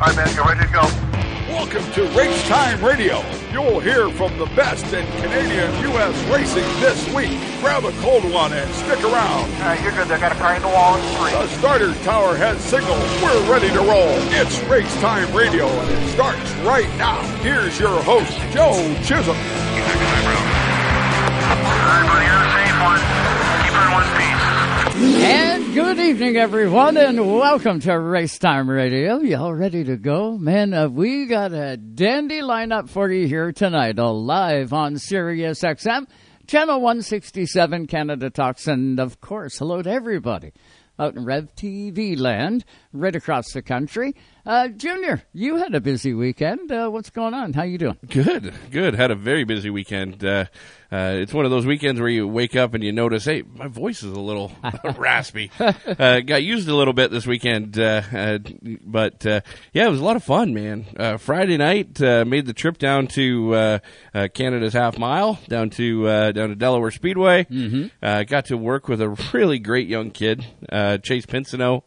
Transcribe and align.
All 0.00 0.06
right, 0.06 0.16
man, 0.16 0.34
you're 0.34 0.46
ready 0.46 0.64
to 0.64 0.72
go. 0.72 0.80
Welcome 1.52 1.84
to 1.92 2.08
Race 2.16 2.48
Time 2.48 2.82
Radio. 2.82 3.22
You'll 3.52 3.80
hear 3.80 4.08
from 4.08 4.34
the 4.38 4.46
best 4.56 4.94
in 4.94 5.06
Canadian 5.20 5.70
U.S. 5.92 6.16
racing 6.32 6.64
this 6.80 7.06
week. 7.12 7.38
Grab 7.60 7.84
a 7.84 7.92
cold 8.00 8.24
one 8.32 8.50
and 8.54 8.70
stick 8.72 9.04
around. 9.04 9.52
All 9.52 9.60
right, 9.60 9.78
you're 9.82 9.92
good. 9.92 10.10
I 10.10 10.18
got 10.18 10.32
a 10.32 10.36
car 10.36 10.56
in 10.56 10.62
the 10.62 10.68
wall 10.68 10.96
in 10.96 11.02
three. 11.16 11.32
The 11.32 11.48
starter 11.58 11.92
tower 12.02 12.34
has 12.34 12.58
signaled. 12.64 12.98
We're 13.22 13.52
ready 13.52 13.68
to 13.68 13.80
roll. 13.80 14.08
It's 14.32 14.58
Race 14.70 14.90
Time 15.02 15.30
Radio, 15.36 15.66
and 15.66 15.90
it 15.90 16.08
starts 16.12 16.50
right 16.64 16.88
now. 16.96 17.20
Here's 17.42 17.78
your 17.78 18.02
host, 18.02 18.32
Joe 18.54 18.72
Chisholm. 19.04 19.36
Buddy, 22.08 22.24
you're 22.24 22.40
the 22.40 22.52
safe 22.56 22.80
one. 22.80 23.19
And 25.02 25.72
good 25.72 25.98
evening, 25.98 26.36
everyone, 26.36 26.98
and 26.98 27.18
welcome 27.26 27.80
to 27.80 27.98
Race 27.98 28.38
Time 28.38 28.68
Radio. 28.68 29.18
Y'all 29.20 29.54
ready 29.54 29.82
to 29.84 29.96
go? 29.96 30.36
Man, 30.36 30.74
uh, 30.74 30.88
we 30.88 31.24
got 31.24 31.54
a 31.54 31.78
dandy 31.78 32.42
lineup 32.42 32.90
for 32.90 33.10
you 33.10 33.26
here 33.26 33.50
tonight, 33.50 33.98
all 33.98 34.22
live 34.22 34.74
on 34.74 34.98
Sirius 34.98 35.60
XM, 35.60 36.06
Channel 36.46 36.82
167, 36.82 37.86
Canada 37.86 38.28
Talks, 38.28 38.66
and 38.66 39.00
of 39.00 39.22
course, 39.22 39.56
hello 39.56 39.80
to 39.80 39.90
everybody 39.90 40.52
out 40.98 41.16
in 41.16 41.24
Rev 41.24 41.54
TV 41.54 42.18
land, 42.18 42.66
right 42.92 43.14
across 43.14 43.52
the 43.52 43.62
country. 43.62 44.14
Uh, 44.46 44.68
Junior, 44.68 45.22
you 45.32 45.56
had 45.56 45.74
a 45.74 45.80
busy 45.80 46.14
weekend. 46.14 46.72
Uh, 46.72 46.88
what's 46.88 47.10
going 47.10 47.34
on? 47.34 47.52
How 47.52 47.62
you 47.62 47.78
doing? 47.78 47.98
Good, 48.08 48.52
good. 48.70 48.94
Had 48.94 49.10
a 49.10 49.14
very 49.14 49.44
busy 49.44 49.70
weekend. 49.70 50.24
Uh, 50.24 50.46
uh, 50.90 51.12
it's 51.18 51.32
one 51.32 51.44
of 51.44 51.50
those 51.52 51.66
weekends 51.66 52.00
where 52.00 52.08
you 52.08 52.26
wake 52.26 52.56
up 52.56 52.74
and 52.74 52.82
you 52.82 52.90
notice, 52.90 53.26
hey, 53.26 53.42
my 53.42 53.68
voice 53.68 54.02
is 54.02 54.10
a 54.10 54.18
little 54.20 54.50
raspy. 54.96 55.50
Uh, 55.60 56.20
got 56.20 56.42
used 56.42 56.68
a 56.68 56.74
little 56.74 56.94
bit 56.94 57.10
this 57.10 57.26
weekend, 57.26 57.78
uh, 57.78 58.02
uh, 58.12 58.38
but 58.84 59.24
uh, 59.26 59.40
yeah, 59.72 59.86
it 59.86 59.90
was 59.90 60.00
a 60.00 60.04
lot 60.04 60.16
of 60.16 60.24
fun, 60.24 60.52
man. 60.54 60.86
Uh, 60.96 61.16
Friday 61.18 61.58
night, 61.58 62.00
uh, 62.02 62.24
made 62.24 62.46
the 62.46 62.54
trip 62.54 62.78
down 62.78 63.06
to 63.08 63.54
uh, 63.54 63.78
uh, 64.14 64.28
Canada's 64.34 64.72
half 64.72 64.98
mile, 64.98 65.38
down 65.48 65.70
to 65.70 66.08
uh, 66.08 66.32
down 66.32 66.48
to 66.48 66.56
Delaware 66.56 66.90
Speedway. 66.90 67.44
Mm-hmm. 67.44 67.86
Uh, 68.02 68.22
got 68.24 68.46
to 68.46 68.56
work 68.56 68.88
with 68.88 69.00
a 69.02 69.10
really 69.32 69.58
great 69.58 69.86
young 69.86 70.10
kid, 70.10 70.44
uh, 70.72 70.98
Chase 70.98 71.26
Pinsino. 71.26 71.82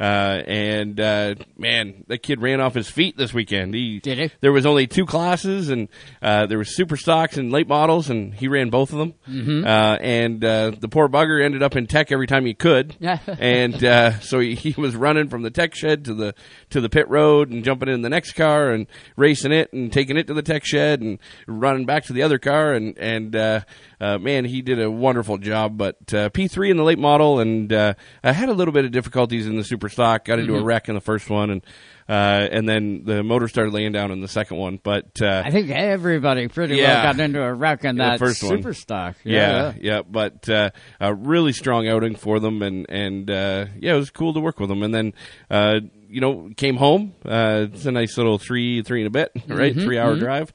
Uh, 0.00 0.42
and 0.46 1.00
uh, 1.00 1.34
man, 1.56 2.04
that 2.06 2.18
kid 2.18 2.40
ran 2.40 2.60
off 2.60 2.74
his 2.74 2.88
feet 2.88 3.16
this 3.16 3.34
weekend. 3.34 3.74
He 3.74 3.98
Did 3.98 4.18
he? 4.18 4.30
There 4.40 4.52
was 4.52 4.64
only 4.64 4.86
two 4.86 5.06
classes, 5.06 5.70
and 5.70 5.88
uh, 6.22 6.46
there 6.46 6.58
was 6.58 6.74
super 6.76 6.96
stocks 6.96 7.36
and 7.36 7.50
late 7.50 7.66
models, 7.66 8.08
and 8.08 8.32
he 8.32 8.46
ran 8.46 8.70
both 8.70 8.92
of 8.92 8.98
them. 8.98 9.14
Mm-hmm. 9.28 9.66
Uh, 9.66 9.96
and 10.00 10.44
uh, 10.44 10.70
the 10.78 10.88
poor 10.88 11.08
bugger 11.08 11.44
ended 11.44 11.62
up 11.62 11.74
in 11.74 11.86
tech 11.86 12.12
every 12.12 12.28
time 12.28 12.46
he 12.46 12.54
could, 12.54 12.94
and 13.26 13.82
uh, 13.82 14.20
so 14.20 14.38
he, 14.38 14.54
he 14.54 14.80
was 14.80 14.94
running 14.94 15.28
from 15.28 15.42
the 15.42 15.50
tech 15.50 15.74
shed 15.74 16.04
to 16.04 16.14
the 16.14 16.34
to 16.70 16.80
the 16.80 16.88
pit 16.88 17.08
road, 17.08 17.50
and 17.50 17.64
jumping 17.64 17.88
in 17.88 18.02
the 18.02 18.08
next 18.08 18.32
car, 18.32 18.70
and 18.70 18.86
racing 19.16 19.52
it, 19.52 19.72
and 19.72 19.92
taking 19.92 20.16
it 20.16 20.28
to 20.28 20.34
the 20.34 20.42
tech 20.42 20.64
shed, 20.64 21.00
and 21.00 21.18
running 21.46 21.86
back 21.86 22.04
to 22.04 22.12
the 22.12 22.22
other 22.22 22.38
car, 22.38 22.72
and 22.72 22.96
and 22.98 23.34
uh, 23.34 23.60
uh, 24.00 24.18
man, 24.18 24.44
he 24.44 24.62
did 24.62 24.80
a 24.80 24.90
wonderful 24.90 25.38
job. 25.38 25.76
But 25.78 26.12
uh, 26.14 26.28
P 26.30 26.48
three 26.48 26.70
in 26.70 26.76
the 26.76 26.84
late 26.84 26.98
model, 26.98 27.40
and 27.40 27.72
uh, 27.72 27.94
I 28.22 28.32
had 28.32 28.48
a 28.48 28.52
little 28.54 28.72
bit 28.72 28.84
of 28.84 28.90
difficulties 28.90 29.46
in 29.46 29.56
the 29.56 29.64
super 29.64 29.88
stock. 29.88 30.24
Got 30.24 30.38
into 30.38 30.56
a 30.56 30.62
wreck 30.62 30.88
in 30.88 30.94
the 30.94 31.00
first 31.00 31.28
one, 31.30 31.50
and 31.50 31.62
uh, 32.08 32.48
and 32.50 32.68
then 32.68 33.04
the 33.04 33.22
motor 33.22 33.48
started 33.48 33.72
laying 33.74 33.92
down 33.92 34.10
in 34.10 34.20
the 34.20 34.28
second 34.28 34.56
one. 34.56 34.78
But 34.82 35.20
uh, 35.20 35.42
I 35.44 35.50
think 35.50 35.70
everybody 35.70 36.48
pretty 36.48 36.76
Yeah. 36.76 37.02
well 37.04 37.12
got 37.12 37.20
into 37.20 37.42
a 37.42 37.52
wreck 37.52 37.84
in 37.84 37.96
that 37.96 38.18
first 38.18 38.42
one. 38.42 38.56
super 38.56 38.72
stock. 38.74 39.16
yeah, 39.24 39.74
yeah, 39.80 40.02
but 40.08 40.48
uh, 40.48 40.70
a 41.00 41.14
really 41.14 41.52
strong 41.52 41.86
outing 41.88 42.14
for 42.16 42.40
them, 42.40 42.62
and 42.62 42.86
and 42.88 43.30
uh, 43.30 43.66
yeah, 43.78 43.94
it 43.94 43.98
was 43.98 44.10
cool 44.10 44.32
to 44.34 44.40
work 44.40 44.58
with 44.60 44.68
them. 44.68 44.82
And 44.82 44.94
then 44.94 45.12
uh, 45.50 45.80
you 46.08 46.20
know 46.22 46.50
came 46.56 46.76
home. 46.76 47.14
Uh, 47.24 47.66
it's 47.72 47.84
a 47.84 47.92
nice 47.92 48.16
little 48.16 48.38
three 48.38 48.82
three 48.82 49.00
and 49.04 49.08
a 49.08 49.10
bit, 49.10 49.30
right? 49.48 49.74
Mm-hmm, 49.74 49.84
Three 49.84 49.98
hour 49.98 50.16
drive. 50.16 50.52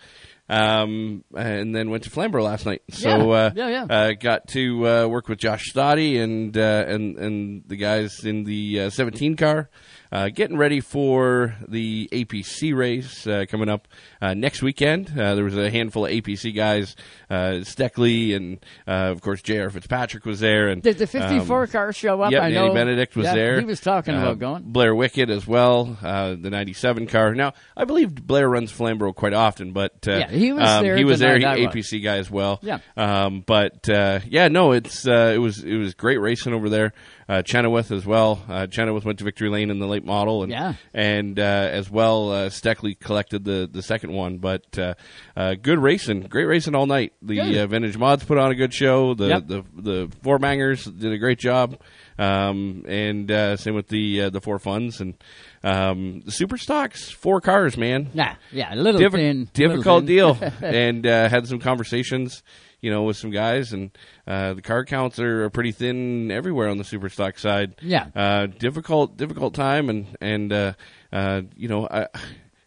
Um, 0.50 1.24
and 1.36 1.74
then 1.74 1.90
went 1.90 2.04
to 2.04 2.10
Flamborough 2.10 2.44
last 2.44 2.66
night. 2.66 2.82
So 2.92 3.32
Yeah, 3.32 3.38
uh, 3.40 3.52
yeah, 3.56 3.68
yeah. 3.70 3.84
Uh, 3.86 4.12
got 4.14 4.48
to 4.50 4.88
uh, 4.88 5.08
work 5.08 5.30
with 5.30 5.40
Josh 5.40 5.72
Stoddy 5.74 6.22
and 6.22 6.56
uh, 6.58 6.84
and 6.88 7.18
and 7.18 7.64
the 7.66 7.78
guys 7.78 8.26
in 8.26 8.44
the 8.44 8.82
uh, 8.82 8.90
17 8.90 9.36
car. 9.38 9.70
Uh, 10.12 10.30
getting 10.30 10.58
ready 10.58 10.80
for 10.80 11.56
the 11.68 12.08
APC 12.12 12.76
race 12.76 13.26
uh, 13.26 13.46
coming 13.50 13.68
up 13.70 13.88
uh, 14.24 14.34
next 14.34 14.62
weekend. 14.62 15.10
Uh, 15.20 15.36
there 15.36 15.44
was 15.44 15.58
a 15.58 15.70
handful 15.70 16.06
of 16.06 16.12
APC 16.12 16.56
guys, 16.56 16.96
uh, 17.30 17.60
Steckly 17.64 18.34
and 18.36 18.58
uh, 18.88 19.12
of 19.12 19.22
course 19.22 19.42
J.R. 19.42 19.70
Fitzpatrick 19.70 20.26
was 20.26 20.40
there. 20.40 20.70
And 20.70 20.82
Did 20.82 20.98
the 20.98 21.08
54 21.08 21.62
um, 21.64 21.68
car 21.68 21.92
show 21.94 22.22
up? 22.22 22.32
Yep, 22.32 22.42
I 22.42 22.50
Danny 22.52 22.68
know. 22.70 22.74
Benedict 22.74 23.16
was 23.16 23.26
Yeah, 23.26 23.36
there. 23.36 23.60
He 23.60 23.66
was 23.66 23.82
talking 23.82 24.16
about 24.16 24.40
going. 24.40 24.64
Blair 24.66 24.94
Wickett 24.94 25.30
as 25.30 25.46
well, 25.46 25.98
uh, 26.02 26.36
the 26.40 26.50
'97 26.50 27.08
car. 27.08 27.36
Now, 27.36 27.54
I 27.76 27.84
believe 27.86 28.16
Blair 28.16 28.50
runs 28.50 28.72
Flamborough 28.72 29.14
quite 29.14 29.34
often, 29.34 29.74
but 29.74 30.08
uh, 30.08 30.12
Yeah, 30.20 30.30
he 30.32 30.54
was 30.54 30.68
um, 30.70 30.84
there 30.84 30.96
He 30.96 31.04
was 31.04 31.20
the 31.20 31.26
there, 31.26 31.38
he-. 31.40 31.68
APC 31.68 32.02
guy 32.04 32.18
as 32.18 32.32
well. 32.32 32.60
Yeah. 32.62 32.80
Um, 32.96 33.42
but 33.46 33.90
uh, 33.90 34.22
yeah, 34.28 34.48
no, 34.48 34.72
it's 34.72 35.06
uh, 35.08 35.32
it 35.36 35.40
was 35.40 35.64
it 35.64 35.76
was 35.76 35.94
great 35.94 36.18
racing 36.22 36.54
over 36.54 36.70
there. 36.70 36.94
Uh, 37.28 37.42
Chenoweth 37.42 37.92
as 37.92 38.06
well. 38.06 38.42
Uh, 38.50 38.68
Chenoweth 38.68 39.06
went 39.06 39.18
to 39.20 39.24
victory 39.26 39.50
lane 39.50 39.70
in 39.70 39.80
the 39.80 39.88
late 39.88 40.04
model, 40.06 40.44
and 40.44 40.52
Yeah. 40.52 40.74
and 40.94 41.40
uh, 41.40 41.42
as 41.42 41.90
well, 41.90 42.32
uh, 42.32 42.50
Steckly 42.50 42.96
collected 43.00 43.44
the 43.46 43.68
the 43.72 43.82
second 43.82 44.13
one. 44.14 44.38
But 44.38 44.78
uh, 44.80 44.94
uh, 45.36 45.56
good 45.62 45.80
racing, 45.80 46.22
great 46.22 46.46
racing 46.46 46.76
all 46.76 46.86
night. 46.86 47.14
The 47.22 47.60
uh, 47.60 47.68
Vintage 47.68 47.98
Mods 47.98 48.24
put 48.24 48.38
on 48.38 48.52
a 48.52 48.56
good 48.56 48.74
show. 48.74 49.14
The 49.14 49.28
Yep. 49.28 49.48
the 49.48 49.64
the 49.76 50.12
four 50.22 50.40
bangers 50.40 50.86
did 50.86 51.12
a 51.12 51.18
great 51.18 51.40
job, 51.40 51.78
um, 52.18 52.86
and 52.88 53.30
uh, 53.32 53.58
same 53.58 53.76
with 53.76 53.88
the 53.88 54.22
uh, 54.24 54.30
the 54.30 54.42
four 54.42 54.60
funds 54.60 55.02
and 55.02 55.16
um, 55.64 56.22
the 56.26 56.32
super 56.32 56.58
stocks. 56.58 57.10
Four 57.10 57.42
cars, 57.42 57.78
man. 57.78 58.10
Yeah, 58.14 58.36
yeah, 58.52 58.74
a 58.74 58.76
little 58.76 59.00
thin. 59.10 59.50
difficult 59.54 60.04
little 60.06 60.36
deal, 60.36 60.52
and 60.62 61.06
uh, 61.08 61.30
had 61.30 61.48
some 61.48 61.60
conversations, 61.60 62.44
you 62.82 62.92
know, 62.92 63.04
with 63.04 63.18
some 63.18 63.32
guys, 63.32 63.74
and 63.74 63.92
uh, 64.28 64.54
the 64.54 64.62
car 64.62 64.86
counts 64.86 65.20
are, 65.20 65.46
are 65.46 65.50
pretty 65.50 65.72
thin 65.72 66.32
everywhere 66.32 66.68
on 66.70 66.78
the 66.78 66.84
super 66.84 67.10
stock 67.10 67.38
side. 67.40 67.76
Yeah. 67.82 68.08
uh, 68.16 68.46
difficult, 68.48 69.18
difficult 69.18 69.54
time, 69.54 69.90
and 69.90 70.08
and 70.22 70.52
uh, 70.54 70.74
uh, 71.12 71.42
you 71.56 71.68
know, 71.70 71.88
I, 71.90 72.08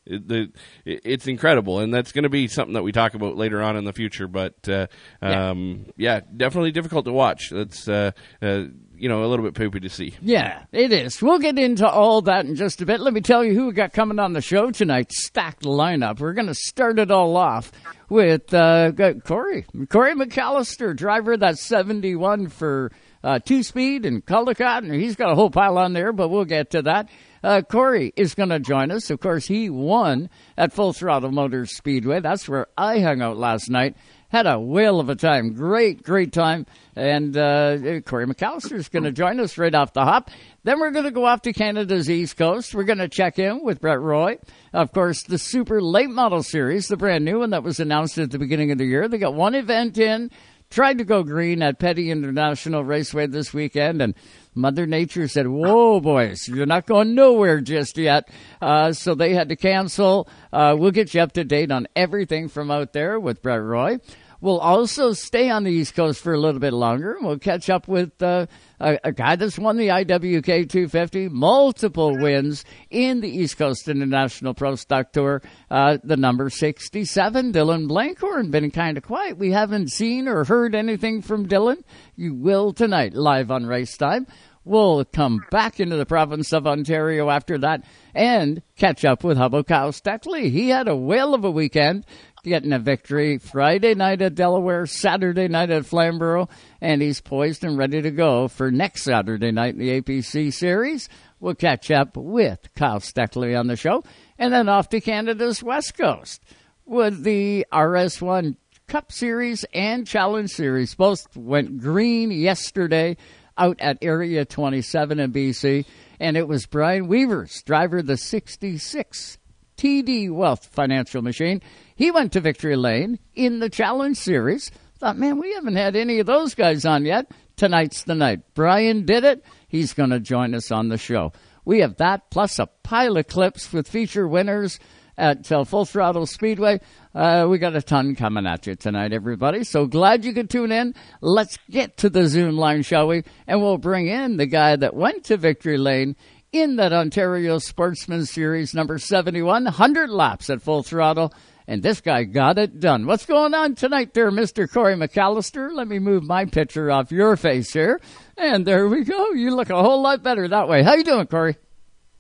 it- 0.07 0.29
the 0.29 0.51
it's 0.85 1.27
incredible, 1.27 1.81
and 1.81 1.93
that's 1.93 2.13
going 2.13 2.23
to 2.25 2.29
be 2.29 2.49
something 2.49 2.75
that 2.75 2.83
we 2.83 2.93
talk 2.93 3.15
about 3.15 3.37
later 3.37 3.63
on 3.63 3.77
in 3.77 3.85
the 3.85 3.93
future. 3.93 4.27
But 4.29 4.69
uh, 4.69 4.87
Yeah. 5.23 5.51
um, 5.51 5.87
yeah. 5.97 6.21
definitely 6.37 6.71
difficult 6.73 7.05
to 7.07 7.13
watch. 7.13 7.51
That's 7.51 7.89
uh, 7.89 8.13
uh, 8.43 8.65
you 8.99 9.09
know 9.09 9.25
a 9.25 9.27
little 9.27 9.45
bit 9.45 9.55
poopy 9.55 9.81
to 9.81 9.89
see. 9.89 10.15
Yeah, 10.23 10.63
it 10.73 10.93
is. 10.93 11.21
We'll 11.21 11.39
get 11.39 11.59
into 11.59 11.87
all 11.89 12.23
that 12.23 12.47
in 12.47 12.55
just 12.55 12.81
a 12.83 12.87
bit. 12.87 13.01
Let 13.01 13.13
me 13.15 13.21
tell 13.21 13.45
you 13.45 13.55
who 13.55 13.67
we 13.67 13.73
got 13.73 13.93
coming 13.93 14.19
on 14.19 14.33
the 14.33 14.41
show 14.41 14.71
tonight. 14.71 15.13
Stacked 15.13 15.65
lineup. 15.65 16.21
We're 16.21 16.33
going 16.33 16.47
to 16.47 16.55
start 16.55 16.99
it 16.99 17.11
all 17.11 17.37
off 17.37 17.73
with 18.09 18.55
uh, 18.55 18.93
Cory. 19.25 19.67
Cory 19.91 20.15
McAllister, 20.15 20.95
driver 20.97 21.33
of 21.35 21.41
that 21.41 21.59
71 21.59 22.49
for 22.49 22.91
uh, 23.25 23.39
two 23.41 23.63
speed 23.63 24.07
and 24.07 24.25
Caldecott, 24.25 24.79
and 24.79 24.95
he's 24.95 25.17
got 25.17 25.31
a 25.33 25.35
whole 25.35 25.51
pile 25.51 25.77
on 25.79 25.93
there, 25.93 26.13
but 26.13 26.29
we'll 26.29 26.45
get 26.45 26.71
to 26.71 26.83
that. 26.83 27.09
Uh, 27.47 27.63
Cory 27.63 28.13
is 28.17 28.35
going 28.35 28.49
to 28.49 28.59
join 28.59 28.91
us. 28.91 29.09
Of 29.09 29.21
course, 29.21 29.47
he 29.47 29.71
won 29.71 30.29
at 30.59 30.73
Full 30.73 30.93
Throttle 30.93 31.31
Motors 31.31 31.77
Speedway. 31.77 32.19
That's 32.19 32.49
where 32.49 32.67
I 32.77 32.99
hung 32.99 33.23
out 33.23 33.37
last 33.37 33.71
night. 33.71 33.95
Had 34.31 34.49
a 34.49 34.59
whale 34.59 34.99
of 34.99 35.09
a 35.09 35.15
time. 35.15 35.53
Great, 35.53 36.03
great 36.03 36.33
time. 36.33 36.67
And 36.97 37.37
uh, 37.37 38.01
Cory 38.01 38.27
McAllister 38.27 38.73
is 38.73 38.89
going 38.89 39.05
to 39.05 39.13
join 39.13 39.39
us 39.39 39.59
right 39.59 39.73
off 39.73 39.93
the 39.93 40.03
hop. 40.03 40.33
Then 40.65 40.81
we're 40.81 40.91
going 40.91 41.05
to 41.05 41.13
go 41.13 41.25
off 41.25 41.43
to 41.43 41.53
Canada's 41.53 42.11
East 42.11 42.37
Coast. 42.37 42.75
We're 42.75 42.83
going 42.83 42.99
to 42.99 43.09
check 43.09 43.39
in 43.39 43.63
with 43.63 43.81
Brent 43.81 44.01
Roy. 44.01 44.39
Of 44.73 44.91
course, 44.91 45.23
the 45.23 45.39
Super 45.39 45.81
Late 45.81 46.11
Model 46.11 46.43
Series, 46.43 46.89
the 46.89 46.97
brand 46.97 47.25
new 47.25 47.39
one 47.39 47.51
that 47.51 47.63
was 47.63 47.79
announced 47.79 48.19
at 48.19 48.33
the 48.33 48.41
beginning 48.41 48.73
of 48.73 48.79
the 48.79 48.87
year. 48.87 49.07
They 49.07 49.19
got 49.19 49.35
one 49.35 49.55
event 49.55 49.99
in. 49.99 50.33
Tried 50.69 50.99
to 50.99 51.05
go 51.05 51.23
green 51.23 51.63
at 51.63 51.79
Petty 51.79 52.11
International 52.11 52.83
Raceway 52.83 53.29
this 53.29 53.55
weekend, 53.55 54.03
and 54.03 54.17
Mother 54.57 54.87
Nature 54.87 55.29
said, 55.29 55.47
"Whoa, 55.47 56.01
boys, 56.01 56.49
you're 56.49 56.67
not 56.67 56.87
going 56.87 57.15
nowhere 57.15 57.61
just 57.61 57.99
yet." 57.99 58.29
Uh, 58.61 58.93
so 58.93 59.15
they 59.15 59.35
had 59.35 59.51
to 59.51 59.57
cancel. 59.57 60.29
Uh, 60.53 60.75
we'll 60.79 60.91
get 60.91 61.13
you 61.13 61.21
up 61.21 61.33
to 61.33 61.45
date 61.45 61.71
on 61.71 61.87
everything 61.95 62.49
from 62.49 62.71
out 62.71 62.95
there 62.95 63.21
with 63.21 63.43
Brent 63.43 63.63
Roy. 63.63 63.99
We'll 64.47 64.61
also 64.61 65.13
stay 65.13 65.51
on 65.51 65.65
the 65.65 65.73
East 65.73 65.97
Coast 65.97 66.23
for 66.23 66.33
a 66.33 66.39
little 66.39 66.61
bit 66.61 66.73
longer. 66.73 67.17
We'll 67.21 67.37
catch 67.37 67.69
up 67.69 67.89
with 67.89 68.23
uh, 68.23 68.47
a, 68.79 68.97
a 69.03 69.11
guy 69.11 69.35
that's 69.35 69.59
won 69.59 69.77
the 69.77 69.89
IWK 69.89 70.71
250, 70.71 71.31
multiple 71.31 72.17
wins 72.17 72.65
in 72.89 73.23
the 73.23 73.29
East 73.29 73.59
Coast 73.59 73.89
International 73.89 74.55
Pro 74.55 74.77
Stock 74.77 75.11
Tour. 75.11 75.43
Uh, 75.69 75.99
the 76.05 76.17
number 76.17 76.49
67, 76.49 77.53
Dylan 77.53 77.89
Blenkhorn, 77.89 78.53
been 78.53 78.71
kind 78.71 78.97
of 78.97 79.03
quiet. 79.03 79.37
We 79.37 79.51
haven't 79.51 79.91
seen 79.91 80.29
or 80.29 80.45
heard 80.45 80.77
anything 80.77 81.23
from 81.23 81.49
Dylan. 81.49 81.83
You 82.15 82.33
will 82.33 82.73
tonight, 82.73 83.15
live 83.15 83.51
on 83.51 83.67
Race 83.67 83.97
Time. 83.97 84.29
We'll 84.67 85.05
come 85.05 85.41
back 85.53 85.79
into 85.79 85.97
the 85.97 86.07
province 86.07 86.53
of 86.53 86.67
Ontario 86.67 87.31
after 87.31 87.57
that 87.59 87.85
and 88.15 88.63
catch 88.77 89.05
up 89.05 89.23
with 89.23 89.39
Hubbo 89.39 89.65
Cow 89.65 89.91
Steckly. 89.91 90.51
He 90.51 90.71
had 90.71 90.89
a 90.89 90.97
whale 90.97 91.35
of 91.35 91.45
a 91.45 91.51
weekend 91.53 92.05
getting 92.47 92.73
a 92.73 92.79
victory 92.79 93.39
Friday 93.39 93.95
night 93.95 94.23
at 94.23 94.37
Delaware, 94.37 94.87
Saturday 94.87 95.49
night 95.49 95.71
at 95.71 95.85
Flamborough, 95.85 96.49
and 96.81 97.03
he's 97.03 97.21
poised 97.21 97.65
and 97.65 97.77
ready 97.77 98.01
to 98.01 98.11
go 98.11 98.47
for 98.49 98.71
next 98.71 99.03
Saturday 99.03 99.51
night 99.51 99.75
in 99.75 99.81
the 99.81 100.01
APC 100.01 100.53
series. 100.53 101.09
We'll 101.41 101.57
catch 101.57 101.91
up 101.91 102.17
with 102.17 102.73
Kyle 102.77 103.01
Steckly 103.01 103.59
on 103.59 103.67
the 103.67 103.77
show. 103.77 104.05
And 104.39 104.53
then 104.53 104.69
off 104.69 104.89
to 104.91 105.01
Canada's 105.01 105.63
West 105.63 105.99
Coast 105.99 106.43
with 106.85 107.25
the 107.25 107.67
RS1 107.73 108.57
Cup 108.87 109.11
Series 109.11 109.65
and 109.75 110.07
Challenge 110.07 110.49
Series. 110.49 110.95
Both 110.95 111.37
went 111.37 111.81
green 111.81 112.31
yesterday 112.31 113.17
out 113.59 113.81
at 113.81 113.99
Area 114.01 114.45
27 114.45 115.19
in 115.19 115.33
BC. 115.33 115.85
And 116.21 116.37
it 116.37 116.47
was 116.47 116.67
Bryan 116.67 117.09
Wevers, 117.09 117.63
driver 117.65 117.99
of 117.99 118.07
the 118.07 118.17
66 118.17 119.39
TD 119.77 120.31
Wealth 120.31 120.67
Financial 120.67 121.23
Machine. 121.23 121.61
He 121.97 122.11
went 122.11 122.33
to 122.33 122.41
Victory 122.41 122.77
Lane 122.77 123.19
in 123.35 123.59
the 123.59 123.71
Challenge 123.71 124.17
Series. 124.17 124.71
Thought, 124.99 125.17
man, 125.17 125.41
we 125.41 125.55
haven't 125.55 125.77
had 125.77 125.97
any 125.97 126.21
of 126.21 126.27
those 126.27 126.55
guys 126.55 126.85
on 126.85 127.05
yet. 127.05 127.31
Tonight's 127.57 128.05
the 128.05 128.15
night. 128.15 128.55
Bryan 128.55 129.07
did 129.07 129.25
it. 129.25 129.43
He's 129.67 129.95
going 129.95 130.11
to 130.11 130.21
join 130.21 130.55
us 130.55 130.71
on 130.71 130.89
the 130.89 130.99
show. 130.99 131.33
We 131.65 131.81
have 131.81 131.97
that 131.97 132.31
plus 132.31 132.59
a 132.59 132.67
pile 132.67 133.17
of 133.17 133.27
clips 133.27 133.73
with 133.73 133.89
feature 133.89 134.29
winners 134.29 134.79
at 135.19 135.51
uh, 135.51 135.65
Full 135.65 135.87
Throttle 135.87 136.27
Speedway. 136.27 136.81
Uh, 137.15 137.47
we 137.49 137.57
got 137.57 137.75
a 137.75 137.83
ton 137.83 138.15
coming 138.15 138.47
at 138.47 138.67
you 138.67 138.75
tonight, 138.75 139.15
everybody. 139.15 139.65
So 139.65 139.87
glad 139.87 140.25
you 140.25 140.35
could 140.35 140.51
tune 140.51 140.73
in. 140.73 140.95
Let's 141.23 141.59
get 141.71 141.97
to 141.99 142.11
the 142.11 142.27
Zoom 142.27 142.57
line, 142.57 142.83
shall 142.83 143.09
we? 143.09 143.25
And 143.47 143.63
we'll 143.63 143.79
bring 143.79 144.07
in 144.07 144.37
the 144.37 144.47
guy 144.47 144.77
that 144.77 144.95
went 144.95 145.25
to 145.25 145.39
Victory 145.39 145.79
Lane 145.79 146.15
in 146.53 146.77
that 146.77 146.93
Ontario 146.93 147.59
Sportsman 147.59 148.27
Series 148.27 148.75
number 148.75 148.99
71, 148.99 149.65
100 149.65 150.11
laps 150.11 150.51
at 150.51 150.63
full 150.63 150.83
throttle. 150.83 151.33
And 151.69 151.83
this 151.83 152.01
guy 152.01 152.25
got 152.25 152.59
it 152.59 152.79
done. 152.79 153.07
What's 153.07 153.27
going 153.27 153.53
on 153.53 153.75
tonight 153.75 154.15
there, 154.15 154.31
Mr. 154.31 154.71
Cory 154.71 154.95
McAllister? 154.95 155.73
Let 155.73 155.89
me 155.89 155.99
move 155.99 156.23
my 156.23 156.45
picture 156.45 156.91
off 156.91 157.11
your 157.11 157.37
face 157.37 157.73
here. 157.73 158.01
And 158.37 158.65
there 158.65 158.87
we 158.87 159.03
go. 159.05 159.31
You 159.31 159.55
look 159.55 159.71
a 159.71 159.83
whole 159.83 160.01
lot 160.01 160.23
better 160.23 160.47
that 160.47 160.69
way. 160.69 160.85
How 160.85 160.95
you 160.95 161.03
doing, 161.03 161.27
Cory? 161.27 161.57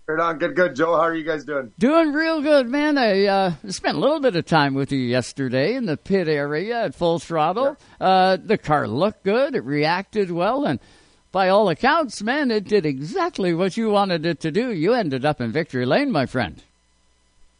Right 0.08 0.20
on. 0.20 0.38
Good, 0.38 0.54
good. 0.54 0.76
Joe, 0.76 0.94
how 0.94 1.02
are 1.02 1.14
you 1.14 1.24
guys 1.24 1.44
doing? 1.44 1.72
Doing 1.78 2.12
real 2.12 2.40
good, 2.40 2.68
man. 2.68 2.96
I 2.96 3.26
uh, 3.26 3.52
spent 3.68 3.96
a 3.96 4.00
little 4.00 4.20
bit 4.20 4.36
of 4.36 4.46
time 4.46 4.74
with 4.74 4.92
you 4.92 4.98
yesterday 4.98 5.74
in 5.74 5.86
the 5.86 5.96
pit 5.96 6.28
area 6.28 6.84
at 6.84 6.94
full 6.94 7.18
throttle. 7.18 7.76
Yeah. 8.00 8.06
Uh, 8.06 8.36
the 8.36 8.58
car 8.58 8.86
looked 8.86 9.24
good. 9.24 9.54
It 9.54 9.64
reacted 9.64 10.30
well. 10.30 10.64
And 10.64 10.80
by 11.32 11.48
all 11.48 11.68
accounts, 11.68 12.22
man, 12.22 12.50
it 12.50 12.64
did 12.64 12.86
exactly 12.86 13.52
what 13.52 13.76
you 13.76 13.90
wanted 13.90 14.24
it 14.26 14.40
to 14.40 14.50
do. 14.50 14.72
You 14.72 14.92
ended 14.92 15.24
up 15.24 15.40
in 15.40 15.50
victory 15.50 15.86
lane, 15.86 16.12
my 16.12 16.26
friend. 16.26 16.62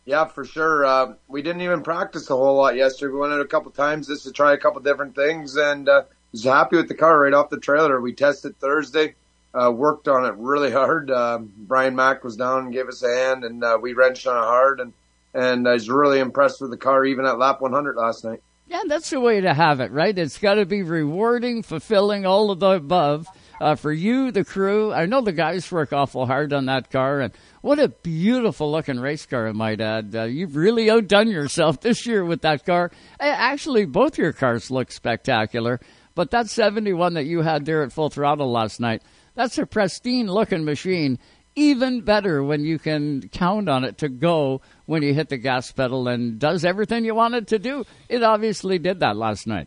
Yeah, 0.07 0.25
for 0.25 0.45
sure. 0.45 0.85
Uh, 0.85 1.15
we 1.27 1.43
didn't 1.43 1.63
even 1.63 1.83
practice 1.83 2.31
a 2.31 2.37
whole 2.37 2.57
lot 2.57 2.77
yesterday. 2.77 3.13
We 3.13 3.19
went 3.19 3.33
out 3.33 3.41
a 3.41 3.47
couple 3.47 3.73
times 3.73 4.07
just 4.07 4.23
to 4.23 4.33
try 4.33 4.53
a 4.55 4.57
couple 4.57 4.81
different 4.81 5.17
things, 5.17 5.57
and 5.57 5.89
uh, 5.89 6.05
was 6.31 6.45
happy 6.45 6.77
with 6.77 6.87
the 6.87 6.95
car 6.95 7.21
right 7.21 7.35
off 7.35 7.51
the 7.51 7.59
trailer. 7.59 8.01
We 8.01 8.13
tested 8.13 8.59
Thursday, 8.61 9.17
uh, 9.53 9.73
worked 9.73 10.07
on 10.07 10.25
it 10.25 10.35
really 10.37 10.71
hard. 10.71 11.11
Uh, 11.11 11.41
Brian 11.41 11.97
Mack 11.97 12.23
was 12.23 12.37
down 12.37 12.67
and 12.67 12.73
gave 12.73 12.87
us 12.87 13.03
a 13.03 13.13
hand, 13.13 13.43
and 13.43 13.65
uh, 13.65 13.79
we 13.83 13.95
wrenched 13.95 14.29
on 14.29 14.37
it 14.37 14.47
hard. 14.47 14.81
And 14.81 14.93
and 15.35 15.69
I 15.69 15.73
was 15.73 15.91
really 15.91 16.21
impressed 16.21 16.61
with 16.61 16.71
the 16.71 16.79
car, 16.79 17.05
even 17.05 17.27
at 17.27 17.39
lap 17.39 17.61
100 17.61 17.97
last 17.97 18.25
night. 18.25 18.41
Yeah, 18.69 18.83
that's 18.87 19.11
the 19.11 19.21
way 19.21 19.41
to 19.43 19.53
have 19.53 19.81
it, 19.81 19.93
right? 19.93 20.17
It's 20.17 20.39
got 20.39 20.55
to 20.55 20.65
be 20.67 20.83
rewarding, 20.83 21.63
fulfilling, 21.63 22.25
all 22.25 22.51
of 22.51 22.59
the 22.59 22.71
above 22.71 23.29
uh, 23.61 23.75
for 23.75 23.93
you, 23.93 24.33
the 24.33 24.45
crew. 24.45 24.93
I 24.93 25.07
know 25.07 25.21
the 25.21 25.33
guys 25.33 25.71
work 25.71 25.93
awful 25.93 26.27
hard 26.27 26.53
on 26.53 26.67
that 26.67 26.91
car, 26.91 27.21
and 27.21 27.35
what 27.67 27.81
a 27.81 27.89
beautiful 27.89 28.71
looking 28.71 29.01
race 29.01 29.27
car, 29.27 29.49
I 29.49 29.53
might 29.53 29.81
add. 29.81 30.15
Uh, 30.15 30.23
you've 30.23 30.55
really 30.55 30.89
outdone 30.89 31.27
yourself 31.27 31.81
this 31.81 32.07
year 32.07 32.25
with 32.25 32.43
that 32.43 32.65
car. 32.65 32.93
Actually, 33.19 33.87
both 33.87 34.19
your 34.19 34.33
cars 34.33 34.71
look 34.71 34.93
spectacular, 34.93 35.81
but 36.15 36.31
that 36.31 36.49
71 36.49 37.15
that 37.15 37.25
you 37.25 37.43
had 37.43 37.65
there 37.65 37.83
at 37.83 37.93
full 37.93 38.09
throttle 38.09 38.53
last 38.53 38.79
night, 38.79 39.03
that's 39.35 39.59
a 39.59 39.67
pristine 39.67 40.29
looking 40.29 40.65
machine. 40.65 41.19
Even 41.57 42.03
better 42.03 42.41
when 42.41 42.65
you 42.65 42.79
can 42.79 43.29
count 43.31 43.69
on 43.69 43.83
it 43.83 43.99
to 43.99 44.09
go 44.09 44.61
when 44.85 45.03
you 45.03 45.13
hit 45.13 45.29
the 45.29 45.37
gas 45.37 45.73
pedal 45.73 46.07
and 46.07 46.39
does 46.39 46.65
everything 46.65 47.05
you 47.05 47.17
want 47.17 47.35
it 47.35 47.49
to 47.49 47.59
do. 47.59 47.85
It 48.09 48.23
obviously 48.23 48.79
did 48.79 49.01
that 49.01 49.17
last 49.17 49.49
night. 49.49 49.67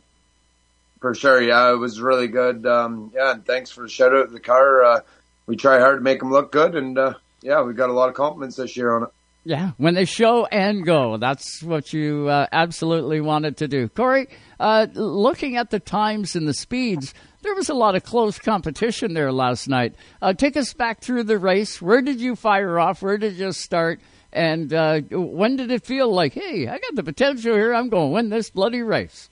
For 1.02 1.14
sure, 1.14 1.42
yeah, 1.42 1.74
it 1.74 1.78
was 1.78 2.00
really 2.00 2.30
good. 2.30 2.66
Um, 2.66 3.12
yeah, 3.14 3.34
and 3.34 3.46
thanks 3.46 3.72
for 3.72 3.82
the 3.82 3.90
shout 3.90 4.16
out 4.16 4.32
the 4.32 4.40
car. 4.40 4.86
Uh, 4.86 5.00
we 5.48 5.58
try 5.58 5.80
hard 5.80 5.98
to 5.98 6.02
make 6.02 6.20
them 6.20 6.32
look 6.32 6.54
good, 6.54 6.76
and 6.76 6.98
uh, 6.98 7.16
yeah, 7.42 7.62
we've 7.62 7.76
got 7.76 7.90
a 7.90 7.94
lot 7.94 8.10
of 8.10 8.16
compliments 8.16 8.56
this 8.56 8.76
year 8.76 8.96
on 8.96 9.04
it. 9.04 9.10
Yeah, 9.46 9.72
when 9.78 9.94
they 9.94 10.06
show 10.06 10.46
and 10.46 10.86
go, 10.86 11.18
that's 11.18 11.64
what 11.64 11.94
you 11.94 12.28
uh, 12.28 12.48
absolutely 12.52 13.22
wanted 13.22 13.58
to 13.58 13.68
do. 13.68 13.88
Cory, 13.88 14.28
uh, 14.60 14.88
looking 14.94 15.56
at 15.56 15.70
the 15.70 15.80
times 15.80 16.36
and 16.36 16.48
the 16.48 16.54
speeds, 16.54 17.14
there 17.42 17.56
was 17.56 17.70
a 17.70 17.74
lot 17.74 17.96
of 17.96 18.04
close 18.04 18.38
competition 18.38 19.14
there 19.14 19.32
last 19.32 19.70
night. 19.70 19.96
Uh, 20.22 20.34
take 20.34 20.58
us 20.58 20.74
back 20.74 21.02
through 21.02 21.24
the 21.24 21.38
race. 21.38 21.82
Where 21.82 22.02
did 22.02 22.20
you 22.20 22.36
fire 22.36 22.78
off? 22.80 23.02
Where 23.02 23.18
did 23.18 23.38
you 23.38 23.54
start? 23.54 24.02
And 24.34 24.74
uh, 24.74 25.00
when 25.10 25.56
did 25.56 25.72
it 25.72 25.86
feel 25.86 26.14
like, 26.14 26.34
hey, 26.34 26.68
I 26.68 26.78
got 26.78 26.96
the 26.96 27.04
potential 27.04 27.56
here. 27.56 27.74
I'm 27.74 27.90
going 27.90 28.10
to 28.10 28.14
win 28.14 28.30
this 28.30 28.50
bloody 28.50 28.82
race? 28.82 29.30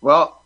Well, 0.00 0.42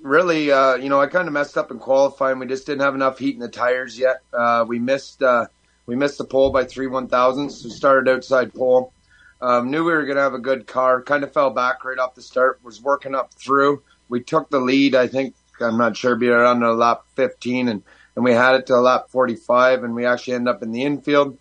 really, 0.00 0.52
uh, 0.52 0.76
you 0.76 0.88
know, 0.88 1.00
I 1.00 1.06
kind 1.06 1.26
of 1.26 1.34
messed 1.34 1.56
up 1.56 1.70
in 1.70 1.78
qualifying. 1.78 2.38
We 2.38 2.46
just 2.46 2.66
didn't 2.66 2.82
have 2.82 2.94
enough 2.94 3.18
heat 3.18 3.34
in 3.34 3.40
the 3.40 3.48
tires 3.48 3.98
yet. 3.98 4.20
Uh, 4.32 4.64
we 4.68 4.78
missed 4.78 5.22
uh, 5.22 5.46
we 5.86 5.96
missed 5.96 6.18
the 6.18 6.24
pole 6.24 6.50
by 6.50 6.64
three 6.64 6.86
one 6.86 7.08
thousandths. 7.08 7.64
We 7.64 7.70
started 7.70 8.10
outside 8.10 8.54
pole. 8.54 8.92
Um, 9.40 9.70
knew 9.70 9.84
we 9.84 9.92
were 9.92 10.04
going 10.04 10.16
to 10.16 10.22
have 10.22 10.34
a 10.34 10.38
good 10.38 10.66
car. 10.66 11.02
Kind 11.02 11.24
of 11.24 11.32
fell 11.32 11.50
back 11.50 11.84
right 11.84 11.98
off 11.98 12.14
the 12.14 12.22
start. 12.22 12.60
Was 12.62 12.80
working 12.80 13.14
up 13.14 13.34
through. 13.34 13.82
We 14.08 14.22
took 14.22 14.50
the 14.50 14.60
lead. 14.60 14.94
I 14.94 15.08
think 15.08 15.34
I'm 15.60 15.78
not 15.78 15.96
sure, 15.96 16.16
be 16.16 16.28
around 16.28 16.60
the 16.60 16.72
lap 16.72 17.02
15, 17.16 17.68
and 17.68 17.82
and 18.14 18.24
we 18.24 18.32
had 18.32 18.56
it 18.56 18.66
to 18.66 18.78
lap 18.78 19.08
45, 19.08 19.84
and 19.84 19.94
we 19.94 20.04
actually 20.04 20.34
end 20.34 20.48
up 20.48 20.62
in 20.62 20.70
the 20.70 20.82
infield. 20.82 21.38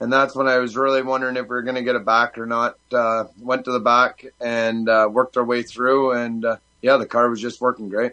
And 0.00 0.12
that's 0.12 0.34
when 0.34 0.48
I 0.48 0.58
was 0.58 0.76
really 0.76 1.02
wondering 1.02 1.36
if 1.36 1.44
we 1.44 1.48
were 1.48 1.62
going 1.62 1.76
to 1.76 1.82
get 1.82 1.96
it 1.96 2.04
back 2.04 2.38
or 2.38 2.46
not. 2.46 2.76
Uh, 2.92 3.24
went 3.38 3.64
to 3.66 3.72
the 3.72 3.80
back 3.80 4.24
and 4.40 4.88
uh, 4.88 5.08
worked 5.10 5.36
our 5.36 5.44
way 5.44 5.62
through, 5.62 6.12
and 6.12 6.44
uh, 6.44 6.56
yeah, 6.82 6.96
the 6.96 7.06
car 7.06 7.28
was 7.28 7.40
just 7.40 7.60
working 7.60 7.88
great. 7.88 8.12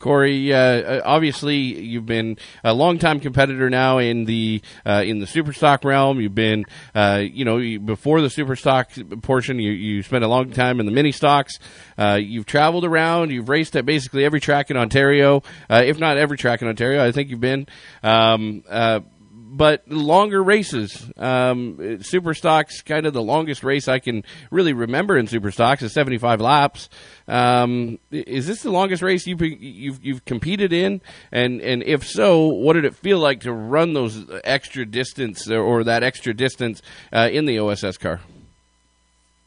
Cory, 0.00 0.52
uh, 0.52 0.58
uh, 0.58 1.02
obviously 1.04 1.56
you've 1.56 2.06
been 2.06 2.38
a 2.64 2.72
longtime 2.72 3.20
competitor 3.20 3.68
now 3.68 3.98
in 3.98 4.24
the 4.24 4.62
uh, 4.84 5.02
in 5.04 5.20
the 5.20 5.26
superstock 5.26 5.84
realm. 5.84 6.20
You've 6.20 6.34
been, 6.34 6.64
uh, 6.94 7.22
you 7.22 7.44
know, 7.44 7.78
before 7.78 8.22
the 8.22 8.28
superstock 8.28 9.22
portion, 9.22 9.58
you, 9.58 9.72
you 9.72 10.02
spent 10.02 10.24
a 10.24 10.28
long 10.28 10.52
time 10.52 10.80
in 10.80 10.86
the 10.86 10.92
mini 10.92 11.12
stocks. 11.12 11.58
Uh, 11.98 12.18
you've 12.20 12.46
traveled 12.46 12.86
around. 12.86 13.30
You've 13.30 13.50
raced 13.50 13.76
at 13.76 13.84
basically 13.84 14.24
every 14.24 14.40
track 14.40 14.70
in 14.70 14.78
Ontario, 14.78 15.42
uh, 15.68 15.82
if 15.84 15.98
not 15.98 16.16
every 16.16 16.38
track 16.38 16.62
in 16.62 16.68
Ontario. 16.68 17.04
I 17.06 17.12
think 17.12 17.28
you've 17.28 17.40
been. 17.40 17.66
Um, 18.02 18.64
but 19.50 19.86
longer 19.88 20.42
races. 20.42 21.10
Um, 21.16 22.02
super 22.02 22.34
stocks, 22.34 22.82
kind 22.82 23.04
of 23.04 23.12
the 23.12 23.22
longest 23.22 23.64
race 23.64 23.88
I 23.88 23.98
can 23.98 24.22
really 24.50 24.72
remember 24.72 25.18
in 25.18 25.26
super 25.26 25.50
stocks 25.50 25.82
is 25.82 25.92
75 25.92 26.40
laps. 26.40 26.88
Um, 27.26 27.98
is 28.12 28.46
this 28.46 28.62
the 28.62 28.70
longest 28.70 29.02
race 29.02 29.26
you've, 29.26 29.42
you've, 29.42 30.04
you've 30.04 30.24
competed 30.24 30.72
in? 30.72 31.00
And, 31.32 31.60
and 31.60 31.82
if 31.82 32.06
so, 32.06 32.46
what 32.46 32.74
did 32.74 32.84
it 32.84 32.94
feel 32.94 33.18
like 33.18 33.40
to 33.40 33.52
run 33.52 33.92
those 33.92 34.24
extra 34.44 34.86
distance 34.86 35.50
or, 35.50 35.80
that 35.84 36.02
extra 36.02 36.32
distance 36.32 36.82
uh, 37.12 37.28
in 37.32 37.46
the 37.46 37.58
OSS 37.58 37.96
car? 37.96 38.20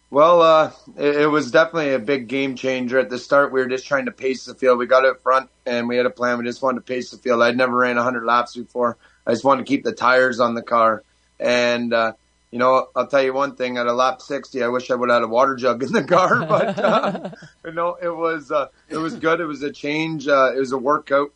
Well, 0.10 0.42
uh, 0.42 0.72
it, 0.98 1.22
it, 1.22 1.28
was 1.28 1.50
definitely 1.50 1.94
a 1.94 2.00
big 2.00 2.28
game 2.28 2.56
changer. 2.56 3.00
At 3.00 3.10
the 3.10 3.18
start, 3.18 3.52
we 3.52 3.62
were 3.62 3.68
just 3.68 3.88
trying 3.88 4.06
to 4.06 4.12
pace 4.12 4.46
the 4.46 4.54
field. 4.54 4.78
We 4.78 4.86
got 4.86 5.06
up 5.06 5.22
front 5.22 5.50
and 5.66 5.88
we 5.88 5.96
had 5.96 6.06
a 6.06 6.12
plan. 6.12 6.38
We 6.38 6.44
just 6.44 6.62
wanted 6.62 6.86
to 6.86 6.94
pace 6.94 7.12
the 7.12 7.18
field. 7.18 7.42
I'd 7.42 7.58
never 7.58 7.76
ran 7.76 7.96
100 7.96 8.24
laps 8.24 8.56
before. 8.56 8.98
I 9.26 9.32
just 9.32 9.44
wanted 9.44 9.66
to 9.66 9.70
keep 9.70 9.84
the 9.84 9.94
tires 9.94 10.40
on 10.40 10.54
the 10.54 10.62
car. 10.62 11.04
And, 11.40 11.94
uh, 11.94 12.14
you 12.52 12.60
know, 12.60 12.88
I'll 12.96 13.08
tell 13.08 13.24
you 13.24 13.34
one 13.34 13.56
thing. 13.56 13.78
At 13.78 13.88
a 13.88 13.94
lap 13.94 14.22
60, 14.22 14.62
I 14.62 14.68
wish 14.68 14.92
I 14.92 14.96
would 14.96 15.10
have 15.10 15.22
had 15.22 15.24
a 15.24 15.28
water 15.28 15.56
jug 15.56 15.82
in 15.82 15.92
the 15.92 16.04
car, 16.04 16.46
but 16.48 16.78
uh, 16.78 17.32
you 17.66 17.72
know, 17.72 17.98
it 18.02 18.16
was 18.16 18.52
uh, 18.52 18.68
it 18.90 18.98
was 18.98 19.16
good. 19.16 19.40
It 19.40 19.46
was 19.46 19.64
a 19.64 19.72
change. 19.72 20.28
Uh, 20.28 20.52
it 20.56 20.60
was 20.60 20.72
a 20.72 20.78
workout 20.78 21.34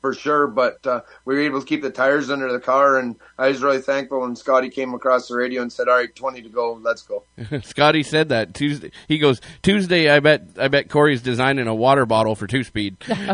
for 0.00 0.14
sure. 0.14 0.46
But 0.46 0.86
uh, 0.86 1.02
we 1.24 1.34
were 1.34 1.40
able 1.40 1.60
to 1.60 1.66
keep 1.66 1.82
the 1.82 1.90
tires 1.90 2.30
under 2.30 2.52
the 2.52 2.60
car, 2.60 2.98
and 2.98 3.16
I 3.38 3.48
was 3.48 3.62
really 3.62 3.80
thankful 3.80 4.20
when 4.20 4.36
Scotty 4.36 4.70
came 4.70 4.94
across 4.94 5.28
the 5.28 5.36
radio 5.36 5.62
and 5.62 5.72
said, 5.72 5.88
"All 5.88 5.96
right, 5.96 6.14
twenty 6.14 6.42
to 6.42 6.48
go, 6.48 6.74
let's 6.74 7.02
go." 7.02 7.24
Scotty 7.62 8.02
said 8.02 8.30
that 8.30 8.54
Tuesday. 8.54 8.90
He 9.08 9.18
goes 9.18 9.40
Tuesday. 9.62 10.08
I 10.10 10.20
bet 10.20 10.42
I 10.58 10.68
bet 10.68 10.88
Cory's 10.88 11.22
designing 11.22 11.66
a 11.66 11.74
water 11.74 12.06
bottle 12.06 12.34
for 12.34 12.46
two 12.46 12.64
speed, 12.64 12.96
and 13.08 13.28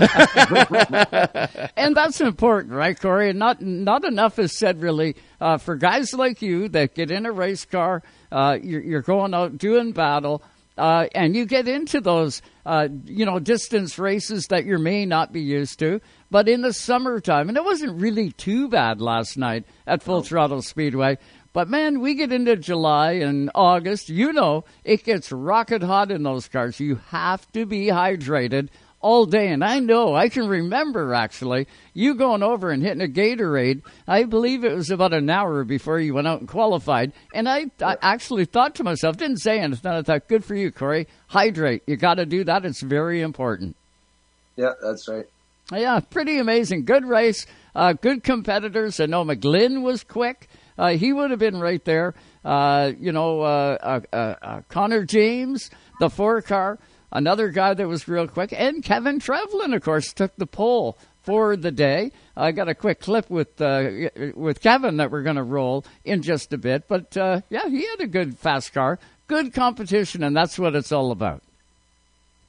that's 1.96 2.20
important, 2.20 2.74
right, 2.74 2.98
Cory? 2.98 3.30
And 3.30 3.38
not 3.38 3.62
not 3.62 4.04
enough 4.04 4.38
is 4.38 4.58
said 4.58 4.80
really 4.80 5.16
uh, 5.40 5.58
for 5.58 5.76
guys 5.76 6.12
like 6.12 6.42
you 6.42 6.68
that 6.70 6.94
get 6.94 7.10
in 7.10 7.26
a 7.26 7.32
race 7.32 7.64
car. 7.64 8.02
Uh, 8.30 8.58
you're, 8.60 8.82
you're 8.82 9.02
going 9.02 9.34
out 9.34 9.58
doing 9.58 9.92
battle. 9.92 10.42
Uh, 10.78 11.06
and 11.14 11.34
you 11.34 11.46
get 11.46 11.66
into 11.66 12.02
those, 12.02 12.42
uh, 12.66 12.86
you 13.06 13.24
know, 13.24 13.38
distance 13.38 13.98
races 13.98 14.46
that 14.50 14.66
you 14.66 14.78
may 14.78 15.06
not 15.06 15.32
be 15.32 15.40
used 15.40 15.78
to. 15.78 16.00
But 16.30 16.48
in 16.48 16.62
the 16.62 16.72
summertime, 16.72 17.48
and 17.48 17.56
it 17.56 17.64
wasn't 17.64 18.00
really 18.00 18.32
too 18.32 18.68
bad 18.68 19.00
last 19.00 19.36
night 19.36 19.64
at 19.86 20.02
Full 20.02 20.22
Throttle 20.22 20.62
Speedway. 20.62 21.18
But 21.52 21.68
man, 21.68 22.00
we 22.00 22.14
get 22.14 22.32
into 22.32 22.56
July 22.56 23.12
and 23.12 23.50
August. 23.54 24.08
You 24.08 24.32
know, 24.32 24.64
it 24.84 25.04
gets 25.04 25.32
rocket 25.32 25.82
hot 25.82 26.10
in 26.10 26.22
those 26.22 26.48
cars. 26.48 26.80
You 26.80 26.96
have 27.08 27.50
to 27.52 27.64
be 27.64 27.86
hydrated 27.86 28.68
all 29.00 29.24
day. 29.24 29.48
And 29.48 29.64
I 29.64 29.78
know, 29.78 30.14
I 30.14 30.28
can 30.28 30.48
remember 30.48 31.14
actually, 31.14 31.66
you 31.94 32.14
going 32.14 32.42
over 32.42 32.70
and 32.70 32.82
hitting 32.82 33.00
a 33.00 33.06
Gatorade. 33.06 33.82
I 34.06 34.24
believe 34.24 34.64
it 34.64 34.74
was 34.74 34.90
about 34.90 35.14
an 35.14 35.30
hour 35.30 35.64
before 35.64 36.00
you 36.00 36.12
went 36.12 36.26
out 36.26 36.40
and 36.40 36.48
qualified. 36.48 37.12
And 37.32 37.48
I, 37.48 37.66
I 37.80 37.96
actually 38.02 38.46
thought 38.46 38.74
to 38.74 38.84
myself, 38.84 39.16
didn't 39.16 39.38
say 39.38 39.60
anything. 39.60 39.92
I 39.92 40.02
thought, 40.02 40.28
good 40.28 40.44
for 40.44 40.56
you, 40.56 40.72
Cory. 40.72 41.06
Hydrate. 41.28 41.84
You 41.86 41.96
got 41.96 42.14
to 42.14 42.26
do 42.26 42.44
that. 42.44 42.64
It's 42.64 42.82
very 42.82 43.20
important. 43.22 43.76
Yeah, 44.56 44.72
that's 44.82 45.08
right. 45.08 45.26
Yeah, 45.72 45.98
pretty 45.98 46.38
amazing. 46.38 46.84
Good 46.84 47.04
race. 47.04 47.44
Uh, 47.74 47.92
good 47.92 48.22
competitors. 48.22 49.00
I 49.00 49.06
know 49.06 49.24
McGlynn 49.24 49.82
was 49.82 50.04
quick. 50.04 50.48
Uh, 50.78 50.90
he 50.90 51.12
would 51.12 51.30
have 51.30 51.40
been 51.40 51.58
right 51.58 51.84
there. 51.84 52.14
Uh, 52.44 52.92
you 52.98 53.10
know, 53.10 53.40
uh, 53.40 54.00
uh, 54.12 54.16
uh, 54.16 54.60
Connor 54.68 55.04
James, 55.04 55.70
the 55.98 56.08
four 56.08 56.40
car, 56.42 56.78
another 57.10 57.48
guy 57.48 57.74
that 57.74 57.88
was 57.88 58.06
real 58.06 58.28
quick, 58.28 58.52
and 58.56 58.84
Kevin 58.84 59.18
Trevlin, 59.18 59.74
of 59.74 59.82
course, 59.82 60.12
took 60.12 60.36
the 60.36 60.46
pole 60.46 60.98
for 61.22 61.56
the 61.56 61.72
day. 61.72 62.12
I 62.36 62.52
got 62.52 62.68
a 62.68 62.74
quick 62.74 63.00
clip 63.00 63.28
with 63.28 63.58
with 63.58 64.60
Kevin 64.60 64.98
that 64.98 65.10
we're 65.10 65.24
going 65.24 65.36
to 65.36 65.42
roll 65.42 65.84
in 66.04 66.22
just 66.22 66.52
a 66.52 66.58
bit. 66.58 66.86
But 66.86 67.16
yeah, 67.16 67.68
he 67.68 67.84
had 67.84 68.00
a 68.00 68.06
good 68.06 68.38
fast 68.38 68.72
car, 68.72 69.00
good 69.26 69.52
competition, 69.52 70.22
and 70.22 70.36
that's 70.36 70.56
what 70.56 70.76
it's 70.76 70.92
all 70.92 71.10
about. 71.10 71.42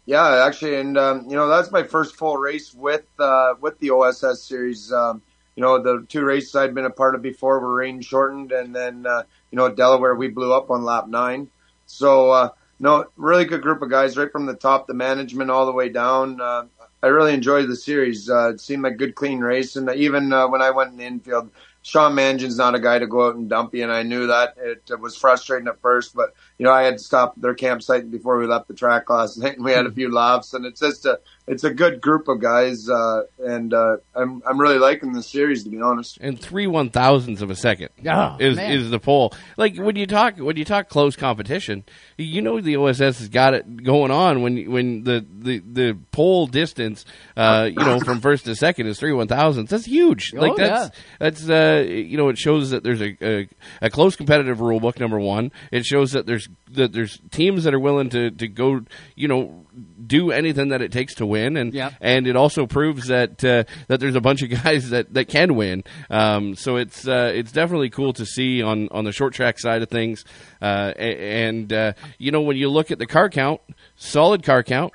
Yeah, 0.08 0.46
actually, 0.46 0.78
and 0.78 0.98
um, 0.98 1.26
you 1.30 1.36
know 1.36 1.50
that's 1.50 1.70
my 1.70 1.84
first 1.84 2.16
full 2.16 2.38
race 2.38 2.74
with 2.74 3.06
uh, 3.20 3.56
with 3.60 3.78
the 3.80 3.92
OSS 3.92 4.42
series. 4.42 4.92
Um, 4.92 5.22
you 5.58 5.62
know, 5.62 5.84
the 5.84 6.06
two 6.08 6.24
races 6.24 6.56
I'd 6.56 6.74
been 6.74 6.86
a 6.86 6.90
part 6.90 7.14
of 7.14 7.22
before 7.22 7.60
were 7.60 7.76
rain 7.76 8.00
shortened, 8.00 8.54
and 8.54 8.74
then 8.74 9.06
uh, 9.06 9.24
you 9.52 9.58
know 9.58 9.70
Delaware 9.70 10.16
we 10.16 10.30
blew 10.30 10.54
up 10.54 10.72
on 10.72 10.86
lap 10.86 11.10
nine. 11.10 11.50
So 11.88 12.32
uh, 12.32 12.50
no, 12.80 13.08
really 13.18 13.44
good 13.44 13.62
group 13.62 13.82
of 13.82 13.90
guys, 13.90 14.16
right 14.18 14.32
from 14.32 14.46
the 14.46 14.56
top, 14.56 14.88
the 14.88 14.94
management 14.94 15.52
all 15.52 15.66
the 15.66 15.74
way 15.74 15.90
down. 15.90 16.40
Uh, 16.40 16.68
I 17.04 17.08
really 17.08 17.34
enjoyed 17.34 17.68
the 17.68 17.76
series. 17.76 18.30
Uh, 18.30 18.52
it 18.54 18.62
seemed 18.62 18.84
like 18.84 18.96
good, 18.96 19.14
clean 19.14 19.42
race, 19.42 19.76
and 19.76 19.90
even 19.90 20.32
uh, 20.32 20.48
when 20.48 20.62
I 20.62 20.72
went 20.72 20.92
in 20.92 20.98
the 20.98 21.06
infield, 21.06 21.52
Sean 21.82 22.16
Mangin's 22.16 22.58
not 22.58 22.76
a 22.76 22.80
guy 22.80 22.98
to 23.00 23.08
go 23.08 23.28
out 23.28 23.36
and 23.36 23.50
dump 23.50 23.76
you, 23.76 23.84
and 23.84 23.92
I 23.92 24.04
knew 24.04 24.28
that. 24.28 24.56
It 24.58 25.02
was 25.02 25.18
frustrating 25.18 25.68
at 25.68 25.82
first, 25.82 26.16
but 26.16 26.34
you 26.58 26.66
know 26.66 26.72
I 26.72 26.84
had 26.84 26.98
to 26.98 27.04
stop 27.04 27.34
their 27.38 27.54
campsite 27.54 28.10
before 28.10 28.38
we 28.38 28.48
left 28.48 28.68
the 28.68 28.74
track 28.74 29.10
last 29.10 29.38
night, 29.38 29.56
and 29.58 29.66
we 29.66 29.72
had 29.72 29.86
a 29.86 29.92
few 29.92 30.12
laughs. 30.12 30.54
And 30.54 30.66
it's 30.66 30.80
just 30.80 31.06
a 31.06 31.20
it's 31.48 31.64
a 31.64 31.74
good 31.74 32.02
group 32.02 32.28
of 32.28 32.42
guys, 32.42 32.90
uh, 32.90 33.24
and 33.40 33.74
uh, 33.74 33.98
I'm 34.16 34.42
I'm 34.46 34.60
really 34.60 34.80
liking 34.80 35.14
the 35.14 35.24
series 35.24 35.64
to 35.64 35.70
be 35.70 35.82
honest. 35.82 36.18
And 36.20 36.40
three 36.40 36.68
one 36.68 36.90
thousandths 36.90 37.42
of 37.42 37.50
a 37.50 37.56
second 37.56 37.90
oh, 38.06 38.38
is 38.40 38.58
man. 38.58 38.72
is 38.72 38.90
the 38.90 39.00
pole. 39.00 39.34
Like 39.56 39.78
when 39.78 39.96
you 39.96 40.08
talk 40.08 40.38
when 40.38 40.58
you 40.58 40.66
talk 40.66 40.90
close 40.90 41.16
competition, 41.16 41.86
you 42.18 42.42
know 42.42 42.60
the 42.60 42.76
OSS 42.78 43.00
has 43.00 43.30
got 43.30 43.54
it 43.54 43.84
going 43.84 44.12
on 44.12 44.42
when 44.42 44.70
when 44.72 45.04
the 45.04 45.26
the, 45.30 45.60
the 45.60 45.98
pole 46.12 46.48
distance, 46.48 47.06
uh, 47.36 47.70
you 47.70 47.84
know, 47.84 48.00
from 48.00 48.20
first 48.20 48.46
to 48.46 48.56
second 48.56 48.88
is 48.88 49.00
three 49.00 49.14
one 49.14 49.28
thousandths. 49.28 49.72
That's 49.72 49.86
huge. 49.86 50.34
Oh, 50.36 50.42
like 50.42 50.56
that's 50.56 50.86
yeah. 50.86 51.02
that's 51.20 51.50
uh, 51.50 51.86
you 51.88 52.18
know 52.18 52.30
it 52.30 52.38
shows 52.38 52.72
that 52.72 52.84
there's 52.84 53.02
a, 53.02 53.18
a 53.22 53.50
a 53.84 53.90
close 53.90 54.16
competitive 54.16 54.60
rule 54.60 54.80
book. 54.80 55.00
Number 55.00 55.20
one, 55.20 55.52
it 55.72 55.86
shows 55.86 56.12
that 56.12 56.26
there's 56.26 56.47
that 56.72 56.92
there's 56.92 57.20
teams 57.32 57.64
that 57.64 57.74
are 57.74 57.80
willing 57.80 58.10
to 58.10 58.32
to 58.32 58.48
go, 58.48 58.82
you 59.16 59.28
know 59.28 59.64
do 60.06 60.32
anything 60.32 60.70
that 60.70 60.82
it 60.82 60.92
takes 60.92 61.14
to 61.16 61.26
win, 61.26 61.56
and 61.58 61.74
Yep. 61.74 61.94
and 62.02 62.28
it 62.28 62.36
also 62.36 62.66
proves 62.66 63.08
that 63.08 63.44
uh, 63.44 63.64
that 63.88 64.00
there's 64.00 64.16
a 64.16 64.22
bunch 64.22 64.42
of 64.42 64.50
guys 64.64 64.90
that, 64.90 65.14
that 65.14 65.26
can 65.28 65.56
win. 65.56 65.84
Um, 66.10 66.56
so 66.56 66.78
it's 66.78 67.08
uh, 67.08 67.32
it's 67.34 67.52
definitely 67.52 67.90
cool 67.90 68.14
to 68.14 68.26
see 68.26 68.62
on, 68.62 68.90
on 68.90 69.04
the 69.06 69.12
short 69.12 69.34
track 69.34 69.60
side 69.60 69.82
of 69.82 69.90
things. 69.90 70.26
Uh, 70.62 70.94
and 70.98 71.72
uh, 71.72 71.94
you 72.18 72.32
know 72.32 72.42
when 72.42 72.58
you 72.58 72.70
look 72.70 72.92
at 72.92 73.00
the 73.00 73.06
car 73.08 73.30
count, 73.30 73.62
solid 73.96 74.44
car 74.44 74.64
count. 74.64 74.94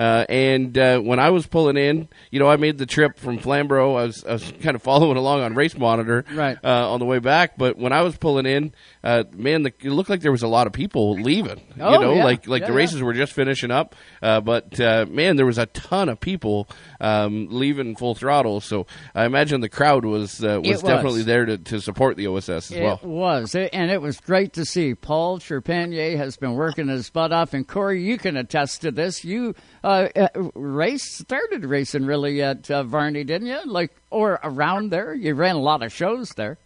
Uh, 0.00 0.24
and 0.30 0.78
uh, 0.78 0.98
when 0.98 1.18
I 1.18 1.28
was 1.28 1.46
pulling 1.46 1.76
in, 1.76 2.08
you 2.30 2.40
know, 2.40 2.48
I 2.48 2.56
made 2.56 2.78
the 2.78 2.86
trip 2.86 3.18
from 3.18 3.36
Flamborough. 3.36 3.96
I 3.96 4.04
was, 4.04 4.24
I 4.24 4.32
was 4.32 4.50
kind 4.62 4.74
of 4.74 4.82
following 4.90 5.18
along 5.18 5.42
on 5.42 5.54
Race 5.54 5.76
Monitor 5.76 6.24
Right. 6.32 6.56
uh, 6.64 6.90
on 6.90 7.00
the 7.00 7.04
way 7.04 7.18
back. 7.18 7.58
But 7.58 7.76
when 7.76 7.92
I 7.92 8.00
was 8.00 8.16
pulling 8.16 8.46
in, 8.46 8.72
uh, 9.04 9.24
man, 9.34 9.62
the, 9.62 9.74
it 9.82 9.90
looked 9.90 10.08
like 10.08 10.22
there 10.22 10.32
was 10.32 10.42
a 10.42 10.48
lot 10.48 10.66
of 10.66 10.72
people 10.72 11.12
leaving. 11.20 11.60
Oh, 11.78 11.92
you 11.92 12.00
know, 12.00 12.14
yeah. 12.14 12.24
like 12.24 12.48
like 12.48 12.62
Yeah, 12.62 12.68
the 12.68 12.72
yeah. 12.72 12.78
races 12.78 13.02
were 13.02 13.12
just 13.12 13.34
finishing 13.34 13.70
up. 13.70 13.94
Uh, 14.22 14.40
but 14.40 14.80
uh, 14.80 15.04
man, 15.06 15.36
there 15.36 15.44
was 15.44 15.58
a 15.58 15.66
ton 15.66 16.08
of 16.08 16.18
people 16.18 16.66
um, 16.98 17.48
leaving 17.50 17.94
full 17.94 18.14
throttle. 18.14 18.62
So 18.62 18.86
I 19.14 19.26
imagine 19.26 19.60
the 19.60 19.68
crowd 19.68 20.06
was 20.06 20.42
uh, 20.42 20.60
was, 20.62 20.70
was. 20.70 20.82
definitely 20.82 21.22
there 21.24 21.44
to, 21.44 21.58
to 21.58 21.80
support 21.80 22.16
the 22.16 22.26
OSS 22.26 22.48
as 22.48 22.70
It 22.72 22.82
well. 22.82 23.00
It 23.02 23.06
was, 23.06 23.54
and 23.54 23.90
it 23.90 24.00
was 24.00 24.18
great 24.18 24.54
to 24.54 24.64
see. 24.64 24.94
Paul 24.94 25.40
Charpentier 25.40 26.16
has 26.16 26.38
been 26.38 26.54
working 26.54 26.88
his 26.88 27.10
butt 27.10 27.32
off, 27.32 27.52
and 27.52 27.68
Cory, 27.68 28.02
you 28.02 28.16
can 28.16 28.38
attest 28.38 28.80
to 28.80 28.90
this. 28.90 29.24
You 29.26 29.54
uh, 29.84 29.89
uh, 29.90 30.28
race 30.54 31.18
started 31.18 31.64
racing 31.64 32.06
really 32.06 32.42
at 32.42 32.70
uh, 32.70 32.82
Varney, 32.82 33.24
didn't 33.24 33.48
you? 33.48 33.60
Like 33.64 33.94
or 34.10 34.40
around 34.42 34.90
there, 34.90 35.14
you 35.14 35.34
ran 35.34 35.56
a 35.56 35.60
lot 35.60 35.82
of 35.82 35.92
shows 35.92 36.30
there. 36.30 36.58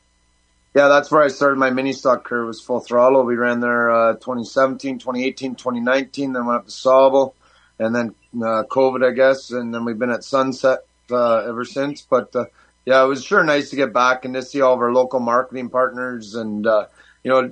Yeah, 0.75 0.89
that's 0.89 1.11
where 1.11 1.23
I 1.23 1.29
started 1.29 1.57
my 1.57 1.71
mini 1.71 1.93
stock 1.93 2.25
career 2.25 2.45
was 2.45 2.61
full 2.61 2.81
throttle. 2.81 3.23
We 3.23 3.37
ran 3.37 3.61
there 3.61 3.91
uh, 3.91 4.15
2017, 4.15 4.99
2018, 4.99 5.55
2019, 5.55 6.33
then 6.33 6.47
went 6.47 6.59
up 6.59 6.65
to 6.67 6.73
Sauble, 6.73 7.35
and 7.79 7.95
then 7.95 8.15
uh, 8.37 8.65
COVID, 8.65 9.09
I 9.09 9.13
guess, 9.13 9.53
and 9.53 9.73
then 9.73 9.85
we've 9.85 9.99
been 9.99 10.11
at 10.11 10.25
Sunset 10.25 10.81
uh, 11.13 11.37
ever 11.49 11.65
since. 11.65 12.03
But 12.03 12.35
uh, 12.35 12.47
yeah, 12.85 13.05
it 13.05 13.07
was 13.07 13.25
sure 13.25 13.45
nice 13.45 13.71
to 13.71 13.77
get 13.77 13.93
back 13.93 14.25
and 14.25 14.35
to 14.35 14.43
see 14.43 14.61
all 14.61 14.75
of 14.75 14.81
our 14.81 14.93
local 14.93 15.21
marketing 15.21 15.71
partners, 15.71 16.35
and 16.35 16.67
uh, 16.67 16.87
you 17.23 17.31
know, 17.31 17.49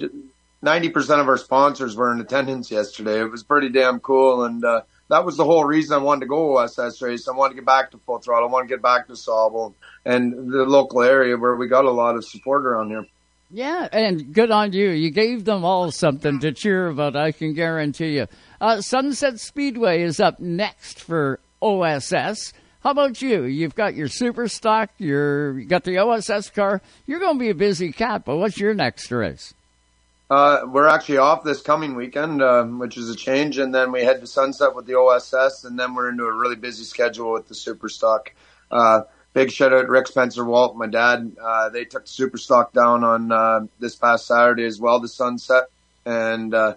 90% 0.65 1.21
of 1.21 1.29
our 1.29 1.39
sponsors 1.39 1.95
were 1.95 2.13
in 2.13 2.21
attendance 2.21 2.71
yesterday. 2.71 3.21
It 3.21 3.31
was 3.31 3.45
pretty 3.45 3.69
damn 3.69 4.01
cool, 4.01 4.45
and 4.45 4.65
uh, 4.65 4.83
that 5.09 5.25
was 5.25 5.37
the 5.37 5.45
whole 5.45 5.65
reason 5.65 5.95
I 5.95 5.99
wanted 5.99 6.21
to 6.21 6.27
go 6.27 6.59
OSS 6.59 7.03
race. 7.03 7.29
I 7.29 7.33
wanted 7.33 7.55
to 7.55 7.61
get 7.61 7.67
back 7.67 7.91
to 7.91 7.99
full 7.99 8.19
throttle. 8.19 8.49
I 8.49 8.53
want 8.53 8.69
to 8.69 8.75
get 8.75 8.83
back 8.83 9.07
to 9.09 9.13
Sauble 9.13 9.75
and 10.05 10.51
the 10.51 10.65
local 10.65 11.03
area 11.03 11.37
where 11.37 11.55
we 11.57 11.69
got 11.69 11.85
a 11.85 11.91
lot 11.91 12.17
of 12.17 12.25
support 12.25 12.65
around 12.65 12.89
here. 12.89 13.07
Yeah, 13.55 13.87
and 13.93 14.33
good 14.33 14.51
on 14.51 14.73
you. 14.73 14.89
You 14.89 15.11
gave 15.11 15.45
them 15.45 15.63
all 15.63 15.91
something 15.91 16.41
to 16.41 16.53
cheer 16.53 16.87
about, 16.87 17.17
I 17.17 17.33
can 17.33 17.53
guarantee 17.53 18.17
you. 18.17 18.27
Uh, 18.59 18.81
Sunset 18.81 19.39
Speedway 19.41 20.01
is 20.03 20.21
up 20.21 20.41
next 20.41 21.01
for 21.01 21.39
OSS. 21.61 22.55
How 22.83 22.91
about 22.91 23.21
you? 23.21 23.45
You've 23.45 23.75
got 23.75 23.95
your 23.95 24.09
super 24.09 24.49
stock, 24.49 24.91
your, 24.97 25.59
you 25.59 25.67
got 25.67 25.85
the 25.85 25.99
OSS 25.99 26.49
car. 26.51 26.81
You're 27.07 27.21
going 27.21 27.35
to 27.35 27.41
be 27.41 27.51
a 27.51 27.55
busy 27.55 27.93
cat, 27.93 28.25
but 28.25 28.39
what's 28.39 28.59
your 28.59 28.73
next 28.73 29.13
race? 29.13 29.53
Uh, 30.33 30.65
we're 30.67 30.89
actually 30.89 31.19
off 31.19 31.45
this 31.45 31.61
coming 31.61 31.95
weekend, 31.95 32.41
uh, 32.41 32.65
which 32.65 32.97
is 32.97 33.11
a 33.11 33.15
change, 33.15 33.59
and 33.59 33.75
then 33.75 33.93
we 33.93 34.03
head 34.03 34.19
to 34.19 34.27
Sunset 34.27 34.75
with 34.75 34.87
the 34.87 34.95
OSS, 34.95 35.65
and 35.65 35.79
then 35.79 35.95
we're 35.95 36.09
into 36.09 36.25
a 36.25 36.33
really 36.33 36.57
busy 36.57 36.85
schedule 36.85 37.35
with 37.35 37.49
the 37.49 37.55
Superstock. 37.55 38.29
Uh, 38.71 39.03
big 39.35 39.51
shout 39.51 39.75
out 39.75 39.83
to 39.83 39.89
Rick 39.89 40.07
Spencer 40.07 40.43
Walt, 40.43 40.75
my 40.75 40.87
dad. 40.87 41.37
Uh, 41.39 41.69
they 41.69 41.85
took 41.85 42.07
the 42.07 42.11
Superstock 42.11 42.73
down 42.73 43.05
on 43.05 43.31
uh, 43.31 43.61
this 43.79 43.95
past 43.95 44.27
Saturday 44.27 44.65
as 44.65 44.81
well 44.81 45.01
the 45.01 45.09
Sunset, 45.09 45.65
and 46.07 46.55
uh, 46.55 46.77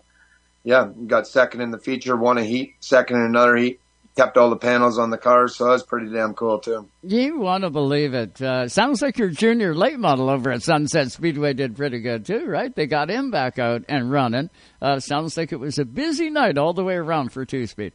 yeah, 0.65 0.89
got 1.07 1.25
second 1.25 1.61
in 1.61 1.71
the 1.71 1.79
feature, 1.79 2.17
won 2.17 2.37
a 2.37 2.43
heat, 2.43 2.73
second 2.81 3.15
in 3.15 3.23
another 3.23 3.55
heat, 3.55 3.79
kept 4.15 4.37
all 4.37 4.49
the 4.49 4.55
panels 4.55 4.97
on 4.97 5.09
the 5.09 5.17
car, 5.17 5.47
so 5.47 5.65
that 5.65 5.71
was 5.71 5.83
pretty 5.83 6.11
damn 6.11 6.33
cool 6.33 6.59
too. 6.59 6.87
You 7.03 7.37
want 7.39 7.63
to 7.63 7.69
believe 7.69 8.13
it. 8.13 8.41
Uh, 8.41 8.67
sounds 8.67 9.01
like 9.01 9.17
your 9.17 9.29
junior 9.29 9.75
late 9.75 9.99
model 9.99 10.29
over 10.29 10.51
at 10.51 10.63
Sunset 10.63 11.11
Speedway 11.11 11.53
did 11.53 11.75
pretty 11.75 11.99
good 11.99 12.25
too, 12.25 12.45
right? 12.45 12.73
They 12.73 12.87
got 12.87 13.09
him 13.09 13.29
back 13.29 13.59
out 13.59 13.83
and 13.89 14.09
running. 14.09 14.49
Uh, 14.81 14.99
sounds 14.99 15.35
like 15.37 15.51
it 15.51 15.59
was 15.59 15.79
a 15.79 15.85
busy 15.85 16.29
night 16.29 16.57
all 16.57 16.73
the 16.73 16.83
way 16.83 16.95
around 16.95 17.29
for 17.29 17.45
two 17.45 17.67
speed. 17.67 17.93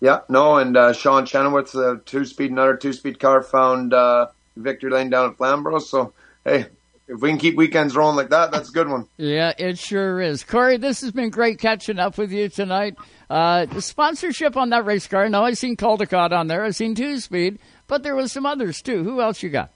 Yeah, 0.00 0.20
no, 0.28 0.56
and 0.56 0.76
uh, 0.76 0.92
Sean 0.92 1.26
Chenoweth, 1.26 1.70
the 1.70 2.02
two 2.04 2.24
speed, 2.24 2.50
another 2.50 2.76
two 2.76 2.92
speed 2.92 3.20
car, 3.20 3.40
found 3.40 3.94
uh, 3.94 4.26
victory 4.56 4.90
lane 4.90 5.10
down 5.10 5.30
at 5.30 5.36
Flamborough. 5.36 5.78
So, 5.78 6.12
hey, 6.44 6.66
if 7.06 7.20
we 7.20 7.28
can 7.28 7.38
keep 7.38 7.56
weekends 7.56 7.94
rolling 7.94 8.16
like 8.16 8.30
that, 8.30 8.50
that's 8.50 8.70
a 8.70 8.72
good 8.72 8.88
one. 8.88 9.06
Yeah, 9.16 9.52
it 9.56 9.78
sure 9.78 10.20
is. 10.20 10.42
Cory, 10.42 10.76
this 10.76 11.02
has 11.02 11.12
been 11.12 11.30
great 11.30 11.60
catching 11.60 12.00
up 12.00 12.18
with 12.18 12.32
you 12.32 12.48
tonight. 12.48 12.96
Uh, 13.32 13.80
sponsorship 13.80 14.58
on 14.58 14.68
that 14.68 14.84
race 14.84 15.06
car. 15.06 15.26
Now, 15.26 15.46
I've 15.46 15.56
seen 15.56 15.74
Caldecott 15.74 16.32
on 16.32 16.48
there. 16.48 16.64
I've 16.64 16.76
seen 16.76 16.94
Two 16.94 17.18
Speed, 17.18 17.58
but 17.86 18.02
there 18.02 18.14
was 18.14 18.30
some 18.30 18.44
others 18.44 18.82
too. 18.82 19.02
Who 19.04 19.22
else 19.22 19.42
you 19.42 19.48
got? 19.48 19.70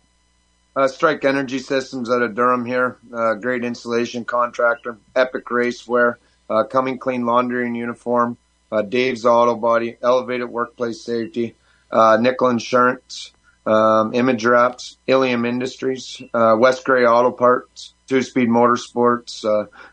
Uh, 0.77 0.87
Strike 0.89 1.25
Energy 1.25 1.59
Systems 1.59 2.11
out 2.11 2.21
of 2.21 2.35
Durham 2.35 2.67
here, 2.67 2.99
uh, 3.15 3.33
great 3.33 3.65
insulation 3.65 4.27
contractor, 4.27 4.99
Epic 5.15 5.47
Racewear, 5.47 6.17
uh, 6.51 6.65
Coming 6.65 6.99
Clean 6.99 7.25
Laundry 7.25 7.67
and 7.67 7.75
Uniform, 7.75 8.37
uh, 8.71 8.83
Dave's 8.83 9.25
Auto 9.25 9.55
Body, 9.55 9.97
Elevated 10.03 10.51
Workplace 10.51 11.01
Safety, 11.01 11.55
uh, 11.91 12.19
Nickel 12.21 12.51
Insurance, 12.51 13.33
um, 13.65 14.13
Image 14.13 14.45
Wraps, 14.45 14.99
Ilium 15.07 15.47
Industries, 15.47 16.21
uh, 16.35 16.57
West 16.59 16.85
Gray 16.85 17.07
Auto 17.07 17.31
Parts, 17.31 17.95
Two 18.07 18.21
Speed 18.21 18.51
Motorsports, 18.51 19.47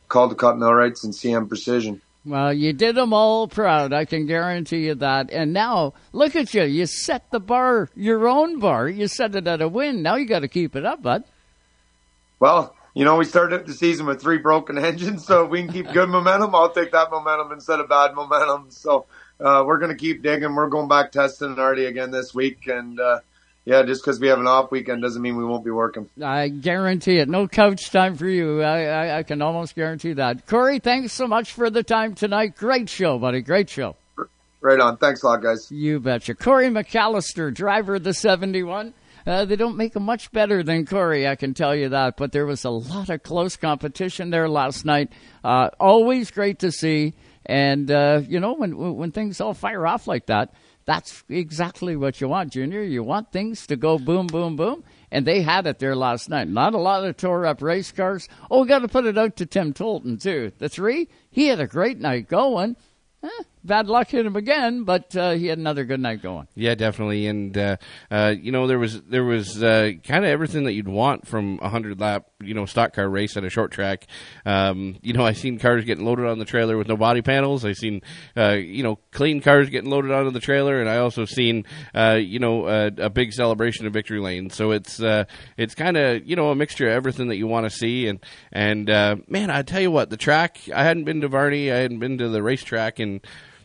Caldecott 0.10 0.58
Millwrights, 0.58 1.06
and 1.06 1.14
CM 1.14 1.48
Precision. 1.48 2.02
Well, 2.26 2.54
you 2.54 2.72
did 2.72 2.96
them 2.96 3.14
all 3.14 3.50
proud. 3.50 3.92
I 3.92 4.06
can 4.06 4.26
guarantee 4.26 4.86
you 4.86 4.96
that. 4.96 5.30
And 5.32 5.52
now, 5.52 5.94
look 6.14 6.36
at 6.38 6.54
you. 6.54 6.64
You 6.64 6.86
set 6.86 7.30
the 7.32 7.40
bar, 7.42 7.90
your 7.96 8.28
own 8.30 8.60
bar. 8.60 8.88
You 8.88 9.08
set 9.08 9.36
it 9.36 9.46
at 9.46 9.62
a 9.62 9.68
win. 9.68 10.02
Now 10.02 10.16
you 10.16 10.26
got 10.26 10.40
to 10.40 10.48
keep 10.48 10.76
it 10.78 10.86
up, 10.86 11.02
bud. 11.02 11.26
Well, 12.40 12.76
you 12.94 13.04
know, 13.04 13.18
we 13.18 13.26
started 13.26 13.66
the 13.66 13.74
season 13.74 14.06
with 14.06 14.22
three 14.22 14.38
broken 14.38 14.78
engines, 14.78 15.26
so 15.26 15.46
if 15.46 15.50
we 15.50 15.64
can 15.64 15.74
keep 15.74 15.92
good 15.92 16.10
momentum, 16.10 16.54
I'll 16.56 16.72
take 16.72 16.92
that 16.92 17.12
momentum 17.12 17.52
instead 17.52 17.80
of 17.80 17.90
bad 17.90 18.14
momentum. 18.14 18.68
So 18.70 19.06
uh, 19.40 19.64
we're 19.66 19.80
going 19.80 19.92
to 19.92 19.98
keep 19.98 20.22
digging. 20.22 20.56
We're 20.56 20.68
going 20.68 20.88
back 20.88 21.12
testing 21.12 21.58
already 21.60 21.86
again 21.86 22.12
this 22.12 22.34
week, 22.34 22.68
and 22.68 23.00
uh, 23.00 23.20
yeah, 23.66 23.84
just 23.84 24.04
because 24.04 24.20
we 24.20 24.28
have 24.28 24.40
an 24.40 24.48
off 24.48 24.72
weekend 24.72 25.02
doesn't 25.02 25.22
mean 25.22 25.38
we 25.38 25.46
won't 25.46 25.64
be 25.64 25.72
working. 25.72 26.10
I 26.22 26.50
guarantee 26.50 27.18
it. 27.18 27.30
No 27.30 27.48
couch 27.48 27.90
time 27.92 28.16
for 28.16 28.28
you. 28.28 28.62
I, 28.62 28.84
I, 28.84 29.18
I 29.20 29.24
can 29.24 29.42
almost 29.42 29.76
guarantee 29.76 30.14
that. 30.14 30.46
Cory, 30.48 30.80
thanks 30.80 31.14
so 31.14 31.28
much 31.28 31.54
for 31.54 31.70
the 31.70 31.84
time 31.84 32.14
tonight. 32.14 32.58
Great 32.58 32.90
show, 32.90 33.18
buddy. 33.18 33.42
Great 33.42 33.70
show. 33.70 33.96
Right 34.60 34.80
on. 34.80 34.98
Thanks 34.98 35.24
a 35.24 35.28
lot, 35.28 35.42
guys. 35.42 35.72
You 35.72 36.00
betcha. 36.00 36.36
Cory 36.36 36.68
McAllister, 36.70 37.54
driver 37.54 37.96
of 37.96 38.04
the 38.04 38.14
71. 38.14 38.94
Uh, 39.26 39.46
they 39.46 39.56
don't 39.56 39.78
make 39.78 39.94
them 39.94 40.04
much 40.04 40.32
better 40.34 40.64
than 40.64 40.86
Cory, 40.86 41.28
I 41.28 41.36
can 41.36 41.54
tell 41.54 41.74
you 41.74 41.90
that. 41.90 42.18
But 42.18 42.34
there 42.34 42.46
was 42.46 42.66
a 42.66 42.70
lot 42.70 43.10
of 43.10 43.24
close 43.24 43.56
competition 43.56 44.30
there 44.30 44.50
last 44.50 44.84
night. 44.84 45.12
Uh, 45.44 45.70
always 45.80 46.32
great 46.32 46.60
to 46.60 46.72
see. 46.72 47.14
And, 47.46 47.90
uh, 47.90 48.22
you 48.28 48.40
know, 48.40 48.54
when, 48.54 48.96
when 48.96 49.12
things 49.12 49.40
all 49.42 49.54
fire 49.54 49.86
off 49.88 50.08
like 50.08 50.26
that, 50.28 50.54
that's 50.86 51.24
exactly 51.30 51.96
what 51.96 52.20
you 52.20 52.28
want, 52.28 52.52
Junior. 52.52 52.84
You 52.84 53.04
want 53.04 53.32
things 53.32 53.66
to 53.68 53.76
go 53.76 53.98
boom, 53.98 54.28
boom, 54.28 54.56
boom. 54.56 54.84
And 55.12 55.26
they 55.26 55.42
had 55.42 55.68
it 55.68 55.80
there 55.80 55.96
last 55.96 56.30
night. 56.30 56.48
Not 56.48 56.74
a 56.74 56.80
lot 56.80 57.06
of 57.06 57.16
tore 57.18 57.46
up 57.46 57.62
race 57.62 57.92
cars. 57.92 58.28
Oh, 58.52 58.62
we 58.62 58.68
got 58.68 58.80
to 58.80 58.88
put 58.88 59.06
it 59.06 59.18
out 59.18 59.38
to 59.38 59.46
Tim 59.46 59.74
Tolton, 59.74 60.22
too. 60.22 60.52
The 60.58 60.70
three, 60.70 61.08
he 61.30 61.48
had 61.48 61.60
a 61.60 61.68
great 61.68 62.00
night 62.00 62.28
going. 62.28 62.76
Eh, 63.22 63.30
bad 63.64 63.88
luck 63.88 64.10
hit 64.10 64.26
him 64.26 64.36
again, 64.36 64.84
but 64.84 65.16
uh, 65.16 65.32
he 65.32 65.48
had 65.48 65.58
another 65.58 65.86
good 65.86 66.00
night 66.00 66.22
going. 66.22 66.48
Yeah, 66.56 66.76
definitely. 66.76 67.28
And 67.28 67.58
uh, 67.58 67.78
uh, 68.12 68.34
you 68.40 68.52
know, 68.52 68.68
there 68.68 68.80
was 68.80 69.02
there 69.04 69.24
was 69.24 69.62
uh, 69.64 69.92
kind 70.04 70.26
of 70.26 70.30
everything 70.30 70.66
that 70.66 70.74
you'd 70.74 70.88
want 70.88 71.28
from 71.28 71.60
a 71.62 71.70
hundred 71.70 72.00
lap, 72.00 72.26
you 72.42 72.54
know, 72.54 72.66
stock 72.66 72.94
car 72.94 73.10
race 73.10 73.38
at 73.38 73.44
a 73.44 73.50
short 73.50 73.72
track. 73.72 74.08
Um, 74.46 74.98
you 75.02 75.14
know, 75.14 75.26
I 75.26 75.34
seen 75.34 75.60
cars 75.60 75.86
getting 75.86 76.06
loaded 76.06 76.26
on 76.26 76.40
the 76.40 76.46
trailer 76.46 76.78
with 76.78 76.88
no 76.88 76.98
body 76.98 77.22
panels. 77.22 77.66
I 77.66 77.74
seen 77.74 78.02
uh, 78.36 78.52
you 78.52 78.84
know 78.84 79.00
clean 79.12 79.42
cars 79.42 79.70
getting 79.70 79.90
loaded 79.90 80.12
onto 80.12 80.32
the 80.32 80.40
trailer, 80.40 80.80
and 80.80 80.90
I 80.90 80.98
also 80.98 81.26
seen 81.26 81.66
uh, 81.96 82.18
you 82.20 82.40
know 82.40 82.68
a, 82.68 82.88
a 82.98 83.10
big 83.10 83.34
celebration 83.34 83.88
of 83.88 83.94
victory 83.94 84.20
lane. 84.20 84.50
So 84.50 84.72
it's 84.72 85.00
it's 85.58 85.76
kind 85.76 85.98
of 85.98 86.26
you 86.26 86.36
know 86.36 86.50
a 86.50 86.56
mixture 86.56 86.88
of 86.88 86.94
everything 86.94 87.30
that 87.30 87.38
you 87.38 87.48
want 87.48 87.66
to 87.66 87.70
see. 87.70 88.08
And 88.08 88.20
and 88.52 88.88
man, 89.28 89.50
I 89.50 89.62
tell 89.62 89.82
you 89.82 89.92
what, 89.92 90.10
the 90.10 90.18
track. 90.18 90.60
I 90.74 90.84
hadn't 90.84 91.06
been 91.06 91.22
to 91.22 91.28
Varney. 91.28 91.72
I 91.72 91.78
hadn't 91.78 92.00
been 92.00 92.18
to 92.18 92.30
the 92.30 92.44
racetrack 92.44 93.00
and 93.00 93.22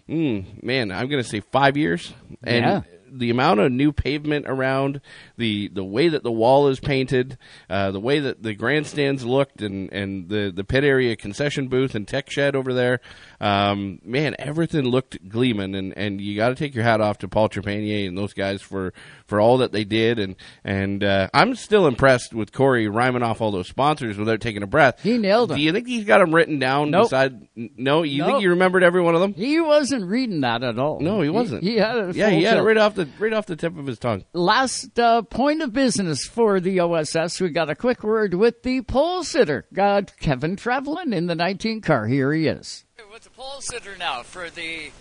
mm, 0.08 0.62
man, 0.62 0.90
I'm 0.90 1.08
going 1.08 1.22
to 1.22 1.28
say 1.28 1.40
five 1.40 1.76
years. 1.76 2.12
And 2.42 2.64
yeah. 2.64 2.80
the 3.10 3.30
amount 3.30 3.60
of 3.60 3.72
new 3.72 3.92
pavement 3.92 4.46
around, 4.48 5.00
the 5.36 5.68
the 5.68 5.84
way 5.84 6.08
that 6.08 6.22
the 6.22 6.32
wall 6.32 6.68
is 6.68 6.80
painted, 6.80 7.38
uh, 7.68 7.90
the 7.90 8.00
way 8.00 8.20
that 8.20 8.42
the 8.42 8.54
grandstands 8.54 9.24
looked, 9.24 9.62
and, 9.62 9.92
and 9.92 10.28
the, 10.28 10.52
the 10.54 10.64
pit 10.64 10.84
area 10.84 11.16
concession 11.16 11.68
booth 11.68 11.94
and 11.94 12.06
tech 12.06 12.30
shed 12.30 12.54
over 12.56 12.72
there, 12.72 13.00
um, 13.40 14.00
man, 14.04 14.34
everything 14.38 14.84
looked 14.84 15.28
gleaming. 15.28 15.74
And, 15.74 15.96
and 15.96 16.20
you 16.20 16.36
got 16.36 16.48
to 16.50 16.54
take 16.54 16.74
your 16.74 16.84
hat 16.84 17.00
off 17.00 17.18
to 17.18 17.28
Paul 17.28 17.48
Trepanier 17.48 18.06
and 18.06 18.16
those 18.16 18.32
guys 18.32 18.62
for, 18.62 18.92
for 19.26 19.40
all 19.40 19.58
that 19.58 19.72
they 19.72 19.84
did. 19.84 20.18
And 20.18 20.36
and 20.64 21.04
uh, 21.04 21.28
I'm 21.32 21.54
still 21.54 21.86
impressed 21.86 22.34
with 22.34 22.52
Cory 22.52 22.88
rhyming 22.88 23.22
off 23.22 23.40
all 23.40 23.50
those 23.50 23.68
sponsors 23.68 24.18
without 24.18 24.40
taking 24.40 24.62
a 24.62 24.66
breath. 24.66 25.02
He 25.02 25.18
nailed 25.18 25.50
them. 25.50 25.58
Do 25.58 25.62
you 25.62 25.72
think 25.72 25.86
he's 25.86 26.04
got 26.04 26.18
them 26.18 26.34
written 26.34 26.58
down? 26.58 26.90
Nope. 26.90 27.06
Beside, 27.06 27.48
no, 27.54 28.02
you 28.02 28.22
Nope. 28.22 28.28
think 28.32 28.42
you 28.42 28.50
remembered 28.50 28.82
every 28.82 29.02
one 29.02 29.14
of 29.14 29.20
them? 29.20 29.34
He 29.34 29.60
wasn't 29.60 30.04
reading 30.06 30.40
that 30.40 30.62
at 30.62 30.78
all. 30.78 31.00
No, 31.00 31.20
he 31.20 31.28
wasn't. 31.28 31.62
He, 31.62 31.76
had 31.76 31.96
it. 31.96 32.16
Yeah, 32.16 32.30
he 32.30 32.42
had 32.42 32.58
it 32.58 32.62
right 32.62 32.76
off 32.76 32.94
the 32.94 33.08
right 33.18 33.32
off 33.32 33.46
the 33.46 33.56
tip 33.56 33.76
of 33.78 33.86
his 33.86 33.98
tongue. 33.98 34.24
Last 34.32 34.98
uh, 34.98 35.22
point 35.22 35.62
of 35.62 35.72
business 35.72 36.26
for 36.26 36.60
the 36.60 36.80
OSS. 36.80 37.40
We 37.40 37.50
got 37.50 37.70
a 37.70 37.74
quick 37.74 38.02
word 38.02 38.34
with 38.34 38.62
the 38.62 38.82
pole 38.82 39.22
sitter, 39.22 39.66
God 39.72 40.12
Kevin 40.20 40.56
Trevelin 40.56 41.14
in 41.14 41.26
the 41.26 41.34
19 41.34 41.80
car. 41.80 42.06
Here 42.06 42.32
he 42.32 42.46
is. 42.46 42.84
With 43.18 43.24
the 43.24 43.30
pole 43.30 43.60
sitter 43.60 43.96
now 43.98 44.22
for 44.22 44.48
the 44.48 44.92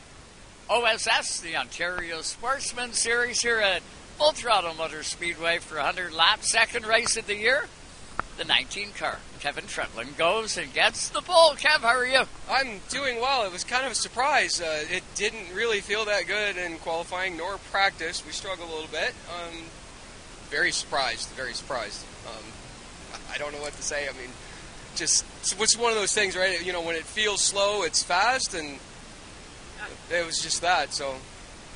OSS, 0.72 1.40
the 1.42 1.56
Ontario 1.56 2.22
Sportsman 2.22 2.94
Series 2.94 3.44
here 3.44 3.60
at 3.60 3.84
Full 4.18 4.32
Throttle 4.32 4.74
Motor 4.74 5.04
Speedway 5.04 5.60
for 5.60 5.76
100 5.76 6.12
laps. 6.12 6.50
Second 6.50 6.88
race 6.88 7.16
of 7.16 7.28
the 7.28 7.36
year. 7.36 7.68
The 8.40 8.44
19 8.44 8.94
car. 8.94 9.20
Kevin 9.40 9.66
Trevelin 9.66 10.18
goes 10.18 10.58
and 10.58 10.74
gets 10.74 11.10
the 11.10 11.22
pole. 11.22 11.52
Kev, 11.58 11.82
how 11.82 11.90
are 11.90 12.08
you? 12.08 12.24
I'm 12.50 12.80
doing 12.90 13.22
well. 13.22 13.46
It 13.46 13.52
was 13.52 13.64
kind 13.64 13.86
of 13.86 13.92
a 13.92 13.96
surprise. 13.96 14.60
Uh, 14.60 14.86
it 14.90 15.04
didn't 15.14 15.54
really 15.54 15.80
feel 15.80 16.06
that 16.06 16.26
good 16.26 16.58
in 16.58 16.80
qualifying 16.80 17.38
nor 17.38 17.60
practice. 17.72 18.26
We 18.26 18.32
struggled 18.32 18.68
a 18.68 18.74
little 18.74 18.90
bit. 18.90 19.14
Um, 19.30 19.66
very 20.50 20.72
surprised. 20.72 21.30
Very 21.36 21.54
surprised. 21.54 22.04
Um, 22.26 22.46
I 23.32 23.38
don't 23.38 23.54
know 23.54 23.62
what 23.62 23.74
to 23.74 23.84
say. 23.84 24.08
I 24.08 24.12
mean, 24.14 24.32
just 24.98 25.26
it's 25.42 25.54
it's 25.60 25.78
one 25.78 25.92
of 25.92 25.98
those 25.98 26.14
things, 26.14 26.36
right? 26.36 26.64
You 26.66 26.74
know, 26.74 26.82
when 26.82 26.96
it 26.96 27.04
feels 27.04 27.42
slow, 27.42 27.84
it's 27.84 28.04
fast, 28.04 28.54
and 28.54 28.80
it 30.12 30.26
was 30.26 30.42
just 30.42 30.62
that. 30.62 30.94
So 30.94 31.16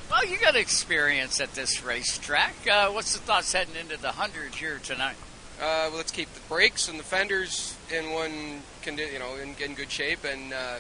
Well, 0.10 0.26
you 0.26 0.38
got 0.38 0.56
experience 0.56 1.40
at 1.40 1.54
this 1.54 1.84
racetrack. 1.84 2.56
Uh, 2.70 2.90
what's 2.90 3.14
the 3.14 3.20
thoughts 3.20 3.54
heading 3.54 3.76
into 3.76 3.98
the 3.98 4.08
100 4.08 4.56
here 4.56 4.80
tonight? 4.84 5.16
uh, 5.60 5.88
well, 5.90 5.98
let's 5.98 6.12
keep 6.12 6.32
the 6.34 6.40
brakes 6.50 6.90
and 6.90 7.00
the 7.00 7.04
fenders 7.04 7.76
in 7.96 8.12
one, 8.12 8.62
condi- 8.82 9.14
you 9.14 9.20
know, 9.20 9.36
in, 9.36 9.56
in 9.64 9.76
good 9.76 9.92
shape, 9.92 10.24
and 10.26 10.52
uh, 10.54 10.80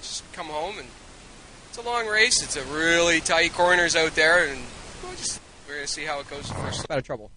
just 0.00 0.30
come 0.34 0.46
home. 0.48 0.78
And 0.78 0.88
it's 1.70 1.78
a 1.78 1.82
long 1.82 2.06
race. 2.06 2.42
It's 2.42 2.56
a 2.56 2.64
really 2.64 3.20
tight 3.20 3.54
corners 3.54 3.96
out 3.96 4.14
there, 4.14 4.46
and 4.46 4.60
we'll 5.02 5.12
just 5.12 5.40
we're 5.66 5.76
gonna 5.76 5.86
see 5.86 6.04
how 6.04 6.20
it 6.20 6.28
goes 6.28 6.50
first. 6.50 6.86
Out 6.90 6.98
of 6.98 7.04
trouble. 7.04 7.30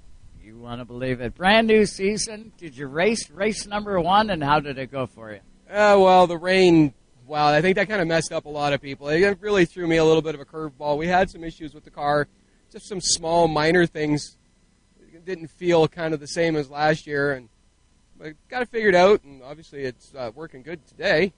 You 0.44 0.58
want 0.58 0.82
to 0.82 0.86
believe 0.86 1.22
it. 1.22 1.36
Brand 1.36 1.68
new 1.68 1.86
season. 1.86 2.52
Did 2.58 2.76
you 2.76 2.88
race 2.88 3.30
race 3.30 3.66
number 3.66 3.98
one, 4.02 4.30
and 4.30 4.44
how 4.44 4.60
did 4.60 4.78
it 4.78 4.92
go 4.92 5.06
for 5.08 5.32
you? 5.32 5.40
Uh, 5.70 5.96
well, 5.98 6.28
the 6.28 6.38
rain. 6.38 6.94
Wow, 7.26 7.48
I 7.48 7.62
think 7.62 7.78
that 7.78 7.88
kind 7.88 8.02
of 8.02 8.10
messed 8.10 8.34
up 8.34 8.46
a 8.46 8.50
lot 8.50 8.74
of 8.74 8.82
people. 8.82 9.08
It 9.08 9.38
really 9.40 9.64
threw 9.64 9.88
me 9.88 9.96
a 9.96 10.04
little 10.04 10.22
bit 10.22 10.36
of 10.36 10.42
a 10.42 10.46
curveball. 10.46 10.98
We 10.98 11.08
had 11.08 11.30
some 11.30 11.46
issues 11.46 11.74
with 11.74 11.86
the 11.86 11.92
car, 11.92 12.28
just 12.70 12.90
some 12.90 13.00
small, 13.00 13.48
minor 13.48 13.86
things. 13.86 14.36
It 15.14 15.24
didn't 15.24 15.48
feel 15.48 15.88
kind 15.88 16.14
of 16.14 16.20
the 16.20 16.28
same 16.28 16.58
as 16.58 16.70
last 16.70 17.08
year, 17.08 17.32
and 17.32 17.48
I 18.22 18.34
got 18.50 18.64
it 18.64 18.68
figured 18.68 18.96
out. 18.96 19.24
And 19.24 19.42
obviously, 19.44 19.84
it's 19.84 20.14
uh, 20.14 20.32
working 20.36 20.62
good 20.62 20.86
today. 20.88 21.32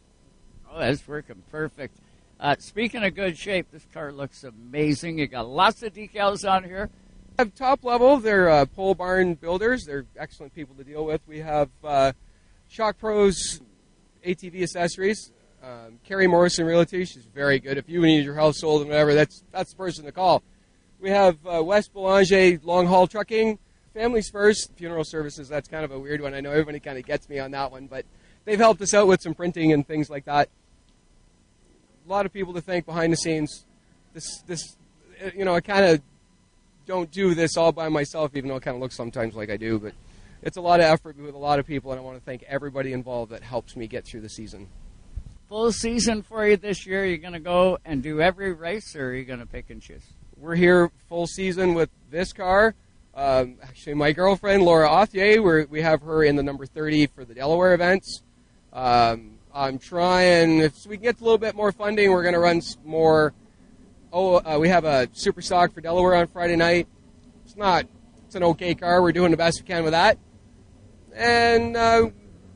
Oh, 0.71 0.79
that's 0.79 1.07
working 1.07 1.43
perfect. 1.51 1.95
Uh, 2.39 2.55
speaking 2.57 3.03
of 3.03 3.13
good 3.13 3.37
shape, 3.37 3.67
this 3.71 3.85
car 3.93 4.11
looks 4.11 4.43
amazing. 4.43 5.19
You 5.19 5.27
got 5.27 5.47
lots 5.47 5.83
of 5.83 5.93
decals 5.93 6.49
on 6.49 6.63
here. 6.63 6.89
Have 7.37 7.55
top 7.55 7.83
level. 7.83 8.17
They're 8.17 8.49
uh, 8.49 8.65
pole 8.65 8.95
barn 8.95 9.35
builders. 9.35 9.85
They're 9.85 10.05
excellent 10.17 10.53
people 10.53 10.75
to 10.75 10.83
deal 10.83 11.05
with. 11.05 11.21
We 11.27 11.39
have 11.39 11.69
uh, 11.83 12.13
Shock 12.67 12.97
Pros 12.97 13.61
ATV 14.25 14.63
accessories. 14.63 15.31
Um, 15.63 15.99
Carrie 16.03 16.27
Morrison 16.27 16.65
Realty. 16.65 17.05
She's 17.05 17.25
very 17.25 17.59
good. 17.59 17.77
If 17.77 17.89
you 17.89 18.01
need 18.01 18.23
your 18.23 18.35
house 18.35 18.59
sold 18.59 18.81
and 18.81 18.89
whatever, 18.89 19.13
that's 19.13 19.43
that's 19.51 19.71
the 19.71 19.77
person 19.77 20.05
to 20.05 20.11
call. 20.11 20.43
We 20.99 21.09
have 21.09 21.37
uh, 21.45 21.63
West 21.63 21.93
Boulanger 21.93 22.59
Long 22.63 22.87
Haul 22.87 23.07
Trucking. 23.07 23.59
Families 23.93 24.29
First 24.29 24.73
Funeral 24.75 25.05
Services. 25.05 25.47
That's 25.47 25.69
kind 25.69 25.85
of 25.85 25.91
a 25.91 25.97
weird 25.97 26.19
one. 26.19 26.33
I 26.33 26.41
know 26.41 26.51
everybody 26.51 26.81
kind 26.81 26.97
of 26.97 27.05
gets 27.05 27.29
me 27.29 27.39
on 27.39 27.51
that 27.51 27.71
one, 27.71 27.87
but 27.87 28.03
they've 28.43 28.59
helped 28.59 28.81
us 28.81 28.93
out 28.93 29.07
with 29.07 29.21
some 29.21 29.33
printing 29.33 29.71
and 29.71 29.87
things 29.87 30.09
like 30.09 30.25
that. 30.25 30.49
A 32.05 32.09
lot 32.09 32.25
of 32.25 32.33
people 32.33 32.53
to 32.55 32.61
thank 32.61 32.85
behind 32.85 33.13
the 33.13 33.17
scenes. 33.17 33.65
This 34.13 34.41
this 34.45 34.75
you 35.33 35.45
know 35.45 35.55
I 35.55 35.61
kind 35.61 35.85
of 35.85 36.01
don't 36.85 37.11
do 37.11 37.33
this 37.33 37.57
all 37.57 37.71
by 37.71 37.89
myself, 37.89 38.35
even 38.35 38.49
though 38.49 38.57
it 38.57 38.63
kind 38.63 38.75
of 38.75 38.81
looks 38.81 38.95
sometimes 38.95 39.35
like 39.35 39.49
I 39.49 39.57
do. 39.57 39.79
But 39.79 39.93
it's 40.41 40.57
a 40.57 40.61
lot 40.61 40.79
of 40.79 40.85
effort 40.85 41.17
with 41.17 41.33
a 41.33 41.39
lot 41.39 41.59
of 41.59 41.65
people, 41.65 41.91
and 41.91 41.99
I 41.99 42.03
want 42.03 42.17
to 42.17 42.23
thank 42.23 42.43
everybody 42.43 42.93
involved 42.93 43.31
that 43.31 43.43
helps 43.43 43.75
me 43.75 43.87
get 43.87 44.05
through 44.05 44.21
the 44.21 44.29
season. 44.29 44.67
Full 45.49 45.71
season 45.71 46.21
for 46.21 46.47
you 46.47 46.57
this 46.57 46.85
year. 46.85 47.05
You're 47.05 47.17
going 47.17 47.33
to 47.33 47.39
go 47.39 47.77
and 47.85 48.01
do 48.01 48.21
every 48.21 48.53
race, 48.53 48.95
or 48.95 49.09
are 49.09 49.13
you 49.13 49.25
going 49.25 49.39
to 49.39 49.45
pick 49.45 49.69
and 49.69 49.81
choose? 49.81 50.03
We're 50.37 50.55
here 50.55 50.91
full 51.07 51.27
season 51.27 51.73
with 51.73 51.89
this 52.09 52.33
car. 52.33 52.75
Um, 53.13 53.57
actually, 53.63 53.93
my 53.93 54.11
girlfriend 54.11 54.63
Laura 54.63 54.89
Authier, 54.89 55.41
we're, 55.41 55.65
we 55.67 55.81
have 55.81 56.01
her 56.01 56.23
in 56.23 56.35
the 56.35 56.43
number 56.43 56.65
30 56.65 57.07
for 57.07 57.23
the 57.23 57.33
Delaware 57.33 57.73
events. 57.73 58.21
Um, 58.73 59.37
I'm 59.53 59.79
trying, 59.79 60.59
if 60.59 60.85
we 60.85 60.97
can 60.97 61.03
get 61.03 61.21
a 61.21 61.23
little 61.23 61.37
bit 61.37 61.55
more 61.55 61.71
funding, 61.71 62.11
we're 62.11 62.23
going 62.23 62.33
to 62.33 62.39
run 62.39 62.61
more. 62.83 63.33
Oh, 64.17 64.35
uh, 64.37 64.57
we 64.57 64.69
have 64.69 64.85
a 64.85 65.09
super 65.11 65.41
stock 65.41 65.73
for 65.73 65.81
Delaware 65.81 66.15
on 66.15 66.27
Friday 66.27 66.55
night. 66.55 66.87
It's 67.43 67.57
not, 67.57 67.85
it's 68.25 68.35
an 68.35 68.43
okay 68.43 68.73
car. 68.73 69.01
We're 69.01 69.11
doing 69.11 69.29
the 69.29 69.35
best 69.35 69.59
we 69.59 69.67
can 69.67 69.83
with 69.83 69.91
that. 69.91 70.17
And 71.13 71.75
uh, 71.75 72.11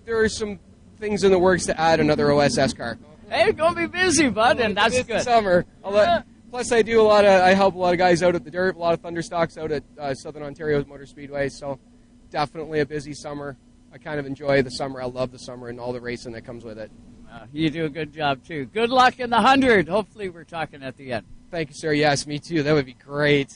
there 0.06 0.22
are 0.22 0.30
some 0.30 0.60
things 1.02 1.26
in 1.26 1.32
the 1.32 1.38
works 1.38 1.66
to 1.66 1.78
add 1.78 2.00
another 2.00 2.32
OSS 2.32 2.72
car. 2.72 2.98
Hey, 3.30 3.48
you're 3.48 3.72
to 3.72 3.76
be 3.76 3.88
busy, 3.88 4.30
bud, 4.30 4.62
and 4.62 4.78
that's 4.78 5.04
good. 5.04 5.22
Summer. 5.22 5.66
Yeah. 5.84 6.22
plus, 6.50 6.72
I 6.72 6.82
do 6.82 7.02
a 7.02 7.04
lot 7.04 7.26
of. 7.26 7.42
I 7.42 7.56
help 7.56 7.76
a 7.76 7.78
lot 7.78 7.92
of 7.92 7.98
guys 7.98 8.24
out 8.24 8.36
at 8.36 8.46
the 8.46 8.52
dirt. 8.52 8.78
A 8.78 8.80
lot 8.80 8.94
of 8.94 9.02
thunder 9.02 9.22
stocks 9.22 9.58
out 9.58 9.74
at 9.74 9.84
uh, 10.00 10.14
Southern 10.14 10.44
Ontario 10.44 10.82
Motor 10.86 11.06
Speedway. 11.08 11.50
So, 11.50 11.78
definitely 12.32 12.80
a 12.80 12.86
busy 12.86 13.14
summer. 13.14 13.58
I 13.92 13.98
kind 13.98 14.18
of 14.18 14.26
enjoy 14.26 14.62
the 14.62 14.72
summer. 14.72 15.02
I 15.02 15.08
love 15.08 15.34
the 15.34 15.40
summer 15.40 15.68
and 15.68 15.78
all 15.78 15.92
the 15.92 16.00
racing 16.00 16.32
that 16.32 16.46
comes 16.46 16.64
with 16.64 16.80
it. 16.80 16.90
Uh, 17.30 17.48
you 17.52 17.70
do 17.70 17.84
a 17.84 17.90
good 17.90 18.14
job, 18.14 18.46
too. 18.46 18.64
Good 18.64 18.92
luck 18.92 19.20
in 19.20 19.30
the 19.30 19.36
100. 19.36 19.90
Hopefully, 19.90 20.30
we're 20.30 20.46
talking 20.46 20.84
at 20.84 20.96
the 20.96 21.12
end. 21.12 21.26
Thank 21.52 21.70
you, 21.70 21.76
sir. 21.76 21.94
Yes, 21.94 22.28
me 22.28 22.40
too. 22.40 22.64
That 22.64 22.74
would 22.74 22.86
be 22.86 22.94
great. 22.94 23.54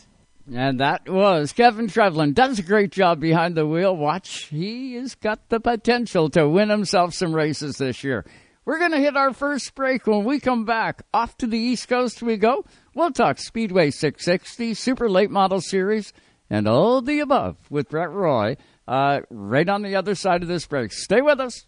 And 0.51 0.79
that 0.79 1.07
was 1.07 1.53
Kevin 1.53 1.87
Trevlin. 1.87 2.33
Does 2.33 2.59
a 2.59 2.63
great 2.63 2.91
job 2.91 3.19
behind 3.19 3.55
the 3.55 3.65
wheel. 3.65 3.95
Watch, 3.95 4.45
he 4.45 4.95
has 4.95 5.15
got 5.15 5.49
the 5.49 5.59
potential 5.59 6.29
to 6.31 6.49
win 6.49 6.69
himself 6.69 7.13
some 7.13 7.33
races 7.33 7.77
this 7.77 8.03
year. 8.03 8.25
We're 8.65 8.79
going 8.79 8.91
to 8.91 8.99
hit 8.99 9.15
our 9.15 9.33
first 9.33 9.75
break. 9.75 10.07
When 10.07 10.23
we 10.23 10.39
come 10.39 10.65
back, 10.65 11.03
off 11.13 11.37
to 11.37 11.47
the 11.47 11.57
East 11.57 11.87
Coast 11.87 12.21
we 12.21 12.37
go. 12.37 12.65
We'll 12.93 13.11
talk 13.11 13.37
Speedway 13.37 13.91
660, 13.91 14.73
Super 14.73 15.09
Late 15.09 15.31
Model 15.31 15.61
Series, 15.61 16.13
and 16.49 16.67
all 16.67 17.01
the 17.01 17.19
above 17.19 17.57
with 17.69 17.89
Brent 17.89 18.11
Roy 18.11 18.57
uh, 18.87 19.21
right 19.29 19.67
on 19.67 19.81
the 19.81 19.95
other 19.95 20.15
side 20.15 20.41
of 20.41 20.47
this 20.47 20.65
break. 20.65 20.91
Stay 20.91 21.21
with 21.21 21.39
us. 21.39 21.65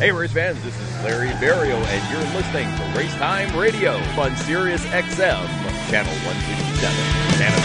Hey, 0.00 0.12
race 0.12 0.32
fans, 0.32 0.56
this 0.64 0.74
is 0.80 1.04
Larry 1.04 1.28
Barrio, 1.42 1.76
and 1.76 2.10
you're 2.10 2.34
listening 2.34 2.66
to 2.74 2.98
Race 2.98 3.14
Time 3.16 3.54
Radio 3.54 3.92
on 4.18 4.34
Sirius 4.34 4.82
XM, 4.86 5.46
Channel 5.90 6.14
167, 6.24 6.96
Canada. 7.36 7.60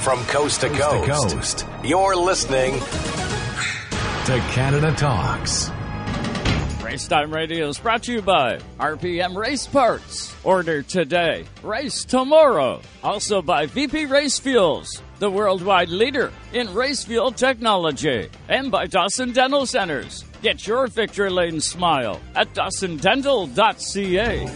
From 0.00 0.24
coast 0.24 0.62
to 0.62 0.70
coast, 0.70 1.06
coast, 1.06 1.58
to 1.58 1.64
coast. 1.66 1.84
you're 1.84 2.16
listening 2.16 2.80
to 4.24 4.38
Canada 4.54 4.94
Talks. 4.96 5.70
Race 6.86 7.08
Time 7.08 7.34
Radio 7.34 7.68
is 7.68 7.80
brought 7.80 8.04
to 8.04 8.12
you 8.12 8.22
by 8.22 8.60
RPM 8.78 9.34
Race 9.34 9.66
Parts. 9.66 10.32
Order 10.44 10.82
today, 10.82 11.44
race 11.64 12.04
tomorrow. 12.04 12.80
Also 13.02 13.42
by 13.42 13.66
VP 13.66 14.06
Race 14.06 14.38
Fuels 14.38 15.02
the 15.18 15.28
worldwide 15.28 15.88
leader 15.88 16.32
in 16.52 16.72
race 16.72 17.02
fuel 17.02 17.32
technology, 17.32 18.28
and 18.48 18.70
by 18.70 18.86
Dawson 18.86 19.32
Dental 19.32 19.66
Centers. 19.66 20.24
Get 20.42 20.64
your 20.64 20.86
victory 20.86 21.28
lane 21.28 21.60
smile 21.60 22.20
at 22.36 22.54
dawsondental.ca. 22.54 24.46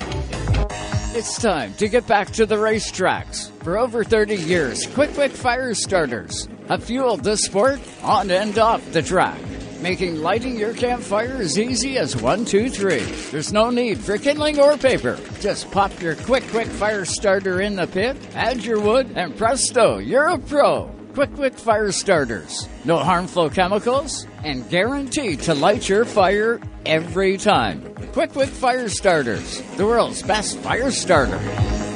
It's 1.19 1.43
time 1.43 1.75
to 1.75 1.89
get 1.89 2.07
back 2.07 2.31
to 2.35 2.47
the 2.47 2.55
racetracks. 2.55 3.51
For 3.65 3.77
over 3.77 4.05
30 4.05 4.37
years, 4.37 4.87
Qwick 4.87 5.19
Wick 5.19 5.33
Fire 5.33 5.75
Starters 5.75 6.47
have 6.69 6.85
fueled 6.85 7.25
the 7.25 7.37
sport 7.37 7.81
on 8.05 8.31
and 8.31 8.57
off 8.57 8.93
the 8.93 9.03
track 9.03 9.41
making 9.83 10.23
lighting 10.23 10.59
your 10.59 10.75
campfire 10.75 11.37
as 11.37 11.59
easy 11.59 11.99
as 11.99 12.17
one, 12.17 12.45
two, 12.45 12.69
three. 12.71 13.05
There's 13.31 13.53
no 13.53 13.71
need 13.71 13.99
for 13.99 14.19
kindling 14.19 14.59
or 14.61 14.77
paper. 14.77 15.19
Just 15.41 15.71
pop 15.71 16.01
your 16.01 16.17
quick, 16.17 16.47
quick 16.49 16.69
fire 16.69 17.05
starter 17.05 17.61
in 17.61 17.77
the 17.77 17.87
pit, 17.87 18.17
add 18.35 18.65
your 18.65 18.81
wood, 18.81 19.13
and 19.15 19.37
presto, 19.37 19.99
you're 19.99 20.29
a 20.29 20.39
pro. 20.39 20.95
Qwick 21.13 21.37
Wick 21.39 21.59
Fire 21.59 21.91
Starters. 21.91 22.69
No 22.85 22.99
harmful 22.99 23.51
chemicals, 23.51 24.29
and 24.45 24.69
guaranteed 24.71 25.41
to 25.41 25.55
light 25.55 25.89
your 25.89 26.05
fire 26.05 26.61
every 26.87 27.37
time. 27.37 27.83
Qwick 28.13 28.37
Wick 28.37 28.49
Fire 28.49 28.89
Starters, 28.89 29.61
the 29.77 29.85
world's 29.85 30.23
best 30.23 30.59
fire 30.59 30.93
starter. 30.93 31.90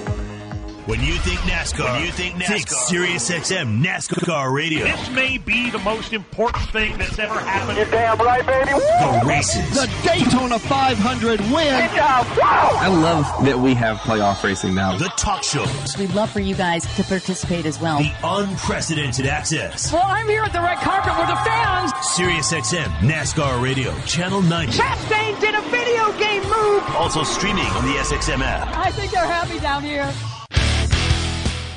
When 0.87 1.01
you 1.01 1.14
think 1.14 1.40
NASCAR, 1.40 1.94
when 1.94 2.05
you 2.05 2.12
think 2.12 2.35
NASCAR, 2.35 2.47
think 2.47 2.68
Sirius 2.68 3.31
XM 3.31 3.83
NASCAR 3.83 4.53
Radio. 4.53 4.85
This 4.85 5.11
may 5.12 5.38
be 5.38 5.70
the 5.70 5.79
most 5.79 6.12
important 6.12 6.68
thing 6.73 6.99
that's 6.99 7.18
ever 7.18 7.40
happened. 7.40 7.79
You're 7.79 7.87
damn 7.87 8.18
right, 8.18 8.44
baby. 8.44 8.68
The 8.68 9.23
races. 9.27 9.70
The 9.70 9.90
Daytona 10.07 10.59
500 10.59 11.40
win. 11.40 11.88
I 11.97 12.88
love 12.88 13.47
that 13.47 13.59
we 13.59 13.73
have 13.73 13.97
playoff 14.01 14.42
racing 14.42 14.75
now. 14.75 14.99
The 14.99 15.09
talk 15.16 15.42
shows. 15.42 15.97
We'd 15.97 16.12
love 16.12 16.31
for 16.31 16.40
you 16.40 16.55
guys 16.55 16.85
to 16.97 17.05
participate 17.05 17.64
as 17.64 17.81
well. 17.81 18.01
The 18.01 18.12
unprecedented 18.23 19.27
access. 19.27 19.90
Well, 19.90 20.05
I'm 20.05 20.29
here 20.29 20.42
at 20.42 20.53
the 20.53 20.61
red 20.61 20.77
carpet 20.81 21.16
with 21.16 21.29
the 21.29 21.37
fans. 21.47 21.92
Sirius 22.14 22.53
XM 22.53 22.88
NASCAR 22.99 23.62
Radio, 23.62 23.99
Channel 24.01 24.42
90. 24.42 24.77
Chastain 24.77 25.40
did 25.40 25.55
a 25.55 25.62
video 25.62 26.12
game 26.18 26.42
move. 26.42 26.85
Also 26.97 27.23
streaming 27.23 27.64
on 27.68 27.87
the 27.87 27.94
SXM 27.94 28.40
app. 28.40 28.77
I 28.77 28.90
think 28.90 29.12
they're 29.12 29.25
happy 29.25 29.59
down 29.61 29.83
here. 29.83 30.12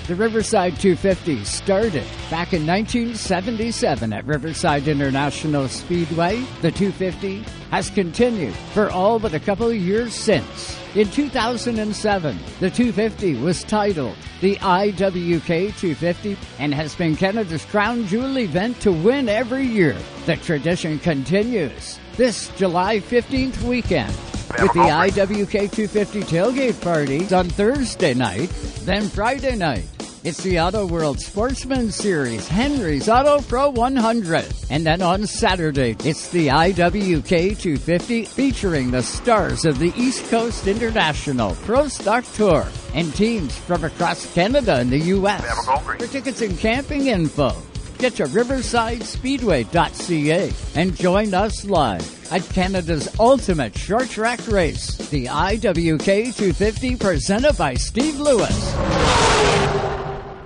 The 0.07 0.15
Riverside 0.15 0.79
250 0.79 1.43
started 1.43 2.05
back 2.31 2.53
in 2.53 2.65
1977 2.65 4.13
at 4.13 4.25
Riverside 4.25 4.87
International 4.87 5.67
Speedway. 5.67 6.45
The 6.61 6.71
250 6.71 7.43
has 7.71 7.89
continued 7.89 8.53
for 8.73 8.89
all 8.89 9.19
but 9.19 9.33
a 9.33 9.39
couple 9.41 9.67
of 9.67 9.75
years 9.75 10.13
since. 10.13 10.79
In 10.95 11.11
2007, 11.11 12.39
the 12.61 12.69
250 12.69 13.35
was 13.41 13.65
titled 13.65 14.15
the 14.39 14.55
IWK 14.55 15.77
250 15.77 16.37
and 16.57 16.73
has 16.73 16.95
been 16.95 17.17
Canada's 17.17 17.65
crown 17.65 18.07
jewel 18.07 18.39
event 18.39 18.79
to 18.79 18.93
win 18.93 19.27
every 19.27 19.65
year. 19.65 19.97
The 20.25 20.37
tradition 20.37 20.99
continues 20.99 21.99
this 22.15 22.47
July 22.55 23.01
15th 23.01 23.61
weekend 23.63 24.15
with 24.61 24.71
the 24.71 24.87
IWK 24.87 25.69
250 25.69 26.21
tailgate 26.21 26.81
parties 26.81 27.33
on 27.33 27.49
Thursday 27.49 28.13
night, 28.13 28.47
then 28.85 29.09
Friday 29.09 29.57
night. 29.57 29.96
It's 30.23 30.41
the 30.41 30.59
Auto 30.59 30.87
World 30.87 31.19
Sportsman 31.19 31.91
Series, 31.91 32.47
Henry's 32.47 33.07
Auto 33.07 33.39
Pro 33.41 33.69
100. 33.69 34.45
And 34.69 34.85
then 34.85 35.01
on 35.01 35.25
Saturday, 35.27 35.95
it's 36.03 36.29
the 36.29 36.47
IWK 36.47 37.57
250 37.59 38.25
featuring 38.25 38.91
the 38.91 39.03
stars 39.03 39.63
of 39.63 39.79
the 39.79 39.93
East 39.95 40.29
Coast 40.29 40.67
International 40.67 41.55
Pro 41.63 41.87
Stock 41.87 42.25
Tour 42.33 42.67
and 42.93 43.13
teams 43.15 43.55
from 43.55 43.83
across 43.83 44.31
Canada 44.33 44.77
and 44.77 44.89
the 44.89 44.99
U.S. 44.99 45.65
For 45.65 46.07
tickets 46.07 46.41
and 46.41 46.57
camping 46.57 47.07
info, 47.07 47.55
get 47.99 48.15
to 48.15 48.23
riversidespeedway.ca 48.25 50.51
and 50.75 50.95
join 50.95 51.33
us 51.33 51.63
live 51.63 52.33
at 52.33 52.43
Canada's 52.49 53.07
ultimate 53.19 53.77
short 53.77 54.09
track 54.09 54.45
race, 54.47 54.97
the 55.09 55.25
IWK 55.25 56.35
250 56.35 56.95
presented 56.97 57.55
by 57.55 57.75
Steve 57.75 58.19
Lewis. 58.19 58.73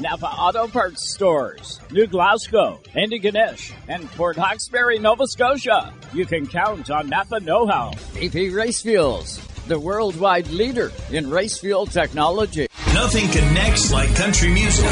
Napa 0.00 0.26
Auto 0.26 0.66
Parts 0.66 1.12
Stores, 1.14 1.80
New 1.90 2.06
Glasgow, 2.06 2.80
Antigonish, 2.94 3.72
and 3.88 4.10
Port 4.12 4.36
Hawkesbury, 4.36 4.98
Nova 4.98 5.26
Scotia. 5.26 5.92
You 6.12 6.26
can 6.26 6.46
count 6.46 6.90
on 6.90 7.08
Napa 7.08 7.40
Know 7.40 7.66
How. 7.66 7.92
VP 8.12 8.50
Race 8.50 8.82
Fuels, 8.82 9.38
the 9.68 9.78
worldwide 9.78 10.48
leader 10.48 10.90
in 11.10 11.30
race 11.30 11.58
fuel 11.58 11.86
technology. 11.86 12.66
Nothing 12.92 13.28
connects 13.28 13.92
like 13.92 14.14
country 14.16 14.52
music. 14.52 14.84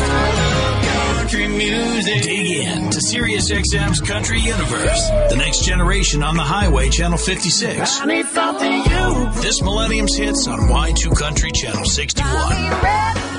Country 1.16 1.48
music. 1.48 2.22
Dig 2.22 2.66
in 2.66 2.90
to 2.90 3.00
Sirius 3.00 3.50
XM's 3.50 4.00
Country 4.00 4.40
Universe. 4.40 5.08
The 5.30 5.36
next 5.36 5.64
generation 5.64 6.22
on 6.22 6.36
the 6.36 6.42
highway, 6.42 6.90
Channel 6.90 7.18
56. 7.18 8.00
I 8.00 8.04
need 8.06 8.26
something 8.26 8.72
you. 8.72 9.42
This 9.42 9.62
Millennium's 9.62 10.16
hits 10.16 10.46
on 10.46 10.58
Y2 10.60 11.16
Country, 11.18 11.50
Channel 11.52 11.84
61 11.84 13.31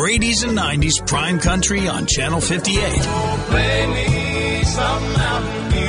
or 0.00 0.08
80s 0.08 0.48
and 0.48 0.56
90s 0.56 1.06
Prime 1.06 1.38
Country 1.38 1.88
on 1.88 2.06
Channel 2.06 2.40
58. 2.40 2.80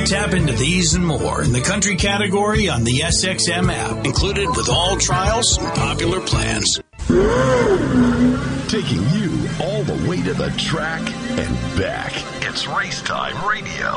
Tap 0.06 0.34
into 0.34 0.52
these 0.52 0.94
and 0.94 1.06
more 1.06 1.42
in 1.42 1.52
the 1.52 1.60
country 1.60 1.96
category 1.96 2.68
on 2.68 2.84
the 2.84 3.00
SXM 3.00 3.72
app, 3.72 4.04
included 4.04 4.48
with 4.50 4.68
all 4.68 4.96
trials 4.96 5.56
and 5.58 5.74
popular 5.74 6.20
plans. 6.20 6.80
Taking 8.68 9.02
you 9.10 9.48
all 9.60 9.82
the 9.84 10.08
way 10.08 10.22
to 10.22 10.34
the 10.34 10.52
track 10.58 11.00
and 11.38 11.78
back. 11.78 12.12
It's 12.42 12.66
Race 12.66 13.00
Time 13.02 13.48
Radio. 13.48 13.96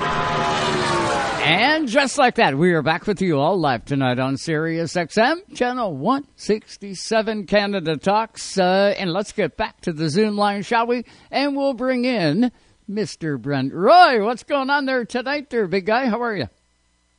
And 1.46 1.88
just 1.88 2.18
like 2.18 2.36
that, 2.36 2.58
we 2.58 2.74
are 2.74 2.82
back 2.82 3.06
with 3.06 3.22
you 3.22 3.38
all 3.40 3.60
live 3.60 3.86
tonight 3.86 4.18
on 4.18 4.36
Sirius 4.36 4.96
XM, 4.96 5.56
channel 5.56 5.96
167 5.96 7.46
Canada 7.46 7.98
Talks. 7.98 8.58
Uh, 8.58 8.96
and 8.98 9.14
let's 9.14 9.32
get 9.32 9.56
back 9.56 9.80
to 9.82 9.94
the 9.94 10.10
Zoom 10.10 10.38
line, 10.38 10.64
shall 10.64 10.88
we? 10.88 11.06
And 11.30 11.56
we'll 11.56 11.76
bring 11.76 12.04
in 12.04 12.52
Mr. 12.90 13.40
Brent 13.40 13.76
Roy. 13.76 14.26
What's 14.26 14.42
going 14.42 14.72
on 14.72 14.88
there 14.88 15.06
tonight, 15.06 15.52
there, 15.52 15.68
big 15.68 15.86
guy? 15.86 16.08
How 16.08 16.24
are 16.24 16.36
you? 16.36 16.48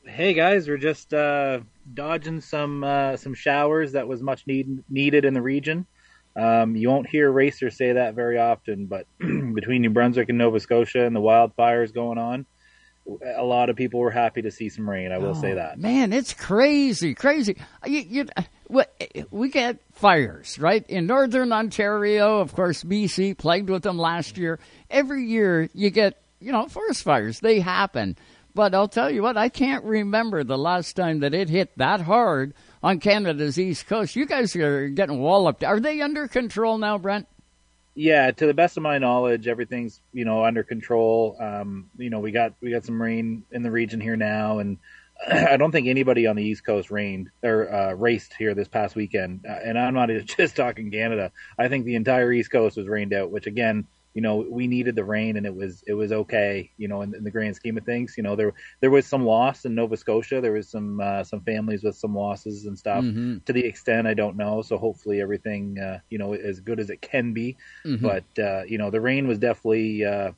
Hey 0.05 0.35
guys, 0.35 0.67
we're 0.67 0.77
just 0.77 1.15
uh, 1.15 1.61
dodging 1.95 2.41
some 2.41 2.83
uh, 2.83 3.17
some 3.17 3.35
showers 3.35 3.93
that 3.93 4.09
was 4.09 4.23
much 4.23 4.45
need, 4.49 4.83
needed 4.91 5.25
in 5.25 5.35
the 5.35 5.43
region. 5.43 5.87
Um, 6.35 6.75
you 6.75 6.89
won't 6.89 7.09
hear 7.09 7.31
racers 7.31 7.77
say 7.77 7.93
that 7.93 8.15
very 8.15 8.39
often, 8.39 8.87
but 8.87 9.07
between 9.19 9.83
New 9.83 9.91
Brunswick 9.91 10.29
and 10.29 10.39
Nova 10.39 10.59
Scotia 10.59 11.07
and 11.07 11.15
the 11.15 11.21
wildfires 11.21 11.95
going 11.95 12.19
on, 12.19 12.45
a 13.37 13.45
lot 13.45 13.71
of 13.71 13.77
people 13.77 14.01
were 14.01 14.11
happy 14.11 14.43
to 14.43 14.51
see 14.51 14.69
some 14.69 14.89
rain. 14.89 15.13
I 15.13 15.19
will 15.19 15.37
oh, 15.37 15.41
say 15.41 15.55
that. 15.55 15.79
Man, 15.79 16.13
it's 16.13 16.35
crazy, 16.35 17.15
crazy. 17.15 17.57
Uh, 17.83 17.89
you, 17.89 18.01
you, 18.01 18.27
uh, 18.37 18.43
uh, 18.75 19.23
we 19.31 19.49
get 19.49 19.79
fires 19.93 20.59
right 20.59 20.85
in 20.89 21.07
northern 21.07 21.53
Ontario. 21.53 22.41
Of 22.41 22.55
course, 22.55 22.83
BC 22.83 23.39
plagued 23.39 23.71
with 23.71 23.83
them 23.83 23.99
last 23.99 24.37
year. 24.37 24.59
Every 24.91 25.25
year 25.25 25.69
you 25.73 25.91
get 25.91 26.21
you 26.41 26.53
know 26.53 26.67
forest 26.69 27.03
fires. 27.03 27.41
They 27.41 27.61
happen. 27.61 28.17
But 28.55 28.75
I'll 28.75 28.89
tell 28.89 29.11
you 29.11 29.23
what, 29.23 29.37
I 29.37 29.51
can't 29.51 29.85
remember 29.85 30.43
the 30.43 30.57
last 30.57 30.97
time 30.97 31.21
that 31.21 31.35
it 31.35 31.51
hit 31.51 31.77
that 31.77 32.01
hard 32.01 32.55
on 32.83 33.01
Canada's 33.01 33.59
east 33.59 33.87
coast. 33.87 34.17
You 34.17 34.25
guys 34.25 34.57
are 34.57 34.89
getting 34.89 35.21
walloped. 35.21 35.63
Are 35.63 35.79
they 35.79 36.01
under 36.01 36.27
control 36.27 36.79
now, 36.79 36.97
Brent? 36.97 37.29
Yeah, 37.99 38.31
to 38.31 38.47
the 38.47 38.53
best 38.53 38.77
of 38.77 38.83
my 38.83 38.99
knowledge, 38.99 39.49
everything's 39.49 40.03
you 40.13 40.27
know 40.27 40.45
under 40.45 40.63
control. 40.63 41.35
Um, 41.41 41.89
you 41.97 42.11
know, 42.11 42.21
we 42.21 42.31
got 42.31 42.53
we 42.61 42.71
got 42.71 42.85
some 42.85 43.01
rain 43.01 43.43
in 43.51 43.63
the 43.63 43.71
region 43.71 44.03
here 44.03 44.17
now, 44.17 44.59
and 44.59 44.77
I 45.29 45.57
don't 45.57 45.73
think 45.73 45.89
anybody 45.89 46.27
on 46.27 46.37
the 46.37 46.45
East 46.45 46.63
Coast 46.63 46.91
rained 46.91 47.31
or 47.43 47.73
uh, 47.73 47.93
raced 47.95 48.35
here 48.35 48.55
this 48.55 48.69
past 48.69 48.97
weekend. 48.97 49.47
Uh, 49.49 49.53
and 49.65 49.79
I'm 49.79 49.95
not 49.95 50.11
just 50.27 50.57
talking 50.57 50.91
Canada. 50.91 51.33
I 51.59 51.69
think 51.69 51.87
the 51.87 51.95
entire 51.95 52.31
East 52.33 52.51
Coast 52.51 52.77
was 52.77 52.87
rained 52.87 53.15
out, 53.15 53.31
which 53.31 53.47
again 53.47 53.87
you 54.17 54.23
know, 54.23 54.47
we 54.49 54.67
needed 54.67 54.97
the 54.97 55.05
rain 55.05 55.37
and 55.37 55.45
it 55.45 55.55
was 55.55 55.85
it 55.87 55.93
was 55.93 56.11
okay, 56.11 56.73
you 56.79 56.89
know, 56.89 57.03
in, 57.03 57.15
in 57.15 57.23
the 57.23 57.31
grand 57.31 57.55
scheme 57.55 57.77
of 57.77 57.85
things. 57.85 58.15
You 58.17 58.23
know, 58.23 58.35
there 58.35 58.55
there 58.81 58.89
was 58.89 59.07
some 59.07 59.27
loss 59.27 59.67
in 59.67 59.75
Nova 59.75 59.95
Scotia. 59.95 60.41
There 60.41 60.53
was 60.53 60.71
some 60.71 61.01
uh, 61.01 61.23
some 61.23 61.43
families 61.43 61.85
with 61.85 61.97
some 61.97 62.15
losses 62.15 62.65
and 62.65 62.79
stuff. 62.79 63.05
Mm-hmm. 63.05 63.41
To 63.45 63.53
the 63.53 63.63
extent 63.63 64.07
I 64.07 64.15
don't 64.15 64.39
know. 64.39 64.63
So 64.63 64.79
hopefully 64.79 65.21
everything 65.21 65.79
uh, 65.79 65.99
you 66.09 66.17
know 66.17 66.33
as 66.33 66.61
good 66.61 66.81
as 66.81 66.89
it 66.89 67.03
can 67.03 67.35
be. 67.35 67.59
Mm-hmm. 67.85 68.07
But 68.07 68.43
uh, 68.43 68.63
you 68.67 68.79
know, 68.79 68.91
the 68.91 69.03
rain 69.03 69.29
was 69.29 69.39
definitely 69.39 70.07
uh, 70.07 70.33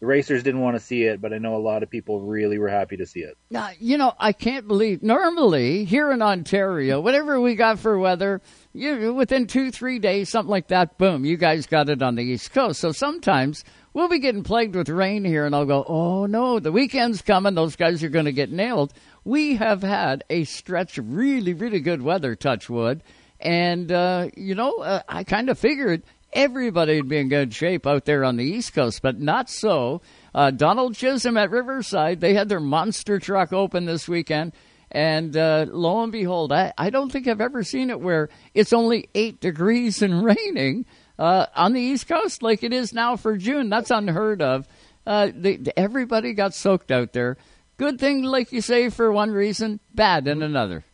the 0.00 0.06
racers 0.06 0.42
didn't 0.42 0.62
want 0.62 0.76
to 0.76 0.80
see 0.80 1.04
it, 1.04 1.20
but 1.20 1.32
I 1.32 1.38
know 1.38 1.56
a 1.56 1.58
lot 1.58 1.82
of 1.82 1.90
people 1.90 2.22
really 2.22 2.58
were 2.58 2.68
happy 2.68 2.96
to 2.96 3.06
see 3.06 3.20
it. 3.20 3.36
Now, 3.50 3.70
you 3.78 3.98
know, 3.98 4.14
I 4.18 4.32
can't 4.32 4.66
believe 4.66 5.02
normally 5.02 5.84
here 5.84 6.10
in 6.10 6.22
Ontario, 6.22 7.00
whatever 7.00 7.38
we 7.38 7.54
got 7.54 7.78
for 7.78 7.98
weather, 7.98 8.40
you 8.72 9.12
within 9.12 9.46
two, 9.46 9.70
three 9.70 9.98
days, 9.98 10.30
something 10.30 10.50
like 10.50 10.68
that, 10.68 10.96
boom, 10.96 11.26
you 11.26 11.36
guys 11.36 11.66
got 11.66 11.90
it 11.90 12.02
on 12.02 12.14
the 12.14 12.22
East 12.22 12.50
Coast. 12.52 12.80
So 12.80 12.92
sometimes 12.92 13.62
we'll 13.92 14.08
be 14.08 14.20
getting 14.20 14.42
plagued 14.42 14.74
with 14.74 14.88
rain 14.88 15.22
here, 15.22 15.44
and 15.44 15.54
I'll 15.54 15.66
go, 15.66 15.84
oh 15.86 16.24
no, 16.24 16.60
the 16.60 16.72
weekend's 16.72 17.20
coming, 17.20 17.54
those 17.54 17.76
guys 17.76 18.02
are 18.02 18.08
going 18.08 18.24
to 18.24 18.32
get 18.32 18.50
nailed. 18.50 18.94
We 19.24 19.56
have 19.56 19.82
had 19.82 20.24
a 20.30 20.44
stretch 20.44 20.96
of 20.96 21.12
really, 21.12 21.52
really 21.52 21.80
good 21.80 22.00
weather, 22.00 22.34
touch 22.34 22.70
wood. 22.70 23.02
And, 23.38 23.90
uh, 23.90 24.28
you 24.36 24.54
know, 24.54 24.76
uh, 24.76 25.02
I 25.08 25.24
kind 25.24 25.48
of 25.48 25.58
figured 25.58 26.02
everybody 26.32 26.96
would 26.96 27.08
be 27.08 27.18
in 27.18 27.28
good 27.28 27.54
shape 27.54 27.86
out 27.86 28.04
there 28.04 28.24
on 28.24 28.36
the 28.36 28.44
East 28.44 28.72
Coast, 28.74 29.02
but 29.02 29.20
not 29.20 29.50
so. 29.50 30.00
Uh, 30.34 30.50
Donald 30.50 30.94
Chisholm 30.94 31.36
at 31.36 31.50
Riverside, 31.50 32.20
they 32.20 32.34
had 32.34 32.48
their 32.48 32.60
monster 32.60 33.18
truck 33.18 33.52
open 33.52 33.84
this 33.84 34.08
weekend. 34.08 34.52
And 34.92 35.36
uh, 35.36 35.66
lo 35.68 36.02
and 36.02 36.10
behold, 36.10 36.52
I, 36.52 36.72
I 36.76 36.90
don't 36.90 37.10
think 37.12 37.28
I've 37.28 37.40
ever 37.40 37.62
seen 37.62 37.90
it 37.90 38.00
where 38.00 38.28
it's 38.54 38.72
only 38.72 39.08
eight 39.14 39.40
degrees 39.40 40.02
and 40.02 40.24
raining 40.24 40.84
uh, 41.18 41.46
on 41.54 41.72
the 41.72 41.80
East 41.80 42.08
Coast 42.08 42.42
like 42.42 42.62
it 42.62 42.72
is 42.72 42.92
now 42.92 43.16
for 43.16 43.36
June. 43.36 43.68
That's 43.68 43.90
unheard 43.90 44.42
of. 44.42 44.66
Uh, 45.06 45.30
they, 45.34 45.60
everybody 45.76 46.32
got 46.32 46.54
soaked 46.54 46.90
out 46.90 47.12
there. 47.12 47.36
Good 47.76 47.98
thing, 47.98 48.24
like 48.24 48.52
you 48.52 48.60
say, 48.60 48.90
for 48.90 49.10
one 49.10 49.30
reason, 49.30 49.80
bad 49.94 50.26
in 50.26 50.42
another. 50.42 50.84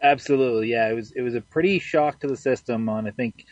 Absolutely, 0.00 0.70
yeah. 0.70 0.88
It 0.88 0.94
was 0.94 1.10
it 1.12 1.22
was 1.22 1.34
a 1.34 1.40
pretty 1.40 1.80
shock 1.80 2.20
to 2.20 2.28
the 2.28 2.36
system 2.36 2.88
on 2.88 3.08
I 3.08 3.10
think 3.10 3.46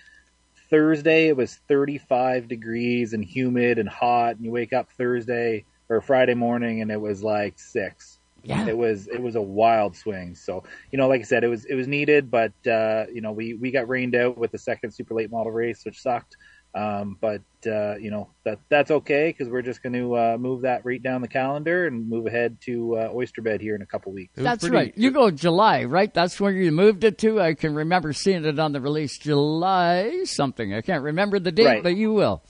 Thursday 0.70 1.28
it 1.28 1.36
was 1.36 1.54
35 1.68 2.48
degrees 2.48 3.12
and 3.12 3.24
humid 3.24 3.78
and 3.78 3.88
hot, 3.88 4.36
and 4.36 4.44
you 4.44 4.50
wake 4.50 4.72
up 4.72 4.90
Thursday 4.92 5.64
or 5.88 6.00
Friday 6.00 6.34
morning 6.34 6.82
and 6.82 6.90
it 6.90 7.00
was 7.00 7.22
like 7.22 7.58
six. 7.58 8.18
Yeah. 8.42 8.66
It 8.66 8.78
was 8.78 9.08
it 9.08 9.20
was 9.20 9.34
a 9.34 9.42
wild 9.42 9.96
swing. 9.96 10.36
So 10.36 10.62
you 10.92 10.98
know, 10.98 11.08
like 11.08 11.20
I 11.20 11.24
said, 11.24 11.42
it 11.42 11.48
was 11.48 11.64
it 11.64 11.74
was 11.74 11.88
needed, 11.88 12.30
but 12.30 12.52
uh, 12.66 13.06
you 13.12 13.20
know 13.20 13.32
we 13.32 13.54
we 13.54 13.72
got 13.72 13.88
rained 13.88 14.14
out 14.14 14.38
with 14.38 14.52
the 14.52 14.58
second 14.58 14.92
super 14.92 15.14
late 15.14 15.30
model 15.30 15.50
race, 15.50 15.84
which 15.84 16.00
sucked. 16.00 16.36
Um, 16.76 17.16
but 17.18 17.40
uh, 17.66 17.96
you 17.96 18.10
know 18.10 18.28
that 18.44 18.58
that's 18.68 18.90
okay 18.90 19.30
because 19.30 19.50
we're 19.50 19.62
just 19.62 19.82
going 19.82 19.94
to 19.94 20.14
uh, 20.14 20.36
move 20.38 20.62
that 20.62 20.84
right 20.84 21.02
down 21.02 21.22
the 21.22 21.28
calendar 21.28 21.86
and 21.86 22.06
move 22.06 22.26
ahead 22.26 22.58
to 22.66 22.98
uh, 22.98 23.10
Oyster 23.14 23.40
Bed 23.40 23.62
here 23.62 23.74
in 23.74 23.80
a 23.80 23.86
couple 23.86 24.12
weeks. 24.12 24.34
That's 24.36 24.62
pretty, 24.62 24.76
right. 24.76 24.92
You 24.94 25.10
go 25.10 25.30
July, 25.30 25.84
right? 25.84 26.12
That's 26.12 26.38
where 26.38 26.52
you 26.52 26.70
moved 26.70 27.02
it 27.04 27.16
to. 27.18 27.40
I 27.40 27.54
can 27.54 27.74
remember 27.74 28.12
seeing 28.12 28.44
it 28.44 28.58
on 28.58 28.72
the 28.72 28.80
release, 28.82 29.16
July 29.16 30.24
something. 30.24 30.74
I 30.74 30.82
can't 30.82 31.02
remember 31.02 31.38
the 31.38 31.50
date, 31.50 31.64
right. 31.64 31.82
but 31.82 31.96
you 31.96 32.12
will. 32.12 32.42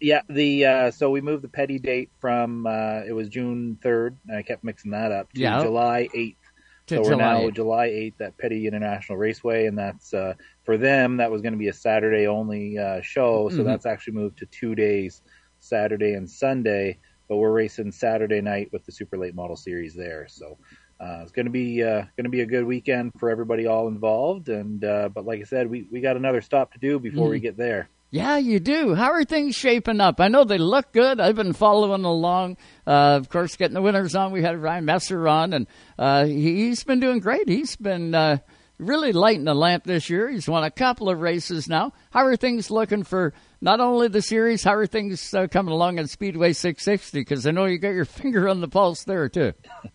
Yeah, 0.00 0.22
the 0.28 0.64
uh, 0.66 0.90
so 0.90 1.10
we 1.10 1.20
moved 1.20 1.44
the 1.44 1.48
petty 1.48 1.78
date 1.78 2.10
from 2.20 2.66
uh, 2.66 3.02
it 3.06 3.12
was 3.12 3.28
June 3.28 3.78
third, 3.80 4.16
and 4.26 4.36
I 4.36 4.42
kept 4.42 4.64
mixing 4.64 4.90
that 4.90 5.12
up 5.12 5.32
to 5.32 5.40
yeah. 5.40 5.62
July 5.62 6.08
eighth. 6.12 6.39
So 6.90 7.02
we're 7.02 7.14
now 7.14 7.50
July 7.50 7.88
8th 7.88 8.20
at 8.20 8.38
Petty 8.38 8.66
International 8.66 9.16
Raceway, 9.16 9.66
and 9.66 9.78
that's 9.78 10.12
uh, 10.12 10.34
for 10.64 10.76
them. 10.76 11.18
That 11.18 11.30
was 11.30 11.40
going 11.40 11.52
to 11.52 11.58
be 11.58 11.68
a 11.68 11.72
Saturday 11.72 12.26
only 12.26 12.78
uh, 12.78 13.00
show, 13.00 13.48
so 13.48 13.58
mm-hmm. 13.58 13.64
that's 13.64 13.86
actually 13.86 14.14
moved 14.14 14.38
to 14.38 14.46
two 14.46 14.74
days, 14.74 15.22
Saturday 15.60 16.14
and 16.14 16.28
Sunday. 16.28 16.98
But 17.28 17.36
we're 17.36 17.52
racing 17.52 17.92
Saturday 17.92 18.40
night 18.40 18.70
with 18.72 18.84
the 18.84 18.90
Super 18.90 19.16
Late 19.16 19.36
Model 19.36 19.56
Series 19.56 19.94
there, 19.94 20.26
so 20.28 20.58
uh, 21.00 21.20
it's 21.22 21.30
going 21.32 21.46
to 21.46 21.52
be 21.52 21.82
uh, 21.82 22.02
going 22.16 22.24
to 22.24 22.30
be 22.30 22.40
a 22.40 22.46
good 22.46 22.64
weekend 22.64 23.12
for 23.18 23.30
everybody 23.30 23.66
all 23.66 23.86
involved. 23.86 24.48
And 24.48 24.84
uh, 24.84 25.10
but 25.10 25.24
like 25.24 25.40
I 25.40 25.44
said, 25.44 25.70
we 25.70 25.86
we 25.92 26.00
got 26.00 26.16
another 26.16 26.40
stop 26.40 26.72
to 26.72 26.78
do 26.80 26.98
before 26.98 27.28
mm. 27.28 27.32
we 27.32 27.40
get 27.40 27.56
there. 27.56 27.88
Yeah, 28.12 28.38
you 28.38 28.58
do. 28.58 28.94
How 28.96 29.12
are 29.12 29.24
things 29.24 29.54
shaping 29.54 30.00
up? 30.00 30.20
I 30.20 30.26
know 30.26 30.42
they 30.42 30.58
look 30.58 30.90
good. 30.92 31.20
I've 31.20 31.36
been 31.36 31.52
following 31.52 32.04
along. 32.04 32.56
Uh, 32.84 33.16
of 33.20 33.28
course, 33.28 33.56
getting 33.56 33.74
the 33.74 33.82
winners 33.82 34.16
on. 34.16 34.32
We 34.32 34.42
had 34.42 34.60
Ryan 34.60 34.84
Messer 34.84 35.28
on, 35.28 35.52
and 35.52 35.66
uh, 35.96 36.24
he's 36.24 36.82
been 36.82 36.98
doing 36.98 37.20
great. 37.20 37.48
He's 37.48 37.76
been 37.76 38.12
uh, 38.12 38.38
really 38.78 39.12
lighting 39.12 39.44
the 39.44 39.54
lamp 39.54 39.84
this 39.84 40.10
year. 40.10 40.28
He's 40.28 40.48
won 40.48 40.64
a 40.64 40.72
couple 40.72 41.08
of 41.08 41.20
races 41.20 41.68
now. 41.68 41.92
How 42.10 42.24
are 42.26 42.34
things 42.34 42.68
looking 42.68 43.04
for 43.04 43.32
not 43.60 43.78
only 43.78 44.08
the 44.08 44.22
series? 44.22 44.64
How 44.64 44.74
are 44.74 44.88
things 44.88 45.32
uh, 45.32 45.46
coming 45.46 45.72
along 45.72 46.00
at 46.00 46.10
Speedway 46.10 46.52
660? 46.52 47.20
Because 47.20 47.46
I 47.46 47.52
know 47.52 47.66
you 47.66 47.78
got 47.78 47.90
your 47.90 48.04
finger 48.06 48.48
on 48.48 48.60
the 48.60 48.68
pulse 48.68 49.04
there 49.04 49.28
too. 49.28 49.52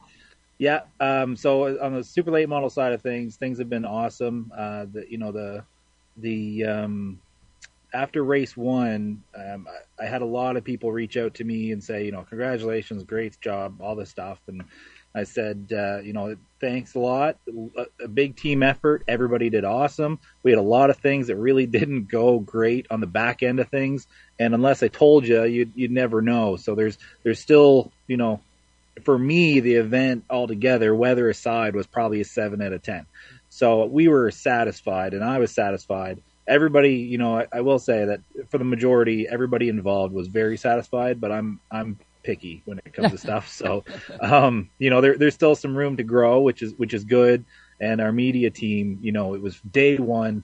Yeah. 0.58 0.84
Um, 1.02 1.36
so 1.36 1.78
on 1.82 1.96
the 1.96 2.04
super 2.06 2.32
late 2.32 2.48
model 2.48 2.70
side 2.70 2.94
of 2.94 3.02
things, 3.02 3.36
things 3.36 3.60
have 3.60 3.70
been 3.70 3.84
awesome. 3.84 4.54
Uh, 4.58 4.86
the 4.90 5.04
you 5.10 5.18
know 5.18 5.34
the 5.34 5.66
the 6.16 6.64
um, 6.64 7.20
after 7.96 8.24
race 8.24 8.56
one, 8.58 9.24
um, 9.36 9.68
I, 10.00 10.04
I, 10.04 10.08
had 10.08 10.22
a 10.22 10.26
lot 10.26 10.58
of 10.58 10.66
people 10.66 10.92
reach 10.92 11.16
out 11.16 11.36
to 11.36 11.44
me 11.44 11.72
and 11.72 11.82
say, 11.82 12.06
you 12.06 12.12
know, 12.12 12.26
congratulations, 12.28 13.04
great 13.04 13.40
job, 13.40 13.82
all 13.82 13.96
this 13.96 14.10
stuff. 14.10 14.38
And 14.48 14.66
I 15.16 15.24
said, 15.24 15.72
uh, 15.72 16.00
you 16.02 16.12
know, 16.12 16.36
thanks 16.60 16.96
a 16.96 17.00
lot. 17.00 17.38
A, 17.48 18.04
a, 18.04 18.08
big 18.10 18.36
team 18.36 18.64
effort. 18.64 19.04
Everybody 19.08 19.50
did 19.50 19.64
awesome. 19.64 20.20
We 20.44 20.52
had 20.52 20.60
a 20.60 20.64
lot 20.64 20.90
of 20.90 20.98
things 20.98 21.28
that 21.28 21.38
really 21.38 21.66
didn't 21.66 22.10
go 22.10 22.40
great 22.40 22.86
on 22.92 23.00
the 23.00 23.08
back 23.08 23.42
end 23.42 23.62
of 23.62 23.70
things. 23.70 24.08
And 24.38 24.54
unless 24.54 24.84
I 24.84 24.90
told 24.90 25.26
you, 25.26 25.44
you'd, 25.46 25.72
you'd 25.76 25.92
never 25.92 26.22
know. 26.22 26.58
So 26.58 26.76
there's, 26.76 26.98
there's 27.24 27.40
still, 27.40 27.94
you 28.08 28.18
know, 28.18 28.42
for 29.04 29.18
me, 29.18 29.62
the 29.62 29.76
event 29.76 30.26
altogether, 30.30 30.94
weather 30.94 31.30
aside, 31.30 31.76
was 31.76 31.88
probably 31.88 32.20
a 32.20 32.26
seven 32.26 32.62
out 32.62 32.74
of 32.74 32.84
10. 32.84 33.06
So 33.50 33.86
we 33.86 34.10
were 34.10 34.32
satisfied 34.32 35.14
and 35.14 35.24
I 35.24 35.40
was 35.40 35.52
satisfied 35.52 36.22
everybody, 36.48 36.96
you 36.96 37.18
know, 37.18 37.40
I, 37.40 37.48
I, 37.54 37.62
will 37.62 37.80
say 37.80 38.06
that 38.06 38.22
for 38.50 38.58
the 38.58 38.64
majority, 38.64 39.28
everybody 39.28 39.70
involved 39.70 40.14
was 40.14 40.28
very 40.28 40.58
satisfied, 40.58 41.20
but 41.20 41.32
I'm 41.32 41.60
I'm 41.72 42.00
picky 42.24 42.62
when 42.66 42.80
it 42.80 42.94
comes 42.94 43.12
to 43.12 43.18
stuff. 43.28 43.48
So, 43.48 43.86
um, 44.20 44.70
you 44.80 44.90
know, 44.90 45.02
there, 45.02 45.18
there's 45.18 45.34
still 45.34 45.56
some 45.56 45.76
room 45.76 45.98
to 45.98 46.04
grow, 46.04 46.42
which 46.42 46.62
is 46.62 46.74
which 46.74 46.94
is 46.94 47.04
good. 47.04 47.46
And 47.80 48.00
our 48.00 48.12
media 48.12 48.50
team, 48.50 49.00
you 49.02 49.12
know, 49.12 49.34
it 49.34 49.42
was 49.42 49.60
day 49.62 49.98
one. 49.98 50.44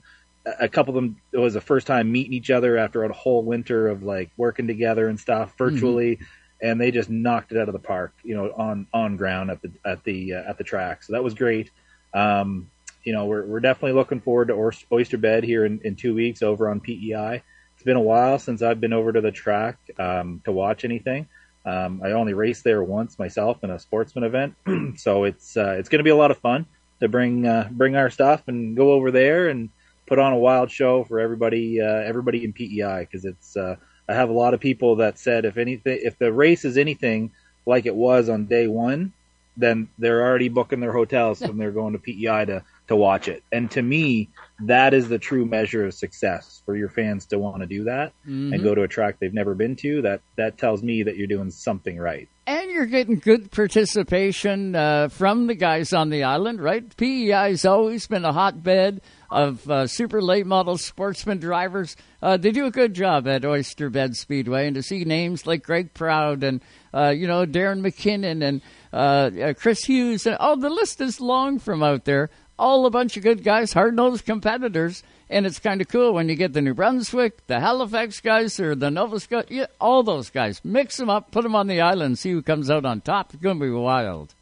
A 0.59 0.67
couple 0.67 0.91
of 0.91 0.95
them, 0.95 1.17
it 1.31 1.37
was 1.37 1.53
the 1.53 1.61
first 1.61 1.85
time 1.85 2.11
meeting 2.11 2.33
each 2.33 2.49
other 2.49 2.77
after 2.77 3.03
a 3.03 3.13
whole 3.13 3.43
winter 3.43 3.87
of 3.87 4.03
like 4.03 4.31
working 4.37 4.65
together 4.65 5.07
and 5.07 5.19
stuff 5.19 5.53
virtually. 5.57 6.15
Mm-hmm. 6.15 6.25
And 6.63 6.81
they 6.81 6.91
just 6.91 7.09
knocked 7.09 7.51
it 7.51 7.57
out 7.57 7.69
of 7.69 7.73
the 7.73 7.79
park, 7.79 8.13
you 8.23 8.35
know, 8.35 8.51
on 8.51 8.87
on 8.93 9.17
ground 9.17 9.51
at 9.51 9.61
the 9.61 9.71
at 9.85 10.03
the 10.03 10.33
uh, 10.33 10.49
at 10.49 10.57
the 10.57 10.63
track. 10.63 11.03
So 11.03 11.13
that 11.13 11.23
was 11.23 11.33
great. 11.33 11.71
Um, 12.13 12.69
you 13.03 13.13
know, 13.13 13.25
we're, 13.25 13.45
we're 13.45 13.59
definitely 13.59 13.93
looking 13.93 14.21
forward 14.21 14.49
to 14.49 14.71
Oyster 14.91 15.17
Bed 15.17 15.43
here 15.43 15.65
in, 15.65 15.79
in 15.83 15.95
two 15.95 16.13
weeks 16.13 16.41
over 16.41 16.69
on 16.69 16.79
PEI. 16.79 17.41
It's 17.75 17.83
been 17.83 17.97
a 17.97 18.01
while 18.01 18.37
since 18.37 18.61
I've 18.61 18.79
been 18.79 18.93
over 18.93 19.11
to 19.11 19.21
the 19.21 19.31
track 19.31 19.77
um, 19.97 20.41
to 20.45 20.51
watch 20.51 20.85
anything. 20.85 21.27
Um, 21.65 22.01
I 22.03 22.11
only 22.11 22.33
raced 22.33 22.63
there 22.63 22.83
once 22.83 23.19
myself 23.19 23.63
in 23.63 23.69
a 23.69 23.79
sportsman 23.79 24.23
event, 24.23 24.55
so 24.97 25.25
it's 25.25 25.55
uh, 25.57 25.75
it's 25.77 25.89
going 25.89 25.99
to 25.99 26.03
be 26.03 26.09
a 26.09 26.15
lot 26.15 26.31
of 26.31 26.37
fun 26.37 26.65
to 26.99 27.07
bring 27.07 27.45
uh, 27.45 27.69
bring 27.71 27.95
our 27.95 28.09
stuff 28.09 28.43
and 28.47 28.75
go 28.75 28.93
over 28.93 29.11
there 29.11 29.49
and 29.49 29.69
put 30.07 30.19
on 30.19 30.33
a 30.33 30.37
wild 30.37 30.71
show 30.71 31.03
for 31.03 31.19
everybody 31.19 31.79
uh, 31.79 31.85
everybody 31.85 32.43
in 32.43 32.53
PEI 32.53 33.01
because 33.01 33.25
it's 33.25 33.55
uh, 33.55 33.75
I 34.09 34.13
have 34.13 34.29
a 34.29 34.33
lot 34.33 34.53
of 34.53 34.59
people 34.59 34.97
that 34.97 35.19
said 35.19 35.45
if 35.45 35.57
anything 35.57 35.99
if 36.01 36.17
the 36.17 36.33
race 36.33 36.65
is 36.65 36.77
anything 36.77 37.31
like 37.65 37.85
it 37.85 37.95
was 37.95 38.27
on 38.27 38.45
day 38.45 38.67
one, 38.67 39.13
then 39.55 39.87
they're 39.99 40.21
already 40.21 40.49
booking 40.49 40.79
their 40.79 40.93
hotels 40.93 41.41
and 41.41 41.59
they're 41.59 41.71
going 41.71 41.93
to 41.93 41.99
PEI 41.99 42.45
to 42.45 42.63
to 42.91 42.95
watch 42.95 43.27
it. 43.27 43.43
And 43.51 43.71
to 43.71 43.81
me, 43.81 44.29
that 44.59 44.93
is 44.93 45.09
the 45.09 45.17
true 45.17 45.45
measure 45.45 45.85
of 45.85 45.93
success 45.93 46.61
for 46.65 46.75
your 46.75 46.89
fans 46.89 47.25
to 47.27 47.39
want 47.39 47.61
to 47.61 47.67
do 47.67 47.85
that 47.85 48.13
mm-hmm. 48.27 48.53
and 48.53 48.63
go 48.63 48.75
to 48.75 48.83
a 48.83 48.87
track 48.87 49.17
they've 49.19 49.33
never 49.33 49.55
been 49.55 49.75
to. 49.77 50.01
That 50.01 50.21
that 50.35 50.57
tells 50.57 50.83
me 50.83 51.03
that 51.03 51.17
you're 51.17 51.27
doing 51.27 51.49
something 51.51 51.97
right. 51.97 52.27
And 52.45 52.69
you're 52.69 52.85
getting 52.85 53.19
good 53.19 53.51
participation 53.51 54.75
uh, 54.75 55.07
from 55.07 55.47
the 55.47 55.55
guys 55.55 55.93
on 55.93 56.09
the 56.09 56.23
island, 56.23 56.61
right? 56.61 56.83
PEI's 56.97 57.65
always 57.65 58.07
been 58.07 58.25
a 58.25 58.33
hotbed 58.33 59.01
of 59.29 59.69
uh, 59.69 59.87
super 59.87 60.21
late 60.21 60.45
model 60.45 60.77
sportsman 60.77 61.39
drivers. 61.39 61.95
Uh, 62.21 62.37
they 62.37 62.51
do 62.51 62.65
a 62.65 62.71
good 62.71 62.93
job 62.93 63.27
at 63.27 63.45
Oyster 63.45 63.89
Bed 63.89 64.17
Speedway, 64.17 64.67
and 64.67 64.75
to 64.75 64.83
see 64.83 65.05
names 65.05 65.47
like 65.47 65.63
Greg 65.63 65.93
Proud 65.93 66.43
and 66.43 66.61
uh, 66.93 67.09
you 67.09 67.25
know 67.25 67.45
Darren 67.45 67.81
McKinnon 67.81 68.43
and 68.43 68.61
uh, 68.91 69.31
uh, 69.41 69.53
Chris 69.53 69.85
Hughes, 69.85 70.25
and 70.25 70.35
oh, 70.39 70.55
the 70.57 70.69
list 70.69 70.99
is 70.99 71.21
long 71.21 71.57
from 71.57 71.81
out 71.81 72.05
there. 72.05 72.29
All 72.61 72.85
a 72.85 72.91
bunch 72.91 73.17
of 73.17 73.23
good 73.23 73.43
guys, 73.43 73.73
hard 73.73 73.95
nosed 73.95 74.23
competitors, 74.23 75.01
and 75.31 75.47
it's 75.47 75.57
kind 75.57 75.81
of 75.81 75.87
cool 75.87 76.13
when 76.13 76.29
you 76.29 76.35
get 76.35 76.53
the 76.53 76.61
New 76.61 76.75
Brunswick, 76.75 77.47
the 77.47 77.59
Halifax 77.59 78.21
guys, 78.21 78.59
or 78.59 78.75
the 78.75 78.91
Nova 78.91 79.19
Scotia, 79.19 79.51
yeah, 79.51 79.65
all 79.79 80.03
those 80.03 80.29
guys. 80.29 80.61
Mix 80.63 80.97
them 80.97 81.09
up, 81.09 81.31
put 81.31 81.41
them 81.41 81.55
on 81.55 81.65
the 81.65 81.81
island, 81.81 82.19
see 82.19 82.29
who 82.29 82.43
comes 82.43 82.69
out 82.69 82.85
on 82.85 83.01
top. 83.01 83.33
It's 83.33 83.41
going 83.41 83.57
to 83.57 83.65
be 83.65 83.71
wild. 83.71 84.35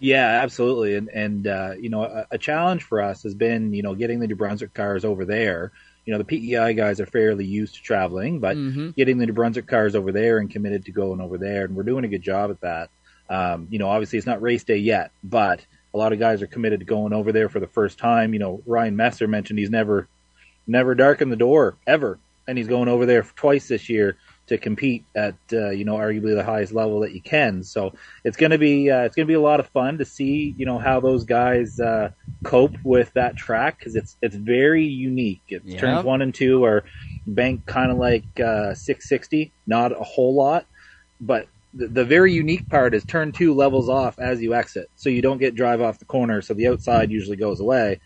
Yeah, 0.00 0.40
absolutely. 0.42 0.94
And 0.94 1.10
and 1.10 1.46
uh, 1.46 1.74
you 1.78 1.90
know, 1.90 2.04
a, 2.04 2.26
a, 2.30 2.38
challenge 2.38 2.84
for 2.84 3.02
us 3.02 3.22
has 3.24 3.34
been 3.34 3.74
you 3.74 3.82
know 3.82 3.94
getting 3.94 4.20
the 4.20 4.28
New 4.28 4.34
Brunswick 4.36 4.72
cars 4.72 5.04
over 5.04 5.26
there. 5.26 5.72
You 6.06 6.12
know, 6.12 6.18
the 6.18 6.24
PEI 6.24 6.72
guys 6.72 7.00
are 7.00 7.06
fairly 7.06 7.44
used 7.44 7.74
to 7.74 7.82
traveling, 7.82 8.40
but 8.40 8.56
mm-hmm. 8.56 8.92
getting 8.92 9.18
the 9.18 9.26
New 9.26 9.34
Brunswick 9.34 9.66
cars 9.66 9.94
over 9.94 10.10
there 10.10 10.38
and 10.38 10.50
committed 10.50 10.86
to 10.86 10.92
going 10.92 11.20
over 11.20 11.36
there, 11.36 11.66
and 11.66 11.76
we're 11.76 11.82
doing 11.82 12.06
a 12.06 12.08
good 12.08 12.22
job 12.22 12.50
at 12.50 12.62
that. 12.62 12.88
Um, 13.28 13.68
you 13.70 13.78
know, 13.78 13.90
obviously 13.90 14.16
it's 14.16 14.26
not 14.26 14.40
race 14.40 14.64
day 14.64 14.78
yet, 14.78 15.10
but 15.22 15.60
a 15.94 15.98
lot 15.98 16.12
of 16.12 16.18
guys 16.18 16.42
are 16.42 16.46
committed 16.46 16.80
to 16.80 16.86
going 16.86 17.12
over 17.12 17.32
there 17.32 17.48
for 17.48 17.60
the 17.60 17.66
first 17.66 17.98
time. 17.98 18.32
You 18.32 18.40
know, 18.40 18.62
Ryan 18.66 18.96
Messer 18.96 19.28
mentioned 19.28 19.58
he's 19.58 19.70
never 19.70 20.08
never 20.66 20.94
darkened 20.94 21.32
the 21.32 21.36
door 21.36 21.76
ever, 21.86 22.18
and 22.46 22.56
he's 22.56 22.68
going 22.68 22.88
over 22.88 23.06
there 23.06 23.22
twice 23.22 23.68
this 23.68 23.88
year 23.88 24.16
to 24.46 24.58
compete 24.58 25.04
at 25.14 25.34
uh, 25.52 25.70
you 25.70 25.84
know 25.84 25.94
arguably 25.94 26.34
the 26.34 26.44
highest 26.44 26.72
level 26.72 27.00
that 27.00 27.12
you 27.12 27.20
can. 27.20 27.62
So 27.62 27.94
it's 28.24 28.36
going 28.36 28.50
to 28.50 28.58
be 28.58 28.90
uh, 28.90 29.02
it's 29.02 29.16
going 29.16 29.26
to 29.26 29.30
be 29.30 29.34
a 29.34 29.40
lot 29.40 29.60
of 29.60 29.68
fun 29.68 29.98
to 29.98 30.04
see 30.04 30.54
you 30.56 30.66
know 30.66 30.78
how 30.78 31.00
those 31.00 31.24
guys 31.24 31.78
uh, 31.78 32.10
cope 32.44 32.74
with 32.82 33.12
that 33.14 33.36
track 33.36 33.78
because 33.78 33.96
it's 33.96 34.16
it's 34.22 34.36
very 34.36 34.84
unique. 34.84 35.42
It's 35.48 35.64
yep. 35.64 35.80
turns 35.80 36.04
one 36.04 36.22
and 36.22 36.34
two 36.34 36.64
are 36.64 36.84
banked 37.26 37.66
kind 37.66 37.92
of 37.92 37.98
like 37.98 38.24
uh, 38.40 38.74
660, 38.74 39.52
not 39.66 39.92
a 39.92 40.02
whole 40.02 40.34
lot, 40.34 40.66
but 41.20 41.46
the, 41.74 42.04
very 42.04 42.32
unique 42.32 42.68
part 42.68 42.94
is 42.94 43.04
turn 43.04 43.32
two 43.32 43.54
levels 43.54 43.88
off 43.88 44.18
as 44.18 44.42
you 44.42 44.54
exit, 44.54 44.90
so 44.94 45.08
you 45.08 45.22
don't 45.22 45.38
get 45.38 45.54
drive 45.54 45.80
off 45.80 45.98
the 45.98 46.04
corner. 46.04 46.42
So 46.42 46.54
the 46.54 46.68
outside 46.68 47.10
usually 47.10 47.36
goes 47.36 47.60
away 47.60 48.00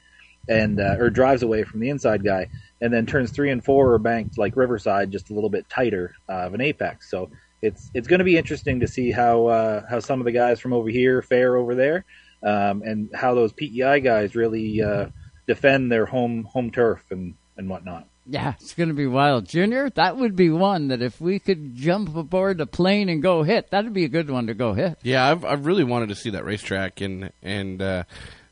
and 0.49 0.81
uh, 0.81 0.97
or 0.99 1.11
drives 1.11 1.43
away 1.43 1.65
from 1.65 1.81
the 1.81 1.91
inside 1.91 2.25
guy 2.25 2.49
and 2.81 2.93
then 2.93 3.07
turns 3.07 3.31
three 3.31 3.51
and 3.51 3.65
four 3.65 3.93
are 3.93 3.99
banked 3.99 4.39
like 4.39 4.57
Riverside, 4.57 5.11
just 5.11 5.31
a 5.31 5.35
little 5.35 5.51
bit 5.51 5.69
tighter 5.69 6.15
uh, 6.29 6.47
of 6.47 6.55
an 6.55 6.61
apex. 6.61 7.11
So 7.11 7.31
it's 7.63 7.91
it's 7.95 8.09
going 8.09 8.19
to 8.19 8.25
be 8.25 8.37
interesting 8.37 8.81
to 8.81 8.87
see 8.87 9.11
how 9.11 9.47
uh, 9.47 9.83
how 9.89 10.01
some 10.01 10.21
of 10.21 10.27
the 10.27 10.33
guys 10.33 10.61
from 10.61 10.73
over 10.73 10.89
here 10.89 11.23
fare 11.23 11.57
over 11.57 11.75
there, 11.75 12.05
um, 12.43 12.83
and 12.83 13.11
how 13.15 13.35
those 13.35 13.53
PEI 13.53 14.01
guys 14.01 14.37
really 14.37 14.83
uh, 14.83 15.07
defend 15.47 15.91
their 15.91 16.07
home 16.07 16.45
home 16.45 16.71
turf 16.71 17.03
and 17.11 17.35
and 17.57 17.69
whatnot. 17.69 18.07
Yeah, 18.29 18.55
it's 18.61 18.75
going 18.75 18.89
to 18.89 18.95
be 18.95 19.07
wild, 19.07 19.47
Junior. 19.47 19.89
That 19.91 20.17
would 20.17 20.35
be 20.35 20.51
one 20.51 20.89
that 20.89 21.01
if 21.01 21.21
we 21.21 21.39
could 21.39 21.77
jump 21.77 22.17
aboard 22.17 22.61
a 22.61 22.67
plane 22.67 23.09
and 23.09 23.23
go 23.23 23.45
hit, 23.45 23.71
that'd 23.71 23.93
be 23.93 24.05
a 24.05 24.09
good 24.09 24.29
one 24.29 24.49
to 24.49 24.55
go 24.55 24.73
hit. 24.73 24.99
Yeah, 25.03 25.31
I've 25.31 25.45
I've 25.45 25.67
really 25.67 25.85
wanted 25.85 26.09
to 26.09 26.17
see 26.17 26.31
that 26.31 26.45
racetrack 26.45 27.01
and 27.01 27.31
and 27.43 27.81
uh, 27.81 28.03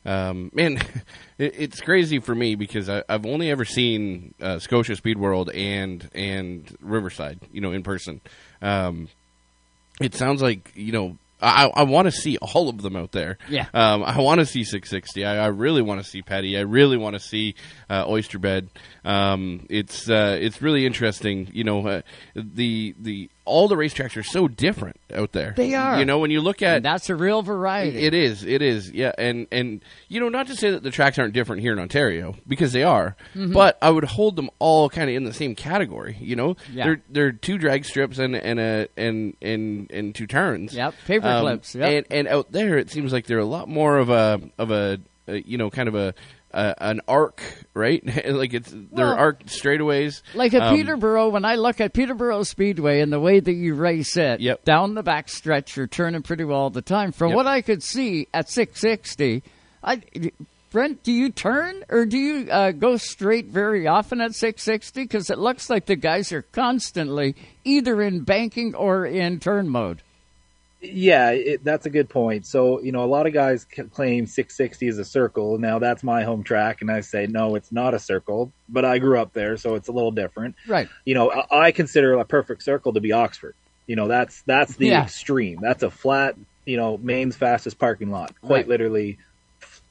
um, 0.05 0.51
man, 0.53 0.77
it, 1.37 1.55
it's 1.57 1.81
crazy 1.81 2.19
for 2.19 2.33
me 2.33 2.55
because 2.55 2.89
I, 2.89 3.03
have 3.09 3.25
only 3.25 3.49
ever 3.51 3.65
seen 3.65 4.33
uh, 4.41 4.59
Scotia 4.59 4.95
Speed 4.95 5.17
World 5.17 5.49
and 5.51 6.09
and 6.13 6.75
Riverside, 6.79 7.39
you 7.51 7.61
know, 7.61 7.71
in 7.71 7.83
person. 7.83 8.21
Um, 8.61 9.09
it 9.99 10.13
sounds 10.13 10.41
like 10.41 10.71
you 10.75 10.91
know 10.91 11.17
I, 11.41 11.69
I 11.73 11.83
want 11.83 12.05
to 12.05 12.11
see 12.11 12.37
all 12.37 12.69
of 12.69 12.81
them 12.81 12.95
out 12.95 13.11
there. 13.11 13.37
Yeah. 13.49 13.67
Um, 13.73 14.03
I 14.03 14.19
want 14.19 14.39
to 14.39 14.45
see 14.45 14.63
660. 14.63 15.25
I, 15.25 15.43
I 15.43 15.47
really 15.47 15.81
want 15.81 16.01
to 16.01 16.09
see 16.09 16.21
Petty. 16.21 16.57
I 16.57 16.61
really 16.61 16.97
want 16.97 17.15
to 17.15 17.19
see 17.19 17.55
uh, 17.89 18.05
Oyster 18.07 18.39
Bed. 18.39 18.69
Um, 19.03 19.65
it's 19.69 20.09
uh, 20.09 20.37
it's 20.39 20.61
really 20.61 20.85
interesting. 20.85 21.49
You 21.53 21.63
know, 21.63 21.87
uh, 21.87 22.01
the 22.35 22.95
the 22.99 23.29
all 23.45 23.67
the 23.67 23.75
racetracks 23.75 24.17
are 24.17 24.23
so 24.23 24.47
different 24.47 24.99
out 25.13 25.31
there. 25.31 25.53
They 25.55 25.73
are. 25.73 25.99
You 25.99 26.05
know, 26.05 26.19
when 26.19 26.31
you 26.31 26.41
look 26.41 26.61
at 26.61 26.77
and 26.77 26.85
that's 26.85 27.09
a 27.09 27.15
real 27.15 27.41
variety. 27.41 27.99
It 27.99 28.13
is. 28.13 28.43
It 28.43 28.61
is. 28.61 28.91
Yeah. 28.91 29.11
And 29.17 29.47
and 29.51 29.83
you 30.07 30.19
know, 30.19 30.29
not 30.29 30.47
to 30.47 30.55
say 30.55 30.71
that 30.71 30.83
the 30.83 30.91
tracks 30.91 31.17
aren't 31.19 31.33
different 31.33 31.61
here 31.61 31.73
in 31.73 31.79
Ontario 31.79 32.35
because 32.47 32.73
they 32.73 32.83
are, 32.83 33.15
mm-hmm. 33.33 33.53
but 33.53 33.77
I 33.81 33.89
would 33.89 34.03
hold 34.03 34.35
them 34.35 34.49
all 34.59 34.89
kind 34.89 35.09
of 35.09 35.15
in 35.15 35.23
the 35.23 35.33
same 35.33 35.55
category. 35.55 36.17
You 36.19 36.35
know, 36.35 36.57
yeah. 36.71 36.85
they're 36.85 37.01
they're 37.09 37.31
two 37.31 37.57
drag 37.57 37.85
strips 37.85 38.17
and 38.17 38.35
and 38.35 38.59
a 38.59 38.87
and 38.97 39.35
and 39.41 39.91
and 39.91 40.15
two 40.15 40.27
turns. 40.27 40.73
Yep. 40.73 40.95
Paper 41.05 41.27
um, 41.27 41.41
clips. 41.41 41.75
Yep. 41.75 41.89
And 41.89 42.05
and 42.09 42.27
out 42.27 42.51
there, 42.51 42.77
it 42.77 42.89
seems 42.89 43.13
like 43.13 43.27
they're 43.27 43.39
a 43.39 43.45
lot 43.45 43.69
more 43.69 43.97
of 43.97 44.09
a 44.09 44.41
of 44.57 44.71
a, 44.71 44.99
a 45.27 45.41
you 45.41 45.57
know 45.57 45.69
kind 45.69 45.87
of 45.87 45.95
a 45.95 46.13
uh, 46.55 46.73
an 46.77 47.01
arc, 47.07 47.43
right? 47.73 48.01
like 48.27 48.53
it's 48.53 48.71
they're 48.71 49.05
well, 49.05 49.13
arc 49.13 49.43
straightaways. 49.45 50.21
Like 50.33 50.53
at 50.53 50.63
um, 50.63 50.75
Peterborough, 50.75 51.29
when 51.29 51.45
I 51.45 51.55
look 51.55 51.81
at 51.81 51.93
Peterborough 51.93 52.43
Speedway 52.43 53.01
and 53.01 53.11
the 53.11 53.19
way 53.19 53.39
that 53.39 53.53
you 53.53 53.75
race 53.75 54.15
it, 54.17 54.39
yep. 54.39 54.63
down 54.63 54.95
the 54.95 55.03
back 55.03 55.29
stretch, 55.29 55.75
you're 55.75 55.87
turning 55.87 56.23
pretty 56.23 56.45
well 56.45 56.59
all 56.59 56.69
the 56.69 56.81
time. 56.81 57.11
From 57.11 57.29
yep. 57.29 57.35
what 57.35 57.47
I 57.47 57.61
could 57.61 57.83
see 57.83 58.27
at 58.33 58.49
660, 58.49 59.43
I. 59.83 60.01
Brent, 60.71 61.03
do 61.03 61.13
you 61.13 61.29
turn 61.29 61.85
or 61.87 62.05
do 62.05 62.17
you 62.17 62.51
uh, 62.51 62.71
go 62.71 62.97
straight 62.97 63.45
very 63.45 63.87
often 63.87 64.19
at 64.19 64.35
660? 64.35 65.03
Because 65.03 65.29
it 65.29 65.37
looks 65.37 65.69
like 65.69 65.85
the 65.85 65.95
guys 65.95 66.33
are 66.33 66.41
constantly 66.41 67.33
either 67.63 68.01
in 68.01 68.23
banking 68.23 68.75
or 68.75 69.05
in 69.05 69.39
turn 69.39 69.69
mode. 69.69 70.01
Yeah, 70.93 71.31
it, 71.31 71.63
that's 71.63 71.85
a 71.85 71.89
good 71.89 72.09
point. 72.09 72.45
So, 72.45 72.81
you 72.81 72.91
know, 72.91 73.03
a 73.03 73.07
lot 73.07 73.27
of 73.27 73.33
guys 73.33 73.65
claim 73.91 74.27
660 74.27 74.87
is 74.87 74.99
a 74.99 75.05
circle. 75.05 75.57
Now, 75.57 75.79
that's 75.79 76.03
my 76.03 76.23
home 76.23 76.43
track, 76.43 76.81
and 76.81 76.91
I 76.91 77.01
say, 77.01 77.27
no, 77.27 77.55
it's 77.55 77.71
not 77.71 77.93
a 77.93 77.99
circle, 77.99 78.51
but 78.69 78.85
I 78.85 78.99
grew 78.99 79.19
up 79.19 79.33
there, 79.33 79.57
so 79.57 79.75
it's 79.75 79.87
a 79.87 79.91
little 79.91 80.11
different. 80.11 80.55
Right. 80.67 80.87
You 81.05 81.15
know, 81.15 81.31
I, 81.31 81.67
I 81.67 81.71
consider 81.71 82.13
a 82.13 82.25
perfect 82.25 82.63
circle 82.63 82.93
to 82.93 83.01
be 83.01 83.11
Oxford. 83.11 83.55
You 83.87 83.95
know, 83.95 84.07
that's 84.07 84.41
that's 84.43 84.75
the 84.77 84.87
yeah. 84.87 85.03
extreme. 85.03 85.59
That's 85.61 85.83
a 85.83 85.91
flat, 85.91 86.35
you 86.65 86.77
know, 86.77 86.97
Maine's 86.97 87.35
fastest 87.35 87.77
parking 87.77 88.09
lot. 88.09 88.33
Quite 88.41 88.49
right. 88.49 88.67
literally, 88.67 89.19